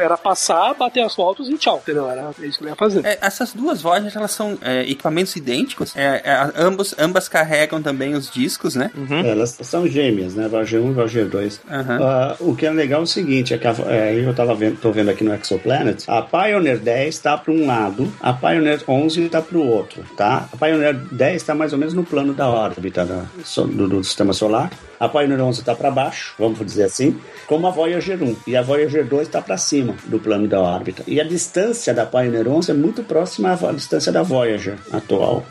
era 0.00 0.16
passar, 0.16 0.74
bater 0.74 1.02
as 1.02 1.14
fotos 1.14 1.48
e 1.48 1.54
tchau, 1.58 1.78
entendeu? 1.82 2.08
Era 2.10 2.30
isso 2.42 2.58
que 2.58 2.64
ela 2.64 2.70
ia 2.70 2.76
fazer. 2.76 3.04
É, 3.04 3.18
essas 3.20 3.52
duas 3.52 3.80
Voyagers, 3.82 4.14
elas 4.16 4.30
são 4.32 4.58
é, 4.62 4.82
equipamentos 4.82 5.34
idênticos. 5.36 5.94
É, 5.96 6.22
é, 6.24 6.50
ambos, 6.56 6.94
ambas 6.98 7.28
carregam 7.28 7.80
também 7.82 8.14
os 8.14 8.30
discos, 8.30 8.74
né? 8.74 8.90
Elas 9.24 9.58
são 9.62 9.86
gêmeas, 9.86 10.34
né? 10.34 10.48
Voyager 10.48 10.80
1 10.80 10.90
e 10.90 10.92
Voyager 10.94 11.28
2. 11.28 11.60
Aham. 11.70 11.98
Ah, 12.02 12.36
o 12.40 12.54
que 12.54 12.66
é 12.66 12.70
legal 12.70 13.00
é 13.00 13.04
o 13.04 13.06
seguinte, 13.06 13.54
é 13.54 13.58
que 13.58 13.66
a, 13.66 13.74
é, 13.88 14.14
eu 14.24 14.34
tava 14.34 14.54
vendo, 14.54 14.78
tô 14.80 14.90
vendo 14.92 15.10
aqui 15.10 15.24
no 15.24 15.34
Exoplanet, 15.34 16.04
a 16.08 16.22
Pioneer 16.22 16.78
10 16.78 17.14
está 17.14 17.36
para 17.36 17.52
um 17.52 17.66
lado, 17.66 18.12
a 18.20 18.32
Pioneer 18.32 18.82
11 18.86 19.22
está 19.24 19.40
para 19.42 19.58
o 19.58 19.66
outro, 19.66 20.02
tá? 20.16 20.48
A 20.52 20.56
Pioneer 20.56 20.94
10 20.94 21.36
está 21.36 21.54
mais 21.54 21.72
ou 21.72 21.78
menos 21.78 21.94
no 21.94 22.04
plano 22.04 22.32
da 22.34 22.48
órbita 22.48 23.04
da- 23.04 23.24
do, 23.66 23.88
do 23.88 24.04
sistema 24.04 24.32
solar. 24.32 24.70
A 25.02 25.08
Pioneer 25.08 25.40
11 25.40 25.58
está 25.58 25.74
para 25.74 25.90
baixo, 25.90 26.32
vamos 26.38 26.64
dizer 26.64 26.84
assim, 26.84 27.18
como 27.48 27.66
a 27.66 27.70
Voyager 27.70 28.22
1. 28.22 28.36
E 28.46 28.56
a 28.56 28.62
Voyager 28.62 29.04
2 29.04 29.26
está 29.26 29.42
para 29.42 29.56
cima 29.56 29.96
do 30.04 30.20
plano 30.20 30.46
da 30.46 30.60
órbita. 30.60 31.02
E 31.08 31.20
a 31.20 31.24
distância 31.24 31.92
da 31.92 32.06
Pioneer 32.06 32.46
11 32.46 32.70
é 32.70 32.74
muito 32.74 33.02
próxima 33.02 33.52
à 33.52 33.72
distância 33.72 34.12
da 34.12 34.22
Voyager 34.22 34.78
atual. 34.92 35.44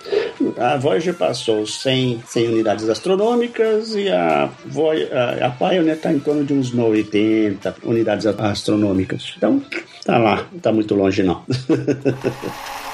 A 0.57 0.77
Voyager 0.77 1.13
passou 1.13 1.67
100, 1.67 2.23
100 2.25 2.47
unidades 2.47 2.87
astronômicas 2.87 3.93
e 3.93 4.07
a, 4.07 4.45
a, 4.45 5.49
Pioneer 5.49 5.97
está 5.97 6.13
em 6.13 6.19
torno 6.19 6.45
de 6.45 6.53
uns 6.53 6.73
80 6.73 7.75
unidades 7.83 8.25
astronômicas. 8.27 9.33
Então, 9.35 9.61
tá 10.05 10.17
lá, 10.17 10.47
não 10.49 10.59
tá 10.61 10.71
muito 10.71 10.95
longe 10.95 11.23
não. 11.23 11.43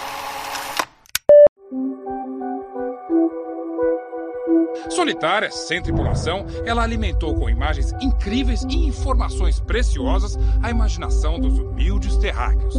Solitária, 5.07 5.49
sem 5.49 5.81
tripulação, 5.81 6.45
ela 6.65 6.83
alimentou 6.83 7.33
com 7.33 7.49
imagens 7.49 7.93
incríveis 8.01 8.63
e 8.63 8.75
informações 8.75 9.57
preciosas 9.57 10.37
a 10.61 10.69
imaginação 10.69 11.39
dos 11.39 11.57
humildes 11.57 12.17
terráqueos. 12.17 12.75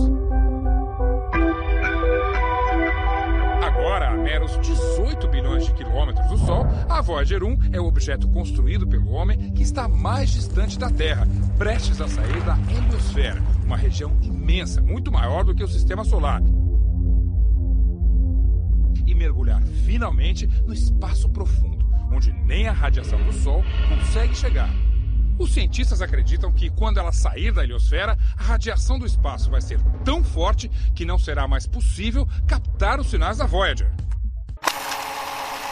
Agora, 3.66 4.10
a 4.10 4.14
meros 4.14 4.58
18 4.60 5.26
bilhões 5.28 5.64
de 5.64 5.72
quilômetros 5.72 6.28
do 6.28 6.36
Sol, 6.36 6.66
a 6.86 7.00
Voyager 7.00 7.42
1 7.42 7.70
é 7.72 7.80
o 7.80 7.86
objeto 7.86 8.28
construído 8.28 8.86
pelo 8.86 9.10
homem 9.10 9.50
que 9.52 9.62
está 9.62 9.88
mais 9.88 10.28
distante 10.28 10.78
da 10.78 10.90
Terra, 10.90 11.26
prestes 11.56 11.98
a 11.98 12.08
sair 12.08 12.42
da 12.42 12.58
heliosfera, 12.70 13.42
uma 13.64 13.78
região 13.78 14.14
imensa, 14.20 14.82
muito 14.82 15.10
maior 15.10 15.44
do 15.44 15.54
que 15.54 15.64
o 15.64 15.68
Sistema 15.68 16.04
Solar, 16.04 16.42
e 19.06 19.14
mergulhar 19.14 19.62
finalmente 19.86 20.46
no 20.66 20.74
espaço 20.74 21.30
profundo, 21.30 21.77
onde 22.12 22.32
nem 22.32 22.68
a 22.68 22.72
radiação 22.72 23.22
do 23.24 23.32
Sol 23.32 23.64
consegue 23.88 24.34
chegar. 24.34 24.70
Os 25.38 25.52
cientistas 25.54 26.02
acreditam 26.02 26.52
que 26.52 26.68
quando 26.68 26.98
ela 26.98 27.12
sair 27.12 27.52
da 27.52 27.62
heliosfera, 27.62 28.18
a 28.36 28.42
radiação 28.42 28.98
do 28.98 29.06
espaço 29.06 29.48
vai 29.50 29.60
ser 29.60 29.80
tão 30.04 30.24
forte 30.24 30.68
que 30.94 31.04
não 31.04 31.18
será 31.18 31.46
mais 31.46 31.66
possível 31.66 32.26
captar 32.46 32.98
os 32.98 33.08
sinais 33.08 33.38
da 33.38 33.46
Voyager. 33.46 33.88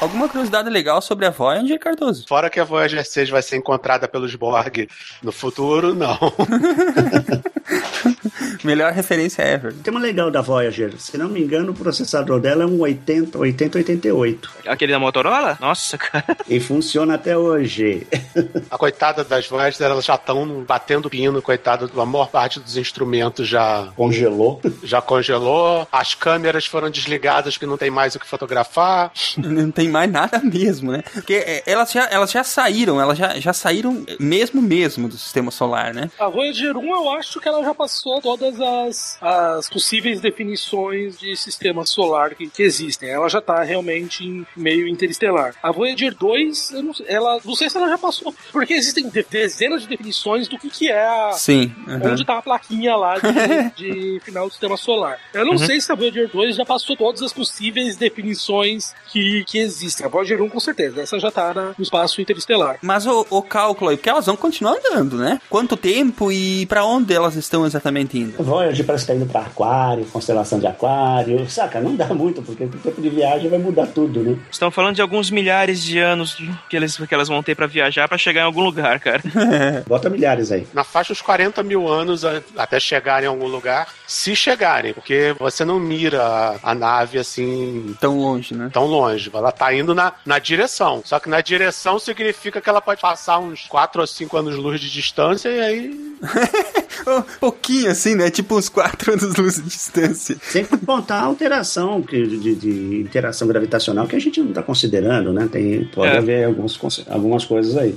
Alguma 0.00 0.28
curiosidade 0.28 0.68
legal 0.68 1.00
sobre 1.00 1.24
a 1.24 1.30
Voyager, 1.30 1.80
Cardoso? 1.80 2.26
Fora 2.28 2.50
que 2.50 2.60
a 2.60 2.64
Voyager 2.64 3.04
6 3.04 3.30
vai 3.30 3.42
ser 3.42 3.56
encontrada 3.56 4.06
pelos 4.06 4.34
Borg 4.34 4.86
no 5.22 5.32
futuro, 5.32 5.94
não. 5.94 6.18
Melhor 8.64 8.92
referência 8.92 9.42
ever. 9.42 9.72
Tem 9.74 9.90
uma 9.90 10.00
legal 10.00 10.30
da 10.30 10.40
Voyager, 10.40 10.92
se 10.98 11.16
não 11.16 11.28
me 11.28 11.40
engano, 11.40 11.72
o 11.72 11.74
processador 11.74 12.40
dela 12.40 12.64
é 12.64 12.66
um 12.66 12.80
80, 12.80 13.38
8088. 13.38 14.50
Aquele 14.66 14.92
da 14.92 14.98
Motorola? 14.98 15.56
Nossa, 15.60 15.98
cara. 15.98 16.36
E 16.48 16.60
funciona 16.60 17.14
até 17.14 17.36
hoje. 17.36 18.06
A 18.70 18.78
coitada 18.78 19.24
das 19.24 19.46
Voyager, 19.46 19.86
elas 19.86 20.04
já 20.04 20.14
estão 20.14 20.64
batendo 20.66 21.08
pino, 21.08 21.40
coitada, 21.40 21.88
a 21.96 22.06
maior 22.06 22.28
parte 22.28 22.60
dos 22.60 22.76
instrumentos 22.76 23.48
já 23.48 23.88
congelou. 23.96 24.60
Já 24.82 25.00
congelou, 25.00 25.86
as 25.90 26.14
câmeras 26.14 26.66
foram 26.66 26.90
desligadas 26.90 27.56
que 27.56 27.66
não 27.66 27.76
tem 27.76 27.90
mais 27.90 28.14
o 28.14 28.20
que 28.20 28.26
fotografar. 28.26 29.10
Não 29.36 29.70
tem 29.70 29.88
mais 29.88 30.10
nada 30.10 30.40
mesmo, 30.40 30.92
né? 30.92 31.02
Porque 31.12 31.34
é, 31.34 31.62
elas 31.66 31.90
já, 31.92 32.06
elas 32.10 32.30
já 32.30 32.42
saíram, 32.42 33.00
elas 33.00 33.16
já, 33.16 33.38
já 33.38 33.52
saíram 33.52 34.04
mesmo 34.18 34.60
mesmo 34.60 35.08
do 35.08 35.16
sistema 35.16 35.50
solar, 35.50 35.94
né? 35.94 36.10
A 36.18 36.28
Voyager 36.28 36.76
1, 36.76 36.94
eu 36.94 37.10
acho 37.10 37.40
que 37.40 37.48
ela 37.48 37.62
já 37.62 37.74
passou 37.74 37.85
todas 38.22 38.60
as, 38.60 39.18
as 39.20 39.68
possíveis 39.68 40.20
definições 40.20 41.18
de 41.18 41.36
sistema 41.36 41.84
solar 41.84 42.34
que, 42.34 42.48
que 42.48 42.62
existem. 42.62 43.08
Ela 43.10 43.28
já 43.28 43.40
tá 43.40 43.62
realmente 43.62 44.24
em 44.24 44.46
meio 44.56 44.88
interestelar. 44.88 45.54
A 45.62 45.70
Voyager 45.70 46.14
2, 46.14 46.72
eu 46.72 46.82
não, 46.82 46.92
ela, 47.06 47.38
não 47.44 47.54
sei 47.54 47.68
se 47.70 47.76
ela 47.76 47.88
já 47.88 47.98
passou, 47.98 48.34
porque 48.52 48.74
existem 48.74 49.08
de- 49.08 49.26
dezenas 49.28 49.82
de 49.82 49.88
definições 49.88 50.48
do 50.48 50.58
que, 50.58 50.68
que 50.70 50.90
é 50.90 51.04
a. 51.06 51.32
Sim, 51.32 51.74
aham. 51.88 52.12
Onde 52.12 52.24
tá 52.24 52.38
a 52.38 52.42
plaquinha 52.42 52.96
lá 52.96 53.14
de, 53.18 53.30
de 53.76 54.20
final 54.24 54.46
do 54.46 54.50
sistema 54.52 54.76
solar. 54.76 55.18
Eu 55.34 55.44
não 55.44 55.52
Uhum. 55.52 55.58
sei 55.58 55.80
se 55.80 55.90
a 55.90 55.94
Voyager 55.94 56.28
2 56.30 56.56
já 56.56 56.64
passou 56.64 56.96
todas 56.96 57.22
as 57.22 57.32
possíveis 57.32 57.96
definições 57.96 58.94
que, 59.08 59.44
que 59.46 59.58
existem. 59.58 60.04
A 60.06 60.08
Voyager 60.08 60.42
1, 60.42 60.48
com 60.48 60.60
certeza, 60.60 61.00
essa 61.00 61.18
já 61.18 61.30
tá 61.30 61.52
na- 61.54 61.74
no 61.76 61.82
espaço 61.82 62.20
interestelar. 62.20 62.78
Mas 62.82 63.06
o, 63.06 63.26
o 63.30 63.42
cálculo 63.42 63.90
aí, 63.90 63.96
porque 63.96 64.08
elas 64.10 64.26
vão 64.26 64.36
continuar 64.36 64.76
andando, 64.76 65.16
né? 65.16 65.40
Quanto 65.48 65.76
tempo 65.76 66.30
e 66.32 66.66
pra 66.66 66.84
onde 66.84 67.14
elas 67.14 67.34
estão 67.36 67.64
exatamente 67.64 67.75
indo? 68.14 68.42
Voyager 68.42 68.84
parece 68.84 69.06
que 69.06 69.12
tá 69.12 69.16
indo 69.16 69.26
pra 69.26 69.40
aquário, 69.40 70.04
constelação 70.06 70.58
de 70.58 70.66
aquário. 70.66 71.48
Saca, 71.48 71.80
não 71.80 71.94
dá 71.96 72.06
muito, 72.08 72.42
porque 72.42 72.64
o 72.64 72.68
tempo 72.68 73.00
de 73.00 73.08
viagem 73.08 73.48
vai 73.48 73.58
mudar 73.58 73.86
tudo, 73.86 74.22
né? 74.22 74.36
Estão 74.50 74.70
falando 74.70 74.96
de 74.96 75.02
alguns 75.02 75.30
milhares 75.30 75.82
de 75.82 75.98
anos 75.98 76.36
que, 76.68 76.76
eles, 76.76 76.96
que 76.96 77.14
elas 77.14 77.28
vão 77.28 77.42
ter 77.42 77.54
pra 77.54 77.66
viajar 77.66 78.08
pra 78.08 78.18
chegar 78.18 78.42
em 78.42 78.44
algum 78.44 78.62
lugar, 78.62 79.00
cara. 79.00 79.22
Bota 79.86 80.08
milhares 80.08 80.52
aí. 80.52 80.66
Na 80.72 80.84
faixa 80.84 81.12
dos 81.12 81.22
40 81.22 81.62
mil 81.62 81.88
anos 81.88 82.24
até 82.56 82.78
chegarem 82.78 83.26
em 83.26 83.28
algum 83.28 83.46
lugar, 83.46 83.88
se 84.06 84.34
chegarem, 84.36 84.92
porque 84.92 85.34
você 85.38 85.64
não 85.64 85.78
mira 85.78 86.22
a, 86.22 86.70
a 86.70 86.74
nave 86.74 87.18
assim. 87.18 87.94
Tão 88.00 88.18
longe, 88.18 88.54
né? 88.54 88.70
Tão 88.72 88.86
longe. 88.86 89.30
Ela 89.32 89.52
tá 89.52 89.72
indo 89.74 89.94
na, 89.94 90.12
na 90.24 90.38
direção. 90.38 91.02
Só 91.04 91.18
que 91.18 91.28
na 91.28 91.40
direção 91.40 91.98
significa 91.98 92.60
que 92.60 92.68
ela 92.68 92.80
pode 92.80 93.00
passar 93.00 93.38
uns 93.38 93.66
4 93.66 94.00
ou 94.00 94.06
5 94.06 94.36
anos-luz 94.36 94.80
de 94.80 94.90
distância 94.90 95.48
e 95.48 95.60
aí. 95.60 96.15
Um 97.06 97.22
pouquinho 97.38 97.90
assim, 97.90 98.16
né? 98.16 98.30
Tipo 98.30 98.56
uns 98.58 98.68
4 98.68 99.12
anos-luz 99.12 99.56
de 99.56 99.62
distância. 99.62 100.36
Sem 100.42 100.64
contar 100.64 101.16
a 101.20 101.22
alteração 101.24 102.02
que- 102.02 102.26
de, 102.26 102.54
de 102.56 103.00
interação 103.00 103.46
gravitacional 103.46 104.08
que 104.08 104.16
a 104.16 104.18
gente 104.18 104.40
não 104.40 104.48
está 104.48 104.60
considerando, 104.62 105.32
né? 105.32 105.48
Tem, 105.50 105.84
pode 105.84 106.12
É. 106.12 106.18
haver 106.18 106.44
alguns, 106.46 106.80
algumas 107.08 107.44
coisas 107.44 107.76
aí. 107.76 107.94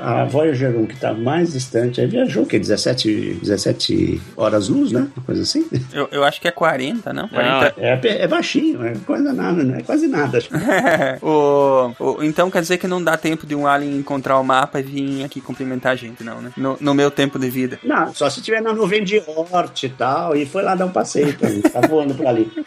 A 0.00 0.24
Voyager 0.24 0.76
1, 0.76 0.86
que 0.86 0.94
está 0.94 1.14
mais 1.14 1.52
distante, 1.52 2.00
aí 2.00 2.06
viajou 2.08 2.42
o 2.42 2.46
quê? 2.46 2.58
17, 2.58 3.38
17 3.42 4.20
horas-luz, 4.36 4.90
né? 4.90 5.06
Uma 5.16 5.24
coisa 5.24 5.42
assim. 5.42 5.64
Eu, 5.92 6.08
eu 6.10 6.24
acho 6.24 6.40
que 6.40 6.48
é 6.48 6.50
40, 6.50 7.12
não? 7.12 7.28
40. 7.28 7.74
É, 7.78 8.00
é, 8.02 8.22
é 8.22 8.26
baixinho, 8.26 8.82
é 8.84 8.94
quase 9.06 9.22
nada, 9.32 9.62
não 9.62 9.76
é 9.76 9.82
quase 9.82 10.08
nada. 10.08 10.38
acho. 10.38 10.48
o, 11.22 11.92
o- 11.98 12.22
então 12.24 12.50
quer 12.50 12.60
dizer 12.62 12.78
que 12.78 12.88
não 12.88 13.02
dá 13.02 13.16
tempo 13.16 13.46
de 13.46 13.54
um 13.54 13.66
alien 13.66 13.96
encontrar 13.98 14.38
o 14.38 14.44
mapa 14.44 14.80
e 14.80 14.82
vir 14.82 15.24
aqui 15.24 15.40
cumprimentar 15.40 15.92
a 15.92 15.96
gente, 15.96 16.24
não, 16.24 16.40
né? 16.40 16.50
No, 16.56 16.76
no 16.80 16.92
meu 16.94 17.10
tempo 17.10 17.38
de 17.38 17.48
vida. 17.48 17.57
Não, 17.82 18.14
só 18.14 18.28
se 18.30 18.40
tiver 18.42 18.60
na 18.62 18.72
nuvem 18.72 19.02
de 19.04 19.22
Oort 19.26 19.84
e 19.84 19.88
tal, 19.88 20.36
e 20.36 20.44
foi 20.46 20.62
lá 20.62 20.74
dar 20.74 20.86
um 20.86 20.92
passeio 20.92 21.36
pra 21.36 21.48
mim, 21.50 21.60
tá 21.60 21.80
voando 21.80 22.14
por 22.14 22.26
ali. 22.26 22.50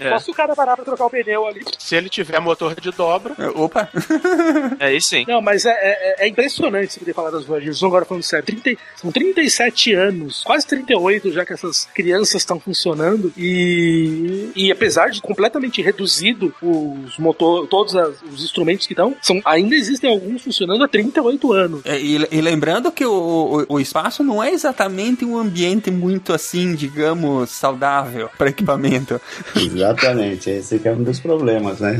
É. 0.00 0.10
Só 0.10 0.18
se 0.18 0.30
o 0.30 0.34
cara 0.34 0.54
parar 0.54 0.76
pra 0.76 0.84
trocar 0.84 1.06
o 1.06 1.10
pneu 1.10 1.46
ali. 1.46 1.62
Se 1.78 1.96
ele 1.96 2.08
tiver 2.10 2.38
motor 2.40 2.74
de 2.78 2.90
dobra. 2.90 3.34
Opa! 3.54 3.88
É 4.78 4.94
isso 4.94 5.08
sim. 5.10 5.24
Não, 5.28 5.40
mas 5.42 5.64
é, 5.66 5.70
é, 5.72 6.24
é 6.24 6.28
impressionante 6.28 6.92
você 6.92 6.98
poder 7.00 7.14
falar 7.14 7.30
das 7.30 7.44
Voyagers. 7.44 7.82
Agora 7.82 8.04
falando 8.04 8.22
sério, 8.22 8.44
30, 8.46 8.80
são 8.96 9.10
37 9.12 9.94
anos, 9.94 10.42
quase 10.44 10.66
38 10.66 11.32
já 11.32 11.44
que 11.44 11.52
essas 11.52 11.86
crianças 11.94 12.36
estão 12.42 12.58
funcionando. 12.58 13.32
E, 13.36 14.50
e 14.56 14.72
apesar 14.72 15.10
de 15.10 15.20
completamente 15.20 15.82
reduzido 15.82 16.54
os 16.62 17.18
motor, 17.18 17.66
todos 17.66 17.94
as- 17.96 18.22
os 18.22 18.42
instrumentos 18.44 18.86
que 18.86 18.92
estão, 18.92 19.14
são, 19.20 19.40
ainda 19.44 19.74
existem 19.74 20.10
alguns 20.10 20.42
funcionando 20.42 20.82
há 20.84 20.88
38 20.88 21.52
anos. 21.52 21.80
É, 21.84 21.98
E, 22.00 22.26
e 22.30 22.40
lembrando 22.40 22.90
que 22.92 23.04
o, 23.04 23.64
o, 23.68 23.74
o 23.74 23.80
espaço 23.80 24.22
não 24.22 24.39
é 24.42 24.50
exatamente 24.52 25.24
um 25.24 25.38
ambiente 25.38 25.90
muito 25.90 26.32
assim, 26.32 26.74
digamos, 26.74 27.50
saudável 27.50 28.28
para 28.36 28.50
equipamento. 28.50 29.20
Exatamente, 29.56 30.50
esse 30.50 30.78
que 30.78 30.88
é 30.88 30.92
um 30.92 31.02
dos 31.02 31.20
problemas, 31.20 31.80
né? 31.80 31.94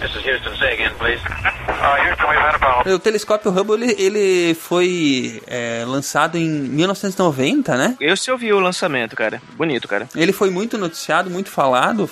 This 0.00 0.14
is 0.16 0.26
Houston. 0.26 0.56
Say 0.58 0.74
again, 0.74 0.90
please. 0.98 1.22
Houston, 1.72 2.28
we've 2.28 2.40
had 2.40 2.54
a 2.54 2.58
problem. 2.58 2.94
O 2.94 2.98
telescópio 2.98 3.50
Hubble 3.50 3.74
ele, 3.82 3.94
ele 4.02 4.54
foi 4.54 5.42
é, 5.46 5.84
lançado 5.86 6.36
em 6.38 6.48
1990, 6.48 7.76
né? 7.76 7.96
Eu 8.00 8.16
se 8.16 8.30
ouvi 8.30 8.52
o 8.52 8.60
lançamento, 8.60 9.14
cara. 9.14 9.40
Bonito, 9.56 9.86
cara. 9.86 10.08
Ele 10.14 10.32
foi 10.32 10.50
muito 10.50 10.78
noticiado, 10.78 11.30
muito 11.30 11.50
falado, 11.50 12.08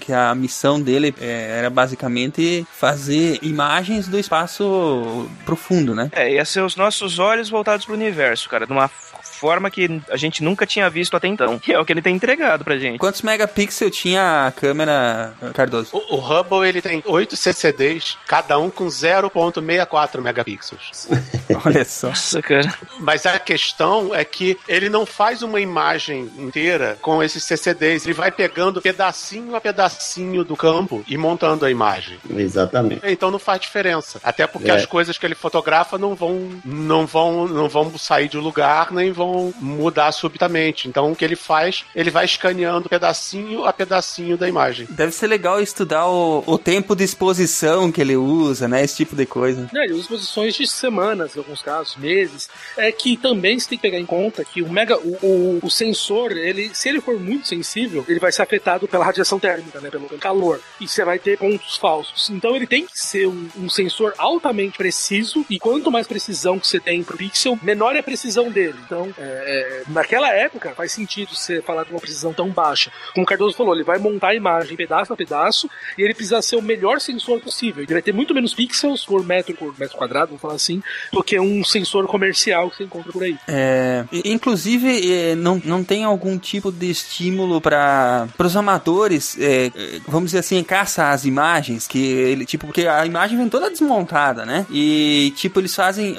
que 0.00 0.12
a 0.12 0.34
missão 0.34 0.80
dele 0.80 1.14
é, 1.20 1.56
era 1.58 1.70
basicamente 1.70 2.66
fazer 2.72 3.38
imagens 3.42 4.08
do 4.08 4.18
espaço 4.18 5.28
profundo, 5.44 5.94
né? 5.94 6.10
É, 6.12 6.32
ia 6.32 6.44
ser 6.44 6.62
os 6.62 6.76
nossos 6.76 7.18
olhos 7.18 7.48
voltados 7.48 7.84
pro 7.84 7.94
universo, 7.94 8.48
cara, 8.48 8.66
de 8.66 8.72
uma 8.72 8.84
f- 8.84 9.10
forma 9.40 9.70
que 9.70 10.00
a 10.10 10.16
gente 10.16 10.44
nunca 10.44 10.66
tinha 10.66 10.88
visto 10.90 11.16
até 11.16 11.26
então. 11.26 11.58
Que 11.58 11.72
é 11.74 11.78
o 11.80 11.84
que 11.84 11.92
ele 11.92 12.02
tem 12.02 12.14
entregado 12.14 12.62
pra 12.64 12.76
gente. 12.76 12.98
Quantos 12.98 13.22
megapixels 13.22 13.96
tinha 13.96 14.46
a 14.46 14.52
câmera, 14.52 15.32
Cardoso? 15.54 15.90
O, 15.92 16.16
o 16.16 16.18
Hubble 16.18 16.68
ele 16.68 16.82
tem 16.82 17.02
8 17.06 17.36
CCDs, 17.36 18.18
cada 18.26 18.58
um 18.58 18.68
com 18.70 18.86
0.64 18.86 20.20
megapixels. 20.20 21.08
Olha 21.64 21.84
só. 21.84 22.08
Nossa, 22.08 22.42
cara. 22.42 22.72
Mas 22.98 23.24
a 23.26 23.38
questão 23.38 24.14
é 24.14 24.24
que 24.24 24.58
ele 24.68 24.88
não 24.88 25.06
faz 25.06 25.42
uma 25.42 25.60
imagem 25.60 26.30
inteira 26.38 26.98
com 27.00 27.22
esses 27.22 27.42
CCDs, 27.44 28.04
ele 28.04 28.14
vai 28.14 28.30
pegando 28.30 28.82
pedacinho 28.82 29.54
a 29.56 29.60
pedacinho 29.60 30.44
do 30.44 30.56
campo 30.56 31.02
e 31.08 31.16
montando 31.16 31.64
a 31.64 31.70
imagem. 31.70 32.18
Exatamente. 32.36 33.00
Então 33.04 33.30
não 33.30 33.38
faz 33.38 33.60
diferença. 33.60 34.20
Até 34.22 34.46
porque 34.46 34.70
É. 34.70 34.74
as 34.74 34.86
coisas 34.86 35.16
que 35.16 35.24
ele 35.26 35.34
fotografa 35.34 35.96
não 35.98 36.14
vão, 36.14 36.50
não 36.64 37.06
vão, 37.06 37.46
não 37.48 37.68
vão 37.68 37.96
sair 37.98 38.28
de 38.28 38.36
lugar 38.36 38.90
nem 38.92 39.12
vão 39.12 39.29
mudar 39.60 40.12
subitamente. 40.12 40.88
Então 40.88 41.10
o 41.10 41.16
que 41.16 41.24
ele 41.24 41.36
faz, 41.36 41.84
ele 41.94 42.10
vai 42.10 42.24
escaneando 42.24 42.88
pedacinho 42.88 43.64
a 43.64 43.72
pedacinho 43.72 44.36
da 44.36 44.48
imagem. 44.48 44.86
Deve 44.90 45.12
ser 45.12 45.26
legal 45.26 45.60
estudar 45.60 46.06
o, 46.08 46.42
o 46.46 46.58
tempo 46.58 46.94
de 46.94 47.04
exposição 47.04 47.90
que 47.90 48.00
ele 48.00 48.16
usa, 48.16 48.68
né? 48.68 48.82
Esse 48.82 48.96
tipo 48.96 49.16
de 49.16 49.26
coisa. 49.26 49.68
Né, 49.72 49.84
ele 49.84 49.94
usa 49.94 50.08
posições 50.08 50.54
de 50.54 50.66
semanas, 50.66 51.34
em 51.34 51.38
alguns 51.38 51.62
casos, 51.62 51.96
meses. 51.96 52.48
É 52.76 52.90
que 52.92 53.16
também 53.16 53.58
você 53.58 53.68
tem 53.68 53.78
que 53.78 53.82
pegar 53.82 53.98
em 53.98 54.06
conta 54.06 54.44
que 54.44 54.62
o 54.62 54.70
mega, 54.70 54.98
o, 54.98 55.18
o, 55.22 55.60
o 55.62 55.70
sensor, 55.70 56.32
ele, 56.32 56.70
se 56.74 56.88
ele 56.88 57.00
for 57.00 57.18
muito 57.18 57.46
sensível, 57.48 58.04
ele 58.08 58.20
vai 58.20 58.32
ser 58.32 58.42
afetado 58.42 58.86
pela 58.88 59.04
radiação 59.04 59.38
térmica, 59.38 59.80
né, 59.80 59.90
pelo, 59.90 60.06
pelo 60.06 60.20
calor. 60.20 60.60
E 60.80 60.88
você 60.88 61.04
vai 61.04 61.18
ter 61.18 61.38
pontos 61.38 61.76
falsos. 61.76 62.30
Então 62.30 62.56
ele 62.56 62.66
tem 62.66 62.86
que 62.86 62.98
ser 62.98 63.26
um, 63.26 63.48
um 63.56 63.68
sensor 63.68 64.14
altamente 64.18 64.76
preciso. 64.76 65.44
E 65.48 65.58
quanto 65.58 65.90
mais 65.90 66.06
precisão 66.06 66.58
que 66.58 66.66
você 66.66 66.80
tem 66.80 67.02
pro 67.02 67.16
pixel, 67.16 67.58
menor 67.62 67.96
é 67.96 68.00
a 68.00 68.02
precisão 68.02 68.50
dele. 68.50 68.76
Então, 68.84 69.12
é, 69.20 69.22
é, 69.22 69.82
naquela 69.88 70.32
época, 70.32 70.72
faz 70.74 70.92
sentido 70.92 71.34
você 71.34 71.60
falar 71.60 71.84
de 71.84 71.90
uma 71.90 72.00
precisão 72.00 72.32
tão 72.32 72.48
baixa. 72.48 72.90
Como 73.12 73.24
o 73.24 73.28
Cardoso 73.28 73.54
falou, 73.54 73.74
ele 73.74 73.84
vai 73.84 73.98
montar 73.98 74.28
a 74.28 74.34
imagem 74.34 74.76
pedaço 74.76 75.12
a 75.12 75.16
pedaço 75.16 75.68
e 75.98 76.02
ele 76.02 76.14
precisa 76.14 76.40
ser 76.40 76.56
o 76.56 76.62
melhor 76.62 77.00
sensor 77.00 77.38
possível. 77.40 77.82
Ele 77.82 77.92
vai 77.92 78.02
ter 78.02 78.14
muito 78.14 78.34
menos 78.34 78.54
pixels 78.54 79.04
por 79.04 79.24
metro 79.24 79.54
por 79.54 79.78
metro 79.78 79.98
quadrado, 79.98 80.28
vamos 80.28 80.40
falar 80.40 80.54
assim, 80.54 80.82
do 81.12 81.22
que 81.22 81.38
um 81.38 81.62
sensor 81.62 82.06
comercial 82.06 82.70
que 82.70 82.78
você 82.78 82.84
encontra 82.84 83.12
por 83.12 83.22
aí. 83.22 83.36
É, 83.46 84.04
inclusive, 84.24 85.12
é, 85.12 85.34
não, 85.34 85.60
não 85.64 85.84
tem 85.84 86.04
algum 86.04 86.38
tipo 86.38 86.72
de 86.72 86.90
estímulo 86.90 87.60
para 87.60 88.26
os 88.38 88.56
amadores, 88.56 89.36
é, 89.38 89.66
é, 89.66 90.00
vamos 90.06 90.30
dizer 90.30 90.38
assim, 90.38 90.62
caça 90.64 91.10
as 91.10 91.26
imagens, 91.26 91.86
que 91.86 91.98
ele, 91.98 92.46
tipo, 92.46 92.66
porque 92.66 92.86
a 92.86 93.04
imagem 93.04 93.36
vem 93.36 93.48
toda 93.48 93.68
desmontada, 93.68 94.46
né? 94.46 94.66
E, 94.70 95.32
tipo, 95.36 95.60
eles 95.60 95.74
fazem, 95.74 96.16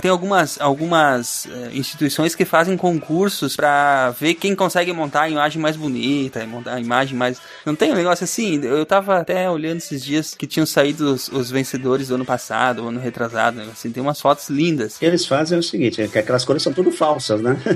tem 0.00 0.10
algumas, 0.10 0.60
algumas 0.60 1.48
instituições 1.72 2.35
que 2.36 2.44
fazem 2.44 2.76
concursos 2.76 3.56
para 3.56 4.10
ver 4.10 4.34
quem 4.34 4.54
consegue 4.54 4.92
montar 4.92 5.22
a 5.22 5.28
imagem 5.30 5.60
mais 5.60 5.76
bonita, 5.76 6.46
montar 6.46 6.74
a 6.74 6.80
imagem 6.80 7.16
mais... 7.16 7.40
Não 7.64 7.74
tem 7.74 7.90
um 7.92 7.94
negócio 7.96 8.24
assim? 8.24 8.62
Eu 8.62 8.84
tava 8.86 9.18
até 9.18 9.50
olhando 9.50 9.78
esses 9.78 10.04
dias 10.04 10.34
que 10.34 10.46
tinham 10.46 10.66
saído 10.66 11.12
os, 11.12 11.28
os 11.28 11.50
vencedores 11.50 12.08
do 12.08 12.14
ano 12.16 12.24
passado, 12.24 12.86
ano 12.86 13.00
retrasado, 13.00 13.56
né? 13.56 13.66
assim, 13.72 13.90
tem 13.90 14.02
umas 14.02 14.20
fotos 14.20 14.48
lindas. 14.48 14.96
O 14.96 14.98
que 15.00 15.06
eles 15.06 15.26
fazem 15.26 15.56
é 15.56 15.58
o 15.58 15.62
seguinte, 15.62 16.00
é 16.02 16.08
que 16.08 16.18
aquelas 16.18 16.44
cores 16.44 16.62
são 16.62 16.72
tudo 16.72 16.92
falsas, 16.92 17.40
né? 17.40 17.56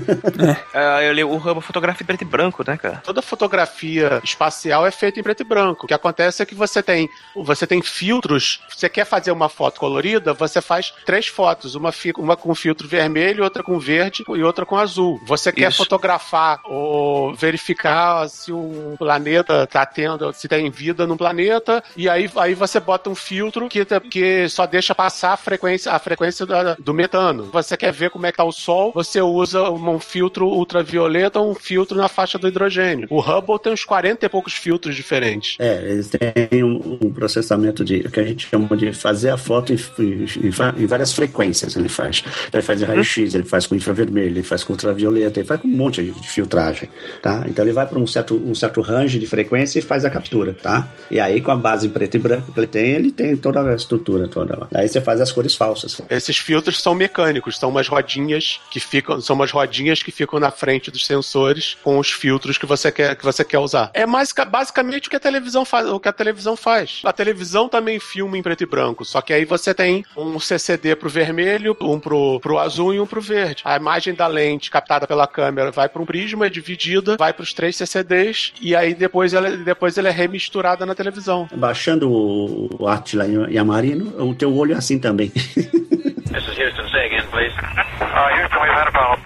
Ah, 0.74 1.02
eu 1.02 1.12
li 1.12 1.24
o 1.24 1.36
Hubble 1.36 1.62
fotografia 1.62 2.02
em 2.04 2.06
preto 2.06 2.22
e 2.22 2.24
branco, 2.24 2.64
né, 2.66 2.76
cara? 2.76 2.98
Toda 3.04 3.22
fotografia 3.22 4.20
espacial 4.22 4.86
é 4.86 4.90
feita 4.90 5.18
em 5.18 5.22
preto 5.22 5.40
e 5.40 5.44
branco. 5.44 5.84
O 5.84 5.88
que 5.88 5.94
acontece 5.94 6.42
é 6.42 6.46
que 6.46 6.54
você 6.54 6.82
tem, 6.82 7.08
você 7.34 7.66
tem 7.66 7.82
filtros. 7.82 8.60
Você 8.68 8.88
quer 8.88 9.04
fazer 9.04 9.30
uma 9.32 9.48
foto 9.48 9.80
colorida, 9.80 10.32
você 10.32 10.60
faz 10.60 10.92
três 11.04 11.26
fotos, 11.26 11.74
uma, 11.74 11.92
fi- 11.92 12.12
uma 12.16 12.36
com 12.36 12.54
filtro 12.54 12.86
vermelho, 12.88 13.44
outra 13.44 13.62
com 13.62 13.78
verde 13.78 14.24
e 14.28 14.39
outra 14.42 14.64
com 14.66 14.76
azul. 14.76 15.20
Você 15.26 15.52
quer 15.52 15.68
Isso. 15.68 15.78
fotografar 15.78 16.60
ou 16.64 17.34
verificar 17.34 18.28
se 18.28 18.52
um 18.52 18.94
planeta 18.98 19.64
está 19.64 19.84
tendo, 19.86 20.32
se 20.32 20.48
tem 20.48 20.70
vida 20.70 21.06
no 21.06 21.16
planeta, 21.16 21.82
e 21.96 22.08
aí, 22.08 22.30
aí 22.36 22.54
você 22.54 22.80
bota 22.80 23.10
um 23.10 23.14
filtro 23.14 23.68
que, 23.68 23.84
que 24.10 24.48
só 24.48 24.66
deixa 24.66 24.94
passar 24.94 25.32
a 25.32 25.36
frequência, 25.36 25.92
a 25.92 25.98
frequência 25.98 26.46
da- 26.46 26.74
do 26.78 26.94
metano. 26.94 27.44
Você 27.52 27.76
quer 27.76 27.92
ver 27.92 28.10
como 28.10 28.26
é 28.26 28.30
que 28.32 28.36
tá 28.38 28.44
o 28.44 28.52
Sol, 28.52 28.92
você 28.94 29.20
usa 29.20 29.70
um 29.70 29.98
filtro 29.98 30.46
ultravioleta 30.46 31.38
ou 31.40 31.50
um 31.50 31.54
filtro 31.54 31.96
na 31.96 32.08
faixa 32.08 32.38
do 32.38 32.48
hidrogênio. 32.48 33.06
O 33.10 33.20
Hubble 33.20 33.58
tem 33.58 33.72
uns 33.72 33.84
40 33.84 34.26
e 34.26 34.28
poucos 34.28 34.54
filtros 34.54 34.94
diferentes. 34.96 35.56
É, 35.58 35.74
eles 35.82 36.08
têm 36.08 36.64
um, 36.64 36.98
um 37.02 37.12
processamento 37.12 37.84
de 37.84 38.08
que 38.08 38.20
a 38.20 38.24
gente 38.24 38.48
chama 38.48 38.76
de 38.76 38.92
fazer 38.92 39.30
a 39.30 39.36
foto 39.36 39.72
em, 39.72 39.76
em- 39.98 40.82
em 40.82 40.86
várias 40.86 41.12
frequências. 41.12 41.76
Ele 41.76 41.88
faz. 41.88 42.22
Ele 42.52 42.62
faz 42.62 42.82
em 42.82 42.84
raio-x, 42.84 43.34
ele 43.34 43.44
faz 43.44 43.66
com 43.66 43.74
infravermelho, 43.74 44.29
ele 44.30 44.42
faz 44.42 44.64
com 44.64 44.72
ultravioleta, 44.72 45.40
ele 45.40 45.46
faz 45.46 45.60
com 45.60 45.68
um 45.68 45.76
monte 45.76 46.02
de, 46.02 46.12
filtragem, 46.28 46.88
tá? 47.22 47.44
Então 47.46 47.64
ele 47.64 47.72
vai 47.72 47.86
para 47.86 47.98
um 47.98 48.06
certo, 48.06 48.34
um 48.36 48.54
certo 48.54 48.80
range 48.80 49.18
de 49.18 49.26
frequência 49.26 49.78
e 49.78 49.82
faz 49.82 50.04
a 50.04 50.10
captura, 50.10 50.54
tá? 50.54 50.88
E 51.10 51.18
aí 51.20 51.40
com 51.40 51.50
a 51.50 51.56
base 51.56 51.86
em 51.86 51.90
preto 51.90 52.16
e 52.16 52.18
branco 52.18 52.52
que 52.52 52.58
ele 52.58 52.66
tem, 52.66 52.90
ele 52.90 53.10
tem 53.10 53.36
toda 53.36 53.62
a 53.62 53.74
estrutura 53.74 54.28
toda 54.28 54.58
lá. 54.58 54.68
Aí 54.74 54.88
você 54.88 55.00
faz 55.00 55.20
as 55.20 55.32
cores 55.32 55.54
falsas. 55.54 56.00
Esses 56.08 56.38
filtros 56.38 56.80
são 56.80 56.94
mecânicos, 56.94 57.58
são 57.58 57.70
umas 57.70 57.88
rodinhas 57.88 58.60
que 58.70 58.80
ficam, 58.80 59.20
são 59.20 59.34
umas 59.36 59.50
rodinhas 59.50 60.02
que 60.02 60.10
ficam 60.10 60.38
na 60.38 60.50
frente 60.50 60.90
dos 60.90 61.06
sensores 61.06 61.76
com 61.82 61.98
os 61.98 62.10
filtros 62.10 62.58
que 62.58 62.66
você 62.66 62.90
quer, 62.92 63.16
que 63.16 63.24
você 63.24 63.44
quer 63.44 63.58
usar. 63.58 63.90
É 63.94 64.06
mais, 64.06 64.32
basicamente 64.32 65.08
o 65.08 65.10
que 65.10 65.16
a 65.16 65.20
televisão 65.20 65.64
faz, 65.64 65.88
o 65.88 66.00
que 66.00 66.08
a 66.08 66.12
televisão 66.12 66.56
faz. 66.56 67.02
A 67.04 67.12
televisão 67.12 67.68
também 67.68 67.98
filma 67.98 68.36
em 68.38 68.42
preto 68.42 68.62
e 68.62 68.66
branco, 68.66 69.04
só 69.04 69.20
que 69.20 69.32
aí 69.32 69.44
você 69.44 69.74
tem 69.74 70.04
um 70.16 70.38
CCD 70.38 70.94
pro 70.96 71.08
vermelho, 71.08 71.76
um 71.80 71.98
pro, 71.98 72.40
pro 72.40 72.58
azul 72.58 72.94
e 72.94 73.00
um 73.00 73.06
pro 73.06 73.20
verde. 73.20 73.62
A 73.64 73.76
imagem 73.76 74.14
da 74.20 74.26
lente 74.26 74.70
captada 74.70 75.06
pela 75.06 75.26
câmera 75.26 75.70
vai 75.70 75.88
para 75.88 76.02
um 76.02 76.04
prisma, 76.04 76.44
é 76.44 76.50
dividida, 76.50 77.16
vai 77.16 77.32
para 77.32 77.42
os 77.42 77.54
três 77.54 77.74
CCDs 77.76 78.52
e 78.60 78.76
aí 78.76 78.92
depois 78.92 79.32
ela, 79.32 79.50
depois 79.56 79.96
ela 79.96 80.08
é 80.08 80.10
remisturada 80.10 80.84
na 80.84 80.94
televisão. 80.94 81.48
Baixando 81.54 82.10
o, 82.10 82.86
Atila 82.86 83.24
Yamarino, 83.50 84.12
o 84.22 84.34
teu 84.34 84.54
olho 84.54 84.74
é 84.74 84.76
assim 84.76 84.98
também. 84.98 85.30
This 85.30 86.46
is 86.46 86.58
Houston. 86.58 86.86
Say 86.92 87.06
again, 87.06 87.26
please. 87.32 87.52
Uh, 87.58 88.28
Houston, 88.38 88.60
we've 88.60 88.69
had 88.69 88.69
a 88.69 88.69
problem. 88.69 88.69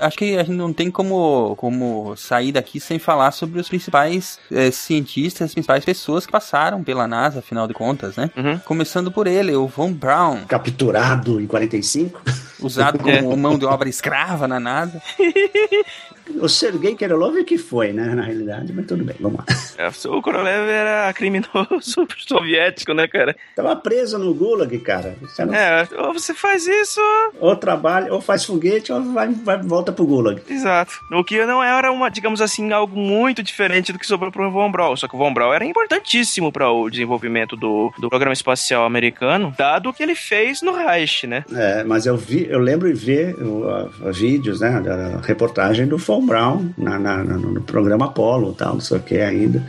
Acho 0.00 0.16
que 0.16 0.36
a 0.36 0.42
gente 0.42 0.56
não 0.56 0.72
tem 0.72 0.90
como, 0.90 1.54
como 1.56 2.16
sair 2.16 2.52
daqui 2.52 2.80
sem 2.80 2.98
falar 2.98 3.30
sobre 3.30 3.60
os 3.60 3.68
principais 3.68 4.38
eh, 4.50 4.70
cientistas, 4.70 5.46
as 5.46 5.54
principais 5.54 5.84
pessoas 5.84 6.26
que 6.26 6.32
passaram 6.32 6.82
pela 6.82 7.06
NASA, 7.06 7.38
afinal 7.38 7.66
de 7.66 7.74
contas, 7.74 8.16
né? 8.16 8.30
Começando 8.64 9.10
por 9.10 9.26
ele, 9.26 9.54
o 9.54 9.66
Von 9.66 9.92
Braun. 9.92 10.44
Capturado 10.46 11.40
em 11.40 11.46
45. 11.46 12.20
Usado 12.60 12.98
como 13.02 13.36
mão 13.36 13.58
de 13.58 13.66
obra 13.66 13.88
escrava 13.88 14.48
na 14.48 14.58
NASA. 14.58 15.00
O 16.40 16.48
Sergei 16.48 16.94
Kirillov 16.94 17.42
que 17.44 17.58
foi, 17.58 17.92
né, 17.92 18.14
na 18.14 18.22
realidade, 18.22 18.72
mas 18.72 18.86
tudo 18.86 19.04
bem, 19.04 19.14
vamos 19.20 19.38
lá. 19.38 19.44
É, 19.78 19.88
O 20.08 20.22
Korolev 20.22 20.68
era 20.70 21.12
criminoso 21.12 22.06
soviético, 22.26 22.92
né, 22.94 23.06
cara? 23.08 23.36
Tava 23.54 23.74
preso 23.76 24.18
no 24.18 24.32
Gulag, 24.34 24.76
cara. 24.78 25.16
Você 25.20 25.44
não- 25.44 25.54
É, 25.54 25.86
ou 25.98 26.12
você 26.12 26.32
faz 26.34 26.66
isso. 26.66 27.00
Ou 27.38 27.54
trabalha, 27.56 28.12
ou 28.12 28.20
faz 28.20 28.44
foguete, 28.44 28.92
ou 28.92 29.02
vai, 29.12 29.28
vai 29.28 29.60
volta 29.62 29.92
pro 29.92 30.06
Gulag. 30.06 30.40
Exato. 30.48 30.92
O 31.12 31.22
que 31.24 31.44
não 31.44 31.62
era 31.62 31.90
uma, 31.92 32.10
digamos 32.10 32.40
assim, 32.40 32.72
algo 32.72 32.96
muito 32.98 33.42
diferente 33.42 33.92
do 33.92 33.98
que 33.98 34.06
sobrou 34.06 34.30
pro 34.32 34.50
Von 34.50 34.70
Braun. 34.70 34.96
Só 34.96 35.06
que 35.08 35.14
o 35.14 35.18
Von 35.18 35.32
Braun 35.34 35.52
era 35.52 35.64
importantíssimo 35.64 36.50
para 36.52 36.70
o 36.70 36.88
desenvolvimento 36.90 37.56
do, 37.56 37.92
do 37.98 38.08
programa 38.08 38.32
espacial 38.32 38.84
americano, 38.84 39.54
dado 39.56 39.88
o 39.90 39.92
que 39.92 40.02
ele 40.02 40.14
fez 40.14 40.62
no 40.62 40.72
Reich, 40.72 41.26
né? 41.26 41.44
É, 41.52 41.84
mas 41.84 42.06
eu 42.06 42.16
vi, 42.16 42.46
eu 42.48 42.58
lembro 42.58 42.92
de 42.92 42.98
ver 42.98 43.36
a- 43.38 44.08
a 44.08 44.10
vídeos, 44.10 44.60
né, 44.60 44.80
da 44.80 45.18
reportagem 45.20 45.86
do 45.86 45.98
Von 45.98 46.13
Braun 46.22 46.70
na, 46.76 46.98
na- 46.98 47.24
na- 47.24 47.36
no 47.36 47.60
programa 47.62 48.06
Apollo, 48.06 48.52
tal, 48.54 48.74
não 48.74 48.80
sei 48.80 48.98
o 48.98 49.00
que 49.02 49.18
ainda. 49.18 49.62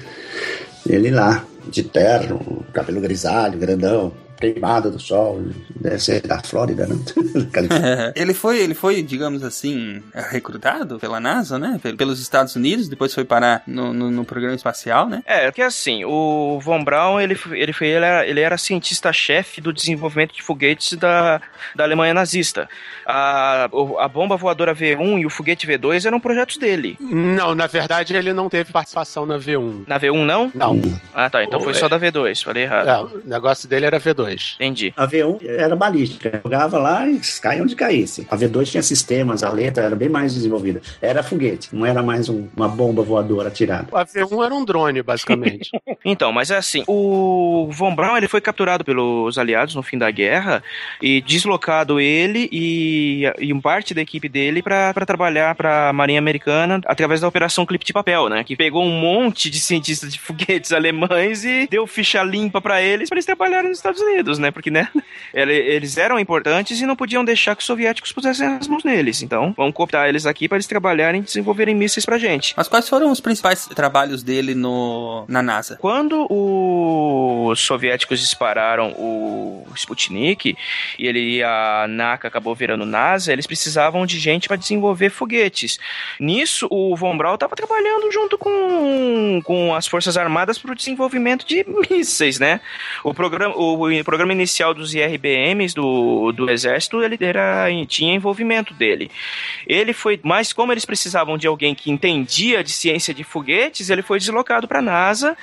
Ele 0.88 1.10
lá, 1.12 1.44
de 1.70 1.84
terno, 1.84 2.64
cabelo 2.74 3.02
grisalho, 3.02 3.58
grandão, 3.58 4.12
queimado 4.54 4.92
do 4.92 5.00
sol, 5.00 5.42
deve 5.76 6.00
ser 6.00 6.22
da 6.22 6.42
Flórida, 6.42 6.88
né? 6.88 6.96
ele 8.16 8.34
foi, 8.34 8.60
ele 8.60 8.74
foi, 8.74 9.02
digamos 9.02 9.44
assim, 9.44 10.02
recrutado 10.14 11.00
pela 11.00 11.20
NASA, 11.20 11.58
né? 11.58 11.80
Pel- 11.82 11.96
Pelos 11.96 12.20
Estados 12.22 12.56
Unidos, 12.56 12.88
depois 12.88 13.14
foi 13.14 13.24
parar 13.26 13.64
no, 13.66 13.94
no, 13.94 14.12
no 14.12 14.26
programa 14.26 14.56
espacial, 14.56 15.08
né? 15.08 15.24
É, 15.26 15.46
porque 15.50 15.62
assim, 15.62 16.04
o 16.06 16.60
Von 16.62 16.84
Braun, 16.84 17.20
ele, 17.20 17.38
ele, 17.52 17.74
foi, 17.74 17.88
ele 17.88 18.06
era, 18.06 18.28
ele 18.28 18.40
era 18.40 18.58
cientista-chefe 18.58 19.62
do 19.62 19.74
desenvolvimento 19.74 20.34
de 20.34 20.42
foguetes 20.42 20.94
da, 20.98 21.42
da 21.76 21.84
Alemanha 21.84 22.14
nazista. 22.14 22.70
A, 23.06 23.66
a 24.00 24.08
bomba 24.08 24.36
voadora 24.38 24.76
V1 24.76 25.20
e 25.22 25.26
o 25.26 25.30
foguete 25.30 25.68
V2 25.68 26.06
eram 26.06 26.20
projetos 26.20 26.58
dele. 26.58 26.98
Não, 27.00 27.54
na 27.54 27.68
verdade 27.68 28.16
ele 28.16 28.34
não 28.34 28.50
teve 28.50 28.72
participação 28.72 29.26
na 29.26 29.38
V1. 29.38 29.84
Na 29.88 30.00
V1 30.00 30.26
não? 30.26 30.52
Não. 30.54 30.82
Ah, 31.14 31.30
tá, 31.30 31.44
então 31.44 31.60
foi 31.60 31.74
só 31.74 31.88
da 31.88 32.00
V2, 32.00 32.44
falei 32.44 32.64
errado. 32.64 32.88
É, 32.88 33.00
o 33.18 33.22
negócio 33.26 33.68
dele 33.70 33.86
era 33.86 34.00
V2. 34.00 34.35
Entendi. 34.56 34.94
A 34.96 35.08
V1 35.08 35.40
era 35.48 35.76
balística, 35.76 36.42
jogava 36.44 36.78
lá 36.78 37.08
e 37.08 37.20
caia 37.42 37.64
onde 37.64 37.76
caísse. 37.76 38.28
A 38.30 38.38
V2 38.38 38.66
tinha 38.72 38.84
sistemas, 38.84 39.44
a 39.44 39.50
letra 39.50 39.84
era 39.84 39.96
bem 39.96 40.10
mais 40.10 40.34
desenvolvida. 40.34 40.82
Era 41.02 41.24
foguete, 41.24 41.70
não 41.74 41.86
era 41.86 42.02
mais 42.04 42.30
um- 42.30 42.48
uma 42.56 42.68
bomba 42.68 43.02
voadora 43.04 43.48
atirada. 43.50 43.88
A 43.94 44.06
V1 44.06 44.46
era 44.46 44.54
um 44.54 44.66
drone, 44.66 45.02
basicamente. 45.02 45.70
Então, 46.08 46.32
mas 46.32 46.52
é 46.52 46.58
assim, 46.58 46.84
o 46.88 47.68
Von 47.72 47.96
Braun 47.96 48.16
ele 48.18 48.28
foi 48.28 48.40
capturado 48.40 48.84
pelos 48.86 49.38
aliados 49.40 49.74
no 49.74 49.82
fim 49.82 49.98
da 49.98 50.10
guerra 50.12 50.64
e 51.02 51.20
deslocado 51.22 52.00
ele 52.00 52.48
e, 52.52 53.24
e 53.40 53.52
um 53.52 53.60
parte 53.60 53.94
da 53.94 54.02
equipe 54.02 54.30
dele 54.30 54.62
para 54.62 54.94
trabalhar 55.06 55.56
para 55.56 55.90
a 55.90 55.94
Marinha 55.94 56.20
Americana 56.20 56.80
através 56.86 57.22
da 57.22 57.28
Operação 57.28 57.66
Clipe 57.66 57.84
de 57.86 57.92
Papel, 57.94 58.30
né? 58.30 58.44
Que 58.44 58.56
pegou 58.56 58.84
um 58.84 59.00
monte 59.00 59.50
de 59.50 59.60
cientistas 59.60 60.14
de 60.14 60.20
foguetes 60.20 60.72
alemães 60.74 61.44
e 61.44 61.68
deu 61.68 61.88
ficha 61.88 62.22
limpa 62.24 62.62
para 62.62 62.82
eles 62.82 63.10
para 63.10 63.18
eles 63.18 63.26
trabalharem 63.26 63.70
nos 63.70 63.80
Estados 63.80 64.02
Unidos, 64.02 64.15
né? 64.40 64.52
Porque, 64.52 64.70
né? 64.72 64.88
ele- 65.34 65.54
Eles 65.54 65.98
eram 65.98 66.20
importantes 66.20 66.80
e 66.80 66.86
não 66.86 66.96
podiam 66.96 67.24
deixar 67.26 67.56
que 67.56 67.62
os 67.62 67.66
soviéticos 67.66 68.12
pusessem 68.12 68.48
as 68.48 68.68
mãos 68.68 68.84
neles. 68.84 69.22
Então, 69.22 69.54
vamos 69.56 69.74
cooptar 69.74 70.08
eles 70.08 70.26
aqui 70.26 70.48
para 70.48 70.58
eles 70.58 70.68
trabalharem 70.68 71.22
e 71.22 71.24
desenvolverem 71.24 71.76
mísseis 71.76 72.06
pra 72.06 72.18
gente. 72.18 72.54
Mas 72.56 72.68
quais 72.68 72.88
foram 72.88 73.12
os 73.12 73.20
principais 73.20 73.66
trabalhos 73.68 74.24
dele 74.24 74.54
no, 74.56 75.26
na 75.28 75.42
NASA? 75.42 75.78
Quando 75.78 76.28
os 76.30 77.60
soviéticos 77.60 78.20
dispararam 78.20 78.92
o 78.98 79.66
Sputnik 79.76 80.56
e 80.98 81.08
ele 81.08 81.44
a 81.44 81.86
NACA 81.88 82.28
acabou 82.28 82.56
virando 82.56 82.86
NASA, 82.86 83.32
eles 83.32 83.48
precisavam 83.48 84.06
de 84.06 84.20
gente 84.20 84.48
para 84.48 84.58
desenvolver 84.58 85.10
foguetes. 85.10 85.80
Nisso, 86.20 86.68
o 86.70 86.96
Von 86.96 87.18
Braun 87.18 87.36
estava 87.36 87.56
trabalhando 87.56 88.12
junto 88.12 88.38
com, 88.38 89.42
com 89.44 89.74
as 89.76 89.88
Forças 89.88 90.18
Armadas 90.18 90.58
para 90.58 90.72
o 90.72 90.76
desenvolvimento 90.76 91.46
de 91.46 91.66
mísseis, 91.90 92.40
né? 92.40 92.60
O 93.04 93.14
programa, 93.14 93.56
o 93.58 93.78
programa 94.06 94.32
inicial 94.32 94.74
dos 94.74 94.94
IRBMs 94.96 95.74
do, 95.76 96.32
do 96.32 96.50
Exército, 96.50 97.04
ele 97.04 97.18
era, 97.20 97.68
tinha 97.88 98.14
envolvimento 98.16 98.74
dele. 98.74 99.12
Ele 99.68 99.92
foi, 99.92 100.20
mas 100.24 100.54
como 100.54 100.72
eles 100.72 100.86
precisavam 100.86 101.38
de 101.38 101.48
alguém 101.48 101.76
que 101.76 101.92
entendia 101.92 102.64
de 102.64 102.72
ciência 102.72 103.14
de 103.14 103.24
foguetes, 103.24 103.90
ele 103.90 104.02
foi 104.02 104.20
deslocado 104.20 104.68
para 104.68 104.80
a 104.80 104.82
NASA 104.82 105.36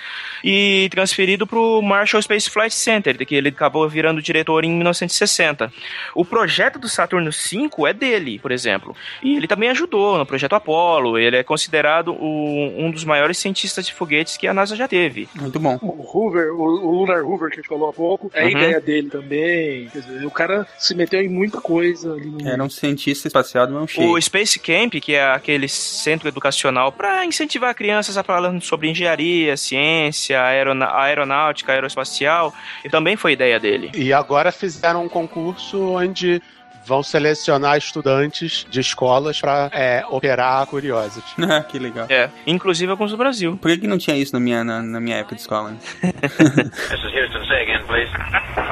e 0.45 0.89
transferido 0.91 1.47
para 1.47 1.59
o 1.59 1.83
Marshall 1.83 2.23
Space 2.23 2.49
Flight 2.49 2.75
Center, 2.75 3.17
que 3.27 3.35
ele 3.35 3.49
acabou 3.51 3.89
virando 3.89 4.23
diretor 4.23 4.65
em 4.65 4.71
1960. 4.73 5.73
O 6.15 6.25
projeto 6.25 6.79
do 6.79 6.89
Saturno 6.89 7.31
V 7.31 7.69
é 7.89 7.93
dele, 7.93 8.39
por 8.39 8.53
exemplo. 8.53 8.95
E 9.23 9.37
ele 9.37 9.47
também 9.49 9.69
ajudou 9.71 10.17
no 10.19 10.25
projeto 10.25 10.55
Apollo. 10.55 11.19
Ele 11.19 11.37
é 11.37 11.43
considerado 11.43 12.13
o- 12.13 12.75
um 12.79 12.91
dos 12.91 13.05
maiores 13.05 13.39
cientistas 13.39 13.87
de 13.87 13.93
foguetes 13.93 14.37
que 14.37 14.47
a 14.47 14.55
NASA 14.55 14.77
já 14.77 14.87
teve. 14.87 15.29
Muito 15.35 15.59
bom. 15.59 15.79
O 15.83 16.03
Hoover, 16.19 16.53
o, 16.55 16.63
o 16.63 17.01
Lunar 17.01 17.25
Hoover 17.25 17.49
que 17.49 17.55
a 17.55 17.57
gente 17.57 17.69
falou 17.69 17.89
há 17.89 17.93
pouco, 17.93 18.31
é 18.35 18.45
Uhum. 18.55 18.61
ideia 18.63 18.81
dele 18.81 19.09
também. 19.11 19.89
Quer 19.89 20.01
dizer, 20.01 20.27
o 20.27 20.31
cara 20.31 20.67
se 20.79 20.95
meteu 20.95 21.21
em 21.21 21.29
muita 21.29 21.61
coisa 21.61 22.13
ali 22.13 22.27
no. 22.27 22.49
Era 22.49 22.63
um 22.63 22.71
cientista 22.71 23.29
espacial 23.29 23.67
do 23.67 23.73
mão 23.75 23.87
cheia. 23.87 24.07
O 24.09 24.21
Space 24.21 24.59
Camp, 24.59 24.95
que 24.95 25.15
é 25.15 25.25
aquele 25.33 25.69
centro 25.69 26.29
educacional 26.29 26.93
para 26.93 27.25
incentivar 27.25 27.75
crianças 27.75 28.17
a 28.17 28.23
falar 28.23 28.53
sobre 28.61 28.89
engenharia, 28.91 29.57
ciência, 29.57 30.41
aerona- 30.43 30.93
aeronáutica, 30.95 31.73
aeroespacial, 31.73 32.53
e 32.85 32.89
também 32.89 33.17
foi 33.17 33.33
ideia 33.33 33.59
dele. 33.61 33.91
E 33.95 34.13
agora 34.13 34.51
fizeram 34.53 35.05
um 35.05 35.09
concurso 35.09 35.81
onde 35.97 36.41
vão 36.85 37.01
selecionar 37.01 37.79
estudantes 37.79 38.67
de 38.69 38.81
escolas 38.81 39.41
para 39.41 39.71
operar 40.11 40.63
a 40.63 40.67
Curiosity. 40.67 41.33
Ah, 41.49 41.63
que 41.63 41.79
legal. 41.79 42.07
É, 42.09 42.29
inclusive 42.47 42.91
alguns 42.91 43.13
do 43.13 43.17
Brasil. 43.17 43.57
Por 43.57 43.71
que, 43.71 43.79
que 43.79 43.87
não 43.87 43.99
tinha 43.99 44.17
isso 44.17 44.33
na 44.33 44.41
minha, 44.41 44.65
na, 44.65 44.83
na 44.83 45.01
minha 45.01 45.19
época 45.19 45.37
de 45.37 45.43
escola? 45.43 45.77
This 46.03 46.13
is 46.13 47.15
Houston. 47.15 47.45
Say 47.47 47.63
again, 47.63 47.85
please. 47.87 48.11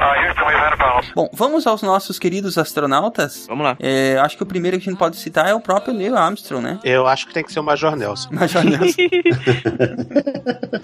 Houston, 0.05 0.45
we've 0.45 0.59
had 0.59 0.73
a 0.73 0.77
problem. 0.77 1.11
Bom, 1.15 1.29
vamos 1.33 1.67
aos 1.67 1.81
nossos 1.81 2.19
queridos 2.19 2.57
astronautas. 2.57 3.45
Vamos 3.47 3.63
lá. 3.63 3.77
É, 3.79 4.17
acho 4.19 4.37
que 4.37 4.43
o 4.43 4.45
primeiro 4.45 4.77
que 4.77 4.87
a 4.87 4.91
gente 4.91 4.99
pode 4.99 5.17
citar 5.17 5.47
é 5.47 5.53
o 5.53 5.59
próprio 5.59 5.93
Neil 5.93 6.15
Armstrong, 6.17 6.63
né? 6.63 6.79
Eu 6.83 7.07
acho 7.07 7.27
que 7.27 7.33
tem 7.33 7.43
que 7.43 7.51
ser 7.51 7.59
o 7.59 7.63
Major 7.63 7.95
Nelson. 7.95 8.29
Major 8.31 8.63
Nelson. 8.63 9.01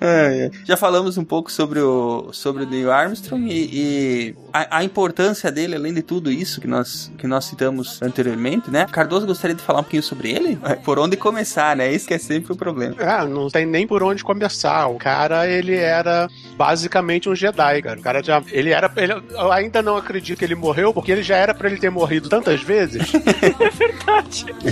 É, 0.00 0.46
é. 0.46 0.50
Já 0.64 0.76
falamos 0.76 1.18
um 1.18 1.24
pouco 1.24 1.50
sobre 1.50 1.80
o, 1.80 2.30
sobre 2.32 2.62
o 2.62 2.66
Neil 2.68 2.90
Armstrong 2.90 3.50
e, 3.50 3.68
e 3.72 4.34
a, 4.52 4.78
a 4.78 4.84
importância 4.84 5.50
dele, 5.50 5.74
além 5.74 5.92
de 5.92 6.02
tudo 6.02 6.30
isso 6.30 6.60
que 6.60 6.68
nós, 6.68 7.10
que 7.18 7.26
nós 7.26 7.46
citamos 7.46 8.00
anteriormente, 8.00 8.70
né? 8.70 8.86
Cardoso 8.90 9.26
gostaria 9.26 9.56
de 9.56 9.62
falar 9.62 9.80
um 9.80 9.82
pouquinho 9.82 10.02
sobre 10.02 10.30
ele? 10.30 10.58
É, 10.64 10.76
Por 10.76 10.98
onde 10.98 11.16
começar, 11.16 11.76
né? 11.76 11.92
Isso 11.92 12.06
que 12.06 12.14
é 12.14 12.18
sempre 12.18 12.52
o 12.52 12.56
problema. 12.56 12.94
Ah, 13.00 13.24
não 13.24 13.48
tem 13.48 13.66
nem 13.66 13.86
por 13.86 14.02
onde 14.02 14.22
começar. 14.22 14.86
O 14.86 14.98
cara, 14.98 15.48
ele 15.48 15.74
era 15.74 16.28
basicamente 16.56 17.28
um 17.28 17.34
Jedi, 17.34 17.82
cara. 17.82 17.98
O 17.98 18.02
cara 18.02 18.22
já. 18.22 18.42
Ele 18.58 18.70
era. 18.72 18.90
ele- 18.96 19.22
eu 19.30 19.52
ainda 19.52 19.80
não 19.82 19.96
acredito 19.96 20.38
que 20.38 20.44
ele 20.44 20.54
morreu, 20.54 20.92
porque 20.92 21.12
ele 21.12 21.22
já 21.22 21.36
era 21.36 21.54
pra 21.54 21.68
ele 21.68 21.78
ter 21.78 21.90
morrido 21.90 22.28
tantas 22.28 22.60
vezes. 22.62 23.02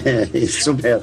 É, 0.05 0.29
isso 0.39 0.75
mesmo. 0.75 1.03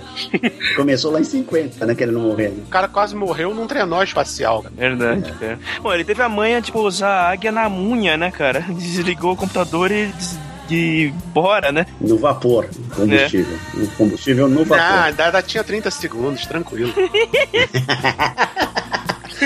Começou 0.75 1.11
lá 1.11 1.19
em 1.19 1.23
50, 1.23 1.85
né, 1.85 1.95
que 1.95 2.03
ele 2.03 2.11
não 2.11 2.21
morreu. 2.21 2.51
O 2.65 2.69
cara 2.69 2.87
quase 2.87 3.15
morreu 3.15 3.53
num 3.53 3.65
trenó 3.67 4.01
espacial. 4.03 4.65
Verdade, 4.75 5.31
cara. 5.33 5.59
Bom, 5.81 5.93
ele 5.93 6.03
teve 6.03 6.21
a 6.21 6.29
manha 6.29 6.61
de 6.61 6.71
pousar 6.71 7.09
a 7.09 7.29
águia 7.31 7.51
na 7.51 7.67
unha, 7.69 8.15
né, 8.17 8.31
cara? 8.31 8.59
Desligou 8.69 9.33
o 9.33 9.35
computador 9.35 9.91
e 9.91 10.07
des- 10.07 10.37
de 10.67 11.13
bora, 11.33 11.71
né? 11.71 11.85
No 11.99 12.17
vapor, 12.17 12.67
combustível. 12.95 13.57
No 13.73 13.87
combustível 13.89 14.47
no 14.47 14.63
vapor. 14.63 14.79
Ah, 14.79 15.03
ainda, 15.05 15.25
ainda 15.25 15.41
tinha 15.41 15.63
30 15.63 15.91
segundos, 15.91 16.45
tranquilo. 16.45 16.93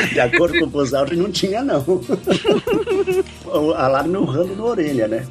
De 0.06 0.19
acordo 0.19 0.60
com 0.60 0.65
o 0.65 0.68
Buzz 0.68 0.94
Aldrin, 0.94 1.18
não 1.18 1.32
tinha, 1.32 1.64
não. 1.64 1.84
o 3.45 3.74
alarme 3.74 4.18
urrando 4.18 4.56
na 4.56 4.64
orelha, 4.64 5.07
né? 5.07 5.26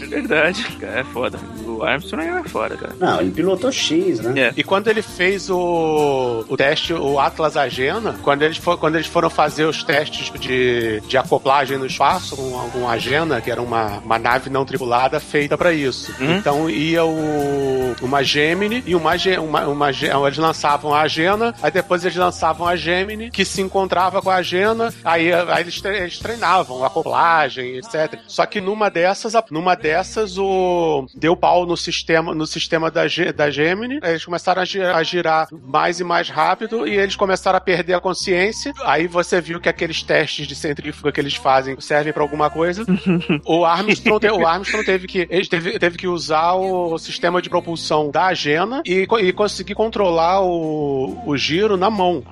É 0.00 0.06
verdade, 0.06 0.62
cara, 0.80 1.00
é 1.00 1.04
foda. 1.04 1.38
O 1.66 1.82
Armstrong 1.82 2.26
era 2.26 2.44
foda, 2.44 2.76
cara. 2.76 2.94
Não, 2.98 3.20
ele 3.20 3.30
pilotou 3.30 3.70
X, 3.70 4.20
né? 4.20 4.48
É. 4.48 4.52
E 4.56 4.62
quando 4.62 4.88
ele 4.88 5.02
fez 5.02 5.50
o, 5.50 6.44
o 6.48 6.56
teste, 6.56 6.92
o 6.92 7.18
Atlas 7.18 7.56
Agena, 7.56 8.16
quando 8.22 8.42
eles, 8.42 8.56
for, 8.56 8.76
quando 8.78 8.96
eles 8.96 9.06
foram 9.06 9.30
fazer 9.30 9.64
os 9.64 9.82
testes 9.82 10.30
de, 10.40 11.00
de 11.00 11.16
acoplagem 11.16 11.78
no 11.78 11.86
espaço 11.86 12.36
com, 12.36 12.70
com 12.70 12.88
a 12.88 12.92
Agena, 12.92 13.40
que 13.40 13.50
era 13.50 13.60
uma, 13.60 13.98
uma 13.98 14.18
nave 14.18 14.50
não 14.50 14.64
tripulada 14.64 15.20
feita 15.20 15.56
pra 15.56 15.72
isso. 15.72 16.12
Uhum. 16.20 16.36
Então 16.36 16.70
ia 16.70 17.04
o, 17.04 17.94
uma 18.02 18.22
Gemini 18.22 18.82
e 18.86 18.94
uma, 18.94 19.12
uma, 19.40 19.66
uma 19.68 19.90
eles 19.90 20.38
lançavam 20.38 20.94
a 20.94 21.02
Agena, 21.02 21.54
aí 21.62 21.70
depois 21.70 22.04
eles 22.04 22.16
lançavam 22.16 22.66
a 22.66 22.76
Gemini, 22.76 23.30
que 23.30 23.44
se 23.44 23.60
encontrava 23.60 23.91
com 24.22 24.30
a 24.30 24.36
Agena, 24.36 24.92
aí, 25.04 25.32
aí 25.32 25.62
eles, 25.62 25.80
tre- 25.80 25.98
eles 25.98 26.18
treinavam 26.18 26.84
acoplagem, 26.84 27.76
etc. 27.76 28.18
Só 28.26 28.46
que 28.46 28.60
numa 28.60 28.88
dessas, 28.90 29.34
a- 29.34 29.44
numa 29.50 29.74
dessas 29.74 30.38
o 30.38 31.06
deu 31.14 31.36
pau 31.36 31.66
no 31.66 31.76
sistema, 31.76 32.34
no 32.34 32.46
sistema 32.46 32.90
da, 32.90 33.02
da 33.34 33.50
Gemini, 33.50 33.98
aí 34.02 34.12
eles 34.12 34.24
começaram 34.24 34.62
a 34.62 34.64
girar, 34.64 34.96
a 34.96 35.02
girar 35.02 35.48
mais 35.50 36.00
e 36.00 36.04
mais 36.04 36.28
rápido 36.28 36.86
e 36.86 36.96
eles 36.96 37.16
começaram 37.16 37.56
a 37.58 37.60
perder 37.60 37.94
a 37.94 38.00
consciência. 38.00 38.72
Aí 38.84 39.06
você 39.06 39.40
viu 39.40 39.60
que 39.60 39.68
aqueles 39.68 40.02
testes 40.02 40.46
de 40.46 40.54
centrífuga 40.54 41.12
que 41.12 41.20
eles 41.20 41.34
fazem 41.34 41.78
servem 41.80 42.12
pra 42.12 42.22
alguma 42.22 42.48
coisa. 42.50 42.84
o 43.44 43.64
Armstrong, 43.64 44.26
o 44.30 44.46
Armstrong 44.46 44.84
teve 44.84 45.06
que 45.06 45.26
ele 45.30 45.46
teve, 45.46 45.78
teve 45.78 45.98
que 45.98 46.08
usar 46.08 46.54
o 46.54 46.98
sistema 46.98 47.40
de 47.42 47.50
propulsão 47.50 48.10
da 48.10 48.26
Agena 48.26 48.82
e, 48.84 49.06
co- 49.06 49.18
e 49.18 49.32
conseguir 49.32 49.74
controlar 49.74 50.40
o, 50.42 51.20
o 51.26 51.36
giro 51.36 51.76
na 51.76 51.90
mão. 51.90 52.22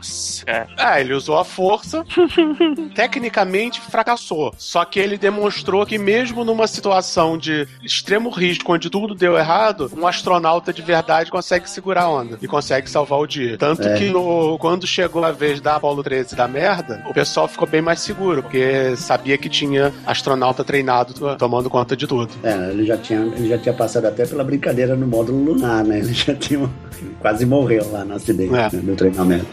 É. 0.46 0.66
É, 0.78 1.00
ele 1.00 1.12
usou 1.14 1.38
a 1.38 1.44
força, 1.50 2.04
tecnicamente 2.94 3.80
fracassou. 3.80 4.52
Só 4.56 4.84
que 4.84 4.98
ele 4.98 5.18
demonstrou 5.18 5.84
que 5.84 5.98
mesmo 5.98 6.44
numa 6.44 6.66
situação 6.66 7.36
de 7.36 7.66
extremo 7.82 8.30
risco, 8.30 8.72
onde 8.72 8.88
tudo 8.90 9.14
deu 9.14 9.36
errado, 9.36 9.90
um 9.96 10.06
astronauta 10.06 10.72
de 10.72 10.82
verdade 10.82 11.30
consegue 11.30 11.68
segurar 11.68 12.02
a 12.04 12.08
onda 12.10 12.38
e 12.40 12.46
consegue 12.46 12.88
salvar 12.88 13.18
o 13.18 13.26
dia. 13.26 13.56
Tanto 13.58 13.82
É. 13.86 13.98
que 13.98 14.10
no- 14.10 14.56
quando 14.58 14.86
chegou 14.86 15.24
a 15.24 15.32
vez 15.32 15.60
da 15.60 15.76
Apollo 15.76 16.02
13 16.02 16.34
da 16.36 16.46
merda, 16.48 17.02
o 17.08 17.12
pessoal 17.14 17.48
ficou 17.48 17.66
bem 17.68 17.82
mais 17.82 18.00
seguro, 18.00 18.42
porque 18.42 18.94
sabia 18.96 19.36
que 19.36 19.48
tinha 19.48 19.92
astronauta 20.06 20.62
treinado 20.64 21.12
to- 21.14 21.36
tomando 21.36 21.68
conta 21.68 21.96
de 21.96 22.06
tudo. 22.06 22.30
É, 22.42 22.70
ele 22.70 22.84
já, 22.84 22.96
tinha, 22.96 23.20
ele 23.20 23.48
já 23.48 23.58
tinha 23.58 23.74
passado 23.74 24.06
até 24.06 24.26
pela 24.26 24.44
brincadeira 24.44 24.94
no 24.96 25.06
módulo 25.06 25.42
lunar, 25.52 25.84
né? 25.84 25.98
Ele 25.98 26.12
já 26.12 26.34
tinha. 26.34 26.68
Quase 27.18 27.44
morreu 27.46 27.90
lá 27.90 28.04
no 28.04 28.14
acidente 28.14 28.54
É. 28.54 28.62
né, 28.62 28.68
do 28.82 28.94
treinamento. 28.94 29.46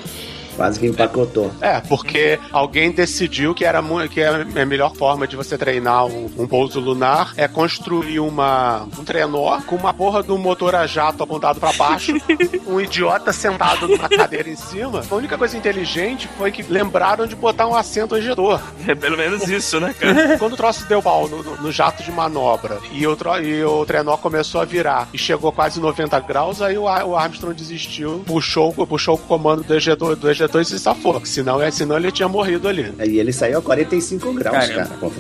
Quase 0.58 0.80
que 0.80 0.88
empacotou. 0.88 1.52
É, 1.62 1.80
porque 1.82 2.38
alguém 2.52 2.92
decidiu 2.92 3.54
que 3.56 3.64
era 3.64 3.82
que 4.12 4.20
é 4.20 4.28
a 4.62 4.66
melhor 4.66 4.94
forma 4.96 5.26
de 5.28 5.36
você 5.36 5.58
treinar 5.58 6.06
um, 6.08 6.30
um 6.38 6.48
pouso 6.48 6.80
lunar 6.80 7.34
é 7.38 7.48
construir 7.48 8.20
uma, 8.20 8.84
um 9.00 9.04
trenó 9.06 9.62
com 9.62 9.76
uma 9.76 9.94
porra 9.94 10.22
do 10.24 10.38
motor 10.38 10.74
a 10.76 10.86
jato 10.88 11.24
apontado 11.24 11.60
pra 11.60 11.72
baixo, 11.74 12.14
um 12.68 12.82
idiota 12.82 13.32
sentado 13.32 13.88
numa 13.88 14.10
cadeira 14.10 14.50
em 14.50 14.56
cima. 14.56 15.04
A 15.10 15.16
única 15.16 15.38
coisa 15.38 15.56
inteligente 15.56 16.28
foi 16.38 16.52
que 16.52 16.64
lembraram 16.64 17.28
de 17.28 17.36
botar 17.36 17.68
um 17.68 17.76
assento 17.76 18.16
ejetor. 18.18 18.60
É 18.88 18.96
pelo 18.96 19.16
menos 19.16 19.48
isso, 19.48 19.80
né, 19.80 19.94
cara? 19.98 20.38
Quando 20.40 20.54
o 20.54 20.58
troço 20.58 20.86
deu 20.88 21.02
pau 21.02 21.28
no, 21.28 21.44
no- 21.44 21.58
no 21.58 21.72
jato 21.72 22.02
de 22.02 22.12
manobra 22.12 22.80
e 22.92 23.06
o, 23.06 23.16
tro- 23.16 23.40
e 23.42 23.64
o 23.64 23.86
trenó 23.86 24.18
começou 24.18 24.60
a 24.60 24.66
virar 24.66 25.08
e 25.14 25.18
chegou 25.20 25.52
quase 25.52 25.80
90 25.80 26.20
graus, 26.22 26.62
aí 26.64 26.78
o, 26.78 26.84
o 26.84 27.16
Armstrong 27.16 27.54
desistiu, 27.56 28.24
puxou, 28.26 28.74
puxou 28.74 29.16
o 29.16 29.18
comando 29.20 29.64
do 29.64 29.76
ejetor, 29.76 30.16
do 30.16 30.28
ejetor 30.30 30.47
e 30.56 30.66
se 30.66 30.80
safou. 30.80 31.22
Senão, 31.26 31.62
é, 31.62 31.70
senão 31.72 31.98
ele 31.98 32.12
tinha 32.12 32.28
morrido 32.28 32.68
ali. 32.68 32.94
E 33.06 33.20
ele 33.20 33.32
saiu 33.34 33.60
a 33.60 33.62
45 33.62 34.34
graus, 34.34 34.58
Caramba. 34.58 34.90
cara. 35.00 35.12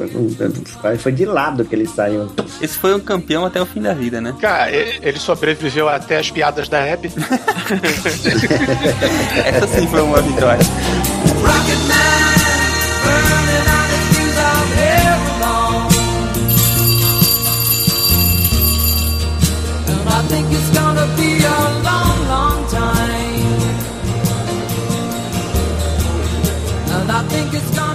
Foi, 0.81 0.97
foi, 0.97 1.11
de 1.11 1.25
lado 1.25 1.65
que 1.65 1.75
ele 1.75 1.87
saiu. 1.87 2.31
Esse 2.61 2.77
foi 2.77 2.95
um 2.95 2.99
campeão 2.99 3.45
até 3.45 3.61
o 3.61 3.65
fim 3.65 3.81
da 3.81 3.93
vida, 3.93 4.19
né? 4.21 4.35
Cara, 4.39 4.71
ele 4.71 5.19
sobreviveu 5.19 5.89
até 5.89 6.17
as 6.17 6.31
piadas 6.31 6.67
da 6.69 6.81
Abby. 6.93 7.11
Essa 9.45 9.67
sim 9.67 9.87
foi 9.87 10.01
uma 10.01 10.21
vitória. 10.21 10.65
I 20.09 20.21
think 20.29 20.51
it's 20.51 20.69
gonna 20.71 20.97
think 27.29 27.53
it's 27.53 27.75
gonna 27.75 27.86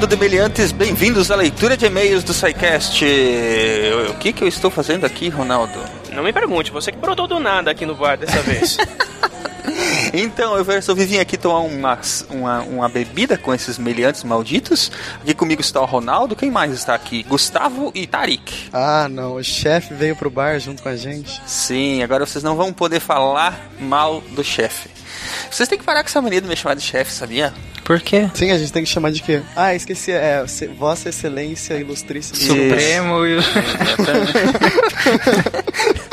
bando 0.00 0.16
de 0.16 0.16
meliantes, 0.16 0.72
bem-vindos 0.72 1.30
à 1.30 1.36
leitura 1.36 1.76
de 1.76 1.84
e-mails 1.84 2.24
do 2.24 2.32
SciCast. 2.32 3.04
O 4.08 4.14
que, 4.14 4.32
que 4.32 4.42
eu 4.42 4.48
estou 4.48 4.70
fazendo 4.70 5.04
aqui, 5.04 5.28
Ronaldo? 5.28 5.78
Não 6.10 6.22
me 6.22 6.32
pergunte, 6.32 6.70
você 6.70 6.90
que 6.90 6.96
brotou 6.96 7.26
do 7.26 7.38
nada 7.38 7.70
aqui 7.70 7.84
no 7.84 7.94
bar 7.94 8.16
dessa 8.16 8.40
vez. 8.40 8.78
Então, 10.12 10.56
eu 10.56 10.64
resolvi 10.64 11.04
vir 11.04 11.20
aqui 11.20 11.36
tomar 11.36 11.60
uma, 11.60 11.98
uma, 12.30 12.62
uma 12.62 12.88
bebida 12.88 13.38
com 13.38 13.54
esses 13.54 13.78
meliantes 13.78 14.24
malditos. 14.24 14.90
Aqui 15.22 15.32
comigo 15.34 15.60
está 15.60 15.80
o 15.80 15.84
Ronaldo, 15.84 16.34
quem 16.34 16.50
mais 16.50 16.72
está 16.72 16.94
aqui? 16.94 17.22
Gustavo 17.22 17.92
e 17.94 18.06
Tarik. 18.06 18.70
Ah, 18.72 19.06
não, 19.08 19.34
o 19.34 19.44
chefe 19.44 19.94
veio 19.94 20.16
pro 20.16 20.28
bar 20.28 20.58
junto 20.58 20.82
com 20.82 20.88
a 20.88 20.96
gente. 20.96 21.40
Sim, 21.46 22.02
agora 22.02 22.26
vocês 22.26 22.42
não 22.42 22.56
vão 22.56 22.72
poder 22.72 22.98
falar 22.98 23.70
mal 23.78 24.20
do 24.32 24.42
chefe. 24.42 24.90
Vocês 25.48 25.68
têm 25.68 25.78
que 25.78 25.84
parar 25.84 26.02
com 26.02 26.08
essa 26.08 26.20
mania 26.20 26.40
de 26.40 26.48
me 26.48 26.56
chamar 26.56 26.74
de 26.74 26.82
chefe, 26.82 27.12
sabia? 27.12 27.54
Por 27.90 28.00
quê? 28.00 28.30
Sim, 28.34 28.52
a 28.52 28.56
gente 28.56 28.72
tem 28.72 28.84
que 28.84 28.88
chamar 28.88 29.10
de 29.10 29.20
quê? 29.20 29.42
Ah, 29.56 29.74
esqueci, 29.74 30.12
é 30.12 30.44
Vossa 30.78 31.08
Excelência 31.08 31.74
Ilustríssima. 31.74 32.38
Supremo 32.38 33.26
e 33.26 33.40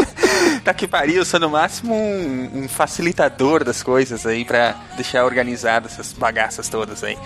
Tá 0.67 0.73
que 0.73 0.85
pariu, 0.85 1.23
sou 1.23 1.39
no 1.39 1.49
máximo 1.49 1.95
um, 1.95 2.63
um 2.63 2.67
facilitador 2.67 3.63
das 3.63 3.81
coisas 3.81 4.25
aí 4.25 4.43
pra 4.43 4.75
deixar 4.97 5.23
organizado 5.23 5.87
essas 5.87 6.11
bagaças 6.11 6.67
todas 6.67 7.05
aí. 7.05 7.17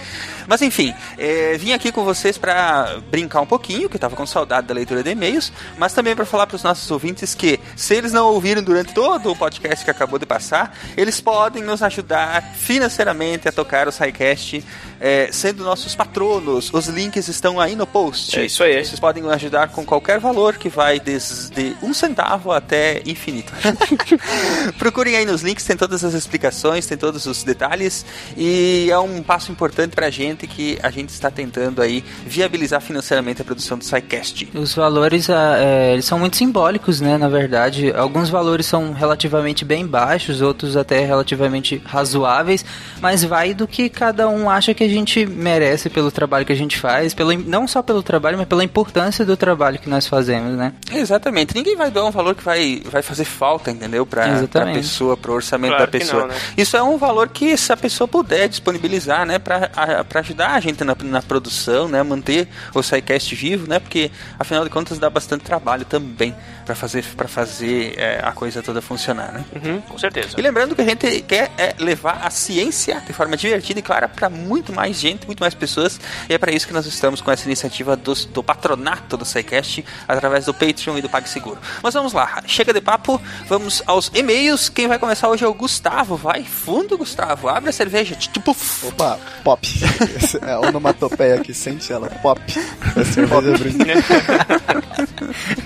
Mas 0.48 0.62
enfim, 0.62 0.94
é, 1.18 1.58
vim 1.58 1.74
aqui 1.74 1.92
com 1.92 2.04
vocês 2.04 2.38
pra 2.38 3.00
brincar 3.10 3.42
um 3.42 3.48
pouquinho, 3.48 3.90
que 3.90 3.96
eu 3.96 4.00
tava 4.00 4.16
com 4.16 4.28
saudade 4.28 4.68
da 4.68 4.76
leitura 4.76 5.02
de 5.02 5.10
e-mails, 5.10 5.52
mas 5.80 5.92
também 5.92 6.16
pra 6.16 6.24
falar 6.24 6.46
pros 6.46 6.62
nossos 6.62 6.92
ouvintes 6.92 7.34
que, 7.34 7.60
se 7.76 7.96
eles 7.96 8.14
não 8.14 8.28
ouviram 8.28 8.62
durante 8.62 8.94
todo 8.94 9.32
o 9.32 9.36
podcast 9.36 9.84
que 9.84 9.90
acabou 9.90 10.20
de 10.20 10.28
passar, 10.28 10.78
eles 10.96 11.20
podem 11.20 11.64
nos 11.64 11.82
ajudar 11.82 12.44
financeiramente 12.54 13.50
a 13.50 13.52
tocar 13.52 13.88
o 13.88 13.92
SciCast, 13.92 14.64
é, 15.02 15.30
sendo 15.32 15.64
nossos 15.64 15.96
patronos. 15.96 16.70
Os 16.72 16.86
links 16.88 17.28
estão 17.28 17.60
aí 17.60 17.76
no 17.76 17.88
post. 17.88 18.40
É 18.40 18.46
isso 18.46 18.64
aí. 18.64 18.86
Vocês 18.86 19.00
podem 19.00 19.28
ajudar 19.32 19.70
com 19.70 19.84
qualquer 19.84 20.20
valor 20.20 20.58
que 20.58 20.70
vai 20.70 21.00
desde 21.00 21.76
um 21.82 21.92
centavo 21.94 22.52
até 22.52 23.02
infinito. 23.06 23.52
Procurem 24.78 25.18
aí 25.18 25.26
nos 25.26 25.42
links, 25.42 25.66
tem 25.66 25.76
todas 25.76 26.04
as 26.04 26.14
explicações, 26.14 26.86
tem 26.86 26.98
todos 26.98 27.26
os 27.26 27.44
detalhes 27.44 28.06
e 28.38 28.90
é 28.92 29.00
um 29.00 29.24
passo 29.24 29.52
importante 29.52 29.96
pra 29.96 30.12
gente 30.12 30.46
que 30.46 30.78
a 30.84 30.92
gente 30.92 31.10
está 31.10 31.32
tentando 31.32 31.82
aí 31.82 32.04
viabilizar 32.26 32.82
financeiramente 32.82 33.42
a 33.42 33.46
produção 33.46 33.78
do 33.78 33.84
SciCast. 33.84 34.50
Os 34.54 34.76
valores, 34.76 35.30
é, 35.30 35.94
eles 35.94 36.06
são 36.06 36.20
muito 36.20 36.38
simbólicos, 36.38 37.02
né? 37.02 37.18
Na 37.18 37.28
verdade, 37.28 37.92
alguns 37.92 38.30
valores 38.30 38.68
são 38.68 38.94
relativamente 38.94 39.66
bem 39.66 39.88
baixos, 39.88 40.42
outros 40.42 40.78
até 40.78 41.04
relativamente 41.04 41.82
razoáveis, 41.84 42.64
mas 43.02 43.24
vai 43.24 43.54
do 43.56 43.68
que 43.68 43.90
cada 43.90 44.30
um 44.30 44.48
acha 44.48 44.74
que 44.74 44.91
gente 44.92 45.26
merece 45.26 45.90
pelo 45.90 46.12
trabalho 46.12 46.46
que 46.46 46.52
a 46.54 46.56
gente 46.56 46.78
faz, 46.78 47.14
pelo, 47.14 47.34
não 47.34 47.68
só 47.68 47.82
pelo 47.82 48.04
trabalho, 48.04 48.38
mas 48.38 48.48
pela 48.48 48.64
importância 48.64 49.26
do 49.26 49.36
trabalho 49.38 49.80
que 49.80 49.90
nós 49.90 50.08
fazemos, 50.08 50.58
né? 50.58 50.74
Exatamente. 50.92 51.56
Ninguém 51.56 51.76
vai 51.76 51.90
dar 51.92 52.04
um 52.06 52.12
valor 52.12 52.36
que 52.36 52.44
vai, 52.44 52.82
vai 52.92 53.02
fazer 53.02 53.26
falta, 53.26 53.72
entendeu? 53.72 54.06
Pra, 54.06 54.26
pra 54.48 54.66
pessoa, 54.74 55.18
pro 55.18 55.34
orçamento 55.34 55.72
Claro 55.76 55.86
da 55.86 55.92
pessoa. 56.00 56.22
não, 56.24 56.28
né? 56.30 56.36
Isso 56.58 56.76
é 56.78 56.84
um 56.84 56.98
valor 56.98 57.30
que 57.30 57.56
se 57.58 57.72
a 57.74 57.78
pessoa 57.78 58.08
puder 58.08 58.48
disponibilizar, 58.48 59.26
né? 59.26 59.40
Pra, 59.40 59.70
a- 59.76 60.04
pra 60.04 60.20
ajudar 60.22 60.52
a 60.52 60.60
gente 60.60 60.84
na, 60.84 60.96
na 61.04 61.22
produção, 61.22 61.88
né? 61.88 62.02
Manter 62.04 62.48
o 62.74 62.82
SciCast 62.84 63.34
vivo, 63.36 63.68
né? 63.68 63.80
Porque, 63.80 64.12
afinal 64.40 64.64
de 64.64 64.70
contas, 64.70 65.00
dá 65.00 65.10
bastante 65.10 65.44
trabalho 65.44 65.86
também 65.86 66.36
pra 66.66 66.76
fazer, 66.76 67.04
pra 67.16 67.28
fazer 67.28 67.94
é, 67.98 68.20
a 68.24 68.32
coisa 68.32 68.62
toda 68.62 68.82
funcionar, 68.82 69.32
né? 69.32 69.44
Uhum, 69.56 69.82
com 69.82 69.98
certeza. 69.98 70.30
E 70.38 70.42
lembrando 70.42 70.76
que 70.76 70.82
a 70.82 70.86
gente 70.86 71.22
quer 71.22 71.52
é, 71.58 71.76
levar 71.80 72.22
a 72.24 72.30
ciência 72.30 73.02
de 73.06 73.14
forma 73.14 73.36
divertida 73.38 73.80
e 73.80 73.84
clara 73.84 74.08
para 74.08 74.30
muito 74.30 74.74
mais 74.74 74.98
gente, 75.00 75.26
muito 75.26 75.40
mais 75.40 75.54
pessoas. 75.54 76.00
E 76.30 76.34
é 76.34 76.38
para 76.38 76.52
isso 76.52 76.68
que 76.68 76.74
nós 76.74 76.86
estamos 76.86 77.22
com 77.22 77.32
essa 77.32 77.46
iniciativa 77.46 77.96
dos- 77.96 78.26
do, 78.26 78.44
patronato 78.44 79.18
do 79.18 79.26
SciCast 79.26 79.84
através 80.08 80.46
do 80.46 80.54
Patreon 80.54 80.98
e 80.98 81.02
do 81.02 81.10
PagSeguro. 81.10 81.58
Mas 81.82 81.94
vamos 81.94 82.14
lá, 82.14 82.42
chega 82.46 82.74
de 82.74 82.82
papo, 82.82 83.22
vamos 83.48 83.82
aos 83.86 84.12
e-mails. 84.14 84.70
Quem 84.70 84.88
vai 84.88 85.00
começar 85.00 85.28
hoje 85.30 85.44
é 85.44 85.48
o 85.48 85.54
Gustavo. 85.54 86.16
Vai 86.16 86.44
fundo, 86.44 86.98
Gustavo. 86.98 87.50
Abre 87.50 87.70
a 87.70 87.74
cerveja. 87.74 88.16
Tipo, 88.16 88.56
Opa, 88.84 89.20
pop. 89.44 89.68
É 90.46 90.52
a 90.54 90.60
onomatopeia 90.60 91.36
aqui, 91.36 91.54
sente 91.54 91.92
ela. 91.92 92.08
Pop. 92.22 92.42
É 92.96 93.04
cerveja 93.06 93.58
branca. 93.58 94.82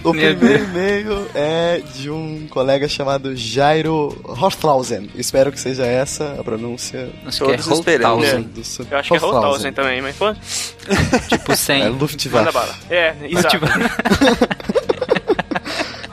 O 0.04 0.14
Meu 0.14 0.36
primeiro 0.36 0.64
e-mail 0.66 1.28
é 1.34 1.82
de 1.96 2.10
um 2.10 2.48
colega 2.50 2.88
chamado 2.88 3.36
Jairo 3.36 4.20
Horthausen. 4.24 5.10
Espero 5.16 5.52
que 5.52 5.60
seja 5.60 5.86
essa 5.86 6.36
a 6.40 6.44
pronúncia. 6.44 7.10
Acho 7.26 7.46
que 7.46 7.52
é 7.52 7.58
Todos. 7.58 7.68
Holthausen. 7.68 8.42
do 8.44 8.64
sub- 8.64 8.88
Eu 8.92 8.98
acho 8.98 9.10
que 9.10 9.16
é 9.16 9.20
Rothausen 9.20 9.74
também, 9.74 10.02
mas 10.02 10.16
pô, 10.16 10.34
Tipo 11.30 11.56
100. 11.56 11.82
É 11.84 11.88
Luftwaffe. 11.90 12.52
bala. 12.54 12.76
É, 12.90 13.16
exato. 13.24 13.58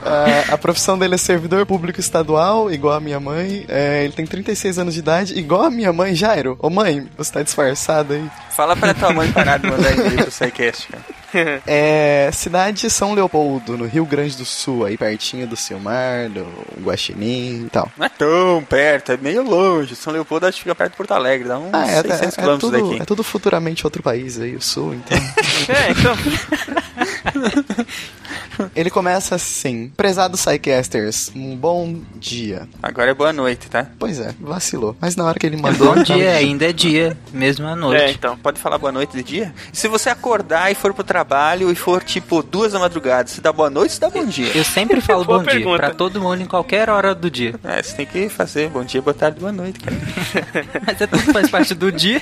Ah, 0.05 0.53
a 0.55 0.57
profissão 0.57 0.97
dele 0.99 1.15
é 1.15 1.17
servidor 1.17 1.65
público 1.65 1.97
estadual, 1.99 2.69
igual 2.69 2.93
a 2.95 2.99
minha 2.99 3.21
mãe. 3.21 3.65
É, 3.69 4.03
ele 4.03 4.11
tem 4.11 4.25
36 4.25 4.77
anos 4.77 4.93
de 4.95 4.99
idade, 4.99 5.39
igual 5.39 5.63
a 5.63 5.69
minha 5.71 5.93
mãe, 5.93 6.13
Jairo. 6.13 6.57
Ô 6.59 6.69
mãe, 6.69 7.07
você 7.17 7.31
tá 7.31 7.41
disfarçada 7.41 8.13
aí. 8.15 8.29
fala 8.51 8.75
pra 8.75 8.93
tua 8.93 9.13
mãe 9.13 9.31
parar 9.31 9.57
de 9.59 9.67
mandar 9.67 9.93
e-mail 9.93 10.17
pro 10.23 10.29
SciCast, 10.31 10.89
cara. 10.89 11.03
É, 11.65 12.29
cidade 12.31 12.89
São 12.89 13.13
Leopoldo, 13.13 13.77
no 13.77 13.85
Rio 13.85 14.05
Grande 14.05 14.37
do 14.37 14.45
Sul, 14.45 14.85
aí 14.85 14.97
pertinho 14.97 15.47
do 15.47 15.55
Silmar, 15.55 16.29
do 16.29 16.45
Guaxinim 16.81 17.65
e 17.65 17.69
tal. 17.69 17.91
Não 17.97 18.05
é 18.05 18.09
tão 18.09 18.63
perto, 18.67 19.11
é 19.11 19.17
meio 19.17 19.43
longe. 19.43 19.95
São 19.95 20.13
Leopoldo 20.13 20.45
acho 20.45 20.57
que 20.57 20.63
fica 20.63 20.75
perto 20.75 20.91
de 20.91 20.97
Porto 20.97 21.11
Alegre, 21.11 21.47
dá 21.47 21.57
uns 21.57 21.73
Ah, 21.73 21.87
é, 21.87 22.01
600 22.01 22.21
é, 22.21 22.25
é, 22.25 22.31
quilômetros 22.31 22.71
tudo, 22.71 22.89
daqui. 22.89 23.01
é 23.01 23.05
tudo 23.05 23.23
futuramente 23.23 23.85
outro 23.85 24.03
país 24.03 24.39
aí, 24.39 24.55
o 24.55 24.61
Sul, 24.61 24.93
então. 24.95 25.17
É, 25.69 25.91
então. 25.91 26.13
Ele 28.75 28.89
começa 28.89 29.35
assim: 29.35 29.91
Prezado 29.95 30.37
Psycasters, 30.37 31.31
um 31.35 31.55
bom 31.55 31.99
dia. 32.15 32.67
Agora 32.81 33.11
é 33.11 33.13
boa 33.13 33.33
noite, 33.33 33.69
tá? 33.69 33.87
Pois 33.99 34.19
é, 34.19 34.33
vacilou. 34.39 34.95
Mas 34.99 35.15
na 35.15 35.25
hora 35.25 35.37
que 35.39 35.45
ele 35.45 35.57
mandou. 35.57 35.87
Bom 35.87 35.93
tava 35.95 36.03
dia, 36.05 36.31
de- 36.31 36.37
ainda 36.37 36.69
é 36.69 36.73
dia, 36.73 37.17
mesmo 37.31 37.67
à 37.67 37.75
noite. 37.75 38.01
É, 38.03 38.11
então. 38.11 38.37
Pode 38.37 38.59
falar 38.59 38.77
boa 38.77 38.91
noite 38.91 39.11
de 39.15 39.23
dia? 39.23 39.53
Se 39.71 39.87
você 39.87 40.09
acordar 40.09 40.71
e 40.71 40.75
for 40.75 40.93
pro 40.93 41.03
trabalho 41.03 41.71
e 41.71 41.75
for 41.75 42.03
tipo 42.03 42.41
duas 42.43 42.71
da 42.73 42.79
madrugada, 42.79 43.27
você 43.27 43.41
dá 43.41 43.51
boa 43.51 43.69
noite 43.69 43.91
ou 43.91 43.95
você 43.95 43.99
dá 43.99 44.09
bom 44.09 44.25
dia? 44.25 44.51
Eu 44.55 44.63
sempre 44.63 44.99
falo 45.01 45.23
bom 45.25 45.37
dia 45.43 45.51
pergunta. 45.53 45.77
pra 45.77 45.89
todo 45.91 46.19
mundo 46.21 46.41
em 46.41 46.45
qualquer 46.45 46.89
hora 46.89 47.13
do 47.15 47.29
dia. 47.29 47.55
É, 47.63 47.81
você 47.81 47.93
tem 47.95 48.05
que 48.05 48.29
fazer 48.29 48.69
bom 48.69 48.83
dia, 48.83 49.01
boa 49.01 49.13
tarde, 49.13 49.39
boa 49.39 49.51
noite, 49.51 49.79
cara. 49.79 49.95
Mas 50.85 51.01
é 51.01 51.07
tudo 51.07 51.31
faz 51.33 51.49
parte 51.49 51.73
do 51.73 51.91
dia. 51.91 52.21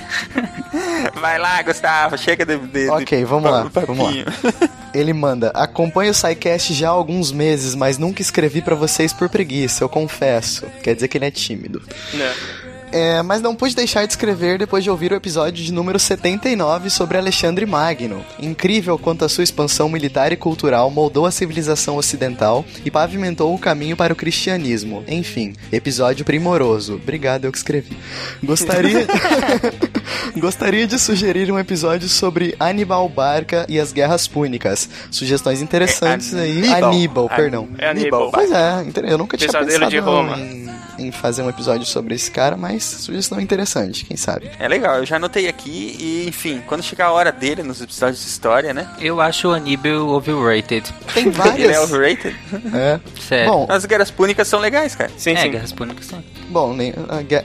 Vai 1.20 1.38
lá, 1.38 1.62
Gustavo, 1.62 2.16
chega 2.18 2.44
de. 2.44 2.56
de 2.58 2.88
Ok, 2.90 3.18
de 3.18 3.24
vamos 3.24 3.50
lá, 3.50 3.68
pa- 3.70 3.80
vamos 3.86 4.06
lá. 4.06 4.12
Ele 4.94 5.12
manda: 5.12 5.50
Acompanho 5.54 6.10
o 6.10 6.14
SciCast 6.32 6.74
já 6.74 6.88
há 6.88 6.92
alguns 6.92 7.30
meses, 7.30 7.74
mas 7.74 7.98
nunca 7.98 8.22
escrevi 8.22 8.62
pra 8.62 8.74
vocês 8.74 9.12
por 9.12 9.28
preguiça, 9.28 9.84
eu 9.84 9.88
confesso. 9.88 10.66
Quer 10.82 10.94
dizer 10.94 11.08
que 11.08 11.18
ele 11.18 11.26
é 11.26 11.30
tímido. 11.30 11.82
Né. 12.14 12.71
É, 12.92 13.22
mas 13.22 13.40
não 13.40 13.54
pude 13.54 13.74
deixar 13.74 14.04
de 14.04 14.12
escrever 14.12 14.58
depois 14.58 14.84
de 14.84 14.90
ouvir 14.90 15.12
o 15.12 15.14
episódio 15.14 15.64
de 15.64 15.72
número 15.72 15.98
79 15.98 16.90
sobre 16.90 17.16
Alexandre 17.16 17.64
Magno. 17.64 18.22
Incrível 18.38 18.98
quanto 18.98 19.24
a 19.24 19.28
sua 19.28 19.42
expansão 19.44 19.88
militar 19.88 20.30
e 20.32 20.36
cultural 20.36 20.90
moldou 20.90 21.24
a 21.24 21.30
civilização 21.30 21.96
ocidental 21.96 22.64
e 22.84 22.90
pavimentou 22.90 23.54
o 23.54 23.58
caminho 23.58 23.96
para 23.96 24.12
o 24.12 24.16
cristianismo. 24.16 25.02
Enfim, 25.08 25.54
episódio 25.72 26.24
primoroso. 26.24 26.96
Obrigado, 26.96 27.46
eu 27.46 27.52
que 27.52 27.58
escrevi. 27.58 27.96
Gostaria. 28.42 29.06
Gostaria 30.36 30.86
de 30.86 30.98
sugerir 30.98 31.50
um 31.50 31.58
episódio 31.58 32.08
sobre 32.08 32.54
Aníbal 32.58 33.08
Barca 33.08 33.64
e 33.68 33.78
as 33.80 33.92
Guerras 33.92 34.26
Púnicas. 34.26 34.88
Sugestões 35.10 35.60
interessantes 35.62 36.34
É 36.34 36.40
aí. 36.42 36.58
Aníbal. 36.58 36.84
Aníbal, 36.90 37.24
An- 37.24 37.36
perdão. 37.36 37.68
É 37.78 37.88
Aníbal. 37.88 38.30
Pois 38.30 38.50
é, 38.50 38.84
eu 39.04 39.18
nunca 39.18 39.36
tinha 39.36 39.48
Pesadelo 39.48 39.70
pensado 39.70 39.90
de 39.90 39.98
Roma. 39.98 40.38
Em, 40.38 40.61
em 40.98 41.10
fazer 41.10 41.42
um 41.42 41.48
episódio 41.48 41.86
sobre 41.86 42.14
esse 42.14 42.30
cara, 42.30 42.56
mas 42.56 42.82
sugestão 42.84 43.40
interessante, 43.40 44.04
quem 44.04 44.16
sabe. 44.16 44.50
É 44.58 44.68
legal, 44.68 44.96
eu 44.96 45.06
já 45.06 45.16
anotei 45.16 45.48
aqui 45.48 45.96
e, 45.98 46.28
enfim, 46.28 46.62
quando 46.66 46.82
chegar 46.82 47.06
a 47.06 47.12
hora 47.12 47.32
dele 47.32 47.62
nos 47.62 47.80
episódios 47.80 48.20
de 48.22 48.28
história, 48.28 48.72
né? 48.74 48.88
Eu 49.00 49.20
acho 49.20 49.48
o 49.48 49.52
Aníbal 49.52 50.08
overrated. 50.08 50.84
Tem 51.14 51.26
Ele 51.28 51.34
é 51.34 51.38
várias. 51.38 51.78
overrated. 51.78 52.36
É. 52.74 53.00
Sério. 53.20 53.50
Bom, 53.52 53.66
As 53.68 53.84
guerras 53.84 54.10
púnicas 54.10 54.48
são 54.48 54.60
legais, 54.60 54.94
cara. 54.94 55.10
Sim, 55.16 55.32
é, 55.32 55.36
sim. 55.36 55.50
Guerras 55.50 55.72
Púnicas 55.72 56.06
sim. 56.06 56.22
bom, 56.48 56.74
nem, 56.74 56.94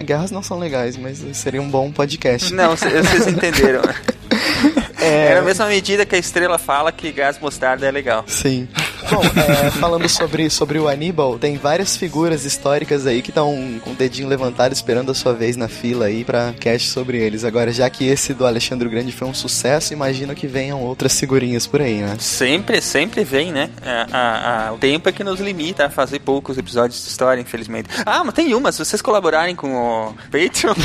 guerras 0.04 0.32
não 0.32 0.42
são 0.44 0.60
legais, 0.60 0.98
mas 0.98 1.24
seria 1.34 1.62
um 1.62 1.70
bom 1.70 1.92
podcast. 1.92 2.54
Não, 2.54 2.76
vocês 2.76 3.28
entenderam. 3.28 3.82
É, 5.00 5.28
Era 5.32 5.40
a 5.40 5.44
mesma 5.44 5.66
medida 5.68 6.06
que 6.06 6.16
a 6.16 6.18
estrela 6.18 6.58
fala 6.58 6.92
que 6.92 7.12
gás 7.12 7.38
mostarda 7.40 7.86
é 7.86 7.92
legal. 7.92 8.24
Sim. 8.28 8.68
Bom, 9.12 9.22
é, 9.24 9.72
falando 9.72 10.10
sobre, 10.10 10.50
sobre 10.50 10.80
o 10.80 10.88
Aníbal, 10.88 11.38
tem 11.40 11.56
várias 11.56 11.96
figuras 11.96 12.44
históricas 12.44 13.06
aí 13.08 13.22
que 13.22 13.30
estão 13.30 13.80
com 13.84 13.92
o 13.92 13.96
dedinho 13.96 14.28
levantado 14.28 14.74
esperando 14.74 15.12
a 15.12 15.16
sua 15.16 15.34
vez 15.34 15.56
na 15.56 15.68
fila 15.70 16.06
aí 16.08 16.26
pra 16.26 16.54
cast 16.60 16.90
sobre 16.90 17.18
eles. 17.20 17.46
Agora, 17.46 17.72
já 17.72 17.90
que 17.90 18.06
esse 18.08 18.34
do 18.34 18.46
Alexandre 18.46 18.88
o 18.88 18.92
Grande 18.92 19.12
foi 19.14 19.28
um 19.28 19.34
sucesso, 19.34 19.94
imagino 19.94 20.34
que 20.36 20.46
venham 20.48 20.82
outras 20.82 21.18
figurinhas 21.18 21.66
por 21.66 21.82
aí, 21.82 22.00
né? 22.02 22.16
Sempre, 22.20 22.82
sempre 22.82 23.24
vem, 23.24 23.52
né? 23.52 23.70
A- 23.86 24.08
a- 24.12 24.68
a- 24.68 24.74
o 24.74 24.78
tempo 24.78 25.08
é 25.08 25.12
que 25.12 25.24
nos 25.24 25.40
limita 25.40 25.86
a 25.86 25.90
fazer 25.90 26.20
poucos 26.20 26.58
episódios 26.58 27.02
de 27.04 27.10
história, 27.10 27.40
infelizmente. 27.40 27.88
Ah, 28.06 28.24
mas 28.26 28.34
tem 28.34 28.54
uma, 28.56 28.72
se 28.74 28.80
vocês 28.84 29.02
colaborarem 29.02 29.56
com 29.56 29.74
o 29.74 30.14
Patreon. 30.32 30.74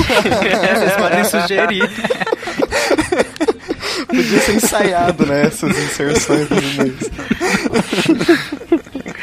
Vocês 0.72 0.92
podem 0.96 1.24
sugerir. 1.24 1.90
Podia 4.12 4.40
ser 4.40 4.56
ensaiado, 4.56 5.24
né? 5.26 5.46
Essas 5.46 5.70
inserções. 5.70 6.48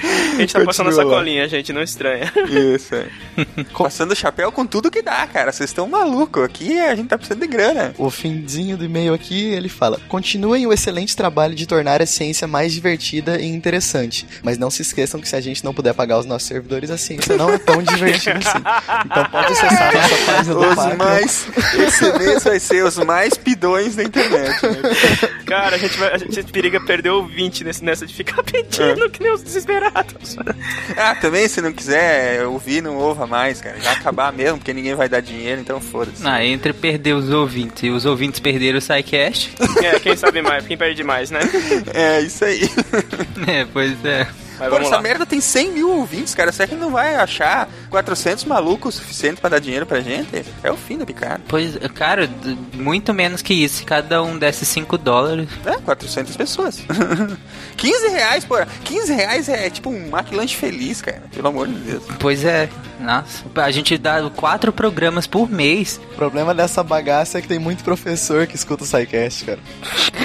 A 0.03 0.39
gente 0.39 0.53
tá 0.53 0.63
passando 0.63 0.87
a 0.87 0.91
Continua 0.91 1.03
lá. 1.03 1.11
sacolinha, 1.17 1.47
gente, 1.49 1.73
não 1.73 1.81
estranha. 1.81 2.31
Isso, 2.75 2.95
é. 2.95 3.07
Passando 3.77 4.15
chapéu 4.15 4.51
com 4.51 4.65
tudo 4.65 4.89
que 4.91 5.01
dá, 5.01 5.25
cara. 5.27 5.51
Vocês 5.51 5.69
estão 5.69 5.87
malucos. 5.87 6.43
Aqui 6.43 6.79
a 6.79 6.95
gente 6.95 7.07
tá 7.09 7.17
precisando 7.17 7.41
de 7.41 7.47
grana. 7.47 7.93
O 7.97 8.09
finzinho 8.09 8.77
do 8.77 8.85
e-mail 8.85 9.13
aqui, 9.13 9.45
ele 9.53 9.69
fala: 9.69 9.99
Continuem 10.07 10.65
o 10.67 10.73
excelente 10.73 11.15
trabalho 11.15 11.55
de 11.55 11.65
tornar 11.65 12.01
a 12.01 12.05
ciência 12.05 12.47
mais 12.47 12.73
divertida 12.73 13.39
e 13.39 13.45
interessante. 13.47 14.25
Mas 14.43 14.57
não 14.57 14.69
se 14.69 14.81
esqueçam 14.81 15.19
que 15.19 15.27
se 15.27 15.35
a 15.35 15.41
gente 15.41 15.63
não 15.63 15.73
puder 15.73 15.93
pagar 15.93 16.19
os 16.19 16.25
nossos 16.25 16.47
servidores, 16.47 16.89
a 16.89 16.97
ciência 16.97 17.35
não 17.37 17.49
é 17.53 17.57
tão 17.57 17.81
divertida 17.83 18.37
assim. 18.39 18.59
Então 19.05 19.25
pode 19.25 19.51
acessar 19.53 19.89
a 19.89 19.93
nossa 19.93 20.15
página 20.25 20.53
do 20.55 20.59
Os 20.61 20.75
Patreon. 20.75 20.97
mais. 20.97 21.47
Esse 21.77 22.17
mês 22.17 22.43
vai 22.43 22.59
ser 22.59 22.83
os 22.83 22.97
mais 22.97 23.33
pidões 23.35 23.95
da 23.95 24.03
internet. 24.03 24.61
Né? 24.65 25.29
Cara, 25.49 25.75
a 25.75 25.79
gente, 25.79 25.97
vai, 25.97 26.13
a 26.13 26.17
gente 26.17 26.43
periga 26.51 26.79
perder 26.79 27.09
o 27.09 27.25
20 27.25 27.63
nesse, 27.63 27.83
nessa 27.83 28.05
de 28.05 28.13
ficar 28.13 28.41
pedindo 28.43 29.09
que 29.09 29.21
nem 29.21 29.33
os 29.33 29.41
desesperados. 29.41 30.37
Ah, 30.95 31.15
também 31.15 31.47
se 31.47 31.61
não 31.61 31.73
quiser 31.73 32.45
ouvir, 32.45 32.81
não 32.81 32.97
ouva 32.97 33.25
mais, 33.25 33.59
cara. 33.59 33.77
Vai 33.79 33.93
acabar 33.93 34.31
mesmo, 34.31 34.59
porque 34.59 34.73
ninguém 34.73 34.95
vai 34.95 35.09
dar 35.09 35.21
dinheiro, 35.21 35.59
então 35.59 35.81
foda-se. 35.81 36.25
Ah, 36.25 36.43
entre 36.45 36.71
perder 36.71 37.13
os 37.13 37.29
ouvintes 37.29 37.83
e 37.83 37.89
os 37.89 38.05
ouvintes 38.05 38.39
perderam 38.39 38.77
o 38.77 38.81
SciCast. 38.81 39.53
É, 39.83 39.99
quem 39.99 40.15
sabe 40.15 40.41
mais, 40.41 40.65
quem 40.67 40.77
perde 40.77 41.03
mais, 41.03 41.31
né? 41.31 41.39
É, 41.93 42.21
isso 42.21 42.45
aí. 42.45 42.61
É, 43.47 43.65
pois 43.71 44.03
é. 44.05 44.27
Mas 44.59 44.67
Pô, 44.67 44.75
vamos 44.75 44.87
essa 44.87 44.97
lá. 44.97 45.01
merda 45.01 45.25
tem 45.25 45.39
100 45.39 45.71
mil 45.71 45.89
ouvintes, 45.89 46.35
cara. 46.35 46.51
Será 46.51 46.67
que 46.67 46.75
não 46.75 46.91
vai 46.91 47.15
achar 47.15 47.69
400 47.89 48.43
malucos 48.43 48.95
o 48.95 48.97
suficiente 48.99 49.39
pra 49.39 49.49
dar 49.49 49.59
dinheiro 49.59 49.85
pra 49.85 50.01
gente? 50.01 50.43
É 50.61 50.69
o 50.71 50.75
fim 50.75 50.97
da 50.97 51.05
picada. 51.05 51.41
Pois, 51.47 51.77
cara, 51.95 52.29
muito 52.73 53.13
menos 53.13 53.41
que 53.41 53.53
isso. 53.53 53.77
Se 53.77 53.83
cada 53.85 54.21
um 54.21 54.37
desse 54.37 54.65
5 54.65 54.97
dólares. 54.97 55.47
É, 55.65 55.77
400 55.77 56.35
pessoas. 56.35 56.83
15 57.77 58.07
reais, 58.09 58.43
pô. 58.43 58.55
15 58.83 59.13
reais 59.13 59.47
é 59.49 59.69
tipo 59.69 59.89
um 59.89 60.09
maquilanche 60.09 60.55
feliz, 60.55 61.01
cara. 61.01 61.23
Pelo 61.33 61.47
amor 61.47 61.67
de 61.67 61.73
Deus. 61.75 62.03
Pois 62.19 62.43
é. 62.43 62.69
Nossa, 62.99 63.45
a 63.55 63.71
gente 63.71 63.97
dá 63.97 64.29
quatro 64.35 64.73
programas 64.73 65.25
por 65.25 65.49
mês. 65.49 66.01
O 66.11 66.15
problema 66.15 66.53
dessa 66.53 66.83
bagaça 66.83 67.37
é 67.37 67.41
que 67.41 67.47
tem 67.47 67.57
muito 67.57 67.81
professor 67.81 68.45
que 68.45 68.55
escuta 68.57 68.83
o 68.83 68.85
SciCast, 68.85 69.45
cara. 69.45 69.59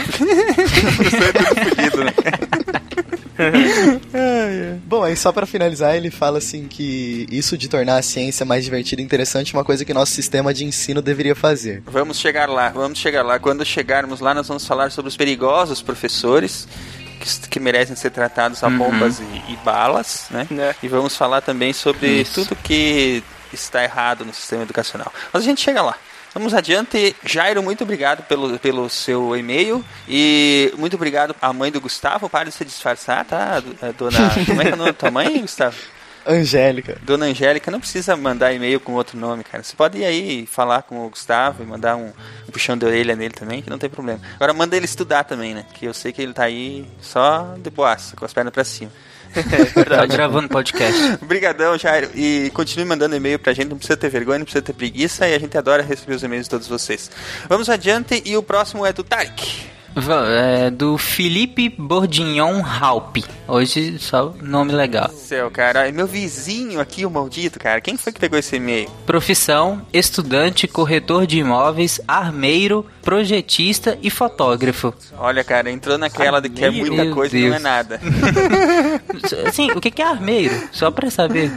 Isso 1.06 1.16
é 1.16 1.32
tudo 1.32 1.68
fudido, 1.70 2.04
né? 2.04 2.12
Bom, 4.84 5.02
aí 5.02 5.14
e 5.14 5.16
só 5.16 5.32
pra 5.32 5.46
finalizar, 5.46 5.96
ele 5.96 6.10
fala 6.10 6.38
assim 6.38 6.66
que 6.68 7.26
isso 7.30 7.56
de 7.56 7.68
tornar 7.68 7.96
a 7.98 8.02
ciência 8.02 8.44
mais 8.44 8.64
divertida 8.64 9.00
e 9.00 9.04
interessante 9.04 9.54
é 9.54 9.58
uma 9.58 9.64
coisa 9.64 9.84
que 9.84 9.94
nosso 9.94 10.12
sistema 10.12 10.52
de 10.52 10.64
ensino 10.64 11.00
deveria 11.00 11.34
fazer. 11.34 11.82
Vamos 11.86 12.18
chegar 12.18 12.48
lá, 12.48 12.68
vamos 12.70 12.98
chegar 12.98 13.22
lá. 13.22 13.38
Quando 13.38 13.64
chegarmos 13.64 14.20
lá, 14.20 14.34
nós 14.34 14.48
vamos 14.48 14.66
falar 14.66 14.90
sobre 14.90 15.08
os 15.08 15.16
perigosos 15.16 15.80
professores. 15.82 16.68
Que, 17.20 17.48
que 17.48 17.60
merecem 17.60 17.96
ser 17.96 18.10
tratados 18.10 18.62
a 18.62 18.66
Uhum. 18.66 18.76
bombas 18.76 19.18
e, 19.20 19.52
e 19.52 19.56
balas, 19.64 20.26
né? 20.30 20.46
E 20.82 20.88
vamos 20.88 21.16
falar 21.16 21.40
também 21.40 21.72
sobre 21.72 22.20
Isso. 22.20 22.42
tudo 22.44 22.54
que 22.56 23.22
está 23.50 23.82
errado 23.82 24.24
no 24.26 24.34
sistema 24.34 24.62
educacional. 24.64 25.10
Mas 25.32 25.42
a 25.42 25.46
gente 25.46 25.60
chega 25.62 25.80
lá. 25.80 25.96
Vamos 26.34 26.52
adiante. 26.52 27.14
Jairo, 27.24 27.62
muito 27.62 27.84
obrigado 27.84 28.24
pelo, 28.24 28.58
pelo 28.58 28.90
seu 28.90 29.36
e-mail. 29.36 29.84
E 30.08 30.74
muito 30.76 30.96
obrigado 30.96 31.34
à 31.40 31.52
mãe 31.52 31.70
do 31.70 31.80
Gustavo. 31.80 32.28
Para 32.28 32.48
de 32.48 32.52
se 32.52 32.64
disfarçar, 32.64 33.24
tá? 33.24 33.62
Dona. 33.96 34.18
Como 34.44 34.60
é 34.60 34.64
que 34.64 34.70
é 34.70 34.74
o 34.74 34.76
nome 34.76 34.90
da 34.90 34.98
tua 34.98 35.10
mãe, 35.12 35.40
Gustavo? 35.40 35.76
Angélica. 36.26 36.98
Dona 37.02 37.26
Angélica, 37.26 37.70
não 37.70 37.78
precisa 37.78 38.16
mandar 38.16 38.52
e-mail 38.52 38.80
com 38.80 38.92
outro 38.94 39.18
nome, 39.18 39.44
cara. 39.44 39.62
Você 39.62 39.76
pode 39.76 39.98
ir 39.98 40.04
aí 40.04 40.46
falar 40.46 40.82
com 40.82 41.06
o 41.06 41.10
Gustavo 41.10 41.62
e 41.62 41.66
mandar 41.66 41.96
um, 41.96 42.12
um 42.48 42.50
puxão 42.50 42.76
de 42.76 42.84
orelha 42.84 43.14
nele 43.14 43.34
também, 43.34 43.62
que 43.62 43.70
não 43.70 43.78
tem 43.78 43.90
problema. 43.90 44.20
Agora 44.34 44.52
manda 44.52 44.76
ele 44.76 44.86
estudar 44.86 45.24
também, 45.24 45.54
né? 45.54 45.64
Que 45.74 45.84
eu 45.84 45.94
sei 45.94 46.12
que 46.12 46.22
ele 46.22 46.32
tá 46.32 46.44
aí 46.44 46.86
só 47.00 47.54
de 47.58 47.70
boaça, 47.70 48.16
com 48.16 48.24
as 48.24 48.32
pernas 48.32 48.52
pra 48.52 48.64
cima. 48.64 48.90
Tá 49.88 50.06
gravando 50.06 50.48
podcast. 50.48 51.18
Obrigadão, 51.22 51.76
Jairo. 51.78 52.10
E 52.14 52.50
continue 52.54 52.84
mandando 52.84 53.16
e-mail 53.16 53.38
pra 53.38 53.52
gente, 53.52 53.68
não 53.68 53.76
precisa 53.76 53.96
ter 53.96 54.08
vergonha, 54.08 54.38
não 54.38 54.44
precisa 54.44 54.62
ter 54.62 54.72
preguiça, 54.72 55.28
e 55.28 55.34
a 55.34 55.38
gente 55.38 55.56
adora 55.56 55.82
receber 55.82 56.14
os 56.14 56.22
e-mails 56.22 56.46
de 56.46 56.50
todos 56.50 56.66
vocês. 56.66 57.10
Vamos 57.48 57.68
adiante, 57.68 58.22
e 58.24 58.36
o 58.36 58.42
próximo 58.42 58.84
é 58.86 58.92
do 58.92 59.02
Tarek. 59.04 59.66
É, 59.96 60.70
do 60.70 60.98
Felipe 60.98 61.68
Bordignon 61.68 62.62
Halp. 62.64 63.18
Hoje 63.46 63.96
só 64.00 64.34
nome 64.42 64.72
legal. 64.72 65.08
Céu, 65.10 65.50
cara. 65.50 65.88
É 65.88 65.92
meu 65.92 66.06
vizinho 66.06 66.80
aqui, 66.80 67.06
o 67.06 67.10
maldito, 67.10 67.60
cara. 67.60 67.80
Quem 67.80 67.96
foi 67.96 68.12
que 68.12 68.18
pegou 68.18 68.38
esse 68.38 68.56
e-mail? 68.56 68.88
Profissão: 69.06 69.82
estudante, 69.92 70.66
corretor 70.66 71.26
de 71.26 71.38
imóveis, 71.38 72.00
armeiro, 72.08 72.84
projetista 73.02 73.96
e 74.02 74.10
fotógrafo. 74.10 74.92
Olha, 75.16 75.44
cara, 75.44 75.70
entrou 75.70 75.96
naquela 75.96 76.40
de 76.40 76.48
que 76.48 76.64
é 76.64 76.70
Meu 76.70 76.86
muita 76.86 77.14
coisa 77.14 77.38
e 77.38 77.48
não 77.48 77.56
é 77.56 77.58
nada. 77.60 78.00
Assim, 79.46 79.70
o 79.72 79.80
que 79.80 79.90
que 79.90 80.02
é 80.02 80.06
armeiro? 80.06 80.54
Só 80.72 80.90
pra 80.90 81.08
saber. 81.10 81.52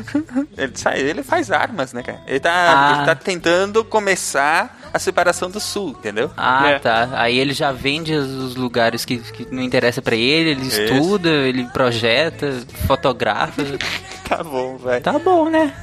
Ele, 0.57 0.71
sai, 0.75 0.99
ele 0.99 1.23
faz 1.23 1.49
armas, 1.51 1.91
né, 1.91 2.03
cara? 2.03 2.21
Ele 2.27 2.39
tá, 2.39 2.51
Ah. 2.51 2.95
ele 2.97 3.05
tá 3.05 3.15
tentando 3.15 3.83
começar 3.83 4.86
a 4.97 4.99
separação 4.99 5.49
do 5.49 5.59
sul, 5.59 5.91
entendeu? 5.91 6.29
Ah, 6.35 6.69
É. 6.71 6.79
tá. 6.79 7.09
Aí 7.13 7.37
ele 7.39 7.53
já 7.53 7.71
vende 7.71 8.13
os 8.13 8.55
lugares 8.55 9.05
que, 9.05 9.17
que 9.17 9.47
não 9.53 9.63
interessa 9.63 10.01
pra 10.01 10.15
ele, 10.15 10.51
ele 10.51 10.61
Isso. 10.67 10.81
estuda, 10.81 11.29
ele 11.29 11.63
projeta, 11.65 12.51
fotografa. 12.85 13.63
Tá 14.27 14.43
bom, 14.43 14.75
velho. 14.77 15.01
Tá 15.01 15.17
bom, 15.17 15.49
né? 15.49 15.73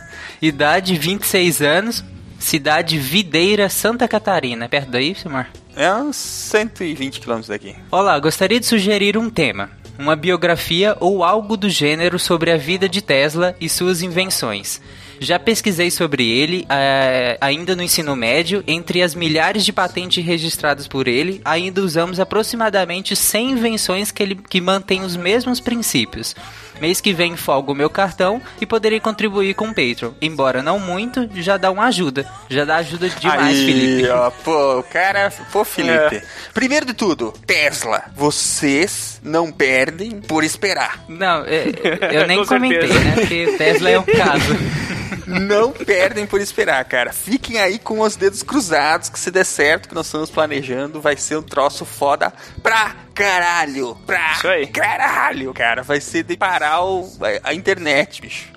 Idade 0.42 0.94
26 0.98 1.62
anos, 1.62 2.04
cidade 2.38 2.98
Videira, 2.98 3.70
Santa 3.70 4.06
Catarina. 4.06 4.66
É 4.66 4.68
perto 4.68 4.90
daí, 4.90 5.14
Simar? 5.14 5.48
É 5.74 5.90
uns 5.94 6.16
120 6.16 7.20
quilômetros 7.20 7.48
daqui. 7.48 7.74
Olá, 7.90 8.18
gostaria 8.20 8.60
de 8.60 8.66
sugerir 8.66 9.16
um 9.16 9.30
tema. 9.30 9.70
Uma 9.98 10.14
biografia 10.14 10.94
ou 11.00 11.24
algo 11.24 11.56
do 11.56 11.70
gênero 11.70 12.18
sobre 12.18 12.50
a 12.50 12.56
vida 12.58 12.86
de 12.86 13.00
Tesla 13.00 13.56
e 13.58 13.66
suas 13.66 14.02
invenções. 14.02 14.78
Já 15.20 15.38
pesquisei 15.38 15.90
sobre 15.90 16.28
ele 16.28 16.66
eh, 16.68 17.38
ainda 17.40 17.74
no 17.76 17.82
ensino 17.82 18.14
médio. 18.16 18.62
Entre 18.66 19.02
as 19.02 19.14
milhares 19.14 19.64
de 19.64 19.72
patentes 19.72 20.24
registradas 20.24 20.86
por 20.88 21.06
ele, 21.08 21.40
ainda 21.44 21.80
usamos 21.80 22.18
aproximadamente 22.20 23.14
100 23.16 23.50
invenções 23.52 24.10
que, 24.10 24.22
ele, 24.22 24.38
que 24.48 24.60
mantêm 24.60 25.02
os 25.02 25.16
mesmos 25.16 25.60
princípios. 25.60 26.34
Mês 26.80 27.00
que 27.00 27.12
vem 27.12 27.36
folgo 27.36 27.70
o 27.72 27.74
meu 27.74 27.88
cartão 27.88 28.42
e 28.60 28.66
poderei 28.66 28.98
contribuir 28.98 29.54
com 29.54 29.66
o 29.68 29.74
Patreon. 29.74 30.10
Embora 30.20 30.60
não 30.62 30.78
muito, 30.80 31.28
já 31.36 31.56
dá 31.56 31.70
uma 31.70 31.84
ajuda. 31.86 32.26
Já 32.50 32.64
dá 32.64 32.76
ajuda 32.76 33.08
demais, 33.08 33.56
Aí, 33.58 33.66
Felipe. 33.66 34.08
ó, 34.08 34.30
pô, 34.30 34.78
o 34.80 34.82
cara. 34.82 35.32
Pô, 35.52 35.64
Felipe. 35.64 36.20
Primeiro 36.52 36.84
de 36.84 36.92
tudo, 36.92 37.32
Tesla. 37.46 38.02
Vocês 38.16 39.20
não 39.22 39.52
perdem 39.52 40.20
por 40.20 40.42
esperar. 40.42 41.04
Não, 41.08 41.44
é, 41.44 41.64
eu 42.12 42.26
nem 42.28 42.38
Com 42.40 42.46
comentei, 42.46 42.88
certeza. 42.88 43.04
né? 43.04 43.12
Porque 43.14 43.54
Tesla 43.56 43.90
é 43.90 43.98
um 43.98 44.02
caso. 44.04 44.54
Não 45.26 45.72
perdem 45.72 46.26
por 46.26 46.40
esperar, 46.40 46.84
cara. 46.84 47.12
Fiquem 47.12 47.58
aí 47.60 47.78
com 47.78 48.00
os 48.00 48.16
dedos 48.16 48.42
cruzados 48.42 49.08
que 49.08 49.18
se 49.18 49.30
der 49.30 49.44
certo 49.44 49.88
que 49.88 49.94
nós 49.94 50.06
estamos 50.06 50.30
planejando, 50.30 51.00
vai 51.00 51.16
ser 51.16 51.36
um 51.36 51.42
troço 51.42 51.84
foda 51.84 52.32
pra 52.62 52.94
caralho. 53.14 53.96
Pra 54.06 54.32
Isso 54.32 54.48
aí. 54.48 54.66
caralho, 54.66 55.52
cara. 55.54 55.82
Vai 55.82 56.00
ser 56.00 56.22
de 56.24 56.36
parar 56.36 56.82
o- 56.84 57.10
a 57.42 57.54
internet, 57.54 58.20
bicho. 58.20 58.48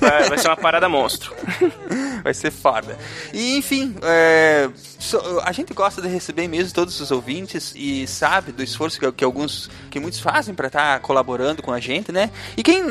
Vai, 0.00 0.28
vai 0.28 0.38
ser 0.38 0.48
uma 0.48 0.56
parada 0.56 0.88
monstro. 0.88 1.34
Vai 2.26 2.34
ser 2.34 2.50
foda. 2.50 2.98
E 3.32 3.56
enfim, 3.56 3.94
é, 4.02 4.68
a 5.44 5.52
gente 5.52 5.72
gosta 5.72 6.02
de 6.02 6.08
receber 6.08 6.48
mesmo 6.48 6.74
todos 6.74 7.00
os 7.00 7.12
ouvintes 7.12 7.72
e 7.76 8.04
sabe 8.08 8.50
do 8.50 8.64
esforço 8.64 8.98
que, 8.98 9.12
que 9.12 9.22
alguns, 9.22 9.70
que 9.88 10.00
muitos 10.00 10.18
fazem 10.18 10.52
para 10.52 10.66
estar 10.66 10.98
colaborando 11.02 11.62
com 11.62 11.72
a 11.72 11.78
gente, 11.78 12.10
né? 12.10 12.32
E 12.56 12.64
quem 12.64 12.82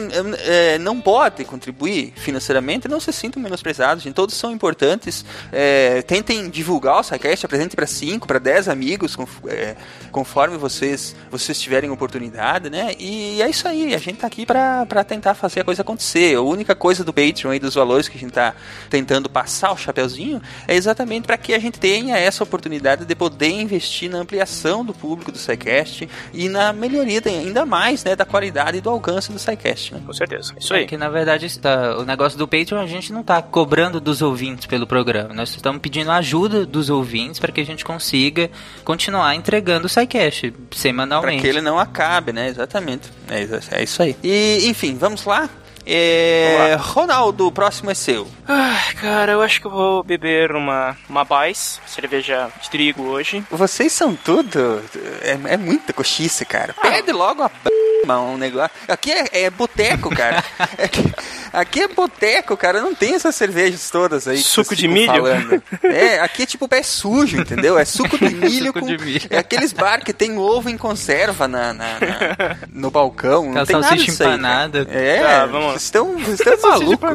é, 0.45 0.77
não 0.77 1.01
pode 1.01 1.43
contribuir 1.43 2.13
financeiramente, 2.15 2.87
não 2.87 3.01
se 3.01 3.11
sintam 3.11 3.43
menosprezados, 3.43 4.05
gente. 4.05 4.13
Todos 4.13 4.35
são 4.35 4.53
importantes. 4.53 5.25
É, 5.51 6.01
tentem 6.03 6.49
divulgar 6.49 7.01
o 7.01 7.03
SciCast, 7.03 7.45
apresente 7.45 7.75
para 7.75 7.85
5, 7.85 8.25
para 8.25 8.39
10 8.39 8.69
amigos, 8.69 9.17
conf- 9.17 9.45
é, 9.47 9.75
conforme 10.13 10.55
vocês, 10.55 11.13
vocês 11.29 11.59
tiverem 11.59 11.89
oportunidade, 11.89 12.69
né? 12.69 12.95
E 12.97 13.41
é 13.41 13.49
isso 13.49 13.67
aí, 13.67 13.93
a 13.93 13.97
gente 13.97 14.19
tá 14.19 14.27
aqui 14.27 14.45
para 14.45 15.03
tentar 15.03 15.33
fazer 15.33 15.59
a 15.59 15.65
coisa 15.65 15.81
acontecer. 15.81 16.37
A 16.37 16.41
única 16.41 16.73
coisa 16.73 17.03
do 17.03 17.11
Patreon 17.11 17.53
e 17.53 17.59
dos 17.59 17.73
valores 17.75 18.07
que 18.07 18.17
a 18.17 18.21
gente 18.21 18.31
tá 18.31 18.55
tentando 18.89 19.24
passar 19.29 19.71
o 19.71 19.77
chapeuzinho 19.77 20.41
é 20.67 20.75
exatamente 20.75 21.25
para 21.25 21.37
que 21.37 21.53
a 21.53 21.59
gente 21.59 21.79
tenha 21.79 22.17
essa 22.17 22.43
oportunidade 22.43 23.05
de 23.05 23.15
poder 23.15 23.49
investir 23.49 24.09
na 24.09 24.17
ampliação 24.19 24.83
do 24.85 24.93
público 24.93 25.31
do 25.31 25.37
SciCast 25.37 26.07
e 26.33 26.49
na 26.49 26.71
melhoria 26.73 27.21
de- 27.21 27.29
ainda 27.29 27.65
mais 27.65 28.03
né, 28.03 28.15
da 28.15 28.25
qualidade 28.25 28.77
e 28.77 28.81
do 28.81 28.89
alcance 28.89 29.31
do 29.31 29.39
SciCast. 29.39 29.93
Né? 29.93 30.01
Com 30.05 30.13
certeza. 30.13 30.53
Isso 30.59 30.73
É 30.73 30.79
aí. 30.79 30.85
que 30.85 30.97
na 30.97 31.09
verdade 31.09 31.45
está, 31.45 31.97
o 31.97 32.05
negócio 32.05 32.37
do 32.37 32.47
Patreon 32.47 32.79
a 32.79 32.87
gente 32.87 33.11
não 33.13 33.23
tá 33.23 33.41
cobrando 33.41 33.99
dos 33.99 34.21
ouvintes 34.21 34.65
pelo 34.65 34.85
programa. 34.87 35.33
Nós 35.33 35.49
estamos 35.49 35.81
pedindo 35.81 36.11
ajuda 36.11 36.65
dos 36.65 36.89
ouvintes 36.89 37.39
para 37.39 37.51
que 37.51 37.61
a 37.61 37.65
gente 37.65 37.83
consiga 37.85 38.49
continuar 38.83 39.35
entregando 39.35 39.85
o 39.85 39.89
SciCast 39.89 40.51
Para 40.51 40.77
semanalmente. 40.79 41.41
que 41.41 41.47
ele 41.47 41.61
não 41.61 41.77
acabe, 41.79 42.31
né? 42.33 42.47
Exatamente. 42.49 43.09
É, 43.29 43.43
isso- 43.43 43.69
é 43.75 43.83
isso 43.83 44.01
aí. 44.03 44.15
E, 44.23 44.67
enfim, 44.69 44.95
vamos 44.97 45.25
lá? 45.25 45.49
É, 45.85 46.75
Ronaldo, 46.79 47.47
o 47.47 47.51
próximo 47.51 47.91
é 47.91 47.93
seu. 47.93 48.27
Ai, 48.47 48.93
cara, 48.95 49.31
eu 49.33 49.41
acho 49.41 49.59
que 49.61 49.67
eu 49.67 49.71
vou 49.71 50.03
beber 50.03 50.51
uma, 50.51 50.95
uma 51.09 51.23
Bais, 51.23 51.79
cerveja 51.85 52.49
de 52.61 52.69
trigo 52.69 53.03
hoje. 53.03 53.43
Vocês 53.51 53.91
são 53.93 54.15
tudo. 54.15 54.81
É, 55.21 55.53
é 55.53 55.57
muita 55.57 55.93
cochice, 55.93 56.45
cara. 56.45 56.73
Pede 56.81 57.11
logo 57.11 57.43
a 57.43 57.49
p... 57.49 57.69
um 58.07 58.37
negócio. 58.37 58.69
Aqui 58.87 59.11
é, 59.11 59.43
é 59.45 59.49
boteco, 59.49 60.09
cara. 60.09 60.43
Aqui, 60.77 61.13
aqui 61.53 61.79
é 61.83 61.87
boteco, 61.87 62.55
cara. 62.57 62.81
Não 62.81 62.93
tem 62.93 63.15
essas 63.15 63.33
cervejas 63.35 63.89
todas 63.89 64.27
aí. 64.27 64.37
Suco 64.37 64.75
de 64.75 64.87
milho? 64.87 65.13
falando. 65.13 65.63
É, 65.83 66.19
aqui 66.19 66.43
é 66.43 66.45
tipo 66.45 66.67
pé 66.67 66.83
sujo, 66.83 67.37
entendeu? 67.39 67.77
É 67.77 67.85
suco 67.85 68.17
de 68.17 68.29
milho 68.35 68.67
Suco 68.67 68.79
com. 68.81 68.85
de 68.85 68.97
milho. 68.97 69.21
É 69.29 69.37
aqueles 69.37 69.71
bar 69.71 70.03
que 70.03 70.13
tem 70.13 70.37
ovo 70.37 70.69
em 70.69 70.77
conserva 70.77 71.47
na, 71.47 71.73
na- 71.73 71.99
na- 71.99 72.57
no 72.71 72.91
balcão. 72.91 73.51
Não 73.51 73.65
tem 73.65 73.79
nada 73.79 73.95
disso 73.95 74.11
aí, 74.23 74.29
cara. 74.29 74.35
empanada. 74.37 74.87
É, 74.91 75.21
Tá, 75.23 75.45
vamos 75.45 75.73
lá. 75.73 75.74
Vocês 75.75 75.83
estão, 75.83 76.17
vocês 76.17 76.39
estão 76.39 76.57
malucos. 76.69 77.09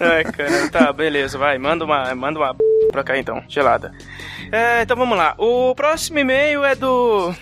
Ai, 0.00 0.24
cara, 0.24 0.68
tá, 0.70 0.92
beleza, 0.92 1.38
vai, 1.38 1.56
manda 1.58 1.84
uma, 1.84 2.12
manda 2.14 2.38
uma 2.38 2.56
pra 2.90 3.04
cá 3.04 3.18
então, 3.18 3.42
gelada. 3.48 3.92
É, 4.50 4.82
então 4.82 4.96
vamos 4.96 5.16
lá. 5.16 5.34
O 5.38 5.74
próximo 5.74 6.18
e-mail 6.18 6.64
é 6.64 6.74
do. 6.74 7.32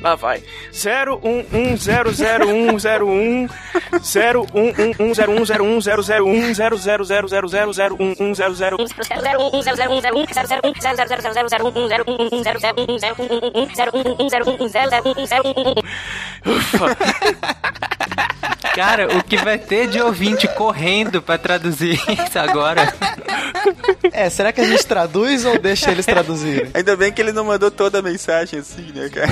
Lá 0.00 0.14
vai. 0.14 0.42
01100101 0.72 3.48
Cara, 18.80 19.14
o 19.14 19.22
que 19.22 19.36
vai 19.36 19.58
ter 19.58 19.88
de 19.88 20.00
ouvinte 20.00 20.48
correndo 20.48 21.20
pra 21.20 21.36
traduzir 21.36 22.00
isso 22.26 22.38
agora? 22.38 22.90
É, 24.10 24.30
será 24.30 24.52
que 24.52 24.60
a 24.62 24.64
gente 24.64 24.86
traduz 24.86 25.44
ou 25.44 25.58
deixa 25.58 25.90
eles 25.90 26.06
traduzirem? 26.06 26.70
Ainda 26.72 26.96
bem 26.96 27.12
que 27.12 27.20
ele 27.20 27.30
não 27.30 27.44
mandou 27.44 27.70
toda 27.70 27.98
a 27.98 28.02
mensagem 28.02 28.58
assim, 28.58 28.90
né, 28.94 29.10
cara? 29.10 29.28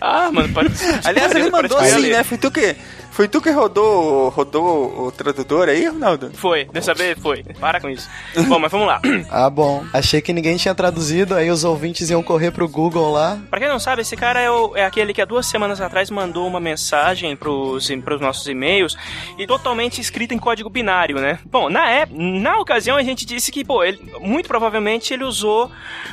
Ah, 0.00 0.30
mano, 0.30 0.48
pode. 0.54 0.72
Aliás, 1.02 1.34
ele 1.34 1.50
mandou 1.50 1.76
Parece 1.76 1.96
que 1.96 2.02
sim, 2.02 2.08
eu 2.08 2.16
né? 2.16 2.22
Foi 2.22 2.38
tu 2.38 2.52
que. 2.52 2.76
Foi 3.14 3.28
tu 3.28 3.40
que 3.40 3.50
rodou, 3.50 4.28
rodou 4.30 5.06
o 5.06 5.12
tradutor 5.12 5.68
aí, 5.68 5.86
Ronaldo? 5.86 6.32
Foi, 6.34 6.64
dessa 6.72 6.92
vez 6.92 7.16
foi. 7.18 7.44
Para 7.60 7.80
com 7.80 7.88
isso. 7.88 8.08
Bom, 8.48 8.58
mas 8.58 8.72
vamos 8.72 8.88
lá. 8.88 9.00
Ah, 9.30 9.48
bom. 9.48 9.84
Achei 9.92 10.20
que 10.20 10.32
ninguém 10.32 10.56
tinha 10.56 10.74
traduzido, 10.74 11.34
aí 11.34 11.50
os 11.50 11.62
ouvintes 11.64 12.10
iam 12.10 12.22
correr 12.22 12.50
pro 12.50 12.68
Google 12.68 13.12
lá. 13.12 13.38
Pra 13.50 13.60
quem 13.60 13.68
não 13.68 13.78
sabe, 13.78 14.02
esse 14.02 14.16
cara 14.16 14.40
é, 14.40 14.50
o- 14.50 14.76
é 14.76 14.84
aquele 14.84 15.12
que 15.14 15.22
há 15.22 15.24
duas 15.24 15.46
semanas 15.46 15.80
atrás 15.80 16.10
mandou 16.10 16.46
uma 16.46 16.58
mensagem 16.60 17.36
pros, 17.36 17.88
pros 18.04 18.20
nossos 18.20 18.46
e-mails 18.48 18.96
e 19.38 19.46
totalmente 19.46 20.00
escrita 20.00 20.34
em 20.34 20.38
código 20.38 20.68
binário, 20.68 21.16
né? 21.20 21.38
Bom, 21.44 21.68
na, 21.70 21.88
época, 21.88 22.18
na 22.20 22.58
ocasião 22.58 22.96
a 22.96 23.02
gente 23.02 23.24
disse 23.24 23.50
que, 23.52 23.64
pô, 23.64 23.82
ele, 23.84 24.00
muito 24.20 24.48
provavelmente 24.48 25.14
ele 25.14 25.24
usou 25.24 25.70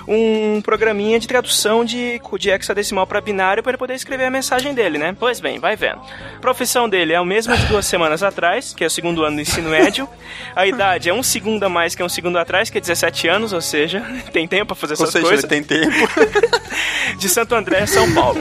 um 0.07 0.61
programinha 0.61 1.19
de 1.19 1.27
tradução 1.27 1.83
de, 1.83 2.19
de 2.39 2.49
hexadecimal 2.51 3.05
pra 3.07 3.21
binário 3.21 3.63
para 3.63 3.71
ele 3.71 3.77
poder 3.77 3.95
escrever 3.95 4.25
a 4.25 4.31
mensagem 4.31 4.73
dele, 4.73 4.97
né? 4.99 5.15
Pois 5.19 5.39
bem, 5.39 5.57
vai 5.59 5.75
vendo. 5.75 5.99
Profissão 6.39 6.89
dele 6.91 7.13
é 7.13 7.15
a 7.15 7.25
mesma 7.25 7.57
de 7.57 7.65
duas 7.65 7.85
semanas 7.87 8.21
atrás, 8.21 8.73
que 8.75 8.83
é 8.83 8.87
o 8.87 8.89
segundo 8.89 9.23
ano 9.23 9.37
do 9.37 9.41
ensino 9.41 9.69
médio. 9.71 10.07
A 10.55 10.67
idade 10.67 11.09
é 11.09 11.13
um 11.13 11.23
segundo 11.23 11.63
a 11.63 11.69
mais 11.69 11.95
que 11.95 12.03
um 12.03 12.09
segundo 12.09 12.37
atrás, 12.37 12.69
que 12.69 12.77
é 12.77 12.81
17 12.81 13.27
anos, 13.27 13.53
ou 13.53 13.61
seja, 13.61 14.01
tem 14.31 14.47
tempo 14.47 14.67
pra 14.67 14.75
fazer 14.75 14.93
Ou 14.93 15.03
essas 15.07 15.13
seja, 15.13 15.25
coisas. 15.25 15.43
ele 15.43 15.49
tem 15.49 15.63
tempo. 15.63 16.07
de 17.17 17.29
Santo 17.29 17.55
André, 17.55 17.85
São 17.87 18.13
Paulo. 18.13 18.39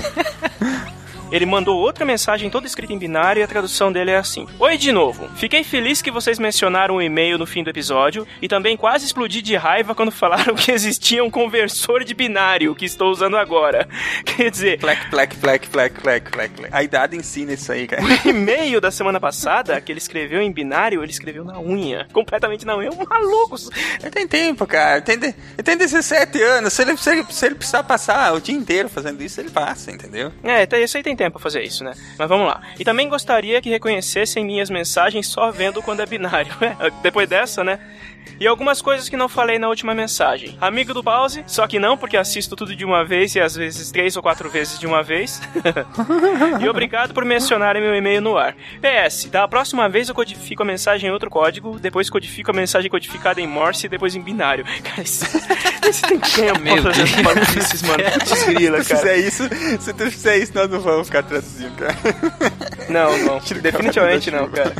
Ele 1.32 1.46
mandou 1.46 1.78
outra 1.78 2.04
mensagem 2.04 2.50
toda 2.50 2.66
escrita 2.66 2.92
em 2.92 2.98
binário 2.98 3.40
e 3.40 3.42
a 3.42 3.46
tradução 3.48 3.92
dele 3.92 4.10
é 4.10 4.16
assim: 4.16 4.46
Oi 4.58 4.76
de 4.76 4.90
novo. 4.92 5.28
Fiquei 5.36 5.62
feliz 5.64 6.02
que 6.02 6.10
vocês 6.10 6.38
mencionaram 6.38 6.96
o 6.96 7.02
e-mail 7.02 7.38
no 7.38 7.46
fim 7.46 7.62
do 7.62 7.70
episódio 7.70 8.26
e 8.42 8.48
também 8.48 8.76
quase 8.76 9.04
explodi 9.06 9.40
de 9.42 9.54
raiva 9.56 9.94
quando 9.94 10.10
falaram 10.12 10.54
que 10.54 10.70
existia 10.72 11.22
um 11.22 11.30
conversor 11.30 12.04
de 12.04 12.14
binário 12.14 12.74
que 12.74 12.84
estou 12.84 13.10
usando 13.10 13.36
agora. 13.36 13.88
Quer 14.24 14.50
dizer, 14.50 14.78
Plec, 14.80 15.08
plec, 15.10 15.36
plec, 15.36 15.68
plec, 15.68 16.00
plec, 16.00 16.30
plec, 16.30 16.50
plec. 16.54 16.68
A 16.74 16.82
idade 16.82 17.16
ensina 17.16 17.52
isso 17.52 17.70
aí, 17.70 17.86
cara. 17.86 18.02
o 18.24 18.28
e-mail 18.28 18.80
da 18.80 18.90
semana 18.90 19.20
passada 19.20 19.80
que 19.80 19.92
ele 19.92 19.98
escreveu 19.98 20.40
em 20.42 20.50
binário, 20.50 21.02
ele 21.02 21.12
escreveu 21.12 21.44
na 21.44 21.58
unha. 21.60 22.06
Completamente 22.12 22.64
na 22.66 22.76
unha. 22.76 22.88
É 22.88 22.92
um 22.92 23.06
maluco. 23.08 23.56
Ele 24.00 24.10
tem 24.10 24.26
tempo, 24.26 24.66
cara. 24.66 24.96
Ele 24.96 25.02
tem, 25.02 25.18
de- 25.18 25.26
ele 25.56 25.62
tem 25.62 25.76
17 25.76 26.42
anos. 26.42 26.72
Se 26.72 26.82
ele, 26.82 26.96
se, 26.96 27.10
ele, 27.10 27.24
se 27.30 27.46
ele 27.46 27.54
precisar 27.54 27.82
passar 27.84 28.32
o 28.34 28.40
dia 28.40 28.54
inteiro 28.54 28.88
fazendo 28.88 29.22
isso, 29.22 29.40
ele 29.40 29.50
passa, 29.50 29.90
entendeu? 29.92 30.32
É, 30.42 30.66
tá- 30.66 30.78
isso 30.78 30.96
aí 30.96 31.02
tem 31.02 31.16
tempo 31.20 31.32
pra 31.32 31.42
fazer 31.42 31.62
isso, 31.62 31.84
né? 31.84 31.92
Mas 32.18 32.28
vamos 32.28 32.46
lá. 32.46 32.62
E 32.78 32.84
também 32.84 33.06
gostaria 33.06 33.60
que 33.60 33.68
reconhecessem 33.68 34.42
minhas 34.42 34.70
mensagens 34.70 35.26
só 35.26 35.50
vendo 35.50 35.82
quando 35.82 36.00
é 36.00 36.06
binário. 36.06 36.52
Depois 37.02 37.28
dessa, 37.28 37.62
né? 37.62 37.78
E 38.40 38.46
algumas 38.46 38.80
coisas 38.80 39.08
que 39.08 39.16
não 39.16 39.28
falei 39.28 39.58
na 39.58 39.68
última 39.68 39.94
mensagem. 39.94 40.56
Amigo 40.60 40.94
do 40.94 41.04
pause, 41.04 41.44
só 41.46 41.66
que 41.66 41.78
não, 41.78 41.96
porque 41.96 42.16
assisto 42.16 42.56
tudo 42.56 42.74
de 42.74 42.84
uma 42.86 43.04
vez 43.04 43.34
e 43.34 43.40
às 43.40 43.54
vezes 43.54 43.90
três 43.90 44.16
ou 44.16 44.22
quatro 44.22 44.48
vezes 44.48 44.78
de 44.78 44.86
uma 44.86 45.02
vez. 45.02 45.42
e 46.58 46.68
obrigado 46.68 47.12
por 47.12 47.24
mencionarem 47.24 47.82
meu 47.82 47.94
e-mail 47.94 48.22
no 48.22 48.38
ar. 48.38 48.56
PS, 48.80 49.26
da 49.26 49.46
próxima 49.46 49.88
vez 49.90 50.08
eu 50.08 50.14
codifico 50.14 50.62
a 50.62 50.66
mensagem 50.66 51.10
em 51.10 51.12
outro 51.12 51.28
código, 51.28 51.78
depois 51.78 52.08
codifico 52.08 52.50
a 52.50 52.54
mensagem 52.54 52.90
codificada 52.90 53.40
em 53.40 53.46
Morse 53.46 53.86
e 53.86 53.88
depois 53.90 54.14
em 54.14 54.22
binário. 54.22 54.64
Cara, 54.82 55.02
isso, 55.02 55.24
isso 55.88 56.02
tem 56.06 56.18
tempo 56.18 56.52
pra 56.52 56.60
Meu 56.74 56.82
fazer 56.82 56.96
Deus. 56.96 57.10
essas 57.10 57.22
maluquices, 57.22 57.82
mano. 57.82 58.84
Se 58.84 58.94
fizer 58.96 59.16
isso, 59.18 59.48
se 59.80 59.92
tu 59.92 60.10
fizer 60.10 60.38
isso, 60.38 60.52
nós 60.54 60.70
não 60.70 60.80
vamos 60.80 61.06
ficar 61.08 61.22
traduzindo, 61.22 61.74
cara. 61.76 61.96
Não, 62.88 63.18
não. 63.18 63.38
Definitivamente 63.60 64.30
não, 64.30 64.48
cara. 64.48 64.72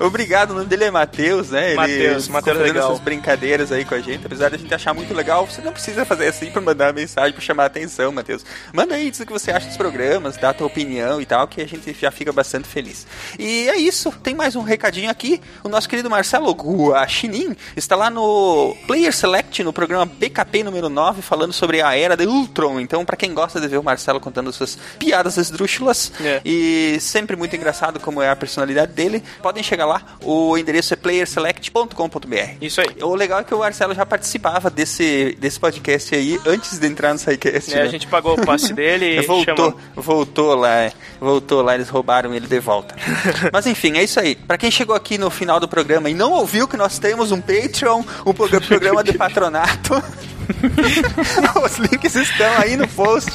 Obrigado, 0.00 0.50
o 0.50 0.54
nome 0.54 0.66
dele 0.66 0.84
é 0.84 0.90
Matheus, 0.90 1.50
né? 1.50 1.74
Matheus, 1.74 2.28
Matheus 2.28 2.28
fazendo 2.42 2.62
legal. 2.62 2.90
essas 2.90 3.00
brincadeiras 3.02 3.72
aí 3.72 3.84
com 3.84 3.94
a 3.94 4.00
gente, 4.00 4.26
apesar 4.26 4.50
da 4.50 4.56
gente 4.58 4.72
achar 4.74 4.92
muito 4.94 5.12
legal. 5.14 5.46
Você 5.46 5.60
não 5.60 5.72
precisa 5.72 6.04
fazer 6.04 6.28
assim 6.28 6.50
pra 6.50 6.60
mandar 6.60 6.92
mensagem 6.92 7.32
pra 7.32 7.40
chamar 7.42 7.64
a 7.64 7.66
atenção, 7.66 8.12
Matheus. 8.12 8.44
Manda 8.72 8.94
aí, 8.94 9.10
diz 9.10 9.20
o 9.20 9.26
que 9.26 9.32
você 9.32 9.50
acha 9.50 9.66
dos 9.66 9.76
programas, 9.76 10.36
dá 10.36 10.50
a 10.50 10.54
tua 10.54 10.66
opinião 10.66 11.20
e 11.20 11.26
tal, 11.26 11.46
que 11.48 11.60
a 11.60 11.66
gente 11.66 11.92
já 11.98 12.10
fica 12.10 12.32
bastante 12.32 12.68
feliz. 12.68 13.06
E 13.38 13.68
é 13.68 13.76
isso, 13.76 14.12
tem 14.22 14.34
mais 14.34 14.56
um 14.56 14.62
recadinho 14.62 15.10
aqui. 15.10 15.40
O 15.62 15.68
nosso 15.68 15.88
querido 15.88 16.08
Marcelo 16.10 16.52
Guaxinim 16.52 17.56
está 17.76 17.96
lá 17.96 18.10
no 18.10 18.76
Player 18.86 19.12
Select, 19.14 19.62
no 19.62 19.72
programa 19.72 20.06
BKP 20.06 20.62
número 20.64 20.88
9, 20.88 21.22
falando 21.22 21.52
sobre 21.52 21.80
a 21.82 21.96
era 21.96 22.16
de 22.16 22.26
Ultron. 22.26 22.80
Então, 22.80 23.04
pra 23.04 23.16
quem 23.16 23.32
gosta 23.34 23.60
de 23.60 23.68
ver 23.68 23.78
o 23.78 23.82
Marcelo 23.82 24.20
contando 24.20 24.52
suas 24.52 24.78
piadas 24.98 25.36
esdrúxulas 25.36 26.12
É. 26.20 26.40
e 26.44 26.98
sempre 27.00 27.36
muito 27.36 27.54
engraçado 27.56 28.00
como 28.00 28.20
é 28.22 28.30
a 28.30 28.36
personalidade 28.36 28.92
dele, 28.92 29.22
podem 29.42 29.62
chegar 29.62 29.86
lá. 29.86 30.02
O 30.22 30.56
endereço 30.58 30.92
é 30.94 30.96
playerselect.com.br. 30.96 32.27
Isso 32.60 32.80
aí. 32.80 32.88
O 33.02 33.14
legal 33.14 33.40
é 33.40 33.44
que 33.44 33.54
o 33.54 33.58
Marcelo 33.58 33.94
já 33.94 34.04
participava 34.04 34.68
desse, 34.70 35.36
desse 35.40 35.58
podcast 35.58 36.14
aí 36.14 36.38
antes 36.46 36.78
de 36.78 36.86
entrar 36.86 37.12
no 37.12 37.18
SciCast. 37.18 37.72
É, 37.72 37.76
né? 37.76 37.82
a 37.82 37.86
gente 37.88 38.06
pagou 38.06 38.34
o 38.34 38.44
passe 38.46 38.72
dele 38.72 39.18
e 39.20 39.22
voltou, 39.26 39.56
chamou. 39.56 39.80
voltou 39.96 40.54
lá, 40.54 40.76
é. 40.76 40.92
voltou 41.20 41.62
lá, 41.62 41.74
eles 41.74 41.88
roubaram 41.88 42.34
ele 42.34 42.46
de 42.46 42.60
volta. 42.60 42.94
Mas 43.52 43.66
enfim, 43.66 43.96
é 43.96 44.04
isso 44.04 44.20
aí. 44.20 44.34
Pra 44.34 44.58
quem 44.58 44.70
chegou 44.70 44.94
aqui 44.94 45.16
no 45.18 45.30
final 45.30 45.58
do 45.60 45.68
programa 45.68 46.08
e 46.10 46.14
não 46.14 46.32
ouviu 46.32 46.68
que 46.68 46.76
nós 46.76 46.98
temos 46.98 47.32
um 47.32 47.40
Patreon, 47.40 48.02
um 48.26 48.32
prog- 48.32 48.60
programa 48.66 49.02
de 49.02 49.12
patronato. 49.18 50.02
Os 51.64 51.78
links 51.78 52.14
estão 52.14 52.50
aí 52.58 52.76
no 52.76 52.86
post. 52.88 53.30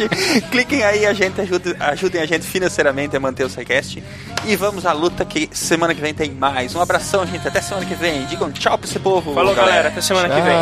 Cliquem 0.52 0.84
aí, 0.84 1.06
a 1.06 1.14
gente 1.14 1.40
ajuda, 1.42 1.76
ajudem 1.80 2.22
a 2.22 2.26
gente 2.26 2.46
financeiramente 2.46 3.16
a 3.16 3.20
manter 3.20 3.46
o 3.46 3.50
SciCast. 3.50 4.04
E 4.46 4.56
vamos 4.56 4.86
à 4.86 4.92
luta 4.94 5.24
que 5.24 5.50
semana 5.52 5.94
que 5.94 6.02
vem 6.02 6.14
tem 6.14 6.32
mais. 6.32 6.76
Um 6.76 6.82
abração, 6.82 7.26
gente. 7.26 7.48
Até 7.48 7.62
semana 7.62 7.86
que 7.86 7.96
vem. 7.96 8.26
Digam 8.26 8.52
tchau 8.52 8.78
pra 8.78 8.88
esse 8.88 9.00
povo. 9.00 9.34
Falou, 9.34 9.56
galera. 9.56 9.90
Até 9.90 10.02
semana 10.02 10.30
que 10.30 10.42
vem. 10.42 10.56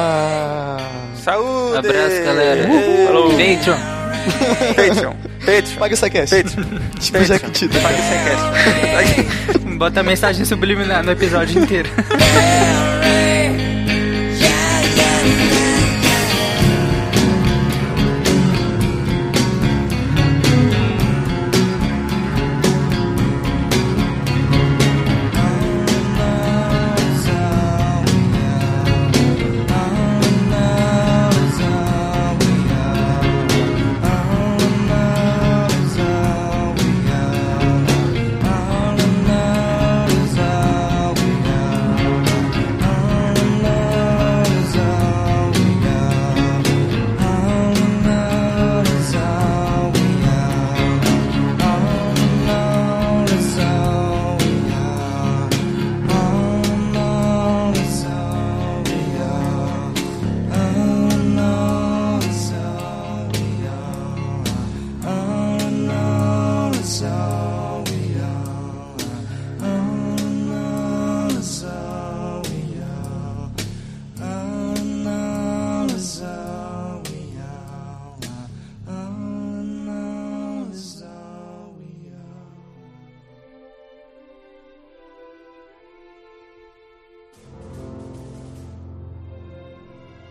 Saúde! 1.23 1.77
Abraço, 1.77 2.23
galera. 2.23 2.67
Uhul. 2.67 3.05
Falou. 3.07 3.29
Patreon. 3.29 3.77
Patreon. 4.75 5.13
Patreon. 5.39 5.79
Paga 5.79 5.93
o 5.93 5.97
SciCast. 5.97 6.35
Tipo 6.99 7.17
o 7.17 7.23
Jequitita. 7.23 7.79
Paga 7.79 7.95
o 7.95 8.01
SciCast. 8.01 9.59
Bota 9.77 9.99
a 9.99 10.03
mensagem 10.03 10.45
subliminar 10.45 11.03
no 11.03 11.11
episódio 11.11 11.61
inteiro. 11.61 11.89